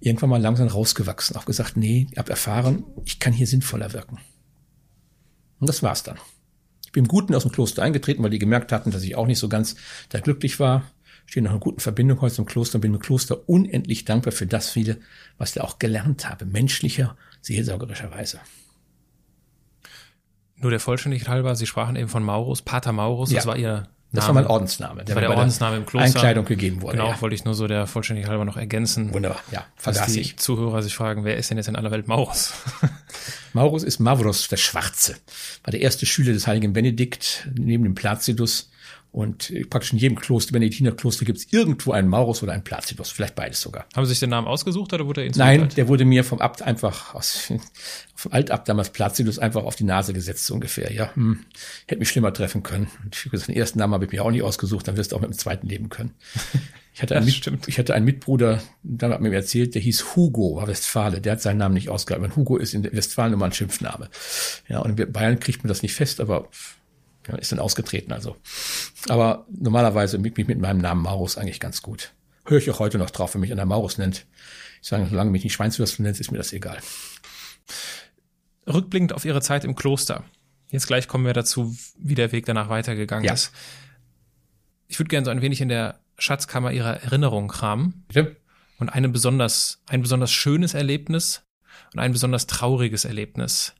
irgendwann 0.00 0.30
mal 0.30 0.40
langsam 0.40 0.68
rausgewachsen. 0.68 1.36
Auch 1.36 1.46
gesagt, 1.46 1.76
nee, 1.76 2.08
ich 2.10 2.18
habe 2.18 2.30
erfahren, 2.30 2.84
ich 3.06 3.18
kann 3.20 3.32
hier 3.32 3.46
sinnvoller 3.46 3.92
wirken. 3.92 4.18
Und 5.60 5.68
das 5.68 5.82
war's 5.82 6.02
dann. 6.02 6.18
Ich 6.84 6.92
bin 6.92 7.04
im 7.04 7.08
Guten 7.08 7.34
aus 7.34 7.42
dem 7.42 7.52
Kloster 7.52 7.82
eingetreten, 7.82 8.22
weil 8.22 8.30
die 8.30 8.38
gemerkt 8.38 8.70
hatten, 8.70 8.90
dass 8.90 9.02
ich 9.02 9.16
auch 9.16 9.26
nicht 9.26 9.38
so 9.38 9.48
ganz 9.48 9.76
da 10.10 10.20
glücklich 10.20 10.60
war. 10.60 10.90
Stehe 11.26 11.42
noch 11.42 11.50
in 11.50 11.54
einer 11.54 11.60
guten 11.60 11.80
Verbindung 11.80 12.20
heute 12.20 12.34
zum 12.34 12.44
Kloster 12.44 12.76
und 12.76 12.82
bin 12.82 12.92
im 12.92 13.00
Kloster 13.00 13.48
unendlich 13.48 14.04
dankbar 14.04 14.32
für 14.32 14.46
das 14.46 14.68
viele, 14.68 14.98
was 15.38 15.50
ich 15.50 15.54
da 15.54 15.62
auch 15.62 15.78
gelernt 15.78 16.28
habe, 16.28 16.44
menschlicher, 16.44 17.16
seelsorgerischer 17.44 18.10
Weise. 18.10 18.40
Nur 20.56 20.70
der 20.70 20.80
Vollständigkeit 20.80 21.28
halber, 21.28 21.56
Sie 21.56 21.66
sprachen 21.66 21.96
eben 21.96 22.08
von 22.08 22.22
Maurus, 22.22 22.62
Pater 22.62 22.92
Maurus, 22.92 23.30
Ja. 23.30 23.36
das 23.36 23.46
war 23.46 23.56
Ihr 23.56 23.72
Name. 23.72 23.88
Das 24.12 24.26
war 24.28 24.34
mein 24.34 24.46
Ordensname. 24.46 25.04
Das 25.04 25.14
war 25.16 25.20
der 25.22 25.30
Ordensname 25.36 25.76
im 25.76 25.86
Kloster. 25.86 26.06
Einkleidung 26.06 26.44
gegeben 26.44 26.82
wurde. 26.82 26.96
Genau, 26.98 27.10
Ja. 27.10 27.20
wollte 27.20 27.34
ich 27.34 27.44
nur 27.44 27.54
so 27.54 27.66
der 27.66 27.88
Vollständigkeit 27.88 28.30
halber 28.30 28.44
noch 28.44 28.56
ergänzen. 28.56 29.12
Wunderbar, 29.12 29.40
ja, 29.50 29.64
Dass 29.82 29.96
vergaß 29.96 30.12
die 30.12 30.20
ich. 30.20 30.36
Zuhörer 30.36 30.82
sich 30.82 30.94
fragen, 30.94 31.24
wer 31.24 31.36
ist 31.36 31.50
denn 31.50 31.56
jetzt 31.58 31.66
in 31.68 31.74
aller 31.74 31.90
Welt 31.90 32.06
Maurus? 32.06 32.52
Maurus 33.52 33.82
ist 33.82 33.98
Mavros, 33.98 34.46
der 34.48 34.56
Schwarze. 34.56 35.16
War 35.64 35.72
der 35.72 35.80
erste 35.80 36.06
Schüler 36.06 36.32
des 36.32 36.46
heiligen 36.46 36.72
Benedikt, 36.72 37.48
neben 37.58 37.82
dem 37.82 37.94
Placidus. 37.96 38.70
Und 39.14 39.50
äh, 39.50 39.64
praktisch 39.64 39.92
in 39.92 39.98
jedem 40.00 40.18
Kloster, 40.18 40.50
Benediktinerkloster, 40.50 41.24
gibt 41.24 41.38
es 41.38 41.52
irgendwo 41.52 41.92
einen 41.92 42.08
Maurus 42.08 42.42
oder 42.42 42.52
einen 42.52 42.64
Placidus. 42.64 43.12
Vielleicht 43.12 43.36
beides 43.36 43.60
sogar. 43.60 43.86
Haben 43.94 44.06
Sie 44.06 44.08
sich 44.08 44.18
den 44.18 44.30
Namen 44.30 44.48
ausgesucht 44.48 44.92
oder 44.92 45.06
wurde 45.06 45.20
er 45.20 45.28
Ihnen 45.28 45.38
Nein, 45.38 45.68
der 45.76 45.86
wurde 45.86 46.04
mir 46.04 46.24
vom 46.24 46.40
Abt 46.40 46.62
einfach 46.62 47.14
aus, 47.14 47.52
vom 48.16 48.32
Altabt 48.32 48.68
damals 48.68 48.90
Placidus 48.90 49.38
einfach 49.38 49.62
auf 49.62 49.76
die 49.76 49.84
Nase 49.84 50.14
gesetzt, 50.14 50.46
so 50.46 50.54
ungefähr. 50.54 50.92
Ja, 50.92 51.14
hm, 51.14 51.44
hätte 51.86 52.00
mich 52.00 52.08
schlimmer 52.08 52.32
treffen 52.32 52.64
können. 52.64 52.88
Und 53.04 53.14
ich 53.14 53.30
gesagt, 53.30 53.46
den 53.46 53.56
ersten 53.56 53.78
Namen 53.78 53.94
habe 53.94 54.04
ich 54.04 54.10
mir 54.10 54.24
auch 54.24 54.32
nicht 54.32 54.42
ausgesucht, 54.42 54.88
dann 54.88 54.96
wirst 54.96 55.12
du 55.12 55.16
auch 55.16 55.20
mit 55.20 55.30
dem 55.30 55.38
zweiten 55.38 55.68
leben 55.68 55.90
können. 55.90 56.10
Ich 56.96 57.02
hatte, 57.02 57.16
einen 57.16 57.26
Mit, 57.26 57.66
ich 57.66 57.76
hatte 57.80 57.92
einen 57.92 58.04
Mitbruder, 58.04 58.62
dann 58.84 59.10
hat 59.10 59.20
mir 59.20 59.34
erzählt, 59.34 59.74
der 59.74 59.82
hieß 59.82 60.14
Hugo, 60.14 60.54
war 60.54 60.68
Westfale. 60.68 61.20
Der 61.20 61.32
hat 61.32 61.42
seinen 61.42 61.58
Namen 61.58 61.74
nicht 61.74 61.88
ausgehalten. 61.88 62.36
Hugo 62.36 62.56
ist 62.56 62.72
in 62.72 62.84
Westfalen 62.84 63.32
immer 63.32 63.46
ein 63.46 63.52
Schimpfname. 63.52 64.08
Ja, 64.68 64.78
und 64.78 65.00
in 65.00 65.12
Bayern 65.12 65.40
kriegt 65.40 65.64
man 65.64 65.68
das 65.68 65.82
nicht 65.82 65.92
fest, 65.92 66.20
aber 66.20 66.48
ja, 67.28 67.36
ist 67.36 67.52
dann 67.52 67.58
ausgetreten. 67.58 68.12
Also, 68.12 68.36
aber 69.08 69.46
normalerweise 69.50 70.18
mit, 70.18 70.36
mich 70.36 70.46
mit 70.46 70.58
meinem 70.58 70.78
Namen 70.78 71.02
Maurus 71.02 71.38
eigentlich 71.38 71.60
ganz 71.60 71.82
gut. 71.82 72.12
Höre 72.46 72.58
ich 72.58 72.70
auch 72.70 72.78
heute 72.78 72.98
noch 72.98 73.10
drauf, 73.10 73.34
wenn 73.34 73.40
mich 73.40 73.52
einer 73.52 73.64
Maurus 73.64 73.98
nennt. 73.98 74.26
Ich 74.82 74.88
sage, 74.88 75.06
solange 75.08 75.30
mich 75.30 75.44
nicht 75.44 75.54
Schweinswürstel 75.54 76.02
nennt, 76.02 76.20
ist 76.20 76.30
mir 76.30 76.38
das 76.38 76.52
egal. 76.52 76.78
Rückblickend 78.66 79.12
auf 79.12 79.24
Ihre 79.24 79.40
Zeit 79.40 79.64
im 79.64 79.74
Kloster. 79.74 80.24
Jetzt 80.70 80.86
gleich 80.86 81.08
kommen 81.08 81.24
wir 81.24 81.32
dazu, 81.32 81.74
wie 81.98 82.14
der 82.14 82.32
Weg 82.32 82.46
danach 82.46 82.68
weitergegangen 82.68 83.24
Ja. 83.24 83.32
ist. 83.34 83.52
Ich 84.88 84.98
würde 84.98 85.08
gerne 85.08 85.24
so 85.24 85.30
ein 85.30 85.40
wenig 85.42 85.60
in 85.60 85.68
der 85.68 86.00
Schatzkammer 86.18 86.72
Ihrer 86.72 87.02
Erinnerung 87.02 87.48
kramen 87.48 88.04
Bitte? 88.08 88.36
und 88.78 88.88
eine 88.90 89.08
besonders, 89.08 89.82
ein 89.86 90.02
besonders 90.02 90.32
schönes 90.32 90.74
Erlebnis 90.74 91.42
und 91.92 92.00
ein 92.00 92.12
besonders 92.12 92.46
trauriges 92.46 93.04
Erlebnis 93.04 93.74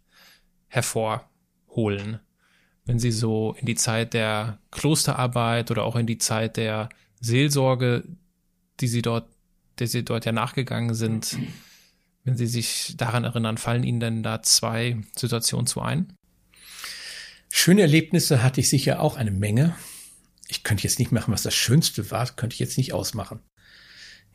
hervorholen. 0.68 2.20
Wenn 2.84 2.98
Sie 2.98 3.12
so 3.12 3.56
in 3.58 3.66
die 3.66 3.76
Zeit 3.76 4.14
der 4.14 4.58
Klosterarbeit 4.70 5.70
oder 5.70 5.84
auch 5.84 5.96
in 5.96 6.06
die 6.06 6.18
Zeit 6.18 6.56
der 6.56 6.88
Seelsorge, 7.20 8.04
die 8.80 8.88
Sie 8.88 9.02
dort, 9.02 9.28
der 9.78 9.86
Sie 9.86 10.04
dort 10.04 10.24
ja 10.24 10.32
nachgegangen 10.32 10.94
sind, 10.94 11.38
Wenn 12.24 12.38
Sie 12.38 12.46
sich 12.46 12.94
daran 12.96 13.24
erinnern, 13.24 13.58
fallen 13.58 13.84
Ihnen 13.84 14.00
denn 14.00 14.22
da 14.22 14.42
zwei 14.42 14.96
Situationen 15.14 15.66
zu 15.66 15.82
ein? 15.82 16.14
Schöne 17.52 17.82
Erlebnisse 17.82 18.42
hatte 18.42 18.60
ich 18.60 18.70
sicher 18.70 19.00
auch 19.00 19.16
eine 19.16 19.30
Menge. 19.30 19.76
Ich 20.48 20.62
könnte 20.62 20.84
jetzt 20.84 20.98
nicht 20.98 21.12
machen, 21.12 21.32
was 21.32 21.42
das 21.42 21.54
Schönste 21.54 22.10
war, 22.10 22.26
könnte 22.34 22.54
ich 22.54 22.60
jetzt 22.60 22.78
nicht 22.78 22.94
ausmachen. 22.94 23.40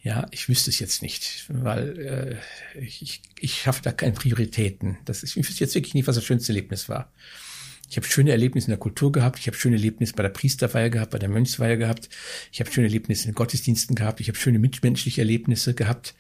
Ja, 0.01 0.27
ich 0.31 0.47
wüsste 0.47 0.69
es 0.69 0.79
jetzt 0.79 1.01
nicht, 1.01 1.45
weil 1.49 2.39
äh, 2.75 2.79
ich, 2.79 3.21
ich 3.39 3.59
schaffe 3.59 3.81
da 3.81 3.91
keine 3.91 4.13
Prioritäten. 4.13 4.99
Das 5.05 5.23
ist, 5.23 5.35
ich 5.35 5.49
wüsste 5.49 5.63
jetzt 5.63 5.75
wirklich 5.75 5.95
nicht, 5.95 6.07
was 6.07 6.15
das 6.15 6.23
schönste 6.23 6.53
Erlebnis 6.53 6.87
war. 6.87 7.11
Ich 7.89 7.97
habe 7.97 8.05
schöne 8.05 8.31
Erlebnisse 8.31 8.67
in 8.67 8.71
der 8.71 8.79
Kultur 8.79 9.11
gehabt, 9.11 9.39
ich 9.39 9.47
habe 9.47 9.57
schöne 9.57 9.75
Erlebnisse 9.75 10.13
bei 10.13 10.21
der 10.23 10.29
Priesterweihe 10.29 10.91
gehabt, 10.91 11.11
bei 11.11 11.17
der 11.17 11.29
Mönchsweihe 11.29 11.77
gehabt, 11.77 12.09
ich 12.51 12.59
habe 12.59 12.71
schöne 12.71 12.87
Erlebnisse 12.87 13.23
in 13.23 13.31
den 13.31 13.35
Gottesdiensten 13.35 13.95
gehabt, 13.95 14.19
ich 14.19 14.27
habe 14.27 14.37
schöne 14.37 14.59
mitmenschliche 14.59 15.21
Erlebnisse 15.21 15.73
gehabt. 15.73 16.13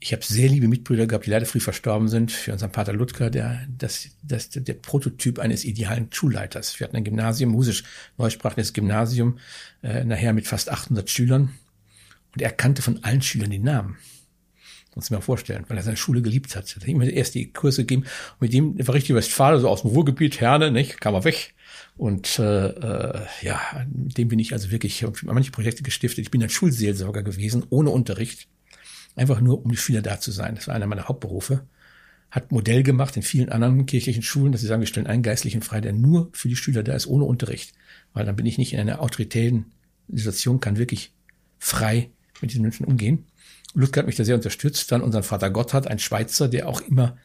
Ich 0.00 0.12
habe 0.12 0.22
sehr 0.24 0.48
liebe 0.48 0.68
Mitbrüder 0.68 1.08
gehabt, 1.08 1.26
die 1.26 1.30
leider 1.30 1.46
früh 1.46 1.58
verstorben 1.58 2.06
sind. 2.06 2.30
Für 2.30 2.52
unseren 2.52 2.70
Pater 2.70 2.92
Ludger, 2.92 3.30
der, 3.30 3.66
das, 3.78 4.10
das, 4.22 4.48
der 4.50 4.74
Prototyp 4.74 5.40
eines 5.40 5.64
idealen 5.64 6.08
Schulleiters. 6.12 6.78
Wir 6.78 6.86
hatten 6.86 6.96
ein 6.96 7.02
Gymnasium, 7.02 7.50
musisch 7.50 7.82
neusprachliches 8.16 8.72
Gymnasium, 8.72 9.38
äh, 9.82 10.04
nachher 10.04 10.32
mit 10.34 10.46
fast 10.46 10.70
800 10.70 11.10
Schülern. 11.10 11.50
Und 12.32 12.42
er 12.42 12.52
kannte 12.52 12.80
von 12.80 13.02
allen 13.02 13.22
Schülern 13.22 13.50
die 13.50 13.58
Namen. 13.58 13.96
Muss 14.98 15.10
man 15.10 15.20
mal 15.20 15.24
vorstellen, 15.24 15.64
weil 15.68 15.76
er 15.76 15.84
seine 15.84 15.96
Schule 15.96 16.22
geliebt 16.22 16.56
hat. 16.56 16.68
Er 16.72 16.82
hat 16.82 16.88
immer 16.88 17.04
erst 17.04 17.36
die 17.36 17.52
Kurse 17.52 17.82
gegeben. 17.82 18.02
Und 18.02 18.40
mit 18.40 18.52
dem 18.52 18.84
war 18.84 18.96
richtig 18.96 19.14
Westfalen, 19.14 19.60
so 19.60 19.68
aus 19.68 19.82
dem 19.82 19.92
Ruhrgebiet, 19.92 20.40
Herne, 20.40 20.72
nicht, 20.72 21.00
kam 21.00 21.14
er 21.14 21.22
weg. 21.22 21.54
Und 21.96 22.40
äh, 22.40 22.66
äh, 22.66 23.26
ja, 23.42 23.60
mit 23.94 24.18
dem 24.18 24.26
bin 24.26 24.40
ich 24.40 24.52
also 24.52 24.72
wirklich, 24.72 24.96
ich 24.96 25.04
habe 25.04 25.16
manche 25.22 25.52
Projekte 25.52 25.84
gestiftet. 25.84 26.24
Ich 26.24 26.32
bin 26.32 26.42
ein 26.42 26.50
Schulseelsorger 26.50 27.22
gewesen, 27.22 27.64
ohne 27.70 27.90
Unterricht. 27.90 28.48
Einfach 29.14 29.40
nur, 29.40 29.64
um 29.64 29.70
die 29.70 29.76
Schüler 29.76 30.02
da 30.02 30.18
zu 30.18 30.32
sein. 30.32 30.56
Das 30.56 30.66
war 30.66 30.74
einer 30.74 30.88
meiner 30.88 31.06
Hauptberufe. 31.06 31.64
Hat 32.32 32.50
Modell 32.50 32.82
gemacht 32.82 33.16
in 33.16 33.22
vielen 33.22 33.50
anderen 33.50 33.86
kirchlichen 33.86 34.24
Schulen, 34.24 34.50
dass 34.50 34.62
sie 34.62 34.66
sagen, 34.66 34.80
wir 34.80 34.88
stellen 34.88 35.06
einen 35.06 35.22
Geistlichen 35.22 35.62
frei, 35.62 35.80
der 35.80 35.92
nur 35.92 36.28
für 36.32 36.48
die 36.48 36.56
Schüler 36.56 36.82
da 36.82 36.94
ist, 36.94 37.06
ohne 37.06 37.22
Unterricht. 37.22 37.72
Weil 38.14 38.26
dann 38.26 38.34
bin 38.34 38.46
ich 38.46 38.58
nicht 38.58 38.72
in 38.72 38.80
einer 38.80 39.00
autoritären 39.00 39.66
Situation, 40.08 40.58
kann 40.58 40.76
wirklich 40.76 41.12
frei 41.60 42.10
mit 42.40 42.50
diesen 42.50 42.62
Menschen 42.62 42.84
umgehen. 42.84 43.26
Ludger 43.74 44.00
hat 44.00 44.06
mich 44.06 44.16
da 44.16 44.24
sehr 44.24 44.34
unterstützt. 44.34 44.90
Dann 44.92 45.02
unseren 45.02 45.22
Vater 45.22 45.50
Gotthard, 45.50 45.86
ein 45.86 45.98
Schweizer, 45.98 46.48
der 46.48 46.68
auch 46.68 46.80
immer 46.80 47.16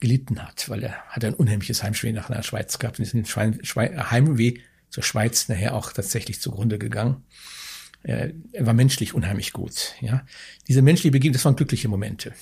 gelitten 0.00 0.42
hat, 0.42 0.68
weil 0.68 0.82
er 0.82 0.94
hat 1.08 1.24
ein 1.24 1.34
unheimliches 1.34 1.82
Heimschweh 1.82 2.12
nach 2.12 2.30
einer 2.30 2.42
Schweiz 2.42 2.78
gehabt 2.78 2.98
und 2.98 3.04
ist 3.04 3.14
in 3.14 3.26
Schwein, 3.26 3.60
Schwein, 3.62 4.10
Heimweh 4.10 4.54
zur 4.88 5.02
Schweiz 5.02 5.48
nachher 5.48 5.74
auch 5.74 5.92
tatsächlich 5.92 6.40
zugrunde 6.40 6.78
gegangen. 6.78 7.24
Er, 8.02 8.32
er 8.52 8.66
war 8.66 8.72
menschlich 8.72 9.14
unheimlich 9.14 9.52
gut. 9.52 9.94
Ja, 10.00 10.24
diese 10.68 10.80
menschliche 10.82 11.12
Begegnung, 11.12 11.34
das 11.34 11.44
waren 11.44 11.56
glückliche 11.56 11.88
Momente. 11.88 12.32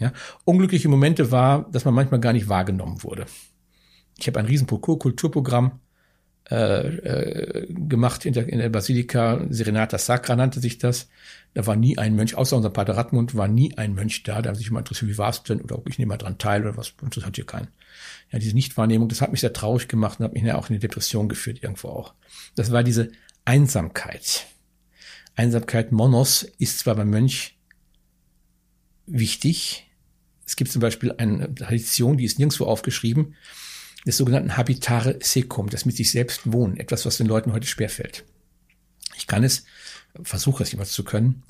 Ja, 0.00 0.12
unglückliche 0.44 0.88
Momente 0.88 1.30
war, 1.30 1.70
dass 1.70 1.84
man 1.84 1.94
manchmal 1.94 2.20
gar 2.20 2.32
nicht 2.32 2.48
wahrgenommen 2.48 3.04
wurde. 3.04 3.26
Ich 4.18 4.26
habe 4.26 4.40
ein 4.40 4.46
riesen 4.46 4.66
Kulturprogramm 4.66 5.80
äh, 6.50 6.88
äh, 6.88 7.66
gemacht 7.72 8.26
in 8.26 8.34
der, 8.34 8.48
in 8.48 8.58
der 8.58 8.68
Basilika, 8.68 9.46
Serenata 9.48 9.96
Sacra 9.96 10.36
nannte 10.36 10.60
sich 10.60 10.76
das. 10.76 11.08
Da 11.54 11.66
war 11.66 11.74
nie 11.76 11.96
ein 11.96 12.16
Mönch, 12.16 12.34
außer 12.34 12.56
unser 12.56 12.68
Pater 12.68 12.96
Radmund, 12.96 13.34
war 13.34 13.48
nie 13.48 13.78
ein 13.78 13.94
Mönch 13.94 14.24
da, 14.24 14.42
der 14.42 14.54
sich 14.54 14.68
immer 14.68 14.80
interessiert, 14.80 15.10
wie 15.10 15.18
war 15.18 15.30
es 15.30 15.42
denn, 15.42 15.62
oder 15.62 15.80
ich 15.88 15.98
nehme 15.98 16.10
mal 16.10 16.18
dran 16.18 16.36
teil 16.36 16.62
oder 16.62 16.76
was, 16.76 16.92
und 17.00 17.16
das 17.16 17.24
hat 17.24 17.36
hier 17.36 17.46
keinen. 17.46 17.68
Ja, 18.30 18.38
diese 18.38 18.54
Nichtwahrnehmung, 18.54 19.08
das 19.08 19.22
hat 19.22 19.30
mich 19.30 19.40
sehr 19.40 19.52
traurig 19.52 19.88
gemacht 19.88 20.20
und 20.20 20.26
hat 20.26 20.34
mich 20.34 20.42
ja 20.42 20.56
auch 20.56 20.68
in 20.68 20.74
eine 20.74 20.80
Depression 20.80 21.28
geführt, 21.28 21.62
irgendwo 21.62 21.88
auch. 21.88 22.12
Das 22.56 22.72
war 22.72 22.82
diese 22.82 23.10
Einsamkeit. 23.44 24.46
Einsamkeit 25.36 25.92
Monos 25.92 26.42
ist 26.58 26.80
zwar 26.80 26.96
beim 26.96 27.08
Mönch 27.08 27.56
wichtig. 29.06 29.90
Es 30.46 30.56
gibt 30.56 30.70
zum 30.70 30.80
Beispiel 30.80 31.12
eine 31.16 31.54
Tradition, 31.54 32.18
die 32.18 32.24
ist 32.24 32.38
nirgendwo 32.38 32.66
aufgeschrieben, 32.66 33.34
des 34.06 34.16
sogenannten 34.16 34.56
Habitare 34.56 35.18
Secum, 35.20 35.68
das 35.70 35.86
mit 35.86 35.96
sich 35.96 36.10
selbst 36.10 36.52
wohnen, 36.52 36.76
etwas, 36.76 37.06
was 37.06 37.16
den 37.16 37.26
Leuten 37.26 37.52
heute 37.52 37.66
schwerfällt. 37.66 38.24
Ich 39.16 39.26
kann 39.26 39.44
es, 39.44 39.64
versuche 40.22 40.62
es 40.62 40.72
jemals 40.72 40.92
zu 40.92 41.04
können, 41.04 41.42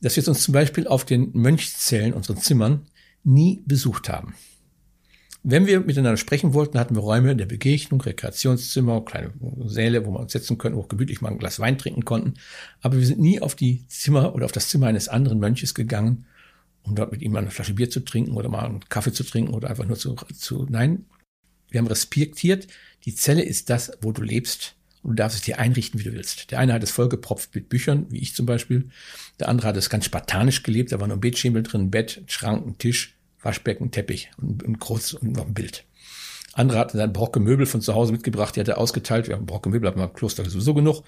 dass 0.00 0.16
wir 0.16 0.26
uns 0.28 0.42
zum 0.42 0.52
Beispiel 0.52 0.86
auf 0.86 1.04
den 1.04 1.30
Mönchszellen, 1.32 2.14
unseren 2.14 2.38
Zimmern, 2.38 2.86
nie 3.24 3.62
besucht 3.66 4.08
haben. 4.08 4.34
Wenn 5.42 5.66
wir 5.66 5.80
miteinander 5.80 6.16
sprechen 6.16 6.52
wollten, 6.52 6.78
hatten 6.78 6.94
wir 6.94 7.02
Räume 7.02 7.36
der 7.36 7.46
Begegnung, 7.46 8.00
Rekreationszimmer, 8.00 9.04
kleine 9.04 9.32
Säle, 9.66 10.04
wo 10.04 10.10
wir 10.10 10.20
uns 10.20 10.32
setzen 10.32 10.58
können, 10.58 10.76
wo 10.76 10.82
wir 10.82 10.88
gemütlich 10.88 11.20
mal 11.20 11.30
ein 11.30 11.38
Glas 11.38 11.60
Wein 11.60 11.78
trinken 11.78 12.04
konnten. 12.04 12.34
Aber 12.80 12.98
wir 12.98 13.06
sind 13.06 13.20
nie 13.20 13.40
auf 13.40 13.54
die 13.54 13.86
Zimmer 13.88 14.34
oder 14.34 14.46
auf 14.46 14.52
das 14.52 14.68
Zimmer 14.68 14.88
eines 14.88 15.08
anderen 15.08 15.38
Mönches 15.38 15.74
gegangen, 15.74 16.26
um 16.82 16.94
dort 16.96 17.12
mit 17.12 17.22
ihm 17.22 17.32
mal 17.32 17.40
eine 17.40 17.50
Flasche 17.50 17.74
Bier 17.74 17.88
zu 17.88 18.00
trinken 18.00 18.32
oder 18.32 18.48
mal 18.48 18.64
einen 18.64 18.88
Kaffee 18.88 19.12
zu 19.12 19.22
trinken 19.22 19.54
oder 19.54 19.70
einfach 19.70 19.86
nur 19.86 19.96
zu, 19.96 20.16
zu 20.34 20.66
nein, 20.68 21.06
wir 21.70 21.78
haben 21.78 21.86
respektiert, 21.86 22.66
die 23.04 23.14
Zelle 23.14 23.42
ist 23.42 23.70
das, 23.70 23.92
wo 24.00 24.12
du 24.12 24.22
lebst 24.22 24.74
und 25.02 25.10
du 25.10 25.14
darfst 25.16 25.38
es 25.38 25.44
dir 25.44 25.58
einrichten, 25.58 26.00
wie 26.00 26.04
du 26.04 26.12
willst. 26.12 26.50
Der 26.50 26.58
eine 26.58 26.72
hat 26.72 26.82
es 26.82 26.90
vollgepropft 26.90 27.54
mit 27.54 27.68
Büchern, 27.68 28.06
wie 28.10 28.18
ich 28.18 28.34
zum 28.34 28.46
Beispiel. 28.46 28.90
Der 29.38 29.48
andere 29.48 29.68
hat 29.68 29.76
es 29.76 29.90
ganz 29.90 30.04
spartanisch 30.04 30.62
gelebt, 30.62 30.92
da 30.92 31.00
war 31.00 31.06
nur 31.06 31.16
ein 31.16 31.20
Bettschemel 31.20 31.62
drin, 31.62 31.90
Bett, 31.90 32.22
Schrank, 32.26 32.66
ein 32.66 32.78
Tisch, 32.78 33.14
Waschbecken, 33.40 33.90
Teppich 33.90 34.30
und 34.36 34.66
ein 34.66 34.78
Kreuz 34.78 35.12
und 35.12 35.32
noch 35.36 35.46
ein 35.46 35.54
Bild. 35.54 35.84
Andere 36.54 36.78
hatten 36.78 36.98
dann 36.98 37.12
Brocke 37.12 37.38
Möbel 37.38 37.66
von 37.66 37.80
zu 37.80 37.94
Hause 37.94 38.10
mitgebracht, 38.10 38.56
die 38.56 38.60
hat 38.60 38.68
er 38.68 38.78
ausgeteilt. 38.78 39.28
Wir 39.28 39.36
haben 39.36 39.46
Brocke 39.46 39.68
Möbel, 39.68 39.88
haben 39.88 40.00
wir 40.00 40.08
im 40.08 40.12
Kloster 40.12 40.44
sowieso 40.48 40.74
genug. 40.74 41.04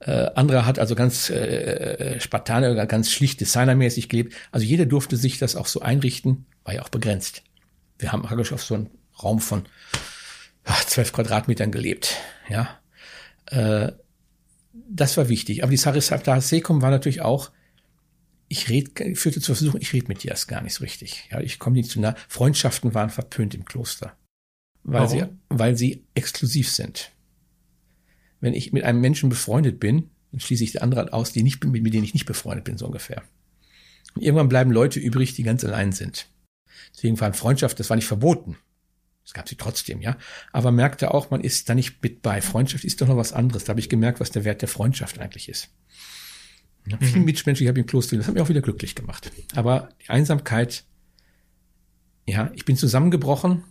Äh, 0.00 0.30
andere 0.34 0.64
hat 0.64 0.78
also 0.78 0.94
ganz 0.94 1.28
äh, 1.28 1.34
äh 1.34 2.20
spartanisch, 2.20 2.88
ganz 2.88 3.10
schlicht 3.10 3.40
designermäßig 3.40 4.08
gelebt. 4.08 4.34
Also 4.50 4.64
jeder 4.64 4.86
durfte 4.86 5.16
sich 5.16 5.38
das 5.38 5.56
auch 5.56 5.66
so 5.66 5.80
einrichten, 5.80 6.46
war 6.64 6.74
ja 6.74 6.82
auch 6.82 6.88
begrenzt. 6.88 7.42
Wir 7.98 8.12
haben 8.12 8.22
praktisch 8.22 8.52
auf 8.52 8.62
so 8.62 8.74
einen 8.76 8.90
Raum 9.22 9.40
von 9.40 9.64
zwölf 10.86 11.12
Quadratmetern 11.12 11.70
gelebt. 11.70 12.16
Ja, 12.48 12.78
äh, 13.46 13.92
das 14.72 15.16
war 15.16 15.28
wichtig. 15.28 15.62
Aber 15.62 15.70
die 15.70 15.76
Sarasata 15.76 16.40
Sekum 16.40 16.82
war 16.82 16.90
natürlich 16.90 17.22
auch, 17.22 17.50
ich 18.48 18.68
red, 18.68 18.92
führte 19.16 19.40
zur 19.40 19.56
Versuchung, 19.56 19.80
ich 19.80 19.92
rede 19.92 20.08
mit 20.08 20.22
dir 20.22 20.30
erst 20.30 20.48
gar 20.48 20.62
nicht 20.62 20.74
so 20.74 20.84
richtig. 20.84 21.28
Ja, 21.30 21.40
ich 21.40 21.58
komme 21.58 21.76
nicht 21.76 21.90
zu 21.90 22.00
nah. 22.00 22.14
Freundschaften 22.28 22.94
waren 22.94 23.10
verpönt 23.10 23.54
im 23.54 23.64
Kloster, 23.64 24.16
weil 24.82 25.02
Warum? 25.02 25.18
sie, 25.18 25.26
weil 25.48 25.76
sie 25.76 26.04
exklusiv 26.14 26.70
sind. 26.70 27.12
Wenn 28.40 28.54
ich 28.54 28.72
mit 28.72 28.84
einem 28.84 29.00
Menschen 29.00 29.30
befreundet 29.30 29.80
bin, 29.80 30.10
dann 30.30 30.40
schließe 30.40 30.64
ich 30.64 30.72
die 30.72 30.82
anderen 30.82 31.08
aus, 31.08 31.32
die 31.32 31.42
nicht, 31.42 31.64
mit, 31.64 31.82
mit 31.82 31.94
denen 31.94 32.04
ich 32.04 32.14
nicht 32.14 32.26
befreundet 32.26 32.64
bin, 32.64 32.76
so 32.76 32.86
ungefähr. 32.86 33.22
Und 34.14 34.22
irgendwann 34.22 34.48
bleiben 34.48 34.70
Leute 34.70 35.00
übrig, 35.00 35.34
die 35.34 35.42
ganz 35.42 35.64
allein 35.64 35.92
sind. 35.92 36.28
Deswegen 36.94 37.18
waren 37.20 37.34
Freundschaft, 37.34 37.80
das 37.80 37.88
war 37.88 37.96
nicht 37.96 38.06
verboten. 38.06 38.56
Es 39.26 39.32
gab 39.32 39.48
sie 39.48 39.56
trotzdem, 39.56 40.00
ja. 40.00 40.16
Aber 40.52 40.70
merkte 40.70 41.14
auch, 41.14 41.30
man 41.30 41.40
ist 41.40 41.68
da 41.68 41.74
nicht 41.74 42.02
mit 42.02 42.22
bei. 42.22 42.40
Freundschaft 42.42 42.84
ist 42.84 43.00
doch 43.00 43.08
noch 43.08 43.16
was 43.16 43.32
anderes. 43.32 43.64
Da 43.64 43.70
habe 43.70 43.80
ich 43.80 43.88
gemerkt, 43.88 44.20
was 44.20 44.30
der 44.30 44.44
Wert 44.44 44.60
der 44.60 44.68
Freundschaft 44.68 45.18
eigentlich 45.18 45.48
ist. 45.48 45.70
Ja, 46.86 46.96
mhm. 46.96 47.04
Viele 47.04 47.24
Mitmenschen, 47.24 47.64
ich 47.64 47.68
habe 47.68 47.80
im 47.80 47.86
Kloster, 47.86 48.16
das 48.16 48.26
hat 48.26 48.34
mich 48.34 48.42
auch 48.42 48.48
wieder 48.48 48.60
glücklich 48.60 48.94
gemacht. 48.94 49.30
Aber 49.54 49.88
die 50.04 50.10
Einsamkeit, 50.10 50.84
ja, 52.26 52.50
ich 52.54 52.64
bin 52.64 52.76
zusammengebrochen 52.76 53.64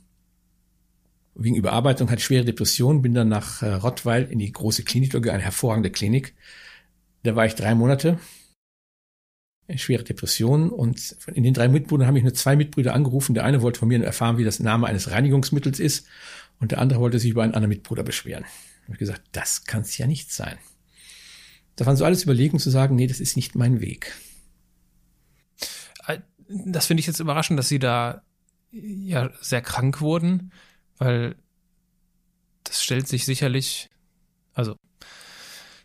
wegen 1.35 1.55
Überarbeitung, 1.55 2.09
hatte 2.09 2.21
schwere 2.21 2.45
Depressionen, 2.45 3.01
bin 3.01 3.13
dann 3.13 3.27
nach 3.27 3.61
äh, 3.61 3.73
Rottweil 3.73 4.23
in 4.23 4.39
die 4.39 4.51
große 4.51 4.83
Klinik, 4.83 5.15
eine 5.15 5.43
hervorragende 5.43 5.89
Klinik. 5.89 6.35
Da 7.23 7.35
war 7.35 7.45
ich 7.45 7.55
drei 7.55 7.73
Monate 7.73 8.19
schwere 9.75 10.03
Depressionen 10.03 10.69
und 10.69 11.15
in 11.33 11.43
den 11.43 11.53
drei 11.53 11.67
Mitbrüdern 11.67 12.07
haben 12.07 12.13
mich 12.15 12.23
nur 12.23 12.33
zwei 12.33 12.55
Mitbrüder 12.55 12.93
angerufen. 12.93 13.33
Der 13.33 13.45
eine 13.45 13.61
wollte 13.61 13.79
von 13.79 13.87
mir 13.87 14.03
erfahren, 14.03 14.37
wie 14.37 14.43
das 14.43 14.59
Name 14.59 14.87
eines 14.87 15.11
Reinigungsmittels 15.11 15.79
ist 15.79 16.05
und 16.59 16.71
der 16.71 16.79
andere 16.79 16.99
wollte 16.99 17.19
sich 17.19 17.31
über 17.31 17.43
einen 17.43 17.53
anderen 17.53 17.69
Mitbruder 17.69 18.03
beschweren. 18.03 18.45
Ich 18.83 18.89
habe 18.89 18.97
gesagt, 18.97 19.21
das 19.31 19.63
kann 19.65 19.81
es 19.81 19.97
ja 19.97 20.07
nicht 20.07 20.31
sein. 20.31 20.57
Da 21.75 21.85
waren 21.85 21.95
so 21.95 22.05
alles 22.05 22.23
Überlegungen 22.23 22.59
zu 22.59 22.69
sagen, 22.69 22.95
nee, 22.95 23.07
das 23.07 23.19
ist 23.19 23.35
nicht 23.35 23.55
mein 23.55 23.81
Weg. 23.81 24.13
Äh, 26.07 26.19
das 26.47 26.85
finde 26.85 27.01
ich 27.01 27.07
jetzt 27.07 27.19
überraschend, 27.19 27.57
dass 27.57 27.69
Sie 27.69 27.79
da 27.79 28.21
ja 28.71 29.31
sehr 29.39 29.61
krank 29.61 30.01
wurden, 30.01 30.51
weil 30.97 31.35
das 32.63 32.83
stellt 32.83 33.07
sich 33.07 33.25
sicherlich, 33.25 33.89
also 34.53 34.75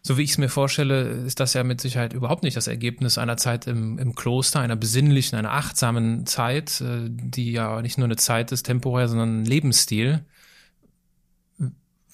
so 0.03 0.17
wie 0.17 0.23
ich 0.23 0.31
es 0.31 0.39
mir 0.39 0.49
vorstelle, 0.49 1.03
ist 1.03 1.41
das 1.41 1.55
ja 1.55 1.65
mit 1.65 1.81
Sicherheit 1.81 2.13
überhaupt 2.13 2.43
nicht 2.43 2.57
das 2.57 2.67
Ergebnis 2.67 3.19
einer 3.19 3.37
Zeit 3.37 3.67
im, 3.67 3.99
im 3.99 4.15
Kloster, 4.15 4.61
einer 4.61 4.77
besinnlichen, 4.77 5.39
einer 5.39 5.53
achtsamen 5.53 6.25
Zeit, 6.27 6.81
äh, 6.81 7.09
die 7.11 7.53
ja 7.53 7.83
nicht 7.83 7.99
nur 7.99 8.07
eine 8.07 8.17
Zeit 8.17 8.53
ist, 8.53 8.65
temporär, 8.65 9.09
sondern 9.09 9.43
ein 9.43 9.45
Lebensstil. 9.45 10.25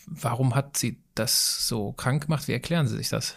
Warum 0.07 0.55
hat 0.55 0.77
sie 0.77 0.99
das 1.15 1.67
so 1.69 1.93
krank 1.93 2.25
gemacht? 2.25 2.49
Wie 2.49 2.53
erklären 2.53 2.87
Sie 2.87 2.97
sich 2.97 3.09
das? 3.09 3.37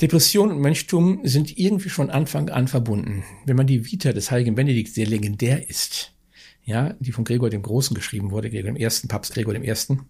Depression 0.00 0.50
und 0.50 0.60
Mönchtum 0.60 1.20
sind 1.24 1.56
irgendwie 1.56 1.88
von 1.88 2.10
Anfang 2.10 2.50
an 2.50 2.68
verbunden. 2.68 3.22
Wenn 3.46 3.56
man 3.56 3.66
die 3.66 3.90
Vita 3.90 4.12
des 4.12 4.30
heiligen 4.30 4.54
Benedikt 4.54 4.92
sehr 4.92 5.06
legendär 5.06 5.68
ist, 5.68 6.12
ja, 6.64 6.94
die 6.94 7.12
von 7.12 7.24
Gregor 7.24 7.50
dem 7.50 7.62
Großen 7.62 7.94
geschrieben 7.94 8.30
wurde, 8.30 8.50
Gregor 8.50 8.72
dem 8.72 8.76
Ersten, 8.76 9.08
Papst 9.08 9.34
Gregor 9.34 9.52
dem 9.52 9.62
Ersten, 9.62 10.08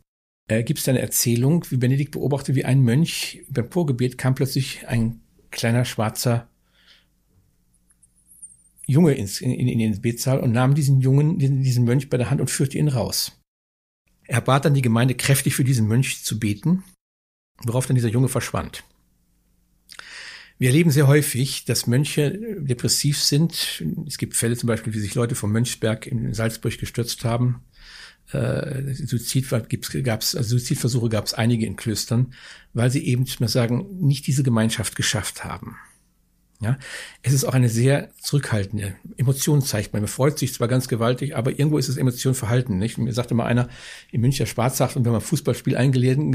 äh, 0.48 0.62
gibt 0.62 0.80
es 0.80 0.88
eine 0.88 1.00
Erzählung, 1.00 1.64
wie 1.70 1.76
Benedikt 1.76 2.12
beobachtet, 2.12 2.54
wie 2.54 2.64
ein 2.64 2.82
Mönch 2.82 3.42
beim 3.48 3.70
Vorgebet 3.70 4.18
kam 4.18 4.34
plötzlich 4.34 4.86
ein 4.86 5.20
kleiner 5.50 5.84
schwarzer 5.84 6.48
Junge 8.86 9.14
ins, 9.14 9.40
in, 9.40 9.50
in, 9.50 9.68
in 9.68 9.78
den 9.78 10.00
Betsaal 10.00 10.40
und 10.40 10.52
nahm 10.52 10.74
diesen 10.74 11.00
Jungen, 11.00 11.38
diesen, 11.38 11.62
diesen 11.62 11.84
Mönch 11.84 12.10
bei 12.10 12.18
der 12.18 12.30
Hand 12.30 12.40
und 12.40 12.50
führte 12.50 12.76
ihn 12.76 12.88
raus. 12.88 13.40
Er 14.26 14.40
bat 14.40 14.64
dann 14.64 14.74
die 14.74 14.82
Gemeinde 14.82 15.14
kräftig 15.14 15.54
für 15.54 15.64
diesen 15.64 15.86
Mönch 15.86 16.22
zu 16.24 16.38
beten, 16.38 16.84
worauf 17.62 17.86
dann 17.86 17.94
dieser 17.94 18.08
Junge 18.08 18.28
verschwand. 18.28 18.84
Wir 20.58 20.68
erleben 20.68 20.90
sehr 20.90 21.08
häufig, 21.08 21.64
dass 21.64 21.86
Mönche 21.86 22.38
depressiv 22.60 23.20
sind. 23.20 23.82
Es 24.06 24.18
gibt 24.18 24.36
Fälle 24.36 24.56
zum 24.56 24.68
Beispiel, 24.68 24.94
wie 24.94 25.00
sich 25.00 25.14
Leute 25.14 25.34
vom 25.34 25.50
Mönchsberg 25.50 26.06
in 26.06 26.32
Salzburg 26.32 26.78
gestürzt 26.78 27.24
haben. 27.24 27.64
Äh, 28.34 28.94
Suizid 28.94 29.48
gab's, 30.04 30.34
also 30.34 30.56
Suizidversuche 30.56 31.08
gab 31.08 31.26
es 31.26 31.34
einige 31.34 31.66
in 31.66 31.76
Klöstern, 31.76 32.34
weil 32.72 32.90
sie 32.90 33.04
eben, 33.06 33.24
ich 33.24 33.40
mal 33.40 33.48
sagen, 33.48 33.86
nicht 34.00 34.26
diese 34.26 34.42
Gemeinschaft 34.42 34.96
geschafft 34.96 35.44
haben. 35.44 35.76
Ja, 36.60 36.78
es 37.22 37.32
ist 37.32 37.44
auch 37.44 37.52
eine 37.52 37.68
sehr 37.68 38.10
zurückhaltende 38.20 38.94
Emotion 39.16 39.60
zeigt 39.60 39.92
man. 39.92 40.02
Man 40.02 40.08
freut 40.08 40.38
sich 40.38 40.54
zwar 40.54 40.68
ganz 40.68 40.88
gewaltig, 40.88 41.36
aber 41.36 41.50
irgendwo 41.50 41.78
ist 41.78 41.88
es 41.88 41.96
Emotion 41.96 42.34
verhalten. 42.34 42.78
Nicht? 42.78 42.96
Mir 42.96 43.12
sagte 43.12 43.34
mal 43.34 43.44
einer 43.44 43.68
im 44.12 44.22
Münchner 44.22 44.46
Sparzach, 44.46 44.96
und 44.96 45.04
wenn 45.04 45.12
man 45.12 45.20
Fußballspiel 45.20 45.76
eingeladen, 45.76 46.32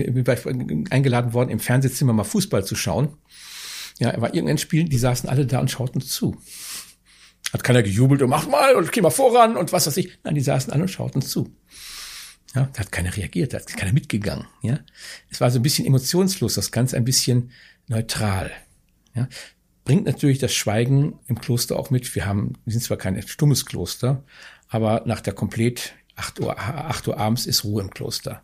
eingeladen 0.91 1.33
worden, 1.33 1.49
im 1.49 1.59
Fernsehzimmer 1.59 2.13
mal 2.13 2.25
Fußball 2.25 2.63
zu 2.63 2.75
schauen. 2.75 3.09
Ja, 3.97 4.19
war 4.21 4.33
irgendein 4.33 4.57
Spiel, 4.57 4.85
die 4.85 4.97
saßen 4.97 5.27
alle 5.29 5.45
da 5.45 5.59
und 5.59 5.71
schauten 5.71 6.01
zu. 6.01 6.37
Hat 7.53 7.63
keiner 7.63 7.83
gejubelt 7.83 8.21
und 8.21 8.29
mach 8.29 8.47
mal 8.47 8.75
und 8.75 8.91
geh 8.91 9.01
mal 9.01 9.09
voran 9.09 9.57
und 9.57 9.71
was 9.71 9.87
weiß 9.87 9.97
ich. 9.97 10.17
Nein, 10.23 10.35
die 10.35 10.41
saßen 10.41 10.71
alle 10.71 10.83
und 10.83 10.89
schauten 10.89 11.21
zu. 11.21 11.55
Ja, 12.55 12.69
da 12.73 12.79
hat 12.79 12.91
keiner 12.91 13.15
reagiert, 13.15 13.53
da 13.53 13.57
hat 13.57 13.67
keiner 13.67 13.93
mitgegangen. 13.93 14.47
Ja, 14.61 14.79
es 15.29 15.39
war 15.39 15.51
so 15.51 15.59
ein 15.59 15.63
bisschen 15.63 15.85
emotionslos, 15.85 16.55
das 16.55 16.71
Ganze 16.71 16.97
ein 16.97 17.05
bisschen 17.05 17.51
neutral. 17.87 18.51
Ja, 19.15 19.27
bringt 19.85 20.05
natürlich 20.05 20.39
das 20.39 20.53
Schweigen 20.53 21.19
im 21.27 21.39
Kloster 21.39 21.77
auch 21.77 21.89
mit. 21.89 22.15
Wir 22.15 22.25
haben, 22.25 22.53
wir 22.65 22.73
sind 22.73 22.81
zwar 22.81 22.97
kein 22.97 23.21
stummes 23.27 23.65
Kloster, 23.65 24.23
aber 24.67 25.03
nach 25.05 25.21
der 25.21 25.33
komplett 25.33 25.93
8 26.15 26.39
Uhr, 26.41 26.59
8 26.59 27.07
Uhr 27.07 27.17
abends 27.17 27.45
ist 27.45 27.63
Ruhe 27.63 27.81
im 27.81 27.89
Kloster. 27.89 28.41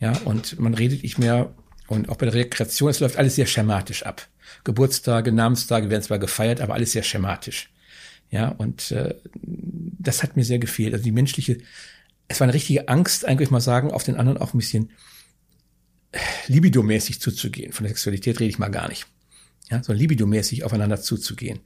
Ja, 0.00 0.12
und 0.24 0.58
man 0.58 0.74
redet 0.74 1.02
nicht 1.02 1.18
mehr 1.18 1.54
und 1.86 2.08
auch 2.08 2.16
bei 2.16 2.26
der 2.26 2.34
Rekreation, 2.34 2.90
es 2.90 3.00
läuft 3.00 3.16
alles 3.16 3.36
sehr 3.36 3.46
schematisch 3.46 4.04
ab. 4.04 4.28
Geburtstage, 4.64 5.32
Namenstage 5.32 5.90
werden 5.90 6.02
zwar 6.02 6.18
gefeiert, 6.18 6.60
aber 6.60 6.74
alles 6.74 6.92
sehr 6.92 7.02
schematisch. 7.02 7.70
Ja, 8.34 8.48
und 8.48 8.90
äh, 8.90 9.14
das 9.32 10.24
hat 10.24 10.36
mir 10.36 10.42
sehr 10.42 10.58
gefehlt. 10.58 10.92
Also 10.92 11.04
die 11.04 11.12
menschliche, 11.12 11.58
es 12.26 12.40
war 12.40 12.46
eine 12.46 12.54
richtige 12.54 12.88
Angst, 12.88 13.24
eigentlich 13.24 13.52
mal 13.52 13.60
sagen, 13.60 13.92
auf 13.92 14.02
den 14.02 14.16
anderen 14.16 14.38
auch 14.38 14.52
ein 14.52 14.58
bisschen 14.58 14.90
libidomäßig 16.48 17.20
zuzugehen. 17.20 17.72
Von 17.72 17.84
der 17.84 17.90
Sexualität 17.90 18.40
rede 18.40 18.50
ich 18.50 18.58
mal 18.58 18.72
gar 18.72 18.88
nicht. 18.88 19.06
Ja, 19.70 19.84
so 19.84 19.92
libidomäßig 19.92 20.64
aufeinander 20.64 21.00
zuzugehen. 21.00 21.60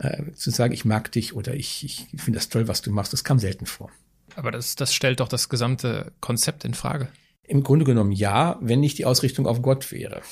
Äh, 0.00 0.32
zu 0.32 0.50
sagen, 0.50 0.74
ich 0.74 0.84
mag 0.84 1.12
dich 1.12 1.34
oder 1.34 1.54
ich, 1.54 1.84
ich 1.84 2.08
finde 2.20 2.40
das 2.40 2.48
toll, 2.48 2.66
was 2.66 2.82
du 2.82 2.90
machst, 2.90 3.12
das 3.12 3.22
kam 3.22 3.38
selten 3.38 3.66
vor. 3.66 3.92
Aber 4.34 4.50
das, 4.50 4.74
das 4.74 4.92
stellt 4.92 5.20
doch 5.20 5.28
das 5.28 5.48
gesamte 5.48 6.10
Konzept 6.18 6.64
in 6.64 6.74
Frage. 6.74 7.06
Im 7.44 7.62
Grunde 7.62 7.84
genommen 7.84 8.10
ja, 8.10 8.58
wenn 8.60 8.80
nicht 8.80 8.98
die 8.98 9.04
Ausrichtung 9.04 9.46
auf 9.46 9.62
Gott 9.62 9.92
wäre. 9.92 10.22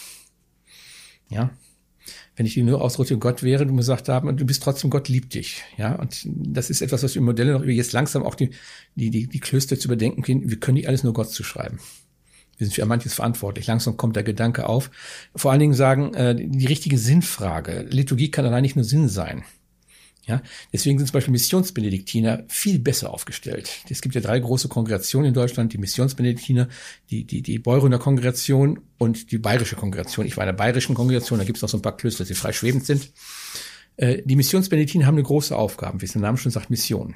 Ja, 1.29 1.51
wenn 2.37 2.45
ich 2.45 2.55
die 2.55 2.63
nur 2.63 2.83
Ausrichtung 2.83 3.19
Gott 3.19 3.43
wäre, 3.43 3.67
du 3.67 3.75
gesagt 3.75 4.09
haben, 4.09 4.37
du 4.37 4.45
bist 4.45 4.63
trotzdem 4.63 4.91
Gott 4.91 5.09
liebt 5.09 5.35
dich. 5.35 5.63
Ja, 5.79 5.95
und 5.95 6.23
das 6.27 6.69
ist 6.69 6.83
etwas, 6.83 7.03
was 7.03 7.15
wir 7.15 7.23
Modelle 7.23 7.53
noch 7.53 7.65
jetzt 7.65 7.93
langsam 7.93 8.23
auch 8.23 8.35
die, 8.35 8.51
die, 8.95 9.11
die, 9.11 9.27
die 9.27 9.41
Klöster 9.41 9.79
zu 9.79 9.89
überdenken 9.89 10.23
können. 10.23 10.49
Wir 10.49 10.61
können 10.61 10.77
nicht 10.77 10.87
alles 10.87 11.03
nur 11.03 11.15
Gott 11.15 11.31
zuschreiben. 11.31 11.79
Wir 12.59 12.67
sind 12.67 12.75
für 12.75 12.85
manches 12.87 13.15
verantwortlich. 13.15 13.67
Langsam 13.67 13.97
kommt 13.97 14.17
der 14.17 14.23
Gedanke 14.23 14.69
auf. 14.69 14.91
Vor 15.35 15.51
allen 15.51 15.61
Dingen 15.61 15.75
sagen, 15.75 16.15
äh, 16.15 16.35
die 16.35 16.67
richtige 16.67 16.99
Sinnfrage. 16.99 17.87
Liturgie 17.91 18.31
kann 18.31 18.45
allein 18.45 18.63
nicht 18.63 18.77
nur 18.77 18.85
Sinn 18.85 19.09
sein. 19.09 19.43
Ja, 20.27 20.43
deswegen 20.73 20.99
sind 20.99 21.07
zum 21.07 21.13
Beispiel 21.13 21.31
Missionsbenediktiner 21.31 22.45
viel 22.49 22.81
besser 22.81 23.15
aufgestellt. 23.15 23.71
Es 23.89 24.01
gibt 24.01 24.17
ja 24.17 24.21
drei 24.21 24.41
große 24.41 24.67
Kongregationen 24.67 25.29
in 25.29 25.35
Deutschland, 25.35 25.73
die 25.73 25.79
Missionsbenediktiner, 25.79 26.69
die, 27.11 27.25
die, 27.25 27.43
die 27.43 27.61
Beurender 27.61 28.01
Kongregation 28.01 28.81
und 28.99 29.31
die 29.31 29.39
Bayerische 29.39 29.77
Kongregation. 29.77 30.27
Ich 30.27 30.37
war 30.37 30.43
in 30.43 30.49
der 30.49 30.55
Bayerischen 30.55 30.97
Kongregation, 30.97 31.39
da 31.39 31.45
gibt 31.45 31.59
es 31.59 31.63
noch 31.63 31.69
so 31.69 31.79
ein 31.79 31.83
paar 31.83 31.97
Klöster, 31.97 32.25
die 32.25 32.35
frei 32.35 32.53
schwebend 32.53 32.85
sind. 32.85 33.13
Äh, 33.97 34.23
die 34.25 34.35
Missionsbenediktiner 34.35 35.07
haben 35.07 35.15
eine 35.15 35.23
große 35.23 35.57
Aufgabe, 35.57 36.01
wie 36.01 36.07
es 36.07 36.13
der 36.13 36.23
Name 36.23 36.39
schon 36.39 36.51
sagt, 36.51 36.71
Mission. 36.71 37.15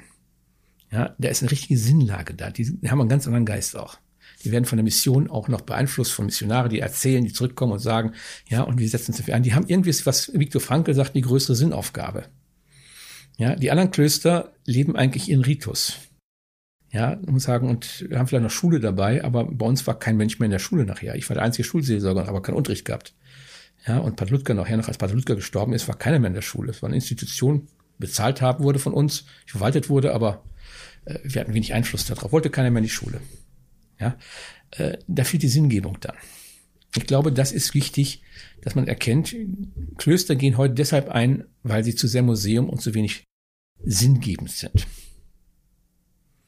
Ja, 0.89 1.13
da 1.17 1.27
ist 1.27 1.41
eine 1.41 1.51
richtige 1.51 1.77
Sinnlage 1.77 2.33
da. 2.33 2.49
Die 2.49 2.65
haben 2.87 3.01
einen 3.01 3.09
ganz 3.09 3.27
anderen 3.27 3.45
Geist 3.45 3.75
auch. 3.75 3.97
Die 4.45 4.51
werden 4.53 4.65
von 4.65 4.77
der 4.77 4.85
Mission 4.85 5.29
auch 5.29 5.49
noch 5.49 5.61
beeinflusst 5.61 6.13
von 6.13 6.25
Missionaren, 6.25 6.69
die 6.69 6.79
erzählen, 6.79 7.25
die 7.25 7.33
zurückkommen 7.33 7.73
und 7.73 7.79
sagen, 7.79 8.13
ja, 8.47 8.61
und 8.61 8.79
wir 8.79 8.87
setzen 8.87 9.11
uns 9.11 9.17
dafür 9.17 9.35
ein. 9.35 9.43
Die 9.43 9.53
haben 9.53 9.67
irgendwie, 9.67 9.93
was 10.05 10.31
Viktor 10.33 10.61
Frankl 10.61 10.93
sagt, 10.93 11.15
die 11.15 11.21
größere 11.21 11.55
Sinnaufgabe. 11.55 12.25
Ja, 13.37 13.55
die 13.55 13.71
anderen 13.71 13.91
Klöster 13.91 14.53
leben 14.65 14.95
eigentlich 14.95 15.29
ihren 15.29 15.43
Ritus. 15.43 15.97
Ja, 16.91 17.17
muss 17.25 17.43
sagen, 17.43 17.69
und 17.69 18.05
wir 18.09 18.19
haben 18.19 18.27
vielleicht 18.27 18.43
noch 18.43 18.51
Schule 18.51 18.79
dabei, 18.79 19.23
aber 19.23 19.45
bei 19.45 19.65
uns 19.65 19.87
war 19.87 19.97
kein 19.97 20.17
Mensch 20.17 20.39
mehr 20.39 20.45
in 20.45 20.51
der 20.51 20.59
Schule 20.59 20.85
nachher. 20.85 21.15
Ich 21.15 21.29
war 21.29 21.35
der 21.35 21.43
einzige 21.43 21.63
Schulseelsorger, 21.63 22.27
aber 22.27 22.41
keinen 22.41 22.55
Unterricht 22.55 22.85
gehabt. 22.85 23.15
Ja, 23.87 23.97
und 23.99 24.15
Pat 24.17 24.29
Lutger 24.29 24.53
nachher 24.53 24.77
noch, 24.77 24.87
als 24.87 24.97
Pat 24.97 25.11
Lutger 25.11 25.35
gestorben 25.35 25.73
ist, 25.73 25.87
war 25.87 25.97
keiner 25.97 26.19
mehr 26.19 26.27
in 26.27 26.33
der 26.33 26.41
Schule. 26.41 26.71
Es 26.71 26.81
war 26.81 26.87
eine 26.87 26.97
Institution, 26.97 27.67
bezahlt 27.97 28.41
haben 28.41 28.63
wurde 28.63 28.79
von 28.79 28.93
uns, 28.93 29.25
verwaltet 29.45 29.89
wurde, 29.89 30.13
aber 30.13 30.43
äh, 31.05 31.19
wir 31.23 31.41
hatten 31.41 31.53
wenig 31.53 31.73
Einfluss 31.73 32.05
darauf. 32.05 32.33
Wollte 32.33 32.49
keiner 32.49 32.69
mehr 32.69 32.79
in 32.79 32.85
die 32.85 32.89
Schule. 32.89 33.21
Ja, 33.99 34.17
äh, 34.71 34.97
da 35.07 35.23
fehlt 35.23 35.43
die 35.43 35.47
Sinngebung 35.47 35.97
dann. 36.01 36.15
Ich 36.95 37.05
glaube, 37.05 37.31
das 37.31 37.53
ist 37.53 37.73
wichtig, 37.73 38.21
dass 38.61 38.75
man 38.75 38.87
erkennt, 38.87 39.35
Klöster 39.97 40.35
gehen 40.35 40.57
heute 40.57 40.73
deshalb 40.73 41.09
ein, 41.09 41.45
weil 41.63 41.83
sie 41.83 41.95
zu 41.95 42.07
sehr 42.07 42.23
Museum 42.23 42.69
und 42.69 42.81
zu 42.81 42.93
wenig 42.93 43.23
sinngebend 43.83 44.51
sind. 44.51 44.87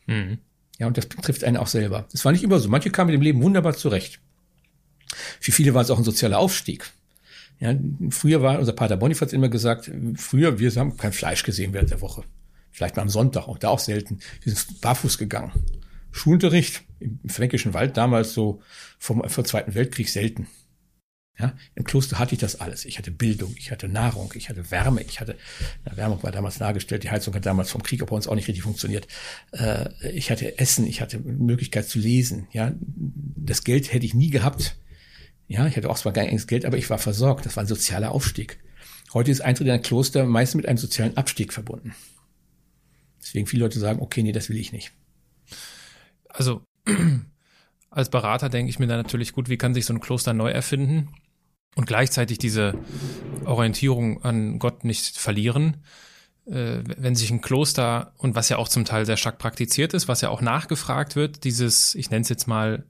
Mhm. 0.05 0.37
Ja, 0.79 0.87
und 0.87 0.97
das 0.97 1.07
trifft 1.09 1.43
einen 1.43 1.57
auch 1.57 1.67
selber. 1.67 2.07
Das 2.11 2.25
war 2.25 2.31
nicht 2.31 2.43
immer 2.43 2.59
so. 2.59 2.69
Manche 2.69 2.89
kamen 2.89 3.07
mit 3.07 3.15
dem 3.15 3.21
Leben 3.21 3.41
wunderbar 3.41 3.75
zurecht. 3.75 4.19
Für 5.39 5.51
viele 5.51 5.73
war 5.73 5.81
es 5.81 5.91
auch 5.91 5.97
ein 5.97 6.03
sozialer 6.03 6.39
Aufstieg. 6.39 6.91
Ja, 7.59 7.75
früher 8.09 8.41
war 8.41 8.59
unser 8.59 8.73
Pater 8.73 8.97
Bonifaz 8.97 9.31
immer 9.31 9.49
gesagt, 9.49 9.91
früher, 10.15 10.59
wir 10.59 10.71
haben 10.71 10.97
kein 10.97 11.13
Fleisch 11.13 11.43
gesehen 11.43 11.73
während 11.73 11.91
der 11.91 12.01
Woche. 12.01 12.23
Vielleicht 12.71 12.95
mal 12.95 13.03
am 13.03 13.09
Sonntag, 13.09 13.47
auch 13.47 13.59
da 13.59 13.69
auch 13.69 13.79
selten. 13.79 14.19
Wir 14.41 14.53
sind 14.53 14.81
barfuß 14.81 15.17
gegangen. 15.17 15.51
Schulunterricht 16.11 16.83
im 16.99 17.29
Fränkischen 17.29 17.73
Wald 17.73 17.97
damals 17.97 18.33
so 18.33 18.61
vom, 18.97 19.27
vom 19.29 19.45
Zweiten 19.45 19.75
Weltkrieg 19.75 20.09
selten. 20.09 20.47
Ja, 21.39 21.53
Im 21.73 21.83
Kloster 21.83 22.19
hatte 22.19 22.35
ich 22.35 22.41
das 22.41 22.59
alles. 22.59 22.85
Ich 22.85 22.99
hatte 22.99 23.09
Bildung, 23.09 23.55
ich 23.57 23.71
hatte 23.71 23.87
Nahrung, 23.87 24.31
ich 24.35 24.49
hatte 24.49 24.69
Wärme, 24.69 25.01
ich 25.01 25.19
hatte, 25.19 25.35
na, 25.83 25.97
Wärme 25.97 26.21
war 26.21 26.31
damals 26.31 26.59
nahegestellt, 26.59 27.03
die 27.03 27.09
Heizung 27.09 27.33
hat 27.33 27.45
damals 27.45 27.71
vom 27.71 27.81
Krieg 27.81 28.05
bei 28.05 28.15
uns 28.15 28.27
auch 28.27 28.35
nicht 28.35 28.47
richtig 28.47 28.63
funktioniert. 28.63 29.07
Äh, 29.51 29.89
ich 30.11 30.29
hatte 30.29 30.59
Essen, 30.59 30.85
ich 30.85 31.01
hatte 31.01 31.17
Möglichkeit 31.19 31.89
zu 31.89 31.97
lesen. 31.97 32.47
Ja, 32.51 32.73
das 32.77 33.63
Geld 33.63 33.91
hätte 33.91 34.05
ich 34.05 34.13
nie 34.13 34.29
gehabt. 34.29 34.75
Ja, 35.47 35.65
ich 35.65 35.75
hatte 35.75 35.89
auch 35.89 35.97
zwar 35.97 36.13
kein 36.13 36.37
Geld, 36.45 36.65
aber 36.65 36.77
ich 36.77 36.89
war 36.91 36.99
versorgt. 36.99 37.47
Das 37.47 37.55
war 37.55 37.63
ein 37.63 37.67
sozialer 37.67 38.11
Aufstieg. 38.11 38.59
Heute 39.13 39.31
ist 39.31 39.41
Eintritt 39.41 39.67
in 39.67 39.73
ein 39.73 39.81
Kloster 39.81 40.25
meist 40.25 40.53
mit 40.53 40.67
einem 40.67 40.77
sozialen 40.77 41.17
Abstieg 41.17 41.51
verbunden. 41.51 41.95
Deswegen 43.21 43.47
viele 43.47 43.63
Leute 43.63 43.79
sagen, 43.79 44.01
okay, 44.01 44.21
nee, 44.21 44.31
das 44.33 44.49
will 44.49 44.57
ich 44.57 44.71
nicht. 44.71 44.91
Also 46.29 46.63
als 47.93 48.09
Berater 48.09 48.49
denke 48.49 48.69
ich 48.69 48.79
mir 48.79 48.87
dann 48.87 48.97
natürlich 48.97 49.33
gut, 49.33 49.49
wie 49.49 49.57
kann 49.57 49.73
sich 49.73 49.85
so 49.85 49.93
ein 49.93 49.99
Kloster 49.99 50.33
neu 50.33 50.49
erfinden? 50.49 51.09
und 51.75 51.85
gleichzeitig 51.85 52.37
diese 52.37 52.75
Orientierung 53.45 54.23
an 54.23 54.59
Gott 54.59 54.83
nicht 54.83 55.17
verlieren. 55.17 55.77
Äh, 56.45 56.79
wenn 56.85 57.15
sich 57.15 57.31
ein 57.31 57.41
Kloster 57.41 58.13
und 58.17 58.35
was 58.35 58.49
ja 58.49 58.57
auch 58.57 58.67
zum 58.67 58.85
Teil 58.85 59.05
sehr 59.05 59.17
stark 59.17 59.39
praktiziert 59.39 59.93
ist, 59.93 60.07
was 60.07 60.21
ja 60.21 60.29
auch 60.29 60.41
nachgefragt 60.41 61.15
wird, 61.15 61.43
dieses, 61.43 61.95
ich 61.95 62.09
nenne 62.09 62.21
es 62.21 62.29
jetzt 62.29 62.47
mal, 62.47 62.85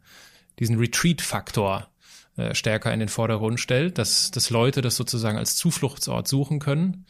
diesen 0.59 0.77
Retreat-Faktor 0.77 1.87
äh, 2.35 2.53
stärker 2.55 2.93
in 2.93 2.99
den 2.99 3.09
Vordergrund 3.09 3.59
stellt, 3.59 3.97
dass, 3.97 4.31
dass 4.31 4.49
Leute 4.49 4.81
das 4.81 4.95
sozusagen 4.95 5.37
als 5.37 5.55
Zufluchtsort 5.55 6.27
suchen 6.27 6.59
können 6.59 7.05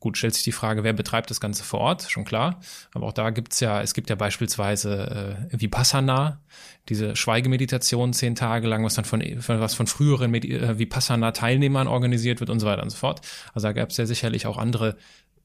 Gut, 0.00 0.16
stellt 0.16 0.34
sich 0.34 0.44
die 0.44 0.52
Frage, 0.52 0.84
wer 0.84 0.92
betreibt 0.92 1.28
das 1.30 1.40
Ganze 1.40 1.64
vor 1.64 1.80
Ort, 1.80 2.06
schon 2.08 2.24
klar. 2.24 2.60
Aber 2.94 3.06
auch 3.06 3.12
da 3.12 3.30
gibt's 3.30 3.58
ja, 3.58 3.82
es 3.82 3.94
gibt 3.94 4.10
ja 4.10 4.16
beispielsweise 4.16 5.48
äh, 5.50 5.60
Vipassana, 5.60 6.40
diese 6.88 7.16
Schweigemeditation 7.16 8.12
zehn 8.12 8.36
Tage 8.36 8.68
lang, 8.68 8.84
was 8.84 8.94
dann 8.94 9.04
von, 9.04 9.20
was 9.46 9.74
von 9.74 9.86
früheren 9.88 10.30
Medi 10.30 10.54
äh, 10.54 10.78
Vipassana-Teilnehmern 10.78 11.88
organisiert 11.88 12.38
wird 12.38 12.50
und 12.50 12.60
so 12.60 12.66
weiter 12.66 12.82
und 12.82 12.90
so 12.90 12.96
fort. 12.96 13.22
Also 13.54 13.66
da 13.66 13.72
gab's 13.72 13.96
ja 13.96 14.06
sicherlich 14.06 14.46
auch 14.46 14.56
andere 14.56 14.96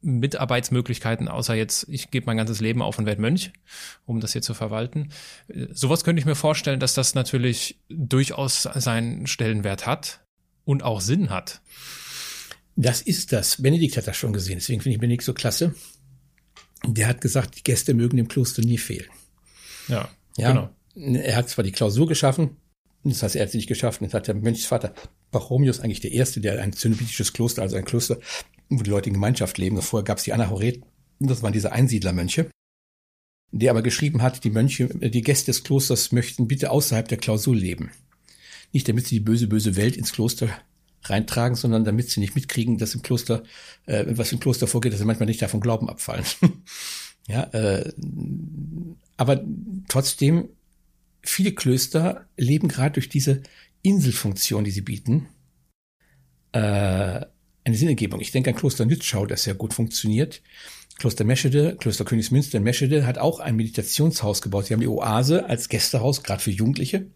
Mitarbeitsmöglichkeiten, 0.03 1.29
außer 1.29 1.55
jetzt, 1.55 1.87
ich 1.89 2.11
gebe 2.11 2.25
mein 2.25 2.37
ganzes 2.37 2.59
Leben 2.59 2.81
auf 2.81 2.99
und 2.99 3.05
werde 3.05 3.21
Mönch, 3.21 3.53
um 4.05 4.19
das 4.19 4.33
hier 4.33 4.41
zu 4.41 4.53
verwalten. 4.53 5.09
Äh, 5.47 5.67
sowas 5.71 6.03
könnte 6.03 6.19
ich 6.19 6.25
mir 6.27 6.35
vorstellen, 6.35 6.79
dass 6.79 6.93
das 6.93 7.15
natürlich 7.15 7.79
durchaus 7.89 8.63
seinen 8.63 9.25
Stellenwert 9.25 9.87
hat 9.87 10.19
und 10.63 10.83
auch 10.83 11.01
Sinn 11.01 11.31
hat. 11.31 11.61
Das 12.75 13.01
ist 13.01 13.31
das. 13.31 13.61
Benedikt 13.61 13.97
hat 13.97 14.07
das 14.07 14.17
schon 14.17 14.33
gesehen, 14.33 14.55
deswegen 14.55 14.81
finde 14.81 14.95
ich 14.95 15.01
Benedikt 15.01 15.23
so 15.23 15.33
klasse. 15.33 15.75
Der 16.85 17.07
hat 17.07 17.21
gesagt, 17.21 17.57
die 17.57 17.63
Gäste 17.63 17.93
mögen 17.93 18.17
dem 18.17 18.27
Kloster 18.27 18.61
nie 18.61 18.77
fehlen. 18.77 19.07
Ja, 19.87 20.09
ja 20.37 20.51
genau. 20.51 20.69
Er 20.95 21.35
hat 21.35 21.49
zwar 21.49 21.63
die 21.63 21.71
Klausur 21.71 22.07
geschaffen, 22.07 22.57
das 23.03 23.21
heißt, 23.21 23.35
er 23.35 23.43
hat 23.43 23.51
sie 23.51 23.57
nicht 23.57 23.67
geschafft. 23.67 24.01
Jetzt 24.01 24.13
hat 24.13 24.27
der 24.27 24.35
Mönchsvater 24.35 24.93
Pachomius 25.31 25.79
eigentlich 25.79 25.99
der 25.99 26.11
Erste, 26.11 26.39
der 26.39 26.61
ein 26.61 26.73
zynitisches 26.73 27.33
Kloster, 27.33 27.61
also 27.61 27.75
ein 27.75 27.85
Kloster, 27.85 28.19
wo 28.69 28.81
die 28.81 28.89
Leute 28.89 29.09
in 29.09 29.13
Gemeinschaft 29.13 29.57
leben. 29.57 29.81
Vorher 29.81 30.05
gab 30.05 30.19
es 30.19 30.23
die 30.23 30.33
Anachoreten, 30.33 30.85
Das 31.19 31.43
waren 31.43 31.53
diese 31.53 31.71
Einsiedlermönche, 31.71 32.49
der 33.51 33.71
aber 33.71 33.81
geschrieben 33.81 34.21
hat, 34.21 34.43
die 34.43 34.49
Mönche, 34.49 34.87
die 34.87 35.21
Gäste 35.21 35.47
des 35.47 35.63
Klosters 35.63 36.11
möchten 36.11 36.47
bitte 36.47 36.71
außerhalb 36.71 37.07
der 37.07 37.17
Klausur 37.17 37.55
leben. 37.55 37.91
Nicht 38.71 38.87
damit 38.87 39.07
sie 39.07 39.15
die 39.15 39.25
böse, 39.25 39.47
böse 39.47 39.75
Welt 39.75 39.97
ins 39.97 40.13
Kloster 40.13 40.49
reintragen, 41.05 41.55
sondern 41.55 41.83
damit 41.83 42.09
sie 42.09 42.19
nicht 42.19 42.35
mitkriegen, 42.35 42.77
dass 42.77 42.95
im 42.95 43.01
Kloster, 43.01 43.43
äh, 43.85 44.05
was 44.07 44.31
im 44.31 44.39
Kloster 44.39 44.67
vorgeht, 44.67 44.93
dass 44.93 44.99
sie 44.99 45.05
manchmal 45.05 45.27
nicht 45.27 45.41
davon 45.41 45.59
Glauben 45.59 45.89
abfallen. 45.89 46.25
ja, 47.27 47.43
äh, 47.53 47.91
aber 49.17 49.43
trotzdem, 49.87 50.49
viele 51.21 51.53
Klöster 51.53 52.27
leben 52.37 52.67
gerade 52.67 52.93
durch 52.93 53.09
diese 53.09 53.43
Inselfunktion, 53.81 54.63
die 54.63 54.71
sie 54.71 54.81
bieten, 54.81 55.27
äh, 56.51 57.21
eine 57.65 57.77
Sinnegebung. 57.77 58.19
Ich 58.19 58.31
denke 58.31 58.49
an 58.49 58.55
Kloster 58.55 58.85
Nützschau, 58.85 59.25
das 59.25 59.43
sehr 59.43 59.55
gut 59.55 59.73
funktioniert. 59.73 60.41
Kloster 60.99 61.23
Meschede, 61.23 61.75
Kloster 61.77 62.05
Königsmünster 62.05 62.57
in 62.57 62.63
Meschede 62.63 63.05
hat 63.05 63.17
auch 63.17 63.39
ein 63.39 63.55
Meditationshaus 63.55 64.41
gebaut. 64.41 64.65
Sie 64.65 64.73
haben 64.73 64.81
die 64.81 64.87
Oase 64.87 65.45
als 65.45 65.69
Gästehaus, 65.69 66.23
gerade 66.23 66.41
für 66.41 66.51
Jugendliche. 66.51 67.07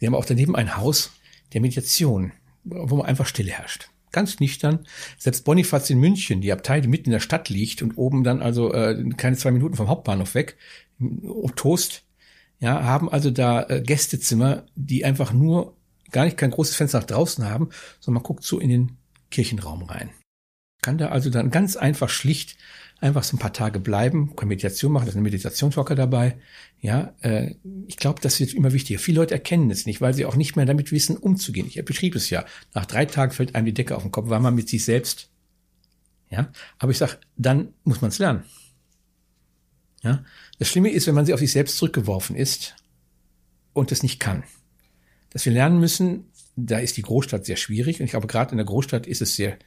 Sie 0.00 0.06
haben 0.06 0.14
auch 0.14 0.24
daneben 0.24 0.56
ein 0.56 0.76
Haus 0.76 1.12
der 1.52 1.60
Meditation, 1.60 2.32
wo 2.64 2.96
man 2.96 3.06
einfach 3.06 3.26
Stille 3.26 3.52
herrscht. 3.52 3.88
Ganz 4.10 4.40
nüchtern. 4.40 4.80
Selbst 5.18 5.44
Bonifaz 5.44 5.88
in 5.88 5.98
München, 5.98 6.42
die 6.42 6.52
Abtei, 6.52 6.80
die 6.80 6.88
mitten 6.88 7.06
in 7.06 7.12
der 7.12 7.20
Stadt 7.20 7.48
liegt 7.48 7.82
und 7.82 7.96
oben 7.96 8.24
dann 8.24 8.42
also 8.42 8.72
äh, 8.72 9.08
keine 9.16 9.36
zwei 9.36 9.50
Minuten 9.50 9.74
vom 9.74 9.88
Hauptbahnhof 9.88 10.34
weg, 10.34 10.56
Toast, 11.56 12.04
ja, 12.60 12.84
haben 12.84 13.10
also 13.10 13.30
da 13.30 13.68
äh, 13.68 13.80
Gästezimmer, 13.80 14.66
die 14.76 15.04
einfach 15.04 15.32
nur 15.32 15.76
gar 16.12 16.24
nicht 16.24 16.36
kein 16.36 16.50
großes 16.50 16.76
Fenster 16.76 17.00
nach 17.00 17.06
draußen 17.06 17.44
haben, 17.44 17.70
sondern 17.98 18.22
man 18.22 18.26
guckt 18.26 18.44
so 18.44 18.60
in 18.60 18.68
den 18.68 18.96
Kirchenraum 19.30 19.82
rein. 19.82 20.10
Kann 20.82 20.98
da 20.98 21.08
also 21.08 21.30
dann 21.30 21.50
ganz 21.50 21.76
einfach 21.76 22.08
schlicht 22.08 22.56
einfach 23.02 23.24
so 23.24 23.36
ein 23.36 23.40
paar 23.40 23.52
Tage 23.52 23.80
bleiben, 23.80 24.36
kann 24.36 24.48
Meditation 24.48 24.92
machen, 24.92 25.06
da 25.06 25.10
ist 25.10 25.16
eine 25.16 25.24
Meditationshocker 25.24 25.96
dabei. 25.96 26.36
Ja, 26.80 27.14
äh, 27.20 27.54
ich 27.88 27.96
glaube, 27.96 28.20
das 28.20 28.38
wird 28.38 28.54
immer 28.54 28.72
wichtiger. 28.72 29.00
Viele 29.00 29.20
Leute 29.20 29.34
erkennen 29.34 29.70
es 29.70 29.86
nicht, 29.86 30.00
weil 30.00 30.14
sie 30.14 30.24
auch 30.24 30.36
nicht 30.36 30.54
mehr 30.54 30.66
damit 30.66 30.92
wissen, 30.92 31.16
umzugehen. 31.16 31.66
Ich 31.66 31.84
beschrieb 31.84 32.14
es 32.14 32.30
ja. 32.30 32.44
Nach 32.74 32.86
drei 32.86 33.04
Tagen 33.06 33.32
fällt 33.32 33.54
einem 33.54 33.66
die 33.66 33.74
Decke 33.74 33.96
auf 33.96 34.02
den 34.02 34.12
Kopf, 34.12 34.28
weil 34.28 34.40
man 34.40 34.54
mit 34.54 34.68
sich 34.68 34.84
selbst. 34.84 35.30
Ja, 36.30 36.50
aber 36.78 36.92
ich 36.92 36.98
sag, 36.98 37.18
dann 37.36 37.74
muss 37.84 38.00
man 38.00 38.10
es 38.10 38.18
lernen. 38.18 38.44
Ja, 40.02 40.24
das 40.58 40.68
Schlimme 40.68 40.90
ist, 40.90 41.06
wenn 41.06 41.14
man 41.14 41.26
sie 41.26 41.34
auf 41.34 41.40
sich 41.40 41.52
selbst 41.52 41.76
zurückgeworfen 41.76 42.36
ist 42.36 42.76
und 43.72 43.92
es 43.92 44.02
nicht 44.02 44.20
kann. 44.20 44.44
Dass 45.30 45.44
wir 45.44 45.52
lernen 45.52 45.80
müssen, 45.80 46.26
da 46.56 46.78
ist 46.78 46.96
die 46.96 47.02
Großstadt 47.02 47.46
sehr 47.46 47.56
schwierig 47.56 48.00
und 48.00 48.04
ich 48.04 48.12
glaube, 48.12 48.26
gerade 48.28 48.52
in 48.52 48.58
der 48.58 48.66
Großstadt 48.66 49.06
ist 49.06 49.22
es 49.22 49.36
sehr 49.36 49.58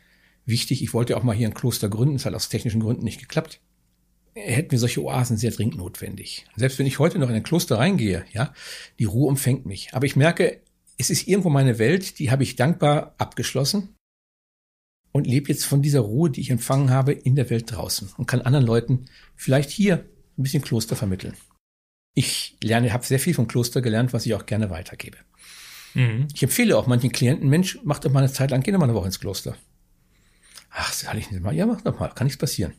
wichtig. 0.45 0.81
Ich 0.81 0.93
wollte 0.93 1.17
auch 1.17 1.23
mal 1.23 1.35
hier 1.35 1.47
ein 1.47 1.53
Kloster 1.53 1.89
gründen, 1.89 2.15
es 2.15 2.26
hat 2.26 2.34
aus 2.34 2.49
technischen 2.49 2.81
Gründen 2.81 3.03
nicht 3.03 3.19
geklappt. 3.19 3.61
Hätten 4.34 4.72
wir 4.72 4.80
solche 4.80 5.01
Oasen 5.01 5.38
sehr 5.38 5.51
dringend 5.51 5.77
notwendig. 5.77 6.45
Selbst 6.57 6.77
wenn 6.77 6.85
ich 6.85 6.99
heute 6.99 7.19
noch 7.19 7.30
in 7.30 7.35
ein 7.35 7.43
Kloster 7.43 7.77
reingehe, 7.77 8.26
ja, 8.34 8.53
die 8.99 9.05
Ruhe 9.05 9.27
umfängt 9.30 9.65
mich. 9.65 9.89
Aber 9.93 10.05
ich 10.05 10.17
merke, 10.17 10.61
es 10.97 11.09
ist 11.09 11.27
irgendwo 11.27 11.49
meine 11.49 11.80
Welt, 11.80 12.19
die 12.19 12.31
habe 12.31 12.43
ich 12.43 12.55
dankbar 12.55 13.15
abgeschlossen 13.17 13.95
und 15.11 15.27
lebe 15.27 15.47
jetzt 15.49 15.65
von 15.65 15.81
dieser 15.81 16.01
Ruhe, 16.01 16.30
die 16.30 16.41
ich 16.41 16.49
empfangen 16.49 16.89
habe, 16.89 17.13
in 17.13 17.35
der 17.35 17.49
Welt 17.49 17.72
draußen 17.72 18.11
und 18.17 18.26
kann 18.26 18.41
anderen 18.41 18.65
Leuten 18.65 19.05
vielleicht 19.35 19.69
hier 19.69 20.05
ein 20.38 20.43
bisschen 20.43 20.61
Kloster 20.61 20.97
vermitteln. 20.97 21.35
Ich 22.13 22.57
lerne, 22.61 22.91
habe 22.91 23.05
sehr 23.05 23.19
viel 23.19 23.34
vom 23.34 23.47
Kloster 23.47 23.81
gelernt, 23.81 24.11
was 24.11 24.26
ich 24.26 24.34
auch 24.34 24.45
gerne 24.45 24.69
weitergebe. 24.69 25.17
Mhm. 25.93 26.27
Ich 26.34 26.43
empfehle 26.43 26.77
auch 26.77 26.88
manchen 26.88 27.11
Klienten, 27.11 27.49
Mensch, 27.49 27.80
mach 27.84 27.99
doch 27.99 28.11
mal 28.11 28.19
eine 28.19 28.31
Zeit 28.31 28.51
lang, 28.51 28.61
geh 28.61 28.72
doch 28.72 28.80
mal 28.80 28.85
eine 28.85 28.93
Woche 28.93 29.07
ins 29.07 29.19
Kloster. 29.19 29.55
Ach, 30.77 30.89
das 30.89 31.03
kann 31.03 31.18
ich 31.18 31.31
nicht 31.31 31.41
mal. 31.41 31.56
Ja, 31.56 31.65
mach 31.65 31.81
doch 31.81 31.99
mal, 31.99 32.10
kann 32.10 32.27
nichts 32.27 32.39
passieren. 32.39 32.73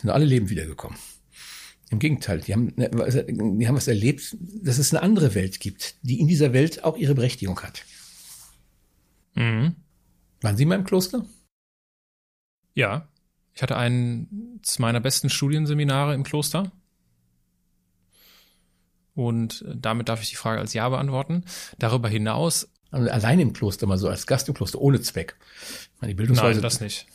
Sind 0.00 0.10
alle 0.10 0.24
Leben 0.24 0.50
wiedergekommen. 0.50 0.98
Im 1.90 2.00
Gegenteil, 2.00 2.40
die 2.40 2.52
haben, 2.54 2.72
ne, 2.76 2.90
die 2.90 3.68
haben 3.68 3.76
was 3.76 3.86
erlebt, 3.86 4.36
dass 4.40 4.78
es 4.78 4.92
eine 4.92 5.02
andere 5.02 5.34
Welt 5.34 5.60
gibt, 5.60 5.94
die 6.02 6.18
in 6.18 6.26
dieser 6.26 6.52
Welt 6.52 6.82
auch 6.82 6.96
ihre 6.96 7.14
Berechtigung 7.14 7.60
hat. 7.60 7.84
Mhm. 9.34 9.76
Waren 10.40 10.56
Sie 10.56 10.64
mal 10.64 10.74
im 10.74 10.84
Kloster? 10.84 11.24
Ja, 12.74 13.08
ich 13.54 13.62
hatte 13.62 13.76
eines 13.76 14.78
meiner 14.78 15.00
besten 15.00 15.30
Studienseminare 15.30 16.14
im 16.14 16.24
Kloster. 16.24 16.72
Und 19.14 19.64
damit 19.68 20.08
darf 20.08 20.22
ich 20.22 20.30
die 20.30 20.36
Frage 20.36 20.60
als 20.60 20.72
Ja 20.72 20.88
beantworten. 20.88 21.44
Darüber 21.78 22.08
hinaus. 22.08 22.71
Allein 22.92 23.40
im 23.40 23.52
Kloster, 23.52 23.86
mal 23.86 23.98
so 23.98 24.08
als 24.08 24.26
Gast 24.26 24.48
im 24.48 24.54
Kloster, 24.54 24.80
ohne 24.80 25.00
Zweck. 25.00 25.36
Die 26.02 26.14
Bildungsweise. 26.14 26.60
Nein, 26.60 26.62
das 26.62 26.80
nicht. 26.80 27.06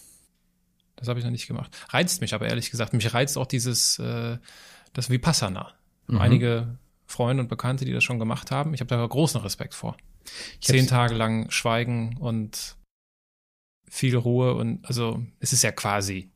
Das 0.96 1.08
habe 1.08 1.20
ich 1.20 1.26
noch 1.26 1.32
nicht 1.32 1.48
gemacht. 1.48 1.72
Reizt 1.90 2.22
mich 2.22 2.34
aber 2.34 2.48
ehrlich 2.48 2.72
gesagt. 2.72 2.94
Mich 2.94 3.14
reizt 3.14 3.38
auch 3.38 3.46
dieses, 3.46 4.00
äh, 4.00 4.38
das 4.94 5.10
Vipassana. 5.10 5.74
Mhm. 6.08 6.18
Einige 6.20 6.78
Freunde 7.06 7.44
und 7.44 7.50
Bekannte, 7.50 7.86
die 7.86 7.94
das 7.94 8.04
schon 8.04 8.18
gemacht 8.18 8.50
haben. 8.50 8.74
Ich 8.74 8.82
habe 8.82 8.90
da 8.90 9.06
großen 9.06 9.40
Respekt 9.42 9.76
vor. 9.76 9.96
Ich 10.60 10.68
Zehn 10.68 10.88
Tage 10.88 11.14
lang 11.14 11.52
Schweigen 11.52 12.18
und 12.18 12.76
viel 13.88 14.18
Ruhe 14.18 14.56
und 14.56 14.86
also 14.86 15.24
es 15.40 15.54
ist 15.54 15.64
ja 15.64 15.72
quasi 15.72 16.30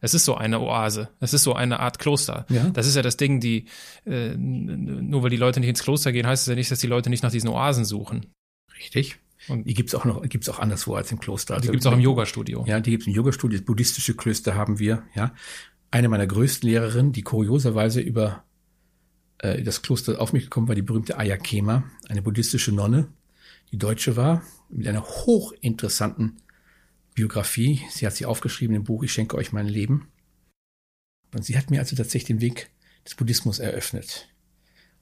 es 0.00 0.14
ist 0.14 0.24
so 0.24 0.36
eine 0.36 0.60
Oase. 0.60 1.08
Es 1.20 1.34
ist 1.34 1.42
so 1.42 1.54
eine 1.54 1.80
Art 1.80 1.98
Kloster. 1.98 2.46
Ja. 2.48 2.70
Das 2.70 2.86
ist 2.86 2.94
ja 2.94 3.02
das 3.02 3.16
Ding, 3.16 3.40
die, 3.40 3.66
äh, 4.06 4.34
nur 4.36 5.22
weil 5.22 5.30
die 5.30 5.36
Leute 5.36 5.60
nicht 5.60 5.68
ins 5.68 5.82
Kloster 5.82 6.12
gehen, 6.12 6.26
heißt 6.26 6.42
es 6.42 6.48
ja 6.48 6.54
nicht, 6.54 6.70
dass 6.70 6.78
die 6.78 6.86
Leute 6.86 7.10
nicht 7.10 7.22
nach 7.22 7.30
diesen 7.30 7.48
Oasen 7.48 7.84
suchen. 7.84 8.26
Richtig. 8.78 9.18
Und 9.48 9.66
die 9.66 9.74
gibt's 9.74 9.94
auch 9.94 10.04
noch, 10.04 10.22
gibt's 10.28 10.48
auch 10.48 10.58
anderswo 10.58 10.94
als 10.94 11.12
im 11.12 11.20
Kloster. 11.20 11.54
Also, 11.54 11.66
die 11.66 11.72
gibt's 11.72 11.86
auch 11.86 11.92
im 11.92 12.00
Yoga-Studio. 12.00 12.64
Ja, 12.66 12.80
die 12.80 12.90
gibt's 12.90 13.06
im 13.06 13.12
Yoga-Studio. 13.12 13.60
Buddhistische 13.62 14.14
Klöster 14.14 14.54
haben 14.54 14.78
wir, 14.78 15.04
ja. 15.14 15.34
Eine 15.90 16.08
meiner 16.08 16.26
größten 16.26 16.68
Lehrerinnen, 16.68 17.12
die 17.12 17.22
kurioserweise 17.22 18.00
über 18.00 18.44
äh, 19.38 19.62
das 19.62 19.80
Kloster 19.82 20.20
auf 20.20 20.32
mich 20.32 20.44
gekommen 20.44 20.68
war, 20.68 20.74
die 20.74 20.82
berühmte 20.82 21.16
Ayakema, 21.16 21.84
eine 22.08 22.20
buddhistische 22.20 22.72
Nonne, 22.72 23.08
die 23.72 23.78
Deutsche 23.78 24.16
war, 24.16 24.42
mit 24.68 24.86
einer 24.86 25.02
hochinteressanten 25.02 26.42
Biografie. 27.14 27.80
Sie 27.90 28.06
hat 28.06 28.16
sie 28.16 28.26
aufgeschrieben 28.26 28.76
im 28.76 28.84
Buch 28.84 29.02
Ich 29.02 29.12
schenke 29.12 29.36
euch 29.36 29.52
mein 29.52 29.66
Leben. 29.66 30.08
Und 31.34 31.44
sie 31.44 31.56
hat 31.56 31.70
mir 31.70 31.80
also 31.80 31.96
tatsächlich 31.96 32.26
den 32.26 32.40
Weg 32.40 32.70
des 33.04 33.14
Buddhismus 33.14 33.58
eröffnet, 33.58 34.28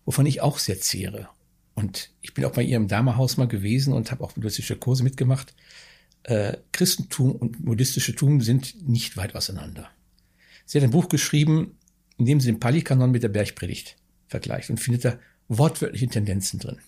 wovon 0.04 0.26
ich 0.26 0.40
auch 0.40 0.58
sehr 0.58 0.80
zehre. 0.80 1.28
Und 1.76 2.10
ich 2.22 2.34
bin 2.34 2.44
auch 2.44 2.52
bei 2.52 2.62
ihr 2.62 2.76
im 2.76 2.88
Dharma-Haus 2.88 3.36
mal 3.36 3.46
gewesen 3.46 3.92
und 3.92 4.10
habe 4.10 4.24
auch 4.24 4.32
buddhistische 4.32 4.76
Kurse 4.76 5.04
mitgemacht. 5.04 5.54
Äh, 6.24 6.56
Christentum 6.72 7.32
und 7.32 7.64
buddhistische 7.64 8.16
Tum 8.16 8.40
sind 8.40 8.88
nicht 8.88 9.16
weit 9.16 9.36
auseinander. 9.36 9.88
Sie 10.64 10.78
hat 10.78 10.84
ein 10.84 10.90
Buch 10.90 11.08
geschrieben, 11.08 11.78
in 12.16 12.24
dem 12.24 12.40
sie 12.40 12.50
den 12.50 12.60
Pali-Kanon 12.60 13.10
mit 13.10 13.22
der 13.22 13.28
Bergpredigt 13.28 13.96
vergleicht 14.26 14.70
und 14.70 14.80
findet 14.80 15.04
da 15.04 15.18
wortwörtliche 15.48 16.08
Tendenzen 16.08 16.58
drin. 16.58 16.78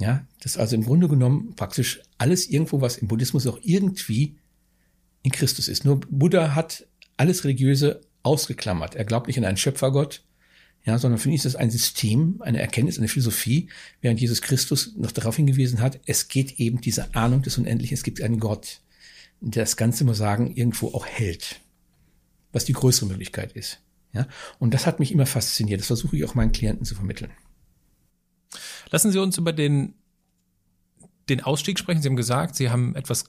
Ja, 0.00 0.26
das 0.40 0.52
ist 0.52 0.58
also 0.58 0.74
im 0.74 0.84
Grunde 0.84 1.08
genommen 1.08 1.54
praktisch 1.54 2.00
alles 2.18 2.48
irgendwo, 2.48 2.80
was 2.80 2.98
im 2.98 3.08
Buddhismus 3.08 3.46
auch 3.46 3.58
irgendwie 3.62 4.36
in 5.22 5.30
Christus 5.30 5.68
ist. 5.68 5.84
Nur 5.84 6.00
Buddha 6.00 6.54
hat 6.54 6.86
alles 7.16 7.44
Religiöse 7.44 8.00
ausgeklammert. 8.22 8.94
Er 8.94 9.04
glaubt 9.04 9.26
nicht 9.26 9.38
an 9.38 9.44
einen 9.44 9.56
Schöpfergott, 9.56 10.25
ja, 10.86 10.98
sondern 10.98 11.18
für 11.18 11.28
ihn 11.28 11.34
ist 11.34 11.44
es 11.44 11.56
ein 11.56 11.70
System, 11.70 12.40
eine 12.40 12.60
Erkenntnis, 12.60 12.96
eine 12.96 13.08
Philosophie, 13.08 13.68
während 14.00 14.20
Jesus 14.20 14.40
Christus 14.40 14.94
noch 14.96 15.10
darauf 15.10 15.34
hingewiesen 15.34 15.80
hat, 15.80 15.98
es 16.06 16.28
geht 16.28 16.60
eben 16.60 16.80
diese 16.80 17.14
Ahnung 17.16 17.42
des 17.42 17.58
Unendlichen, 17.58 17.94
es 17.94 18.04
gibt 18.04 18.22
einen 18.22 18.38
Gott, 18.38 18.80
der 19.40 19.64
das 19.64 19.76
Ganze, 19.76 20.04
muss 20.04 20.18
sagen, 20.18 20.54
irgendwo 20.54 20.88
auch 20.88 21.04
hält, 21.04 21.60
was 22.52 22.64
die 22.64 22.72
größere 22.72 23.06
Möglichkeit 23.06 23.52
ist. 23.52 23.80
Ja, 24.12 24.28
und 24.60 24.72
das 24.72 24.86
hat 24.86 25.00
mich 25.00 25.12
immer 25.12 25.26
fasziniert. 25.26 25.80
Das 25.80 25.88
versuche 25.88 26.16
ich 26.16 26.24
auch 26.24 26.34
meinen 26.34 26.52
Klienten 26.52 26.86
zu 26.86 26.94
vermitteln. 26.94 27.30
Lassen 28.90 29.10
Sie 29.10 29.18
uns 29.18 29.36
über 29.36 29.52
den, 29.52 29.94
den 31.28 31.42
Ausstieg 31.42 31.78
sprechen. 31.78 32.00
Sie 32.00 32.08
haben 32.08 32.16
gesagt, 32.16 32.54
Sie 32.54 32.70
haben 32.70 32.94
etwas, 32.94 33.24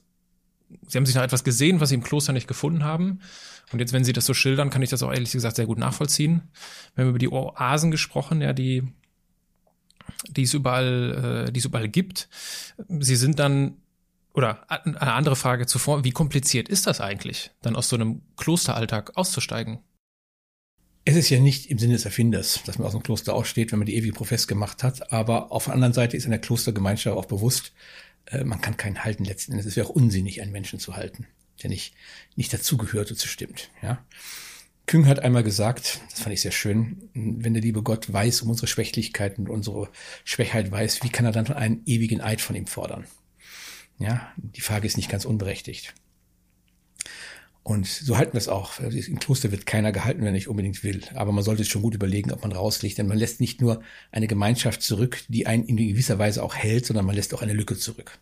Sie 0.88 0.98
haben 0.98 1.06
sich 1.06 1.15
noch 1.15 1.23
etwas 1.23 1.44
gesehen, 1.44 1.80
was 1.80 1.89
Sie 1.89 1.95
im 1.95 2.03
Kloster 2.03 2.34
nicht 2.34 2.48
gefunden 2.48 2.84
haben. 2.84 3.19
Und 3.72 3.80
jetzt, 3.80 3.94
wenn 3.94 4.03
Sie 4.03 4.14
das 4.14 4.26
so 4.26 4.34
schildern, 4.34 4.69
kann 4.69 4.81
ich 4.81 4.89
das 4.89 5.03
auch 5.03 5.11
ehrlich 5.11 5.31
gesagt 5.31 5.56
sehr 5.56 5.65
gut 5.65 5.77
nachvollziehen. 5.77 6.44
Wir 6.95 7.03
haben 7.03 7.10
über 7.10 7.19
die 7.19 7.30
Oasen 7.30 7.91
gesprochen, 7.91 8.41
ja, 8.41 8.53
die, 8.53 8.84
die 10.30 10.44
es 10.44 10.53
überall, 10.53 11.48
äh, 11.48 11.52
die 11.52 11.60
es 11.60 11.65
überall 11.65 11.89
gibt. 11.89 12.30
Sie 12.88 13.15
sind 13.15 13.39
dann 13.39 13.77
oder 14.38 14.69
eine 14.69 15.14
andere 15.14 15.35
Frage 15.35 15.65
zuvor, 15.65 16.03
wie 16.03 16.11
kompliziert 16.11 16.69
ist 16.69 16.85
das 16.85 17.02
eigentlich, 17.02 17.49
dann 17.64 17.76
aus 17.76 17.89
so 17.89 17.95
einem 17.95 18.22
Klosteralltag 18.35 19.18
auszusteigen? 19.18 19.80
Es 21.06 21.15
ist 21.15 21.30
ja 21.30 21.39
nicht 21.39 21.72
im 21.72 21.80
Sinne 21.80 21.94
des 21.94 22.06
Erfinders, 22.06 22.61
dass 22.65 22.77
man 22.77 22.85
aus 22.85 22.91
dem 22.91 23.02
Kloster 23.02 23.34
aussteht, 23.34 23.72
wenn 23.72 23.80
man 23.80 23.88
die 23.88 23.95
ewige 23.95 24.14
Profess 24.14 24.48
gemacht 24.48 24.84
hat. 24.84 25.11
Aber 25.11 25.52
auf 25.52 25.65
der 25.65 25.73
anderen 25.73 25.94
Seite 25.94 26.15
ist 26.18 26.26
in 26.26 26.31
der 26.31 26.39
Klostergemeinschaft 26.39 27.18
auch 27.18 27.26
bewusst, 27.26 27.73
äh, 28.31 28.43
man 28.43 28.61
kann 28.61 28.77
keinen 28.77 29.03
halten 29.03 29.25
letzten 29.25 29.53
Endes. 29.53 29.65
Es 29.65 29.75
wäre 29.75 29.87
auch 29.87 29.95
unsinnig, 29.95 30.41
einen 30.41 30.51
Menschen 30.51 30.79
zu 30.79 30.95
halten, 30.95 31.27
der 31.61 31.69
nicht, 31.69 31.93
nicht 32.35 32.53
dazugehört 32.53 33.11
und 33.11 33.17
zu 33.17 33.27
stimmt. 33.27 33.69
Ja. 33.81 34.05
Küng 34.85 35.05
hat 35.05 35.19
einmal 35.19 35.43
gesagt, 35.43 35.99
das 36.09 36.21
fand 36.21 36.33
ich 36.33 36.41
sehr 36.41 36.51
schön, 36.51 37.09
wenn 37.13 37.53
der 37.53 37.61
liebe 37.61 37.83
Gott 37.83 38.11
weiß 38.11 38.41
um 38.41 38.49
unsere 38.49 38.67
Schwächlichkeiten 38.67 39.45
und 39.45 39.53
unsere 39.53 39.89
Schwächheit 40.23 40.71
weiß, 40.71 41.03
wie 41.03 41.09
kann 41.09 41.25
er 41.25 41.33
dann 41.33 41.47
einen 41.47 41.81
ewigen 41.85 42.21
Eid 42.21 42.39
von 42.39 42.55
ihm 42.55 42.67
fordern? 42.67 43.05
Ja, 43.99 44.31
die 44.37 44.61
Frage 44.61 44.87
ist 44.87 44.95
nicht 44.95 45.09
ganz 45.09 45.25
unberechtigt. 45.25 45.93
Und 47.68 47.85
so 47.85 48.18
halten 48.18 48.31
wir 48.31 48.38
es 48.38 48.48
auch. 48.48 48.80
Also 48.80 48.98
Im 48.98 49.19
Kloster 49.19 49.52
wird 49.52 49.65
keiner 49.65 49.91
gehalten, 49.91 50.22
wenn 50.22 50.27
er 50.27 50.31
nicht 50.31 50.48
unbedingt 50.48 50.85
will. 50.85 51.02
Aber 51.15 51.34
man 51.34 51.44
sollte 51.44 51.64
es 51.64 51.68
schon 51.68 51.81
gut 51.81 51.95
überlegen, 51.95 52.31
ob 52.31 52.44
man 52.44 52.53
rausliegt. 52.53 52.98
Denn 52.98 53.10
man 53.10 53.18
lässt 53.18 53.41
nicht 53.41 53.60
nur 53.60 53.81
eine 54.10 54.27
Gemeinschaft 54.27 54.81
zurück, 54.81 55.23
die 55.27 55.48
einen 55.48 55.65
in 55.65 55.76
gewisser 55.76 56.18
Weise 56.18 56.44
auch 56.44 56.56
hält, 56.56 56.85
sondern 56.85 57.06
man 57.06 57.14
lässt 57.14 57.34
auch 57.34 57.41
eine 57.41 57.52
Lücke 57.52 57.76
zurück. 57.77 58.19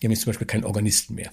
Die 0.00 0.06
haben 0.06 0.12
jetzt 0.12 0.22
zum 0.22 0.30
Beispiel 0.30 0.46
keinen 0.46 0.64
Organisten 0.64 1.14
mehr. 1.16 1.30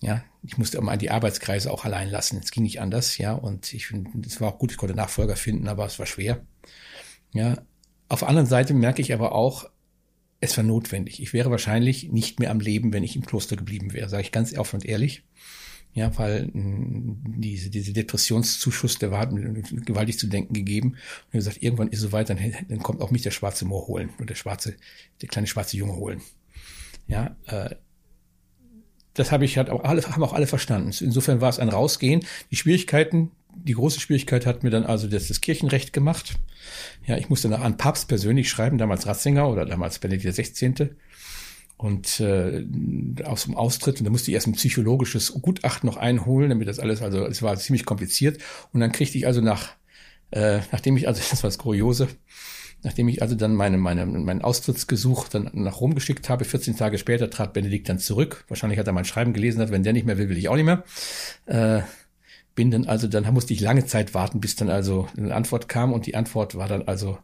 Ja, 0.00 0.24
ich 0.42 0.58
musste 0.58 0.80
mal 0.80 0.98
die 0.98 1.12
Arbeitskreise 1.12 1.70
auch 1.70 1.84
allein 1.84 2.10
lassen. 2.10 2.40
Es 2.42 2.50
ging 2.50 2.64
nicht 2.64 2.80
anders, 2.80 3.18
ja. 3.18 3.34
Und 3.34 3.72
ich 3.72 3.86
finde, 3.86 4.10
es 4.26 4.40
war 4.40 4.52
auch 4.52 4.58
gut, 4.58 4.72
ich 4.72 4.78
konnte 4.78 4.96
Nachfolger 4.96 5.36
finden, 5.36 5.68
aber 5.68 5.86
es 5.86 6.00
war 6.00 6.06
schwer. 6.06 6.44
Ja. 7.34 7.62
Auf 8.08 8.18
der 8.18 8.28
anderen 8.30 8.48
Seite 8.48 8.74
merke 8.74 9.00
ich 9.00 9.14
aber 9.14 9.30
auch, 9.30 9.70
es 10.40 10.56
war 10.56 10.64
notwendig. 10.64 11.22
Ich 11.22 11.32
wäre 11.32 11.52
wahrscheinlich 11.52 12.08
nicht 12.08 12.40
mehr 12.40 12.50
am 12.50 12.58
Leben, 12.58 12.92
wenn 12.92 13.04
ich 13.04 13.14
im 13.14 13.24
Kloster 13.24 13.54
geblieben 13.54 13.92
wäre, 13.92 14.08
sage 14.08 14.24
ich 14.24 14.32
ganz 14.32 14.58
offen 14.58 14.80
und 14.80 14.84
ehrlich. 14.84 15.22
Ja, 15.98 16.16
weil 16.16 16.48
mh, 16.52 17.16
diese, 17.38 17.70
diese 17.70 17.92
Depressionszuschuss, 17.92 19.00
der 19.00 19.10
war 19.10 19.26
gewaltig 19.26 20.16
zu 20.16 20.28
denken 20.28 20.54
gegeben. 20.54 20.90
Und 20.90 21.32
er 21.32 21.38
gesagt, 21.38 21.60
irgendwann 21.60 21.88
ist 21.88 21.98
es 21.98 22.04
soweit, 22.04 22.30
dann, 22.30 22.38
dann 22.68 22.78
kommt 22.78 23.00
auch 23.00 23.10
mich 23.10 23.22
der 23.22 23.32
schwarze 23.32 23.64
Moor 23.64 23.88
holen 23.88 24.10
und 24.20 24.30
der 24.30 24.36
schwarze, 24.36 24.76
der 25.20 25.28
kleine 25.28 25.48
schwarze 25.48 25.76
Junge 25.76 25.96
holen. 25.96 26.20
Ja, 27.08 27.36
äh, 27.46 27.74
das 29.14 29.32
habe 29.32 29.44
ich 29.44 29.58
halt 29.58 29.70
auch 29.70 29.82
alle, 29.82 30.02
haben 30.02 30.22
auch 30.22 30.34
alle 30.34 30.46
verstanden. 30.46 30.92
Insofern 31.00 31.40
war 31.40 31.48
es 31.48 31.58
ein 31.58 31.68
Rausgehen. 31.68 32.24
Die 32.52 32.56
Schwierigkeiten, 32.56 33.32
die 33.56 33.72
große 33.72 33.98
Schwierigkeit 33.98 34.46
hat 34.46 34.62
mir 34.62 34.70
dann 34.70 34.84
also 34.84 35.08
das, 35.08 35.26
das 35.26 35.40
Kirchenrecht 35.40 35.92
gemacht. 35.92 36.38
Ja, 37.08 37.16
ich 37.16 37.28
musste 37.28 37.48
dann 37.48 37.60
an 37.60 37.76
Papst 37.76 38.06
persönlich 38.06 38.48
schreiben, 38.48 38.78
damals 38.78 39.08
Ratzinger 39.08 39.48
oder 39.48 39.66
damals 39.66 39.98
Benedikt 39.98 40.36
XVI. 40.36 40.90
Und 41.78 42.20
äh, 42.20 42.66
aus 43.24 43.44
dem 43.44 43.56
Austritt, 43.56 44.00
und 44.00 44.04
da 44.04 44.10
musste 44.10 44.30
ich 44.30 44.34
erst 44.34 44.48
ein 44.48 44.52
psychologisches 44.52 45.32
Gutachten 45.32 45.88
noch 45.88 45.96
einholen, 45.96 46.50
damit 46.50 46.68
das 46.68 46.80
alles, 46.80 47.00
also 47.00 47.24
es 47.24 47.40
war 47.40 47.56
ziemlich 47.56 47.86
kompliziert. 47.86 48.42
Und 48.72 48.80
dann 48.80 48.92
kriegte 48.92 49.16
ich 49.16 49.26
also 49.26 49.40
nach, 49.40 49.70
äh, 50.32 50.58
nachdem 50.72 50.96
ich, 50.96 51.08
also 51.08 51.22
das 51.30 51.42
war 51.42 51.48
das 51.48 51.58
Kuriose, 51.58 52.08
Nachdem 52.84 53.08
ich 53.08 53.22
also 53.22 53.34
dann 53.34 53.54
meine, 53.54 53.76
meine, 53.76 54.06
mein 54.06 54.42
Austrittsgesuch 54.42 55.28
dann 55.28 55.50
nach 55.52 55.80
Rom 55.80 55.96
geschickt 55.96 56.28
habe, 56.28 56.44
14 56.44 56.76
Tage 56.76 56.98
später 56.98 57.28
trat 57.28 57.52
Benedikt 57.52 57.88
dann 57.88 57.98
zurück. 57.98 58.44
Wahrscheinlich 58.46 58.78
hat 58.78 58.86
er 58.86 58.92
mein 58.92 59.04
Schreiben 59.04 59.32
gelesen, 59.32 59.60
hat, 59.60 59.72
wenn 59.72 59.82
der 59.82 59.92
nicht 59.92 60.06
mehr 60.06 60.16
will, 60.16 60.28
will 60.28 60.38
ich 60.38 60.48
auch 60.48 60.54
nicht 60.54 60.64
mehr. 60.64 60.84
Äh, 61.46 61.82
bin 62.54 62.70
dann 62.70 62.86
also, 62.86 63.08
dann 63.08 63.32
musste 63.34 63.52
ich 63.52 63.60
lange 63.60 63.84
Zeit 63.86 64.14
warten, 64.14 64.40
bis 64.40 64.54
dann 64.54 64.68
also 64.68 65.08
eine 65.16 65.34
Antwort 65.34 65.68
kam 65.68 65.92
und 65.92 66.06
die 66.06 66.14
Antwort 66.14 66.56
war 66.56 66.68
dann 66.68 66.82
also, 66.82 67.18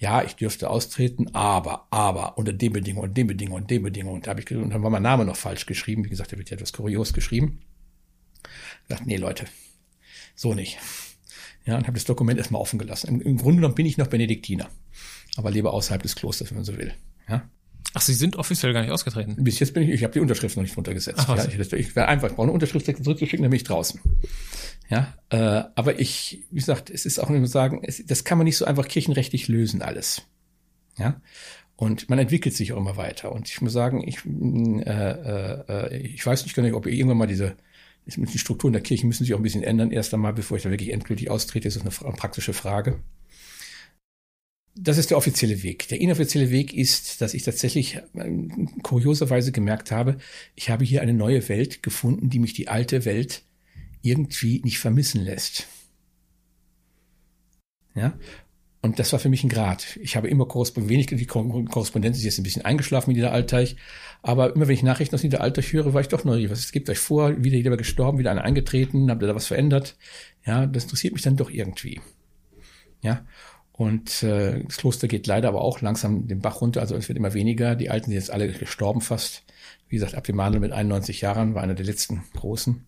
ja, 0.00 0.22
ich 0.22 0.34
dürfte 0.34 0.70
austreten, 0.70 1.34
aber, 1.34 1.86
aber, 1.90 2.38
unter 2.38 2.54
den 2.54 2.72
Bedingungen, 2.72 3.10
und 3.10 3.16
den 3.18 3.26
Bedingungen, 3.26 3.62
und 3.62 3.70
den 3.70 3.82
Bedingungen. 3.82 4.16
Und, 4.16 4.26
da 4.26 4.30
hab 4.30 4.38
ich, 4.38 4.50
und 4.50 4.70
dann 4.70 4.82
war 4.82 4.88
mein 4.88 5.02
Name 5.02 5.26
noch 5.26 5.36
falsch 5.36 5.66
geschrieben. 5.66 6.06
Wie 6.06 6.08
gesagt, 6.08 6.32
da 6.32 6.38
wird 6.38 6.48
ja 6.48 6.56
etwas 6.56 6.72
kurios 6.72 7.12
geschrieben. 7.12 7.60
Ich 8.42 8.88
dachte, 8.88 9.04
nee, 9.04 9.18
Leute, 9.18 9.44
so 10.34 10.54
nicht. 10.54 10.78
Ja, 11.66 11.76
und 11.76 11.86
habe 11.86 11.98
das 11.98 12.06
Dokument 12.06 12.38
erstmal 12.38 12.62
offen 12.62 12.78
gelassen. 12.78 13.08
Im, 13.08 13.20
Im, 13.20 13.36
Grunde 13.36 13.56
genommen 13.56 13.74
bin 13.74 13.84
ich 13.84 13.98
noch 13.98 14.06
Benediktiner, 14.06 14.70
aber 15.36 15.50
lebe 15.50 15.70
außerhalb 15.70 16.02
des 16.02 16.16
Klosters, 16.16 16.50
wenn 16.50 16.56
man 16.56 16.64
so 16.64 16.78
will. 16.78 16.94
Ja. 17.28 17.46
Ach, 17.94 18.00
Sie 18.00 18.14
sind 18.14 18.36
offiziell 18.36 18.72
gar 18.72 18.82
nicht 18.82 18.90
ausgetreten? 18.90 19.36
Bis 19.42 19.58
jetzt 19.58 19.74
bin 19.74 19.82
ich, 19.82 19.90
ich 19.90 20.04
habe 20.04 20.12
die 20.12 20.20
Unterschrift 20.20 20.56
noch 20.56 20.62
nicht 20.62 20.76
drunter 20.76 20.94
gesetzt. 20.94 21.24
Ach, 21.26 21.36
ja, 21.36 21.44
ich, 21.44 21.72
ich 21.72 21.96
wäre 21.96 22.08
einfach, 22.08 22.28
ich 22.28 22.34
brauche 22.34 22.44
eine 22.44 22.52
Unterschrift 22.52 22.86
zurückzuschicken, 22.86 23.42
dann 23.42 23.50
bin 23.50 23.56
ich 23.56 23.64
draußen. 23.64 24.00
Ja, 24.88 25.14
äh, 25.30 25.64
aber 25.74 25.98
ich, 25.98 26.44
wie 26.50 26.58
gesagt, 26.58 26.90
es 26.90 27.06
ist 27.06 27.18
auch, 27.18 27.28
muss 27.28 27.50
sagen, 27.50 27.82
es, 27.84 28.04
das 28.06 28.24
kann 28.24 28.38
man 28.38 28.44
nicht 28.44 28.56
so 28.56 28.64
einfach 28.64 28.86
kirchenrechtlich 28.88 29.48
lösen, 29.48 29.82
alles. 29.82 30.22
Ja, 30.98 31.20
und 31.76 32.10
man 32.10 32.18
entwickelt 32.18 32.54
sich 32.54 32.72
auch 32.72 32.76
immer 32.76 32.96
weiter. 32.96 33.32
Und 33.32 33.48
ich 33.48 33.60
muss 33.62 33.72
sagen, 33.72 34.06
ich, 34.06 34.18
äh, 34.26 35.90
äh, 35.90 35.96
ich 35.96 36.24
weiß 36.24 36.44
nicht 36.44 36.54
genau, 36.54 36.76
ob 36.76 36.86
ihr 36.86 36.92
irgendwann 36.92 37.18
mal 37.18 37.26
diese 37.26 37.56
die 38.06 38.38
Strukturen 38.38 38.72
der 38.72 38.82
Kirche 38.82 39.06
müssen 39.06 39.24
sich 39.24 39.34
auch 39.34 39.38
ein 39.38 39.42
bisschen 39.42 39.62
ändern, 39.62 39.90
erst 39.90 40.12
einmal, 40.14 40.32
bevor 40.32 40.56
ich 40.56 40.62
da 40.62 40.70
wirklich 40.70 40.92
endgültig 40.92 41.30
austrete, 41.30 41.68
ist 41.68 41.76
das 41.76 42.02
eine 42.02 42.14
praktische 42.14 42.52
Frage. 42.52 42.98
Das 44.82 44.96
ist 44.96 45.10
der 45.10 45.18
offizielle 45.18 45.62
Weg. 45.62 45.88
Der 45.88 46.00
inoffizielle 46.00 46.50
Weg 46.50 46.72
ist, 46.72 47.20
dass 47.20 47.34
ich 47.34 47.42
tatsächlich 47.42 47.96
äh, 47.96 48.02
kurioserweise 48.82 49.52
gemerkt 49.52 49.90
habe, 49.90 50.16
ich 50.54 50.70
habe 50.70 50.84
hier 50.84 51.02
eine 51.02 51.12
neue 51.12 51.46
Welt 51.50 51.82
gefunden, 51.82 52.30
die 52.30 52.38
mich 52.38 52.54
die 52.54 52.68
alte 52.68 53.04
Welt 53.04 53.42
irgendwie 54.00 54.62
nicht 54.64 54.78
vermissen 54.78 55.22
lässt. 55.22 55.66
Ja, 57.94 58.18
und 58.82 58.98
das 58.98 59.12
war 59.12 59.18
für 59.18 59.28
mich 59.28 59.44
ein 59.44 59.50
Grad. 59.50 59.98
Ich 60.00 60.16
habe 60.16 60.28
immer 60.28 60.46
wenig, 60.48 61.08
die 61.08 61.26
Korrespondenz 61.26 62.16
ist 62.16 62.24
jetzt 62.24 62.38
ein 62.38 62.44
bisschen 62.44 62.64
eingeschlafen 62.64 63.10
in 63.10 63.16
Niederalteich, 63.16 63.76
aber 64.22 64.54
immer 64.54 64.68
wenn 64.68 64.74
ich 64.74 64.82
Nachrichten 64.82 65.14
aus 65.14 65.22
Niederalteich 65.22 65.72
höre, 65.74 65.92
war 65.92 66.00
ich 66.00 66.08
doch 66.08 66.24
neugierig. 66.24 66.52
Was 66.52 66.60
es 66.60 66.72
gibt 66.72 66.88
euch 66.88 66.98
vor? 66.98 67.44
Wieder 67.44 67.58
jeder 67.58 67.76
gestorben, 67.76 68.18
wieder 68.18 68.30
einer 68.30 68.44
eingetreten, 68.44 69.10
habt 69.10 69.22
ihr 69.22 69.28
da 69.28 69.34
was 69.34 69.48
verändert? 69.48 69.98
Ja, 70.46 70.64
das 70.64 70.84
interessiert 70.84 71.12
mich 71.12 71.22
dann 71.22 71.36
doch 71.36 71.50
irgendwie. 71.50 72.00
Ja, 73.02 73.26
und 73.80 74.22
äh, 74.22 74.62
das 74.62 74.76
Kloster 74.76 75.08
geht 75.08 75.26
leider 75.26 75.48
aber 75.48 75.62
auch 75.62 75.80
langsam 75.80 76.28
den 76.28 76.40
Bach 76.40 76.60
runter, 76.60 76.82
also 76.82 76.94
es 76.96 77.08
wird 77.08 77.16
immer 77.16 77.32
weniger. 77.32 77.76
Die 77.76 77.88
Alten 77.88 78.10
sind 78.10 78.14
jetzt 78.14 78.30
alle 78.30 78.52
gestorben 78.52 79.00
fast. 79.00 79.42
Wie 79.88 79.96
gesagt, 79.96 80.14
Abdimanel 80.14 80.60
mit 80.60 80.70
91 80.70 81.22
Jahren 81.22 81.54
war 81.54 81.62
einer 81.62 81.74
der 81.74 81.86
letzten 81.86 82.22
großen. 82.36 82.84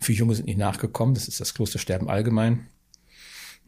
Viele 0.00 0.18
Junge 0.18 0.34
sind 0.34 0.46
nicht 0.46 0.58
nachgekommen, 0.58 1.14
das 1.14 1.28
ist 1.28 1.38
das 1.38 1.54
Klostersterben 1.54 2.10
allgemein. 2.10 2.66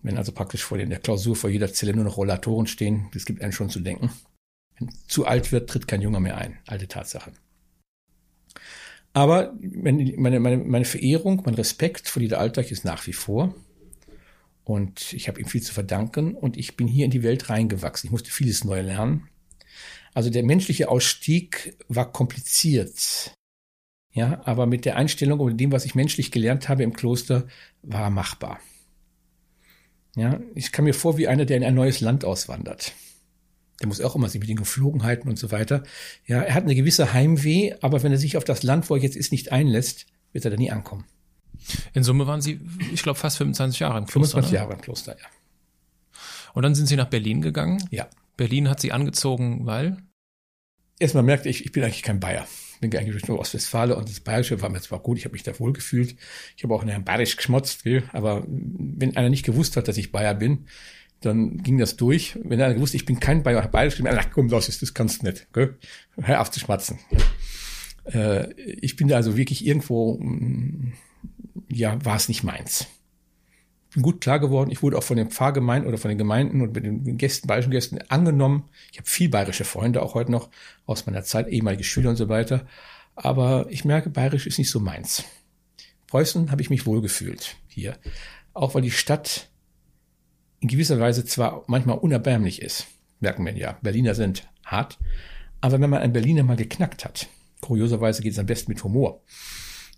Wenn 0.02 0.18
also 0.18 0.32
praktisch 0.32 0.64
vor 0.64 0.76
der 0.76 0.98
Klausur 0.98 1.36
vor 1.36 1.48
jeder 1.48 1.72
Zelle 1.72 1.94
nur 1.94 2.02
noch 2.02 2.16
Rollatoren 2.16 2.66
stehen, 2.66 3.06
das 3.14 3.24
gibt 3.24 3.40
einen 3.40 3.52
schon 3.52 3.70
zu 3.70 3.78
denken. 3.78 4.10
Wenn 4.76 4.90
zu 5.06 5.26
alt 5.26 5.52
wird, 5.52 5.70
tritt 5.70 5.86
kein 5.86 6.02
Junger 6.02 6.18
mehr 6.18 6.38
ein. 6.38 6.58
Alte 6.66 6.88
Tatsache. 6.88 7.30
Aber 9.12 9.54
meine, 9.60 10.12
meine, 10.16 10.40
meine 10.40 10.84
Verehrung, 10.84 11.40
mein 11.46 11.54
Respekt 11.54 12.08
vor 12.08 12.20
Lieder 12.20 12.40
Alltag 12.40 12.72
ist 12.72 12.84
nach 12.84 13.06
wie 13.06 13.12
vor. 13.12 13.54
Und 14.64 15.12
ich 15.12 15.28
habe 15.28 15.40
ihm 15.40 15.46
viel 15.46 15.62
zu 15.62 15.74
verdanken 15.74 16.34
und 16.34 16.56
ich 16.56 16.76
bin 16.76 16.88
hier 16.88 17.04
in 17.04 17.10
die 17.10 17.22
Welt 17.22 17.50
reingewachsen. 17.50 18.08
Ich 18.08 18.10
musste 18.10 18.30
vieles 18.30 18.64
neu 18.64 18.80
lernen. 18.80 19.28
Also 20.14 20.30
der 20.30 20.42
menschliche 20.42 20.88
Ausstieg 20.88 21.76
war 21.88 22.10
kompliziert. 22.10 23.34
Ja, 24.12 24.40
aber 24.44 24.66
mit 24.66 24.84
der 24.84 24.96
Einstellung 24.96 25.40
und 25.40 25.58
dem, 25.58 25.72
was 25.72 25.84
ich 25.84 25.94
menschlich 25.94 26.30
gelernt 26.30 26.68
habe 26.68 26.84
im 26.84 26.92
Kloster, 26.92 27.46
war 27.82 28.10
machbar. 28.10 28.60
Ja, 30.16 30.40
ich 30.54 30.70
kam 30.70 30.84
mir 30.84 30.94
vor 30.94 31.18
wie 31.18 31.26
einer, 31.26 31.44
der 31.44 31.56
in 31.56 31.64
ein 31.64 31.74
neues 31.74 32.00
Land 32.00 32.24
auswandert. 32.24 32.92
Der 33.80 33.88
muss 33.88 34.00
auch 34.00 34.14
immer 34.14 34.28
sich 34.28 34.40
mit 34.40 34.48
den 34.48 34.56
Geflogenheiten 34.56 35.28
und 35.28 35.36
so 35.36 35.50
weiter. 35.50 35.82
Ja, 36.26 36.40
er 36.40 36.54
hat 36.54 36.62
eine 36.62 36.76
gewisse 36.76 37.12
Heimweh, 37.12 37.74
aber 37.80 38.04
wenn 38.04 38.12
er 38.12 38.18
sich 38.18 38.36
auf 38.36 38.44
das 38.44 38.62
Land, 38.62 38.88
wo 38.88 38.94
er 38.94 39.02
jetzt 39.02 39.16
ist, 39.16 39.32
nicht 39.32 39.50
einlässt, 39.50 40.06
wird 40.32 40.44
er 40.44 40.52
da 40.52 40.56
nie 40.56 40.70
ankommen. 40.70 41.04
In 41.92 42.02
Summe 42.02 42.26
waren 42.26 42.40
Sie, 42.40 42.60
ich 42.92 43.02
glaube, 43.02 43.18
fast 43.18 43.38
25 43.38 43.80
Jahre 43.80 43.98
im 43.98 44.06
Kloster. 44.06 44.42
25 44.42 44.52
ne? 44.52 44.58
Jahre 44.58 44.72
im 44.74 44.80
Kloster, 44.80 45.16
ja. 45.18 45.26
Und 46.52 46.62
dann 46.62 46.74
sind 46.74 46.86
Sie 46.86 46.96
nach 46.96 47.08
Berlin 47.08 47.40
gegangen? 47.40 47.82
Ja. 47.90 48.08
Berlin 48.36 48.68
hat 48.68 48.80
Sie 48.80 48.92
angezogen, 48.92 49.66
weil? 49.66 49.96
Erstmal 50.98 51.24
merkte 51.24 51.48
ich, 51.48 51.64
ich 51.64 51.72
bin 51.72 51.82
eigentlich 51.82 52.02
kein 52.02 52.20
Bayer 52.20 52.46
bin 52.90 53.00
eigentlich 53.00 53.22
durch 53.22 53.38
Ostwestfalen 53.38 53.96
und 53.96 54.08
das 54.08 54.20
Bayerische 54.20 54.60
war 54.60 54.68
mir 54.68 54.80
zwar 54.80 55.00
gut, 55.00 55.18
ich 55.18 55.24
habe 55.24 55.32
mich 55.32 55.42
da 55.42 55.58
wohl 55.58 55.72
gefühlt. 55.72 56.16
Ich 56.56 56.64
habe 56.64 56.74
auch 56.74 56.82
in 56.82 56.88
Herrn 56.88 57.04
Bayerisch 57.04 57.36
geschmotzt, 57.36 57.84
gell? 57.84 58.04
aber 58.12 58.44
wenn 58.46 59.16
einer 59.16 59.30
nicht 59.30 59.44
gewusst 59.44 59.76
hat, 59.76 59.88
dass 59.88 59.96
ich 59.96 60.12
Bayer 60.12 60.34
bin, 60.34 60.66
dann 61.20 61.58
ging 61.58 61.78
das 61.78 61.96
durch. 61.96 62.38
Wenn 62.42 62.60
einer 62.60 62.74
gewusst, 62.74 62.94
ich 62.94 63.06
bin 63.06 63.20
kein 63.20 63.42
Bayer, 63.42 63.66
Bayerisch, 63.68 63.98
dann, 63.98 64.06
ach 64.18 64.30
komm, 64.32 64.48
los, 64.48 64.66
das 64.66 64.94
kannst 64.94 65.22
du 65.22 65.26
nicht. 65.26 65.52
Gell? 65.52 65.78
Hör 66.20 66.40
auf 66.40 66.50
zu 66.50 66.60
schmatzen. 66.60 66.98
Äh, 68.04 68.52
ich 68.52 68.96
bin 68.96 69.08
da 69.08 69.16
also 69.16 69.36
wirklich 69.36 69.64
irgendwo, 69.64 70.18
mm, 70.18 70.92
ja, 71.68 72.04
war 72.04 72.16
es 72.16 72.28
nicht 72.28 72.44
meins 72.44 72.86
gut 74.00 74.20
klar 74.20 74.40
geworden. 74.40 74.70
Ich 74.70 74.82
wurde 74.82 74.98
auch 74.98 75.02
von 75.02 75.16
den 75.16 75.30
Pfarrgemeinden 75.30 75.88
oder 75.88 75.98
von 75.98 76.08
den 76.08 76.18
Gemeinden 76.18 76.60
und 76.60 76.74
mit 76.74 76.84
den 76.84 77.16
Gästen, 77.16 77.46
bayerischen 77.46 77.70
Gästen 77.70 77.98
angenommen. 78.08 78.68
Ich 78.92 78.98
habe 78.98 79.08
viel 79.08 79.28
bayerische 79.28 79.64
Freunde, 79.64 80.02
auch 80.02 80.14
heute 80.14 80.32
noch 80.32 80.50
aus 80.86 81.06
meiner 81.06 81.22
Zeit, 81.22 81.48
ehemalige 81.48 81.84
Schüler 81.84 82.10
und 82.10 82.16
so 82.16 82.28
weiter. 82.28 82.66
Aber 83.14 83.66
ich 83.70 83.84
merke, 83.84 84.10
bayerisch 84.10 84.46
ist 84.46 84.58
nicht 84.58 84.70
so 84.70 84.80
meins. 84.80 85.24
Preußen 86.08 86.50
habe 86.50 86.62
ich 86.62 86.70
mich 86.70 86.86
wohlgefühlt 86.86 87.56
hier. 87.68 87.96
Auch 88.52 88.74
weil 88.74 88.82
die 88.82 88.90
Stadt 88.90 89.50
in 90.60 90.68
gewisser 90.68 90.98
Weise 90.98 91.24
zwar 91.24 91.64
manchmal 91.66 91.98
unerbärmlich 91.98 92.62
ist, 92.62 92.86
merken 93.20 93.44
wir 93.44 93.56
ja. 93.56 93.78
Berliner 93.82 94.14
sind 94.14 94.48
hart. 94.64 94.98
Aber 95.60 95.80
wenn 95.80 95.90
man 95.90 96.02
einen 96.02 96.12
Berliner 96.12 96.42
mal 96.42 96.56
geknackt 96.56 97.04
hat, 97.04 97.28
kurioserweise 97.60 98.22
geht 98.22 98.32
es 98.32 98.38
am 98.38 98.46
besten 98.46 98.72
mit 98.72 98.82
Humor 98.82 99.22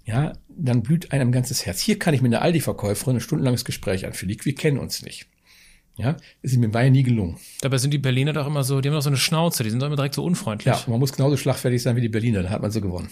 ja, 0.06 0.32
dann 0.48 0.82
blüht 0.82 1.12
einem 1.12 1.32
ganzes 1.32 1.66
Herz. 1.66 1.80
Hier 1.80 1.98
kann 1.98 2.14
ich 2.14 2.22
mit 2.22 2.32
einer 2.32 2.42
Aldi-Verkäuferin 2.42 3.16
ein 3.16 3.20
stundenlanges 3.20 3.64
Gespräch 3.64 4.06
anführen. 4.06 4.36
Wir 4.40 4.54
kennen 4.54 4.78
uns 4.78 5.02
nicht. 5.02 5.26
Ja, 5.96 6.12
das 6.42 6.52
ist 6.52 6.58
mir 6.58 6.68
bei 6.68 6.88
nie 6.90 7.02
gelungen. 7.02 7.38
Dabei 7.62 7.78
sind 7.78 7.90
die 7.90 7.98
Berliner 7.98 8.32
doch 8.32 8.46
immer 8.46 8.64
so, 8.64 8.80
die 8.80 8.88
haben 8.88 8.94
doch 8.94 9.02
so 9.02 9.08
eine 9.08 9.16
Schnauze, 9.16 9.64
die 9.64 9.70
sind 9.70 9.80
doch 9.80 9.86
immer 9.86 9.96
direkt 9.96 10.14
so 10.14 10.24
unfreundlich. 10.24 10.72
Ja, 10.72 10.84
man 10.86 11.00
muss 11.00 11.12
genauso 11.12 11.36
schlagfertig 11.38 11.82
sein 11.82 11.96
wie 11.96 12.02
die 12.02 12.10
Berliner, 12.10 12.42
dann 12.42 12.52
hat 12.52 12.60
man 12.60 12.70
so 12.70 12.82
gewonnen. 12.82 13.08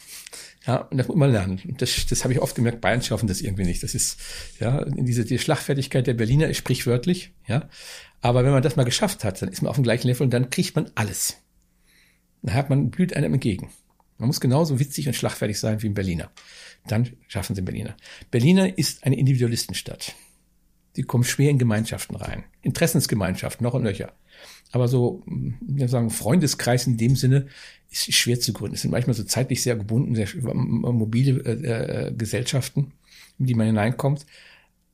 ja, 0.66 0.78
und 0.78 0.98
das 0.98 1.06
muss 1.06 1.16
man 1.16 1.30
lernen. 1.30 1.60
Das, 1.78 2.06
das 2.06 2.24
habe 2.24 2.34
ich 2.34 2.40
oft 2.40 2.56
gemerkt, 2.56 2.80
Bayern 2.80 3.02
schaffen 3.02 3.28
das 3.28 3.40
irgendwie 3.40 3.64
nicht. 3.64 3.84
Das 3.84 3.94
ist, 3.94 4.18
ja, 4.58 4.84
diese 4.84 5.24
die 5.24 5.38
Schlagfertigkeit 5.38 6.08
der 6.08 6.14
Berliner 6.14 6.48
ist 6.48 6.56
sprichwörtlich, 6.56 7.32
ja. 7.46 7.68
Aber 8.20 8.44
wenn 8.44 8.50
man 8.50 8.62
das 8.62 8.74
mal 8.74 8.84
geschafft 8.84 9.22
hat, 9.22 9.40
dann 9.40 9.48
ist 9.48 9.62
man 9.62 9.70
auf 9.70 9.76
dem 9.76 9.84
gleichen 9.84 10.08
Level 10.08 10.24
und 10.24 10.32
dann 10.32 10.50
kriegt 10.50 10.74
man 10.74 10.90
alles. 10.96 11.36
Dann 12.42 12.54
hat 12.54 12.68
man, 12.68 12.90
blüht 12.90 13.14
einem 13.14 13.34
entgegen. 13.34 13.70
Man 14.18 14.26
muss 14.26 14.40
genauso 14.40 14.78
witzig 14.80 15.06
und 15.06 15.14
schlagfertig 15.14 15.58
sein 15.58 15.80
wie 15.82 15.88
ein 15.88 15.94
Berliner. 15.94 16.30
Dann 16.86 17.08
schaffen 17.28 17.54
sie 17.54 17.62
Berliner. 17.62 17.96
Berliner 18.30 18.76
ist 18.76 19.04
eine 19.04 19.16
Individualistenstadt. 19.16 20.14
Sie 20.94 21.04
kommen 21.04 21.22
schwer 21.22 21.50
in 21.50 21.58
Gemeinschaften 21.58 22.16
rein. 22.16 22.44
Interessensgemeinschaften, 22.62 23.62
noch 23.62 23.74
und 23.74 23.84
nöcher. 23.84 24.12
Aber 24.72 24.88
so, 24.88 25.22
wir 25.26 25.88
sagen, 25.88 26.10
Freundeskreis 26.10 26.86
in 26.86 26.96
dem 26.96 27.14
Sinne 27.14 27.46
ist 27.90 28.12
schwer 28.12 28.40
zu 28.40 28.52
gründen. 28.52 28.74
Es 28.74 28.82
sind 28.82 28.90
manchmal 28.90 29.14
so 29.14 29.22
zeitlich 29.22 29.62
sehr 29.62 29.76
gebunden, 29.76 30.14
sehr 30.14 30.28
mobile 30.42 31.40
äh, 31.44 32.08
äh, 32.08 32.12
Gesellschaften, 32.12 32.92
in 33.38 33.46
die 33.46 33.54
man 33.54 33.66
hineinkommt. 33.66 34.26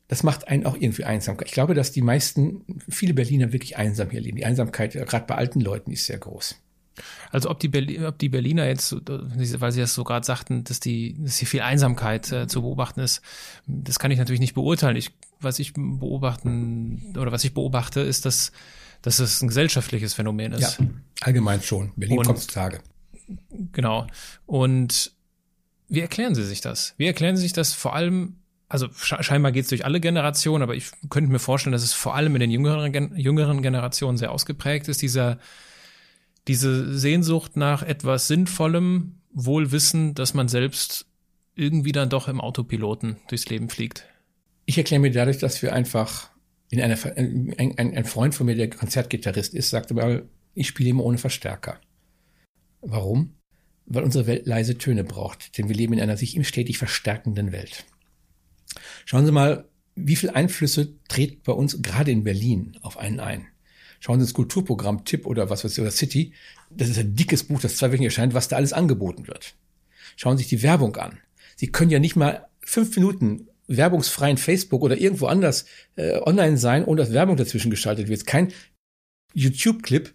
Das 0.08 0.22
macht 0.22 0.48
einen 0.48 0.66
auch 0.66 0.76
irgendwie 0.76 1.04
einsam. 1.04 1.38
Ich 1.44 1.52
glaube, 1.52 1.72
dass 1.72 1.90
die 1.90 2.02
meisten, 2.02 2.64
viele 2.88 3.14
Berliner 3.14 3.52
wirklich 3.52 3.78
einsam 3.78 4.10
hier 4.10 4.20
leben. 4.20 4.36
Die 4.36 4.44
Einsamkeit, 4.44 4.92
gerade 4.92 5.26
bei 5.26 5.34
alten 5.34 5.60
Leuten, 5.60 5.90
ist 5.90 6.04
sehr 6.04 6.18
groß. 6.18 6.56
Also 7.30 7.50
ob 7.50 7.60
die, 7.60 7.68
Berli 7.68 8.04
ob 8.04 8.18
die 8.18 8.28
Berliner 8.28 8.66
jetzt, 8.66 8.94
weil 8.94 9.72
Sie 9.72 9.80
das 9.80 9.94
so 9.94 10.04
gerade 10.04 10.24
sagten, 10.24 10.64
dass 10.64 10.80
die, 10.80 11.16
dass 11.18 11.38
hier 11.38 11.48
viel 11.48 11.62
Einsamkeit 11.62 12.30
äh, 12.32 12.46
zu 12.46 12.62
beobachten 12.62 13.00
ist, 13.00 13.22
das 13.66 13.98
kann 13.98 14.10
ich 14.10 14.18
natürlich 14.18 14.40
nicht 14.40 14.54
beurteilen. 14.54 14.96
Ich, 14.96 15.10
was 15.40 15.58
ich 15.58 15.72
beobachten 15.74 17.14
oder 17.18 17.32
was 17.32 17.44
ich 17.44 17.54
beobachte, 17.54 18.00
ist, 18.00 18.24
dass 18.24 18.52
dass 19.04 19.18
es 19.18 19.42
ein 19.42 19.48
gesellschaftliches 19.48 20.14
Phänomen 20.14 20.54
ist. 20.54 20.78
Ja, 20.78 20.86
allgemein 21.20 21.60
schon. 21.60 21.92
Berlin 21.94 22.20
und, 22.20 22.26
kommt 22.26 22.38
zu 22.40 22.48
Tage. 22.48 22.80
Genau. 23.72 24.06
Und 24.46 25.12
wie 25.88 26.00
erklären 26.00 26.34
Sie 26.34 26.42
sich 26.42 26.62
das? 26.62 26.94
Wie 26.96 27.06
erklären 27.06 27.36
Sie 27.36 27.42
sich 27.42 27.52
das 27.52 27.74
vor 27.74 27.94
allem, 27.94 28.36
also 28.66 28.88
scheinbar 28.92 29.52
geht 29.52 29.64
es 29.64 29.68
durch 29.68 29.84
alle 29.84 30.00
Generationen, 30.00 30.62
aber 30.62 30.74
ich 30.74 30.90
könnte 31.10 31.30
mir 31.30 31.38
vorstellen, 31.38 31.72
dass 31.72 31.82
es 31.82 31.92
vor 31.92 32.14
allem 32.14 32.34
in 32.34 32.40
den 32.40 32.50
jüngeren, 32.50 33.14
jüngeren 33.14 33.60
Generationen 33.60 34.16
sehr 34.16 34.32
ausgeprägt 34.32 34.88
ist, 34.88 35.02
dieser, 35.02 35.38
diese 36.48 36.96
Sehnsucht 36.96 37.56
nach 37.56 37.82
etwas 37.82 38.28
Sinnvollem, 38.28 39.16
wohl 39.32 39.72
dass 40.14 40.34
man 40.34 40.48
selbst 40.48 41.06
irgendwie 41.56 41.92
dann 41.92 42.10
doch 42.10 42.28
im 42.28 42.40
Autopiloten 42.40 43.16
durchs 43.28 43.48
Leben 43.48 43.68
fliegt. 43.68 44.06
Ich 44.66 44.78
erkläre 44.78 45.00
mir 45.00 45.10
dadurch, 45.10 45.38
dass 45.38 45.62
wir 45.62 45.72
einfach 45.72 46.30
in 46.70 46.80
einer, 46.80 46.98
ein, 47.16 47.78
ein, 47.78 48.04
Freund 48.04 48.34
von 48.34 48.46
mir, 48.46 48.56
der 48.56 48.70
Konzertgitarrist 48.70 49.54
ist, 49.54 49.70
sagte 49.70 49.94
mal, 49.94 50.28
ich 50.54 50.68
spiele 50.68 50.90
immer 50.90 51.04
ohne 51.04 51.18
Verstärker. 51.18 51.80
Warum? 52.80 53.34
Weil 53.86 54.02
unsere 54.02 54.26
Welt 54.26 54.46
leise 54.46 54.78
Töne 54.78 55.04
braucht, 55.04 55.58
denn 55.58 55.68
wir 55.68 55.76
leben 55.76 55.92
in 55.92 56.00
einer 56.00 56.16
sich 56.16 56.34
immer 56.34 56.44
stetig 56.44 56.78
verstärkenden 56.78 57.52
Welt. 57.52 57.84
Schauen 59.04 59.26
Sie 59.26 59.32
mal, 59.32 59.68
wie 59.94 60.16
viele 60.16 60.34
Einflüsse 60.34 60.98
tritt 61.08 61.42
bei 61.44 61.52
uns 61.52 61.80
gerade 61.82 62.10
in 62.10 62.24
Berlin 62.24 62.76
auf 62.82 62.98
einen 62.98 63.20
ein. 63.20 63.46
Schauen 64.04 64.20
Sie 64.20 64.24
ins 64.24 64.34
Kulturprogramm 64.34 65.06
Tipp 65.06 65.24
oder 65.24 65.48
was 65.48 65.64
weiß 65.64 65.72
ich, 65.72 65.80
oder 65.80 65.90
City. 65.90 66.34
Das 66.68 66.90
ist 66.90 66.98
ein 66.98 67.16
dickes 67.16 67.44
Buch, 67.44 67.58
das 67.62 67.78
zwei 67.78 67.90
Wochen 67.90 68.02
erscheint, 68.02 68.34
was 68.34 68.48
da 68.48 68.56
alles 68.56 68.74
angeboten 68.74 69.26
wird. 69.28 69.54
Schauen 70.16 70.36
Sie 70.36 70.42
sich 70.42 70.50
die 70.50 70.62
Werbung 70.62 70.94
an. 70.96 71.20
Sie 71.56 71.68
können 71.68 71.90
ja 71.90 71.98
nicht 71.98 72.14
mal 72.14 72.46
fünf 72.60 72.94
Minuten 72.96 73.48
werbungsfreien 73.66 74.36
Facebook 74.36 74.82
oder 74.82 74.98
irgendwo 74.98 75.24
anders 75.24 75.64
äh, 75.96 76.18
online 76.20 76.58
sein, 76.58 76.84
ohne 76.84 77.00
dass 77.00 77.14
Werbung 77.14 77.38
dazwischen 77.38 77.70
geschaltet 77.70 78.08
wird. 78.08 78.26
Kein 78.26 78.52
YouTube-Clip 79.32 80.12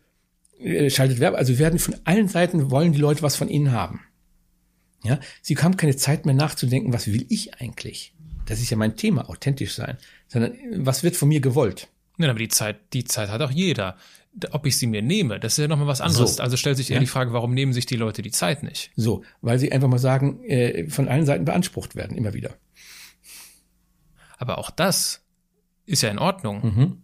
äh, 0.59 0.91
schaltet 0.91 1.19
Werbung. 1.19 1.39
Also 1.39 1.57
werden 1.57 1.79
von 1.79 1.95
allen 2.03 2.27
Seiten 2.27 2.69
wollen 2.69 2.91
die 2.91 2.99
Leute 2.99 3.23
was 3.23 3.37
von 3.37 3.49
ihnen 3.49 3.71
haben. 3.71 4.01
Ja, 5.03 5.19
sie 5.41 5.57
haben 5.57 5.77
keine 5.77 5.95
Zeit 5.95 6.27
mehr 6.27 6.35
nachzudenken, 6.35 6.93
was 6.93 7.07
will 7.07 7.25
ich 7.29 7.55
eigentlich? 7.55 8.13
Das 8.45 8.61
ist 8.61 8.69
ja 8.69 8.77
mein 8.77 8.97
Thema, 8.97 9.31
authentisch 9.31 9.73
sein. 9.73 9.97
Sondern 10.27 10.53
was 10.75 11.01
wird 11.01 11.15
von 11.15 11.29
mir 11.29 11.41
gewollt? 11.41 11.87
Ja, 12.19 12.29
aber 12.29 12.39
die 12.39 12.49
Zeit, 12.49 12.93
die 12.93 13.05
Zeit 13.05 13.29
hat 13.29 13.41
auch 13.41 13.51
jeder. 13.51 13.95
Ob 14.51 14.65
ich 14.65 14.77
sie 14.77 14.85
mir 14.85 15.01
nehme, 15.01 15.39
das 15.39 15.53
ist 15.53 15.57
ja 15.57 15.67
nochmal 15.67 15.87
was 15.87 16.01
anderes. 16.01 16.35
So. 16.35 16.43
Also 16.43 16.55
stellt 16.55 16.77
sich 16.77 16.91
eher 16.91 16.97
ja. 16.97 17.01
die 17.01 17.07
Frage, 17.07 17.33
warum 17.33 17.53
nehmen 17.53 17.73
sich 17.73 17.87
die 17.87 17.95
Leute 17.95 18.21
die 18.21 18.31
Zeit 18.31 18.61
nicht? 18.61 18.91
So, 18.95 19.23
weil 19.41 19.57
sie 19.57 19.71
einfach 19.71 19.87
mal 19.87 19.97
sagen, 19.97 20.43
äh, 20.43 20.87
von 20.89 21.07
allen 21.07 21.25
Seiten 21.25 21.45
beansprucht 21.45 21.95
werden, 21.95 22.15
immer 22.15 22.33
wieder. 22.33 22.51
Aber 24.37 24.59
auch 24.59 24.69
das 24.69 25.25
ist 25.85 26.03
ja 26.03 26.09
in 26.09 26.19
Ordnung. 26.19 26.61
Mhm. 26.63 26.97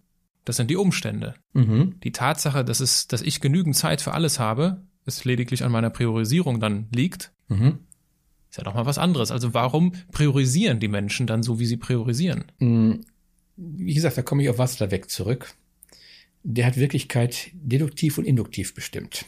Das 0.43 0.57
sind 0.57 0.69
die 0.69 0.75
Umstände. 0.75 1.35
Mhm. 1.53 1.99
Die 2.03 2.11
Tatsache, 2.11 2.63
dass 2.63 2.79
es, 2.79 3.07
dass 3.07 3.23
ich 3.23 3.41
genügend 3.41 3.75
Zeit 3.75 4.01
für 4.01 4.13
alles 4.13 4.39
habe, 4.39 4.83
es 5.05 5.25
lediglich 5.25 5.63
an 5.63 5.71
meiner 5.71 5.89
Priorisierung 5.89 6.59
dann 6.59 6.87
liegt, 6.91 7.31
mhm. 7.47 7.79
ist 8.49 8.57
ja 8.57 8.63
doch 8.63 8.75
mal 8.75 8.85
was 8.85 8.97
anderes. 8.97 9.31
Also 9.31 9.53
warum 9.53 9.93
priorisieren 10.11 10.79
die 10.79 10.87
Menschen 10.87 11.25
dann 11.25 11.41
so, 11.41 11.59
wie 11.59 11.65
sie 11.65 11.77
priorisieren? 11.77 12.45
Wie 13.57 13.93
gesagt, 13.93 14.17
da 14.17 14.21
komme 14.21 14.43
ich 14.43 14.49
auf 14.49 14.59
weg 14.59 15.09
zurück. 15.09 15.53
Der 16.43 16.65
hat 16.65 16.77
Wirklichkeit 16.77 17.49
deduktiv 17.53 18.17
und 18.17 18.25
induktiv 18.25 18.73
bestimmt. 18.73 19.25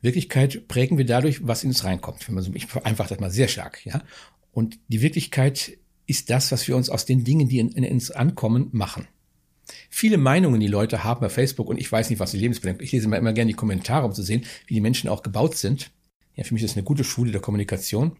Wirklichkeit 0.00 0.68
prägen 0.68 0.98
wir 0.98 1.06
dadurch, 1.06 1.46
was 1.46 1.64
in 1.64 1.70
uns 1.70 1.84
reinkommt. 1.84 2.26
Wenn 2.28 2.34
man 2.34 2.44
so, 2.44 2.52
ich 2.54 2.66
vereinfache 2.66 3.08
das 3.08 3.20
mal 3.20 3.30
sehr 3.30 3.48
stark, 3.48 3.84
ja. 3.84 4.02
Und 4.52 4.78
die 4.88 5.00
Wirklichkeit 5.00 5.78
ist 6.06 6.30
das, 6.30 6.52
was 6.52 6.68
wir 6.68 6.76
uns 6.76 6.90
aus 6.90 7.06
den 7.06 7.24
Dingen, 7.24 7.48
die 7.48 7.58
in, 7.58 7.70
in 7.70 7.84
uns 7.90 8.10
ankommen, 8.10 8.68
machen. 8.72 9.08
Viele 9.88 10.18
Meinungen, 10.18 10.60
die 10.60 10.66
Leute 10.66 11.04
haben 11.04 11.20
bei 11.20 11.30
Facebook 11.30 11.68
und 11.68 11.78
ich 11.78 11.90
weiß 11.90 12.10
nicht, 12.10 12.18
was 12.18 12.32
sie 12.32 12.38
lebensbedingt. 12.38 12.82
Ich 12.82 12.92
lese 12.92 13.06
immer, 13.06 13.16
immer 13.16 13.32
gerne 13.32 13.50
die 13.50 13.56
Kommentare, 13.56 14.04
um 14.04 14.12
zu 14.12 14.22
sehen, 14.22 14.44
wie 14.66 14.74
die 14.74 14.80
Menschen 14.80 15.08
auch 15.08 15.22
gebaut 15.22 15.56
sind. 15.56 15.90
Ja, 16.36 16.44
für 16.44 16.52
mich 16.54 16.62
ist 16.62 16.72
das 16.72 16.76
eine 16.76 16.84
gute 16.84 17.04
Schule 17.04 17.32
der 17.32 17.40
Kommunikation. 17.40 18.16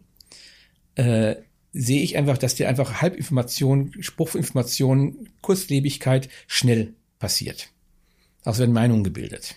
Äh, 0.94 1.36
sehe 1.74 2.02
ich 2.02 2.16
einfach, 2.16 2.38
dass 2.38 2.54
dir 2.54 2.68
einfach 2.68 3.02
Halbinformation, 3.02 3.92
Spruchinformation, 4.00 5.28
Kurzlebigkeit 5.42 6.28
schnell 6.46 6.94
passiert. 7.18 7.68
Daraus 8.42 8.58
werden 8.58 8.72
Meinungen 8.72 9.04
gebildet. 9.04 9.56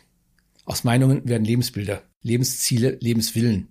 Aus 0.66 0.84
Meinungen 0.84 1.28
werden 1.30 1.46
Lebensbilder, 1.46 2.02
Lebensziele, 2.24 2.98
Lebenswillen. 3.00 3.70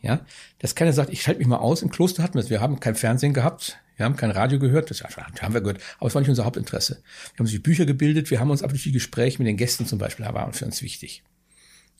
Ja, 0.00 0.26
dass 0.58 0.74
keiner 0.74 0.92
sagt, 0.92 1.12
ich 1.12 1.22
schalte 1.22 1.38
mich 1.38 1.46
mal 1.46 1.58
aus. 1.58 1.82
Im 1.82 1.90
Kloster 1.90 2.24
hatten 2.24 2.34
wir 2.34 2.40
es. 2.40 2.50
Wir 2.50 2.60
haben 2.60 2.80
kein 2.80 2.96
Fernsehen 2.96 3.34
gehabt. 3.34 3.78
Wir 3.96 4.06
haben 4.06 4.16
kein 4.16 4.32
Radio 4.32 4.58
gehört, 4.58 4.90
das 4.90 5.02
haben 5.04 5.54
wir 5.54 5.60
gehört, 5.60 5.80
aber 5.98 6.08
es 6.08 6.14
war 6.14 6.22
nicht 6.22 6.30
unser 6.30 6.44
Hauptinteresse. 6.44 7.02
Wir 7.34 7.38
haben 7.38 7.46
sich 7.46 7.62
Bücher 7.62 7.84
gebildet, 7.84 8.30
wir 8.30 8.40
haben 8.40 8.50
uns 8.50 8.62
aber 8.62 8.72
durch 8.72 8.82
die 8.82 8.90
Gespräche 8.90 9.38
mit 9.38 9.46
den 9.46 9.58
Gästen 9.58 9.86
zum 9.86 9.98
Beispiel, 9.98 10.24
da 10.24 10.34
waren 10.34 10.54
für 10.54 10.64
uns 10.64 10.82
wichtig. 10.82 11.22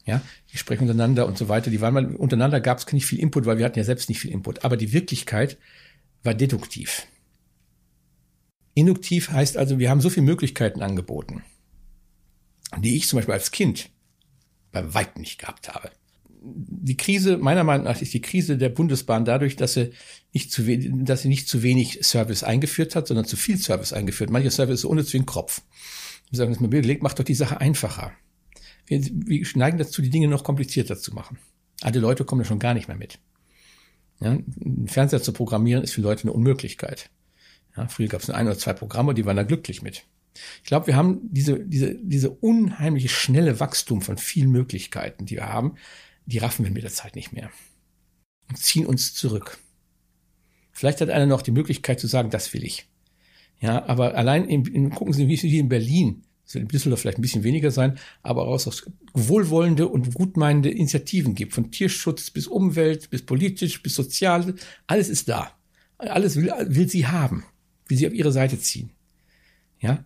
Ja, 0.05 0.21
die 0.53 0.59
sprechen 0.59 0.83
untereinander 0.83 1.27
und 1.27 1.39
so 1.39 1.49
weiter. 1.49 1.71
Die 1.71 1.81
waren 1.81 1.95
mal, 1.95 2.07
untereinander 2.17 2.61
gab 2.61 2.79
es 2.79 2.93
nicht 2.93 3.07
viel 3.07 3.21
Input, 3.21 3.47
weil 3.47 3.59
wir 3.59 3.65
hatten 3.65 3.79
ja 3.79 3.85
selbst 3.85 4.09
nicht 4.09 4.19
viel 4.19 4.33
Input. 4.33 4.65
Aber 4.65 4.77
die 4.77 4.93
Wirklichkeit 4.93 5.59
war 6.23 6.35
deduktiv. 6.35 7.07
Induktiv 8.75 9.31
heißt 9.31 9.57
also, 9.57 9.79
wir 9.79 9.91
haben 9.91 10.01
so 10.01 10.11
viele 10.11 10.27
Möglichkeiten 10.27 10.83
angeboten, 10.83 11.43
die 12.79 12.97
ich 12.97 13.09
zum 13.09 13.19
Beispiel 13.19 13.35
als 13.35 13.51
Kind 13.51 13.91
bei 14.71 14.95
weitem 14.95 15.21
nicht 15.21 15.39
gehabt 15.39 15.69
habe 15.69 15.91
die 16.45 16.97
Krise, 16.97 17.37
meiner 17.37 17.65
Meinung 17.65 17.85
nach, 17.85 18.01
ist 18.01 18.15
die 18.15 18.21
Krise 18.21 18.57
der 18.59 18.69
Bundesbahn 18.69 19.25
dadurch, 19.25 19.57
dass 19.57 19.75
sie 19.75 19.93
nicht 20.33 20.51
zu, 20.51 20.65
dass 21.05 21.23
sie 21.23 21.29
nicht 21.29 21.49
zu 21.49 21.63
wenig 21.63 22.01
Service 22.03 22.43
eingeführt 22.43 22.97
hat, 22.97 23.07
sondern 23.07 23.27
zu 23.27 23.37
viel 23.37 23.59
Service 23.59 23.93
eingeführt. 23.93 24.31
Mancher 24.31 24.51
Service 24.51 24.81
ist 24.81 24.85
ohne 24.85 25.05
zu 25.05 25.13
den 25.13 25.27
Kopf. 25.27 25.63
Wir 26.31 26.39
sagen, 26.39 26.51
das 26.51 26.61
mal 26.61 26.69
belegt, 26.69 27.03
macht 27.03 27.19
doch 27.19 27.25
die 27.25 27.35
Sache 27.35 27.61
einfacher. 27.61 28.13
Wir, 28.87 29.01
wir 29.03 29.47
neigen 29.55 29.79
dazu, 29.79 30.03
die 30.03 30.11
Dinge 30.11 30.29
noch 30.29 30.45
komplizierter 30.45 30.99
zu 30.99 31.15
machen. 31.15 31.39
Alte 31.81 32.01
Leute 32.01 32.25
kommen 32.25 32.43
da 32.43 32.45
schon 32.45 32.59
gar 32.59 32.75
nicht 32.75 32.89
mehr 32.89 32.97
mit. 32.97 33.19
Ja, 34.23 34.31
einen 34.31 34.89
Fernseher 34.89 35.23
zu 35.23 35.33
programmieren 35.33 35.83
ist 35.83 35.95
für 35.95 36.01
Leute 36.01 36.25
eine 36.25 36.33
Unmöglichkeit. 36.33 37.11
Ja, 37.77 37.89
früher 37.89 38.09
gab 38.09 38.21
es 38.21 38.31
ein 38.31 38.47
oder 38.47 38.59
zwei 38.59 38.73
Programme, 38.73 39.15
die 39.15 39.25
waren 39.25 39.37
da 39.37 39.43
glücklich 39.43 39.83
mit. 39.83 40.05
Ich 40.63 40.69
glaube, 40.69 40.87
wir 40.87 40.97
haben 40.97 41.21
diese, 41.31 41.59
diese, 41.61 41.95
diese 41.97 42.31
unheimliche 42.31 43.09
schnelle 43.09 43.61
Wachstum 43.61 44.01
von 44.01 44.17
vielen 44.19 44.51
Möglichkeiten, 44.51 45.27
die 45.27 45.37
wir 45.37 45.49
haben, 45.49 45.75
die 46.27 46.39
raffen 46.39 46.65
wir 46.65 46.73
mit 46.73 46.83
der 46.83 46.93
Zeit 46.93 47.17
nicht 47.17 47.33
mehr 47.33 47.51
und 48.49 48.59
ziehen 48.59 48.87
uns 48.87 49.15
zurück. 49.15 49.59
Vielleicht 50.73 51.01
hat 51.01 51.11
einer 51.11 51.27
noch 51.27 51.43
die 51.43 51.51
Möglichkeit 51.51 52.01
zu 52.01 52.07
sagen, 52.07 52.31
das 52.31 52.53
will 52.55 52.65
ich. 52.65 52.89
Ja, 53.61 53.87
aber 53.87 54.15
allein 54.15 54.45
in, 54.47 54.65
in, 54.67 54.91
gucken 54.91 55.13
Sie, 55.13 55.29
wie 55.29 55.37
hier 55.37 55.61
in 55.61 55.69
Berlin, 55.69 56.25
wird 56.55 56.63
in 56.63 56.69
Düsseldorf 56.69 57.01
vielleicht 57.01 57.19
ein 57.19 57.23
bisschen 57.23 57.45
weniger 57.45 57.71
sein, 57.71 57.99
aber 58.23 58.43
auch 58.43 58.67
aus 58.67 58.85
wohlwollende 59.15 59.89
und 59.89 60.15
gutmeinende 60.15 60.71
Initiativen 60.71 61.35
gibt, 61.35 61.53
von 61.55 61.71
Tierschutz 61.71 62.31
bis 62.31 62.47
Umwelt, 62.47 63.11
bis 63.11 63.23
politisch, 63.23 63.83
bis 63.83 63.95
sozial, 63.95 64.55
alles 64.87 65.09
ist 65.09 65.29
da. 65.29 65.53
Alles 65.99 66.37
will, 66.37 66.53
will 66.67 66.89
sie 66.89 67.07
haben, 67.07 67.45
will 67.87 67.97
sie 67.97 68.07
auf 68.07 68.15
ihre 68.15 68.33
Seite 68.33 68.59
ziehen. 68.59 68.91
Ja, 69.81 70.05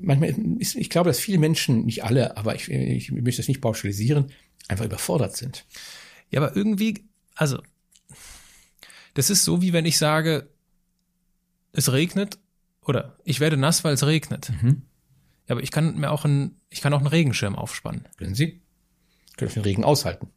manchmal 0.00 0.34
ist, 0.58 0.76
ich 0.76 0.90
glaube, 0.90 1.10
dass 1.10 1.18
viele 1.18 1.38
Menschen, 1.38 1.84
nicht 1.84 2.04
alle, 2.04 2.36
aber 2.36 2.54
ich, 2.54 2.68
ich 2.70 3.10
möchte 3.10 3.40
das 3.40 3.48
nicht 3.48 3.60
pauschalisieren, 3.60 4.26
einfach 4.68 4.84
überfordert 4.84 5.36
sind. 5.36 5.66
Ja, 6.30 6.40
aber 6.40 6.56
irgendwie, 6.56 7.04
also, 7.34 7.60
das 9.14 9.30
ist 9.30 9.44
so, 9.44 9.62
wie 9.62 9.72
wenn 9.72 9.86
ich 9.86 9.98
sage, 9.98 10.48
es 11.72 11.92
regnet 11.92 12.38
oder 12.82 13.18
ich 13.24 13.40
werde 13.40 13.56
nass, 13.56 13.84
weil 13.84 13.94
es 13.94 14.06
regnet. 14.06 14.50
Mhm. 14.62 14.82
Ja, 15.46 15.54
aber 15.54 15.62
ich 15.62 15.70
kann 15.70 15.96
mir 15.98 16.10
auch 16.10 16.24
einen, 16.24 16.60
ich 16.70 16.80
kann 16.80 16.92
auch 16.94 16.98
einen 16.98 17.06
Regenschirm 17.06 17.56
aufspannen. 17.56 18.06
Können 18.16 18.34
Sie? 18.34 18.62
Können 19.36 19.52
den 19.52 19.62
Regen 19.62 19.84
aushalten. 19.84 20.30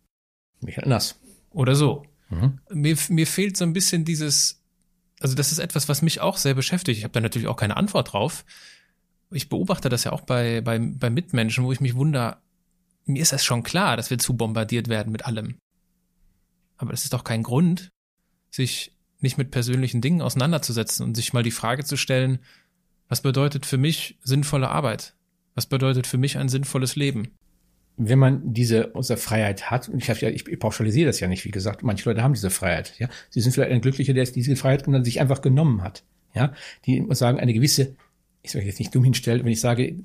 Mich 0.62 0.78
halt 0.78 0.88
nass. 0.88 1.20
Oder 1.52 1.76
so. 1.76 2.06
Mhm. 2.30 2.60
Mir, 2.72 2.98
mir 3.10 3.28
fehlt 3.28 3.58
so 3.58 3.64
ein 3.64 3.74
bisschen 3.74 4.06
dieses, 4.06 4.62
also 5.20 5.36
das 5.36 5.52
ist 5.52 5.60
etwas, 5.60 5.88
was 5.88 6.02
mich 6.02 6.20
auch 6.20 6.38
sehr 6.38 6.54
beschäftigt. 6.54 6.98
Ich 6.98 7.04
habe 7.04 7.14
da 7.14 7.22
natürlich 7.22 7.48
auch 7.48 7.56
keine 7.56 7.78
Antwort 7.78 8.14
drauf. 8.14 8.46
Ich 9.32 9.50
beobachte 9.50 9.90
das 9.90 10.04
ja 10.04 10.12
auch 10.12 10.22
bei, 10.22 10.62
bei, 10.62 10.80
bei 10.80 11.10
Mitmenschen, 11.10 11.64
wo 11.64 11.72
ich 11.72 11.82
mich 11.82 11.96
wundere, 11.96 12.38
mir 13.06 13.22
ist 13.22 13.32
das 13.32 13.46
schon 13.46 13.64
klar, 13.64 13.98
dass 13.98 14.10
wir 14.10 14.18
zu 14.18 14.36
bombardiert 14.36 14.90
werden 14.90 15.12
mit 15.12 15.26
allem. 15.26 15.58
Aber 16.78 16.92
das 16.92 17.04
ist 17.04 17.14
doch 17.14 17.24
kein 17.24 17.44
Grund, 17.44 17.90
sich 18.52 18.94
nicht 19.20 19.38
mit 19.38 19.52
persönlichen 19.52 20.02
Dingen 20.02 20.22
auseinanderzusetzen 20.22 21.06
und 21.06 21.16
sich 21.16 21.34
mal 21.34 21.44
die 21.44 21.52
Frage 21.52 21.84
zu 21.84 21.98
stellen, 21.98 22.40
was 23.08 23.22
bedeutet 23.22 23.66
für 23.66 23.78
mich 23.78 24.18
sinnvolle 24.24 24.70
Arbeit? 24.70 25.14
Was 25.56 25.66
bedeutet 25.66 26.08
für 26.08 26.18
mich 26.18 26.38
ein 26.38 26.50
sinnvolles 26.50 26.96
Leben? 26.96 27.30
Wenn 27.98 28.20
man 28.20 28.54
diese 28.54 28.88
unsere 28.88 29.18
Freiheit 29.18 29.72
hat, 29.72 29.90
und 29.90 30.04
ich, 30.04 30.10
hab 30.10 30.22
ja, 30.22 30.30
ich 30.30 30.60
pauschalisiere 30.60 31.08
das 31.08 31.20
ja 31.20 31.28
nicht, 31.28 31.46
wie 31.46 31.52
gesagt, 31.52 31.82
manche 31.82 32.08
Leute 32.08 32.22
haben 32.22 32.34
diese 32.34 32.52
Freiheit, 32.52 32.94
ja. 33.00 33.10
Sie 33.30 33.42
sind 33.42 33.54
vielleicht 33.54 33.72
ein 33.72 33.82
Glücklicher, 33.82 34.14
der 34.14 34.26
diese 34.26 34.56
Freiheit 34.56 34.86
sich 35.04 35.20
einfach 35.20 35.42
genommen 35.42 35.82
hat, 35.82 36.04
ja. 36.36 36.54
Die 36.86 37.02
muss 37.02 37.18
sagen, 37.18 37.40
eine 37.40 37.54
gewisse, 37.54 37.96
ich 38.44 38.52
soll 38.52 38.62
jetzt 38.62 38.78
nicht 38.78 38.94
dumm 38.94 39.04
hinstellen, 39.04 39.44
wenn 39.44 39.52
ich 39.52 39.62
sage, 39.62 39.96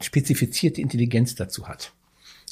spezifizierte 0.00 0.82
Intelligenz 0.82 1.36
dazu 1.36 1.68
hat 1.68 1.92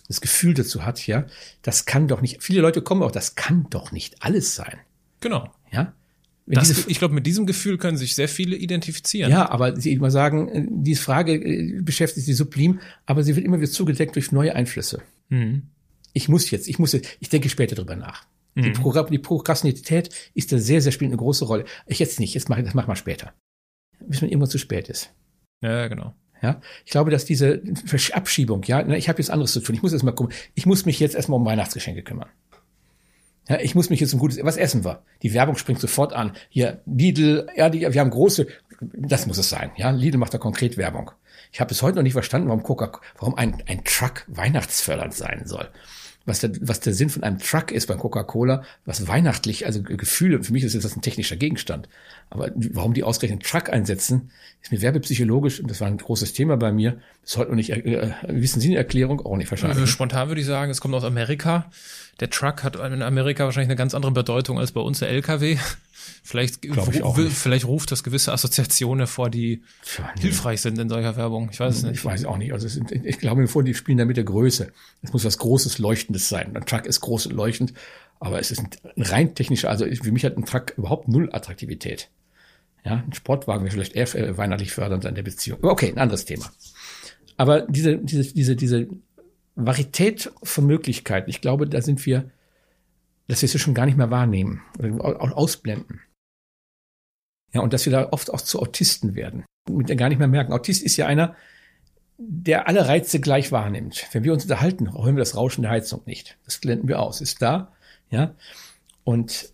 das 0.08 0.20
Gefühl 0.20 0.54
dazu 0.54 0.84
hat, 0.84 1.06
ja, 1.06 1.26
das 1.62 1.84
kann 1.84 2.08
doch 2.08 2.20
nicht, 2.20 2.42
viele 2.42 2.60
Leute 2.60 2.82
kommen 2.82 3.02
auch, 3.02 3.10
das 3.10 3.34
kann 3.34 3.66
doch 3.70 3.92
nicht 3.92 4.22
alles 4.22 4.54
sein. 4.54 4.78
Genau. 5.20 5.50
Ja. 5.70 5.92
Das, 6.46 6.86
ich 6.86 6.98
glaube, 6.98 7.14
mit 7.14 7.26
diesem 7.26 7.44
Gefühl 7.44 7.76
können 7.76 7.96
sich 7.96 8.14
sehr 8.14 8.28
viele 8.28 8.56
identifizieren. 8.56 9.32
Ja, 9.32 9.50
aber 9.50 9.78
sie 9.80 9.92
immer 9.92 10.12
sagen, 10.12 10.48
äh, 10.48 10.66
diese 10.68 11.02
Frage 11.02 11.34
äh, 11.34 11.80
beschäftigt 11.82 12.24
sie 12.24 12.34
sublim, 12.34 12.80
aber 13.04 13.24
sie 13.24 13.34
wird 13.34 13.44
immer 13.44 13.58
wieder 13.58 13.70
zugedeckt 13.70 14.14
durch 14.14 14.30
neue 14.30 14.54
Einflüsse. 14.54 15.02
Mhm. 15.28 15.62
Ich 16.12 16.28
muss 16.28 16.50
jetzt, 16.50 16.68
ich 16.68 16.78
muss 16.78 16.92
jetzt, 16.92 17.16
ich 17.20 17.28
denke 17.28 17.48
später 17.48 17.74
drüber 17.74 17.96
nach. 17.96 18.26
Mhm. 18.54 18.62
Die, 18.62 18.70
Pro, 18.70 18.92
die 19.02 19.18
Prokrastinität 19.18 20.10
ist 20.34 20.52
da 20.52 20.58
sehr, 20.58 20.80
sehr 20.80 20.92
spielt 20.92 21.10
eine 21.10 21.18
große 21.18 21.44
Rolle. 21.44 21.64
Ich 21.86 21.98
jetzt 21.98 22.20
nicht, 22.20 22.34
jetzt 22.34 22.48
mache 22.48 22.60
ich 22.60 22.66
das 22.66 22.74
mach 22.74 22.86
mal 22.86 22.96
später. 22.96 23.32
Bis 24.00 24.20
man 24.20 24.30
immer 24.30 24.48
zu 24.48 24.58
spät 24.58 24.88
ist. 24.88 25.12
Ja, 25.62 25.88
genau. 25.88 26.14
Ja, 26.42 26.60
ich 26.84 26.90
glaube, 26.90 27.10
dass 27.10 27.24
diese 27.24 27.62
Abschiebung, 28.12 28.62
ja, 28.64 28.86
ich 28.88 29.08
habe 29.08 29.18
jetzt 29.18 29.30
anderes 29.30 29.52
zu 29.52 29.60
tun. 29.60 29.74
Ich 29.74 29.82
muss 29.82 29.92
erst 29.92 30.04
mal 30.04 30.12
gucken. 30.12 30.34
Ich 30.54 30.66
muss 30.66 30.84
mich 30.84 31.00
jetzt 31.00 31.14
erstmal 31.14 31.40
um 31.40 31.46
Weihnachtsgeschenke 31.46 32.02
kümmern. 32.02 32.28
Ja, 33.48 33.60
ich 33.60 33.74
muss 33.74 33.90
mich 33.90 34.00
jetzt 34.00 34.12
um 34.12 34.18
gutes, 34.18 34.42
was 34.42 34.56
essen 34.56 34.84
wir? 34.84 35.02
Die 35.22 35.32
Werbung 35.32 35.56
springt 35.56 35.80
sofort 35.80 36.12
an. 36.12 36.32
Hier, 36.48 36.80
Lidl, 36.86 37.48
ja, 37.56 37.68
die, 37.68 37.80
wir 37.80 38.00
haben 38.00 38.10
große, 38.10 38.46
das 38.80 39.26
muss 39.26 39.38
es 39.38 39.48
sein. 39.48 39.70
Ja, 39.76 39.90
Lidl 39.90 40.18
macht 40.18 40.34
da 40.34 40.38
konkret 40.38 40.76
Werbung. 40.76 41.12
Ich 41.52 41.60
habe 41.60 41.68
bis 41.68 41.82
heute 41.82 41.96
noch 41.96 42.02
nicht 42.02 42.12
verstanden, 42.12 42.48
warum 42.48 42.62
Coca, 42.62 43.00
warum 43.18 43.36
ein, 43.36 43.62
ein 43.66 43.84
Truck 43.84 44.24
weihnachtsfördernd 44.26 45.14
sein 45.14 45.42
soll 45.46 45.68
was 46.26 46.40
der, 46.40 46.50
was 46.60 46.80
der 46.80 46.92
Sinn 46.92 47.08
von 47.08 47.22
einem 47.22 47.38
Truck 47.38 47.70
ist 47.70 47.86
bei 47.86 47.94
Coca-Cola, 47.94 48.62
was 48.84 49.06
weihnachtlich, 49.06 49.64
also 49.64 49.82
Gefühle, 49.82 50.42
für 50.42 50.52
mich 50.52 50.64
ist 50.64 50.74
das 50.74 50.96
ein 50.96 51.00
technischer 51.00 51.36
Gegenstand. 51.36 51.88
Aber 52.28 52.50
warum 52.54 52.92
die 52.92 53.04
ausgerechnet 53.04 53.44
Truck 53.44 53.70
einsetzen, 53.70 54.30
ist 54.60 54.72
mir 54.72 54.82
werbepsychologisch, 54.82 55.60
und 55.60 55.70
das 55.70 55.80
war 55.80 55.86
ein 55.86 55.96
großes 55.96 56.32
Thema 56.32 56.56
bei 56.56 56.72
mir, 56.72 56.98
bis 57.22 57.36
heute 57.36 57.50
noch 57.50 57.56
nicht, 57.56 57.70
äh, 57.70 58.12
wissen 58.26 58.60
Sie 58.60 58.68
eine 58.68 58.76
Erklärung? 58.76 59.24
Auch 59.24 59.36
nicht 59.36 59.50
wahrscheinlich. 59.50 59.78
Also 59.78 59.86
spontan 59.86 60.28
würde 60.28 60.40
ich 60.40 60.46
sagen, 60.46 60.70
es 60.70 60.80
kommt 60.80 60.94
aus 60.94 61.04
Amerika. 61.04 61.70
Der 62.18 62.28
Truck 62.28 62.64
hat 62.64 62.76
in 62.76 63.02
Amerika 63.02 63.44
wahrscheinlich 63.44 63.68
eine 63.68 63.76
ganz 63.76 63.94
andere 63.94 64.12
Bedeutung 64.12 64.58
als 64.58 64.72
bei 64.72 64.80
uns 64.80 64.98
der 64.98 65.08
LKW. 65.10 65.58
Vielleicht, 66.22 66.66
vielleicht 67.30 67.66
ruft 67.66 67.92
das 67.92 68.02
gewisse 68.02 68.32
Assoziationen 68.32 69.00
hervor, 69.00 69.30
die 69.30 69.62
ja, 69.98 70.10
nee. 70.16 70.22
hilfreich 70.22 70.60
sind 70.60 70.78
in 70.78 70.88
solcher 70.88 71.16
Werbung. 71.16 71.48
Ich 71.52 71.60
weiß 71.60 71.76
es 71.76 71.82
nicht. 71.82 71.94
Ich 71.94 72.04
weiß 72.04 72.24
auch 72.24 72.36
nicht. 72.36 72.52
Also 72.52 72.68
sind, 72.68 72.92
ich 72.92 73.18
glaube 73.18 73.40
mir 73.40 73.48
vor, 73.48 73.62
die 73.62 73.74
spielen 73.74 73.98
da 73.98 74.04
mit 74.04 74.16
der 74.16 74.24
Größe. 74.24 74.72
Es 75.02 75.12
muss 75.12 75.24
was 75.24 75.38
Großes, 75.38 75.78
Leuchtendes 75.78 76.28
sein. 76.28 76.56
Ein 76.56 76.66
Truck 76.66 76.86
ist 76.86 77.00
groß 77.00 77.26
und 77.26 77.32
leuchtend, 77.32 77.72
aber 78.20 78.40
es 78.40 78.50
ist 78.50 78.60
ein 78.60 78.70
rein 78.96 79.34
technischer, 79.34 79.70
also 79.70 79.86
für 79.86 80.12
mich 80.12 80.24
hat 80.24 80.36
ein 80.36 80.44
Truck 80.44 80.74
überhaupt 80.76 81.08
null 81.08 81.30
Attraktivität. 81.32 82.10
Ja, 82.84 83.02
ein 83.04 83.12
Sportwagen 83.12 83.64
wäre 83.64 83.72
vielleicht 83.72 83.96
eher 83.96 84.14
äh, 84.14 84.38
weihnachtlich 84.38 84.72
fördernd 84.72 85.04
in 85.04 85.14
der 85.16 85.22
Beziehung. 85.22 85.58
Okay, 85.62 85.90
ein 85.90 85.98
anderes 85.98 86.24
Thema. 86.24 86.50
Aber 87.36 87.62
diese, 87.62 87.98
diese, 87.98 88.32
diese, 88.32 88.56
diese 88.56 88.86
Varietät 89.56 90.30
von 90.42 90.66
Möglichkeiten, 90.66 91.28
ich 91.28 91.40
glaube, 91.40 91.68
da 91.68 91.82
sind 91.82 92.04
wir 92.06 92.30
dass 93.28 93.42
wir 93.42 93.48
es 93.48 93.60
schon 93.60 93.74
gar 93.74 93.86
nicht 93.86 93.98
mehr 93.98 94.10
wahrnehmen 94.10 94.62
oder 94.78 95.20
auch 95.20 95.32
ausblenden. 95.32 96.00
Ja, 97.52 97.60
und 97.60 97.72
dass 97.72 97.86
wir 97.86 97.92
da 97.92 98.08
oft 98.10 98.32
auch 98.32 98.40
zu 98.40 98.60
Autisten 98.60 99.14
werden 99.14 99.44
und 99.68 99.86
gar 99.96 100.08
nicht 100.08 100.18
mehr 100.18 100.28
merken. 100.28 100.52
Autist 100.52 100.82
ist 100.82 100.96
ja 100.96 101.06
einer, 101.06 101.34
der 102.18 102.68
alle 102.68 102.88
Reize 102.88 103.20
gleich 103.20 103.52
wahrnimmt. 103.52 104.06
Wenn 104.12 104.24
wir 104.24 104.32
uns 104.32 104.44
unterhalten, 104.44 104.92
hören 104.92 105.16
wir 105.16 105.20
das 105.20 105.36
Rauschen 105.36 105.62
der 105.62 105.70
Heizung 105.70 106.02
nicht. 106.06 106.36
Das 106.44 106.58
blenden 106.58 106.88
wir 106.88 107.00
aus. 107.00 107.20
Ist 107.20 107.42
da, 107.42 107.72
ja. 108.10 108.34
Und 109.04 109.52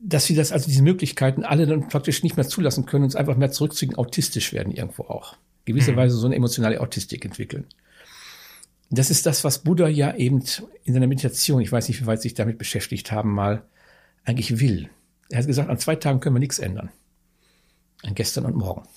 dass 0.00 0.28
wir 0.28 0.36
das, 0.36 0.52
also 0.52 0.66
diese 0.66 0.82
Möglichkeiten 0.82 1.44
alle 1.44 1.66
dann 1.66 1.88
praktisch 1.88 2.22
nicht 2.22 2.36
mehr 2.36 2.46
zulassen 2.46 2.86
können, 2.86 3.04
uns 3.04 3.16
einfach 3.16 3.36
mehr 3.36 3.50
zurückziehen, 3.50 3.96
autistisch 3.96 4.52
werden 4.52 4.72
irgendwo 4.72 5.04
auch. 5.04 5.36
Gewisserweise 5.64 6.16
mhm. 6.16 6.20
so 6.20 6.26
eine 6.26 6.36
emotionale 6.36 6.80
Autistik 6.80 7.24
entwickeln. 7.24 7.66
Das 8.90 9.10
ist 9.10 9.26
das, 9.26 9.44
was 9.44 9.58
Buddha 9.60 9.88
ja 9.88 10.14
eben 10.14 10.42
in 10.84 10.94
seiner 10.94 11.06
Meditation, 11.06 11.60
ich 11.60 11.70
weiß 11.70 11.88
nicht, 11.88 12.00
wie 12.00 12.06
weit 12.06 12.22
sich 12.22 12.34
damit 12.34 12.58
beschäftigt 12.58 13.12
haben, 13.12 13.34
mal 13.34 13.64
eigentlich 14.24 14.60
will. 14.60 14.88
Er 15.28 15.40
hat 15.40 15.46
gesagt, 15.46 15.68
an 15.68 15.78
zwei 15.78 15.96
Tagen 15.96 16.20
können 16.20 16.36
wir 16.36 16.40
nichts 16.40 16.58
ändern. 16.58 16.90
An 18.02 18.14
gestern 18.14 18.46
und 18.46 18.56
morgen. 18.56 18.88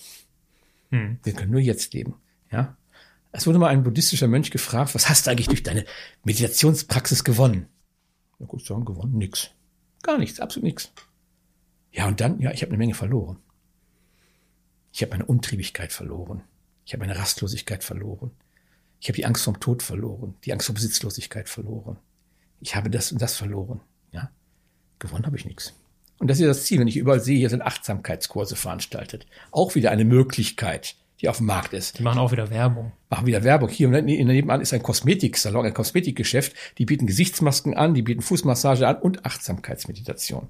Hm. 0.91 1.19
Wir 1.23 1.34
können 1.34 1.51
nur 1.51 1.59
jetzt 1.59 1.93
leben. 1.93 2.15
Ja. 2.51 2.77
Es 3.34 3.47
wurde 3.47 3.59
mal 3.59 3.68
ein 3.68 3.84
buddhistischer 3.84 4.27
Mönch 4.27 4.51
gefragt, 4.51 4.93
was 4.95 5.09
hast 5.09 5.26
du 5.26 5.31
eigentlich 5.31 5.47
durch 5.47 5.63
deine 5.63 5.85
Meditationspraxis 6.23 7.23
gewonnen? 7.23 7.68
Ja, 8.39 8.45
gut 8.45 8.65
sagen, 8.65 8.85
gewonnen 8.85 9.18
nix. 9.18 9.51
Gar 10.03 10.18
nichts, 10.18 10.39
absolut 10.39 10.65
nichts. 10.65 10.91
Ja, 11.91 12.07
und 12.07 12.22
dann, 12.22 12.39
ja, 12.39 12.51
ich 12.51 12.61
habe 12.61 12.72
eine 12.72 12.77
Menge 12.77 12.93
verloren. 12.93 13.38
Ich 14.93 15.01
habe 15.01 15.11
meine 15.11 15.26
Untriebigkeit 15.26 15.91
verloren. 15.91 16.43
Ich 16.85 16.93
habe 16.93 17.05
meine 17.05 17.18
Rastlosigkeit 17.18 17.84
verloren. 17.84 18.31
Ich 19.01 19.09
habe 19.09 19.15
die 19.15 19.25
Angst 19.25 19.43
vom 19.43 19.59
Tod 19.59 19.81
verloren, 19.81 20.35
die 20.45 20.53
Angst 20.53 20.67
vor 20.67 20.75
Besitzlosigkeit 20.75 21.49
verloren. 21.49 21.97
Ich 22.61 22.75
habe 22.75 22.91
das 22.91 23.11
und 23.11 23.19
das 23.19 23.35
verloren. 23.35 23.81
Ja, 24.11 24.29
gewonnen 24.99 25.25
habe 25.25 25.35
ich 25.35 25.45
nichts. 25.45 25.73
Und 26.19 26.27
das 26.27 26.39
ist 26.39 26.45
das 26.45 26.65
Ziel. 26.65 26.79
Wenn 26.79 26.87
ich 26.87 26.97
überall 26.97 27.19
sehe, 27.19 27.39
hier 27.39 27.49
sind 27.49 27.63
Achtsamkeitskurse 27.63 28.55
veranstaltet. 28.55 29.25
Auch 29.49 29.73
wieder 29.73 29.89
eine 29.89 30.05
Möglichkeit, 30.05 30.95
die 31.19 31.29
auf 31.29 31.37
dem 31.37 31.47
Markt 31.47 31.73
ist. 31.73 31.97
Die 31.97 32.03
machen 32.03 32.19
auch 32.19 32.31
wieder 32.31 32.51
Werbung. 32.51 32.91
Machen 33.09 33.25
wieder 33.25 33.43
Werbung. 33.43 33.69
Hier 33.69 33.89
nebenan 33.89 34.61
ist 34.61 34.71
ein 34.71 34.83
Kosmetiksalon, 34.83 35.65
ein 35.65 35.73
Kosmetikgeschäft. 35.73 36.53
Die 36.77 36.85
bieten 36.85 37.07
Gesichtsmasken 37.07 37.73
an, 37.73 37.95
die 37.95 38.03
bieten 38.03 38.21
Fußmassage 38.21 38.87
an 38.87 38.97
und 38.97 39.25
Achtsamkeitsmeditation. 39.25 40.47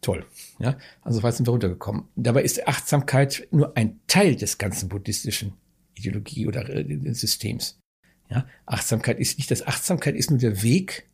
Toll. 0.00 0.24
Ja, 0.58 0.78
also 1.02 1.22
weit 1.22 1.34
sind 1.34 1.46
wir 1.46 1.52
runtergekommen. 1.52 2.04
Dabei 2.16 2.42
ist 2.42 2.66
Achtsamkeit 2.66 3.46
nur 3.50 3.76
ein 3.76 4.00
Teil 4.06 4.34
des 4.34 4.56
ganzen 4.56 4.88
buddhistischen 4.88 5.52
Ideologie 5.96 6.46
oder 6.46 6.68
äh, 6.68 7.14
Systems. 7.14 7.80
Ja, 8.28 8.46
Achtsamkeit 8.66 9.18
ist 9.18 9.38
nicht 9.38 9.50
das. 9.50 9.66
Achtsamkeit 9.66 10.14
ist 10.14 10.30
nur 10.30 10.38
der 10.38 10.62
Weg, 10.62 11.08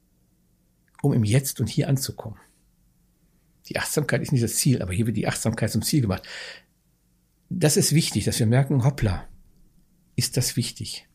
um 1.02 1.12
im 1.12 1.24
Jetzt 1.24 1.60
und 1.60 1.68
hier 1.68 1.88
anzukommen. 1.88 2.38
Die 3.68 3.78
Achtsamkeit 3.78 4.22
ist 4.22 4.32
nicht 4.32 4.42
das 4.42 4.56
Ziel, 4.56 4.82
aber 4.82 4.92
hier 4.92 5.06
wird 5.06 5.16
die 5.16 5.28
Achtsamkeit 5.28 5.70
zum 5.70 5.82
Ziel 5.82 6.00
gemacht. 6.00 6.26
Das 7.48 7.76
ist 7.76 7.94
wichtig, 7.94 8.24
dass 8.24 8.38
wir 8.38 8.46
merken, 8.46 8.84
hoppla, 8.84 9.28
ist 10.16 10.36
das 10.36 10.56
wichtig? 10.56 11.06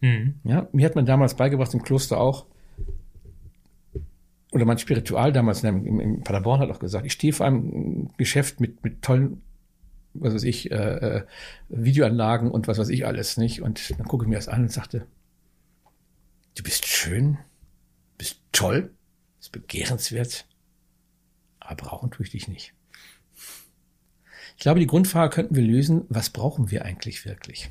Mhm. 0.00 0.40
Ja, 0.44 0.68
mir 0.72 0.84
hat 0.84 0.96
man 0.96 1.06
damals 1.06 1.36
beigebracht 1.36 1.72
im 1.74 1.82
Kloster 1.82 2.18
auch, 2.18 2.46
oder 4.52 4.64
mein 4.64 4.78
Spiritual 4.78 5.32
damals 5.32 5.62
in, 5.62 6.00
in 6.00 6.20
Paderborn 6.22 6.60
hat 6.60 6.70
auch 6.70 6.80
gesagt, 6.80 7.06
ich 7.06 7.12
stehe 7.12 7.32
vor 7.32 7.46
einem 7.46 8.10
Geschäft 8.16 8.60
mit, 8.60 8.82
mit 8.82 9.00
tollen 9.02 9.42
was 10.14 10.34
weiß 10.34 10.42
ich, 10.44 10.70
äh, 10.70 10.74
äh, 10.74 11.26
Videoanlagen 11.68 12.50
und 12.50 12.68
was 12.68 12.78
weiß 12.78 12.88
ich 12.88 13.06
alles, 13.06 13.36
nicht? 13.36 13.62
Und 13.62 13.98
dann 13.98 14.06
gucke 14.06 14.24
ich 14.24 14.28
mir 14.28 14.36
das 14.36 14.48
an 14.48 14.62
und 14.62 14.72
sagte, 14.72 15.06
du 16.56 16.62
bist 16.62 16.86
schön, 16.86 17.38
bist 18.18 18.40
toll, 18.52 18.92
bist 19.38 19.52
begehrenswert, 19.52 20.46
aber 21.60 21.76
brauchen 21.76 22.10
tue 22.10 22.24
ich 22.24 22.32
dich 22.32 22.48
nicht. 22.48 22.74
Ich 24.56 24.62
glaube, 24.62 24.80
die 24.80 24.86
Grundfrage 24.86 25.34
könnten 25.34 25.54
wir 25.54 25.62
lösen, 25.62 26.04
was 26.08 26.30
brauchen 26.30 26.70
wir 26.70 26.84
eigentlich 26.84 27.24
wirklich? 27.24 27.70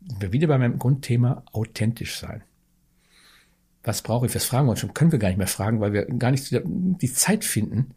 wir 0.00 0.32
wieder 0.32 0.48
bei 0.48 0.58
meinem 0.58 0.78
Grundthema 0.78 1.42
authentisch 1.52 2.18
sein. 2.18 2.42
Was 3.82 4.02
brauche 4.02 4.26
ich? 4.26 4.34
Was 4.34 4.44
fragen 4.44 4.66
wir 4.66 4.72
uns 4.72 4.80
schon? 4.80 4.94
Können 4.94 5.12
wir 5.12 5.18
gar 5.18 5.28
nicht 5.28 5.38
mehr 5.38 5.46
fragen, 5.46 5.80
weil 5.80 5.92
wir 5.92 6.06
gar 6.06 6.30
nicht 6.30 6.50
die 6.50 7.12
Zeit 7.12 7.44
finden, 7.44 7.94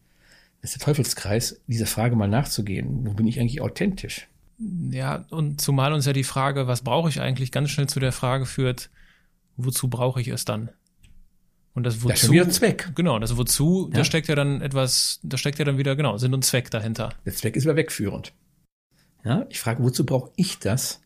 ist 0.62 0.76
der 0.76 0.82
Teufelskreis, 0.86 1.62
dieser 1.68 1.86
Frage 1.86 2.16
mal 2.16 2.28
nachzugehen. 2.28 3.06
Wo 3.06 3.14
bin 3.14 3.28
ich 3.28 3.40
eigentlich 3.40 3.62
authentisch? 3.62 4.28
Ja, 4.92 5.26
und 5.30 5.62
zumal 5.62 5.94
uns 5.94 6.06
ja 6.06 6.14
die 6.14 6.26
Frage, 6.26 6.68
was 6.68 6.82
brauche 6.82 7.08
ich 7.10 7.22
eigentlich, 7.22 7.52
ganz 7.52 7.70
schnell 7.70 7.88
zu 7.88 8.00
der 8.00 8.12
Frage 8.12 8.46
führt, 8.46 8.90
wozu 9.56 9.88
brauche 9.88 10.20
ich 10.20 10.28
es 10.28 10.44
dann? 10.44 10.70
Und 11.74 11.84
das 11.84 12.04
wozu. 12.04 12.10
Das 12.10 12.24
ist 12.24 12.32
wieder 12.32 12.50
Zweck. 12.50 12.92
Genau, 12.96 13.20
das 13.20 13.38
wozu, 13.38 13.90
ja. 13.90 14.00
da 14.00 14.04
steckt 14.04 14.28
ja 14.28 14.36
dann 14.36 14.62
etwas, 14.62 15.20
da 15.24 15.38
steckt 15.38 15.60
ja 15.60 15.66
dann 15.66 15.78
wieder, 15.78 15.96
genau, 15.96 16.18
Sinn 16.18 16.34
und 16.34 16.44
Zweck 16.44 16.70
dahinter. 16.72 17.14
Der 17.26 17.34
Zweck 17.34 17.56
ist 17.56 17.66
aber 17.68 17.78
wegführend. 17.78 18.34
Ja, 19.24 19.46
ich 19.50 19.60
frage, 19.60 19.82
wozu 19.84 20.06
brauche 20.06 20.32
ich 20.36 20.60
das? 20.60 21.02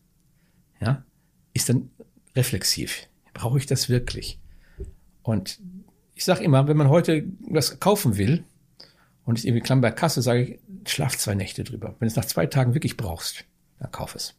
Ja, 0.80 1.04
ist 1.52 1.68
dann 1.68 1.90
reflexiv. 2.34 3.08
Brauche 3.34 3.58
ich 3.58 3.66
das 3.66 3.88
wirklich? 3.88 4.40
Und 5.22 5.60
ich 6.14 6.24
sage 6.24 6.42
immer, 6.42 6.66
wenn 6.66 6.76
man 6.76 6.88
heute 6.88 7.24
was 7.48 7.78
kaufen 7.78 8.16
will, 8.16 8.44
und 9.24 9.38
ich 9.38 9.46
irgendwie 9.46 9.62
klamm 9.62 9.80
bei 9.80 9.90
Kasse, 9.90 10.22
sage 10.22 10.42
ich, 10.42 10.90
schlaf 10.90 11.16
zwei 11.16 11.34
Nächte 11.34 11.64
drüber. 11.64 11.96
Wenn 11.98 12.06
du 12.06 12.12
es 12.12 12.16
nach 12.16 12.24
zwei 12.24 12.46
Tagen 12.46 12.74
wirklich 12.74 12.96
brauchst, 12.96 13.44
dann 13.78 13.90
kauf 13.90 14.14
es. 14.14 14.34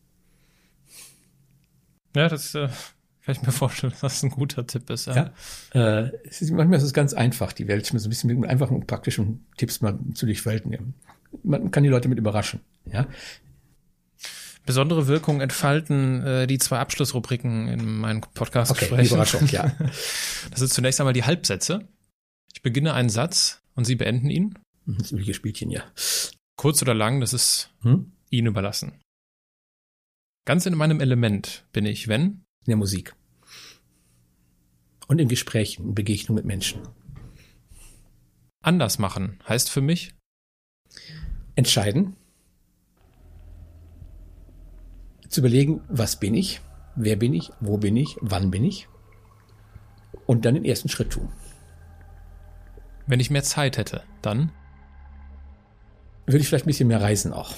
Ja, 2.16 2.30
das 2.30 2.56
äh, 2.56 2.70
Kann 3.26 3.36
ich 3.36 3.42
mir 3.42 3.52
vorstellen, 3.52 3.92
dass 3.92 4.02
das 4.02 4.24
ein 4.24 4.30
guter 4.30 4.68
Tipp 4.68 4.90
ist. 4.90 5.08
Ja. 5.08 5.32
ja 5.74 6.00
äh, 6.00 6.12
ist, 6.24 6.52
manchmal 6.52 6.78
ist 6.78 6.84
es 6.84 6.94
ganz 6.94 7.14
einfach, 7.14 7.54
die 7.54 7.68
Welt 7.68 7.86
so 7.86 7.98
ein 7.98 8.10
bisschen 8.10 8.40
mit 8.40 8.50
einfachen 8.50 8.76
und 8.76 8.88
praktischen 8.88 9.46
Tipps 9.58 9.82
mal 9.82 9.98
zu 10.14 10.28
durchwelten. 10.28 10.94
Man 11.44 11.72
kann 11.72 11.84
die 11.84 11.90
Leute 11.90 12.08
mit 12.08 12.20
überraschen. 12.20 12.62
Ja. 12.86 13.08
Besondere 14.66 15.08
Wirkung 15.08 15.42
entfalten 15.42 16.24
äh, 16.24 16.48
die 16.48 16.60
zwei 16.60 16.80
Abschlussrubriken 16.80 17.68
in 17.68 17.98
meinem 17.98 18.22
Podcast. 18.22 18.72
Okay, 18.72 19.06
Überraschung, 19.06 19.48
ja. 19.48 19.72
Das 20.52 20.62
ist 20.62 20.74
zunächst 20.74 21.00
einmal 21.00 21.14
die 21.14 21.24
Halbsätze. 21.24 21.88
Ich 22.54 22.62
beginne 22.62 22.94
einen 22.94 23.10
Satz 23.10 23.62
und 23.76 23.86
Sie 23.86 23.96
beenden 23.96 24.30
ihn. 24.30 24.58
Das 24.86 25.12
übliche 25.12 25.34
Spielchen, 25.34 25.72
ja. 25.72 25.84
Kurz 26.58 26.82
oder 26.82 26.94
lang, 26.94 27.20
das 27.20 27.34
ist 27.34 27.74
hm? 27.82 28.12
Ihnen 28.30 28.48
überlassen. 28.48 29.02
Ganz 30.46 30.66
in 30.66 30.76
meinem 30.76 31.00
Element 31.00 31.66
bin 31.72 31.86
ich, 31.86 32.08
wenn? 32.08 32.46
In 32.62 32.68
der 32.68 32.78
Musik. 32.78 33.16
Und 35.08 35.20
in 35.20 35.28
Gesprächen, 35.28 35.88
in 35.88 35.96
Begegnungen 35.96 36.44
mit 36.44 36.46
Menschen. 36.46 36.82
Anders 38.62 39.00
machen 39.00 39.40
heißt 39.48 39.70
für 39.70 39.82
mich? 39.82 40.16
Entscheiden. 41.56 42.16
Zu 45.30 45.42
überlegen, 45.42 45.82
was 45.88 46.20
bin 46.20 46.34
ich? 46.34 46.62
Wer 46.96 47.16
bin 47.16 47.34
ich? 47.34 47.52
Wo 47.60 47.78
bin 47.78 47.96
ich? 47.98 48.18
Wann 48.22 48.52
bin 48.52 48.64
ich? 48.64 48.88
Und 50.26 50.46
dann 50.46 50.56
den 50.56 50.66
ersten 50.66 50.90
Schritt 50.90 51.12
tun. 51.12 51.32
Wenn 53.06 53.20
ich 53.20 53.30
mehr 53.30 53.44
Zeit 53.44 53.78
hätte, 53.78 54.04
dann? 54.22 54.52
Würde 56.26 56.40
ich 56.40 56.48
vielleicht 56.48 56.66
ein 56.66 56.68
bisschen 56.68 56.88
mehr 56.88 57.02
reisen 57.02 57.34
auch. 57.34 57.54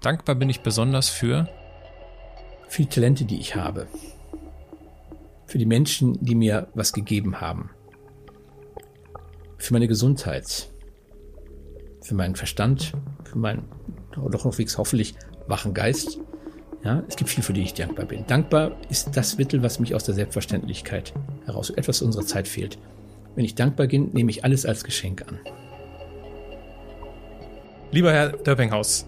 Dankbar 0.00 0.34
bin 0.34 0.50
ich 0.50 0.60
besonders 0.60 1.08
für 1.08 1.48
für 2.70 2.82
die 2.82 2.88
Talente, 2.88 3.24
die 3.24 3.40
ich 3.40 3.56
habe. 3.56 3.88
Für 5.46 5.58
die 5.58 5.66
Menschen, 5.66 6.24
die 6.24 6.36
mir 6.36 6.68
was 6.74 6.92
gegeben 6.92 7.40
haben. 7.40 7.70
Für 9.58 9.72
meine 9.72 9.88
Gesundheit. 9.88 10.70
Für 12.00 12.14
meinen 12.14 12.36
Verstand. 12.36 12.92
Für 13.24 13.38
meinen 13.38 13.64
doch 14.12 14.44
noch 14.44 14.56
wegs 14.58 14.78
hoffentlich 14.78 15.16
wachen 15.48 15.74
Geist. 15.74 16.20
Ja, 16.84 17.02
es 17.08 17.16
gibt 17.16 17.28
viel, 17.28 17.42
für 17.42 17.52
die 17.52 17.62
ich 17.62 17.74
dankbar 17.74 18.06
bin. 18.06 18.24
Dankbar 18.26 18.76
ist 18.88 19.16
das 19.16 19.36
Mittel, 19.36 19.64
was 19.64 19.80
mich 19.80 19.94
aus 19.94 20.04
der 20.04 20.14
Selbstverständlichkeit 20.14 21.12
heraus, 21.46 21.70
etwas 21.70 22.02
unserer 22.02 22.24
Zeit 22.24 22.46
fehlt. 22.46 22.78
Wenn 23.34 23.44
ich 23.44 23.56
dankbar 23.56 23.88
bin, 23.88 24.10
nehme 24.12 24.30
ich 24.30 24.44
alles 24.44 24.64
als 24.64 24.84
Geschenk 24.84 25.26
an. 25.26 25.40
Lieber 27.92 28.12
Herr 28.12 28.30
Dörpinghaus, 28.30 29.04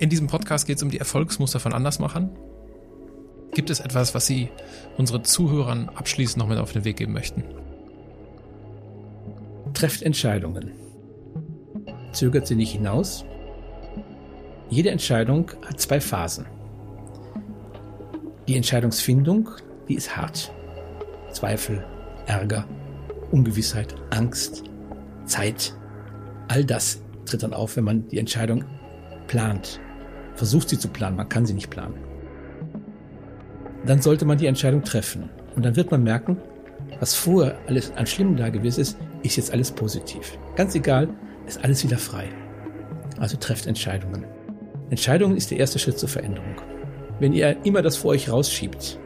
in 0.00 0.10
diesem 0.10 0.26
Podcast 0.26 0.66
geht 0.66 0.78
es 0.78 0.82
um 0.82 0.90
die 0.90 0.98
Erfolgsmuster 0.98 1.60
von 1.60 1.72
Andersmachern. 1.72 2.28
Gibt 3.54 3.70
es 3.70 3.78
etwas, 3.78 4.16
was 4.16 4.26
Sie 4.26 4.48
unseren 4.96 5.22
Zuhörern 5.22 5.88
abschließend 5.94 6.38
noch 6.38 6.48
mit 6.48 6.58
auf 6.58 6.72
den 6.72 6.84
Weg 6.84 6.96
geben 6.96 7.12
möchten? 7.12 7.44
Trefft 9.74 10.02
Entscheidungen. 10.02 10.72
Zögert 12.10 12.48
sie 12.48 12.56
nicht 12.56 12.72
hinaus. 12.72 13.24
Jede 14.68 14.90
Entscheidung 14.90 15.52
hat 15.64 15.80
zwei 15.80 16.00
Phasen. 16.00 16.46
Die 18.48 18.56
Entscheidungsfindung, 18.56 19.50
die 19.88 19.94
ist 19.94 20.16
hart. 20.16 20.52
Zweifel, 21.30 21.84
Ärger, 22.26 22.66
Ungewissheit, 23.30 23.94
Angst, 24.10 24.64
Zeit. 25.26 25.74
All 26.48 26.64
das 26.64 27.01
tritt 27.24 27.42
dann 27.42 27.54
auf, 27.54 27.76
wenn 27.76 27.84
man 27.84 28.08
die 28.08 28.18
Entscheidung 28.18 28.64
plant, 29.26 29.80
versucht 30.34 30.68
sie 30.68 30.78
zu 30.78 30.88
planen, 30.88 31.16
man 31.16 31.28
kann 31.28 31.46
sie 31.46 31.54
nicht 31.54 31.70
planen. 31.70 31.94
Dann 33.86 34.00
sollte 34.00 34.24
man 34.24 34.38
die 34.38 34.46
Entscheidung 34.46 34.82
treffen. 34.82 35.28
Und 35.56 35.64
dann 35.64 35.76
wird 35.76 35.90
man 35.90 36.02
merken, 36.02 36.38
was 37.00 37.14
vorher 37.14 37.58
alles 37.66 37.92
an 37.96 38.06
Schlimmen 38.06 38.36
da 38.36 38.48
gewesen 38.48 38.80
ist, 38.80 38.98
ist 39.22 39.36
jetzt 39.36 39.52
alles 39.52 39.70
positiv. 39.70 40.38
Ganz 40.56 40.74
egal, 40.74 41.08
ist 41.46 41.62
alles 41.64 41.84
wieder 41.84 41.98
frei. 41.98 42.28
Also 43.18 43.36
trefft 43.36 43.66
Entscheidungen. 43.66 44.24
Entscheidungen 44.90 45.36
ist 45.36 45.50
der 45.50 45.58
erste 45.58 45.78
Schritt 45.78 45.98
zur 45.98 46.08
Veränderung. 46.08 46.54
Wenn 47.18 47.32
ihr 47.32 47.56
immer 47.64 47.82
das 47.82 47.96
vor 47.96 48.12
euch 48.12 48.30
rausschiebt, 48.30 48.98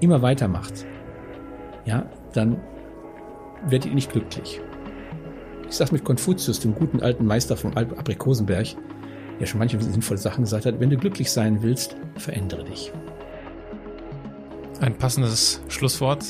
immer 0.00 0.22
weitermacht, 0.22 0.86
ja, 1.84 2.06
dann 2.32 2.60
werdet 3.66 3.86
ihr 3.86 3.94
nicht 3.94 4.12
glücklich. 4.12 4.60
Ich 5.72 5.78
sage 5.78 5.92
mit 5.94 6.04
Konfuzius, 6.04 6.60
dem 6.60 6.74
guten 6.74 7.00
alten 7.00 7.24
Meister 7.24 7.56
vom 7.56 7.74
Aprikosenberg, 7.74 8.76
der 9.40 9.46
schon 9.46 9.58
manche 9.58 9.80
sinnvolle 9.80 10.20
Sachen 10.20 10.44
gesagt 10.44 10.66
hat, 10.66 10.78
wenn 10.80 10.90
du 10.90 10.98
glücklich 10.98 11.32
sein 11.32 11.62
willst, 11.62 11.96
verändere 12.18 12.64
dich. 12.64 12.92
Ein 14.82 14.98
passendes 14.98 15.62
Schlusswort. 15.68 16.26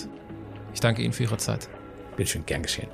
Ich 0.74 0.78
danke 0.78 1.02
Ihnen 1.02 1.12
für 1.12 1.24
Ihre 1.24 1.38
Zeit. 1.38 1.68
Bitte 2.16 2.30
schön, 2.30 2.46
gern 2.46 2.62
geschehen. 2.62 2.86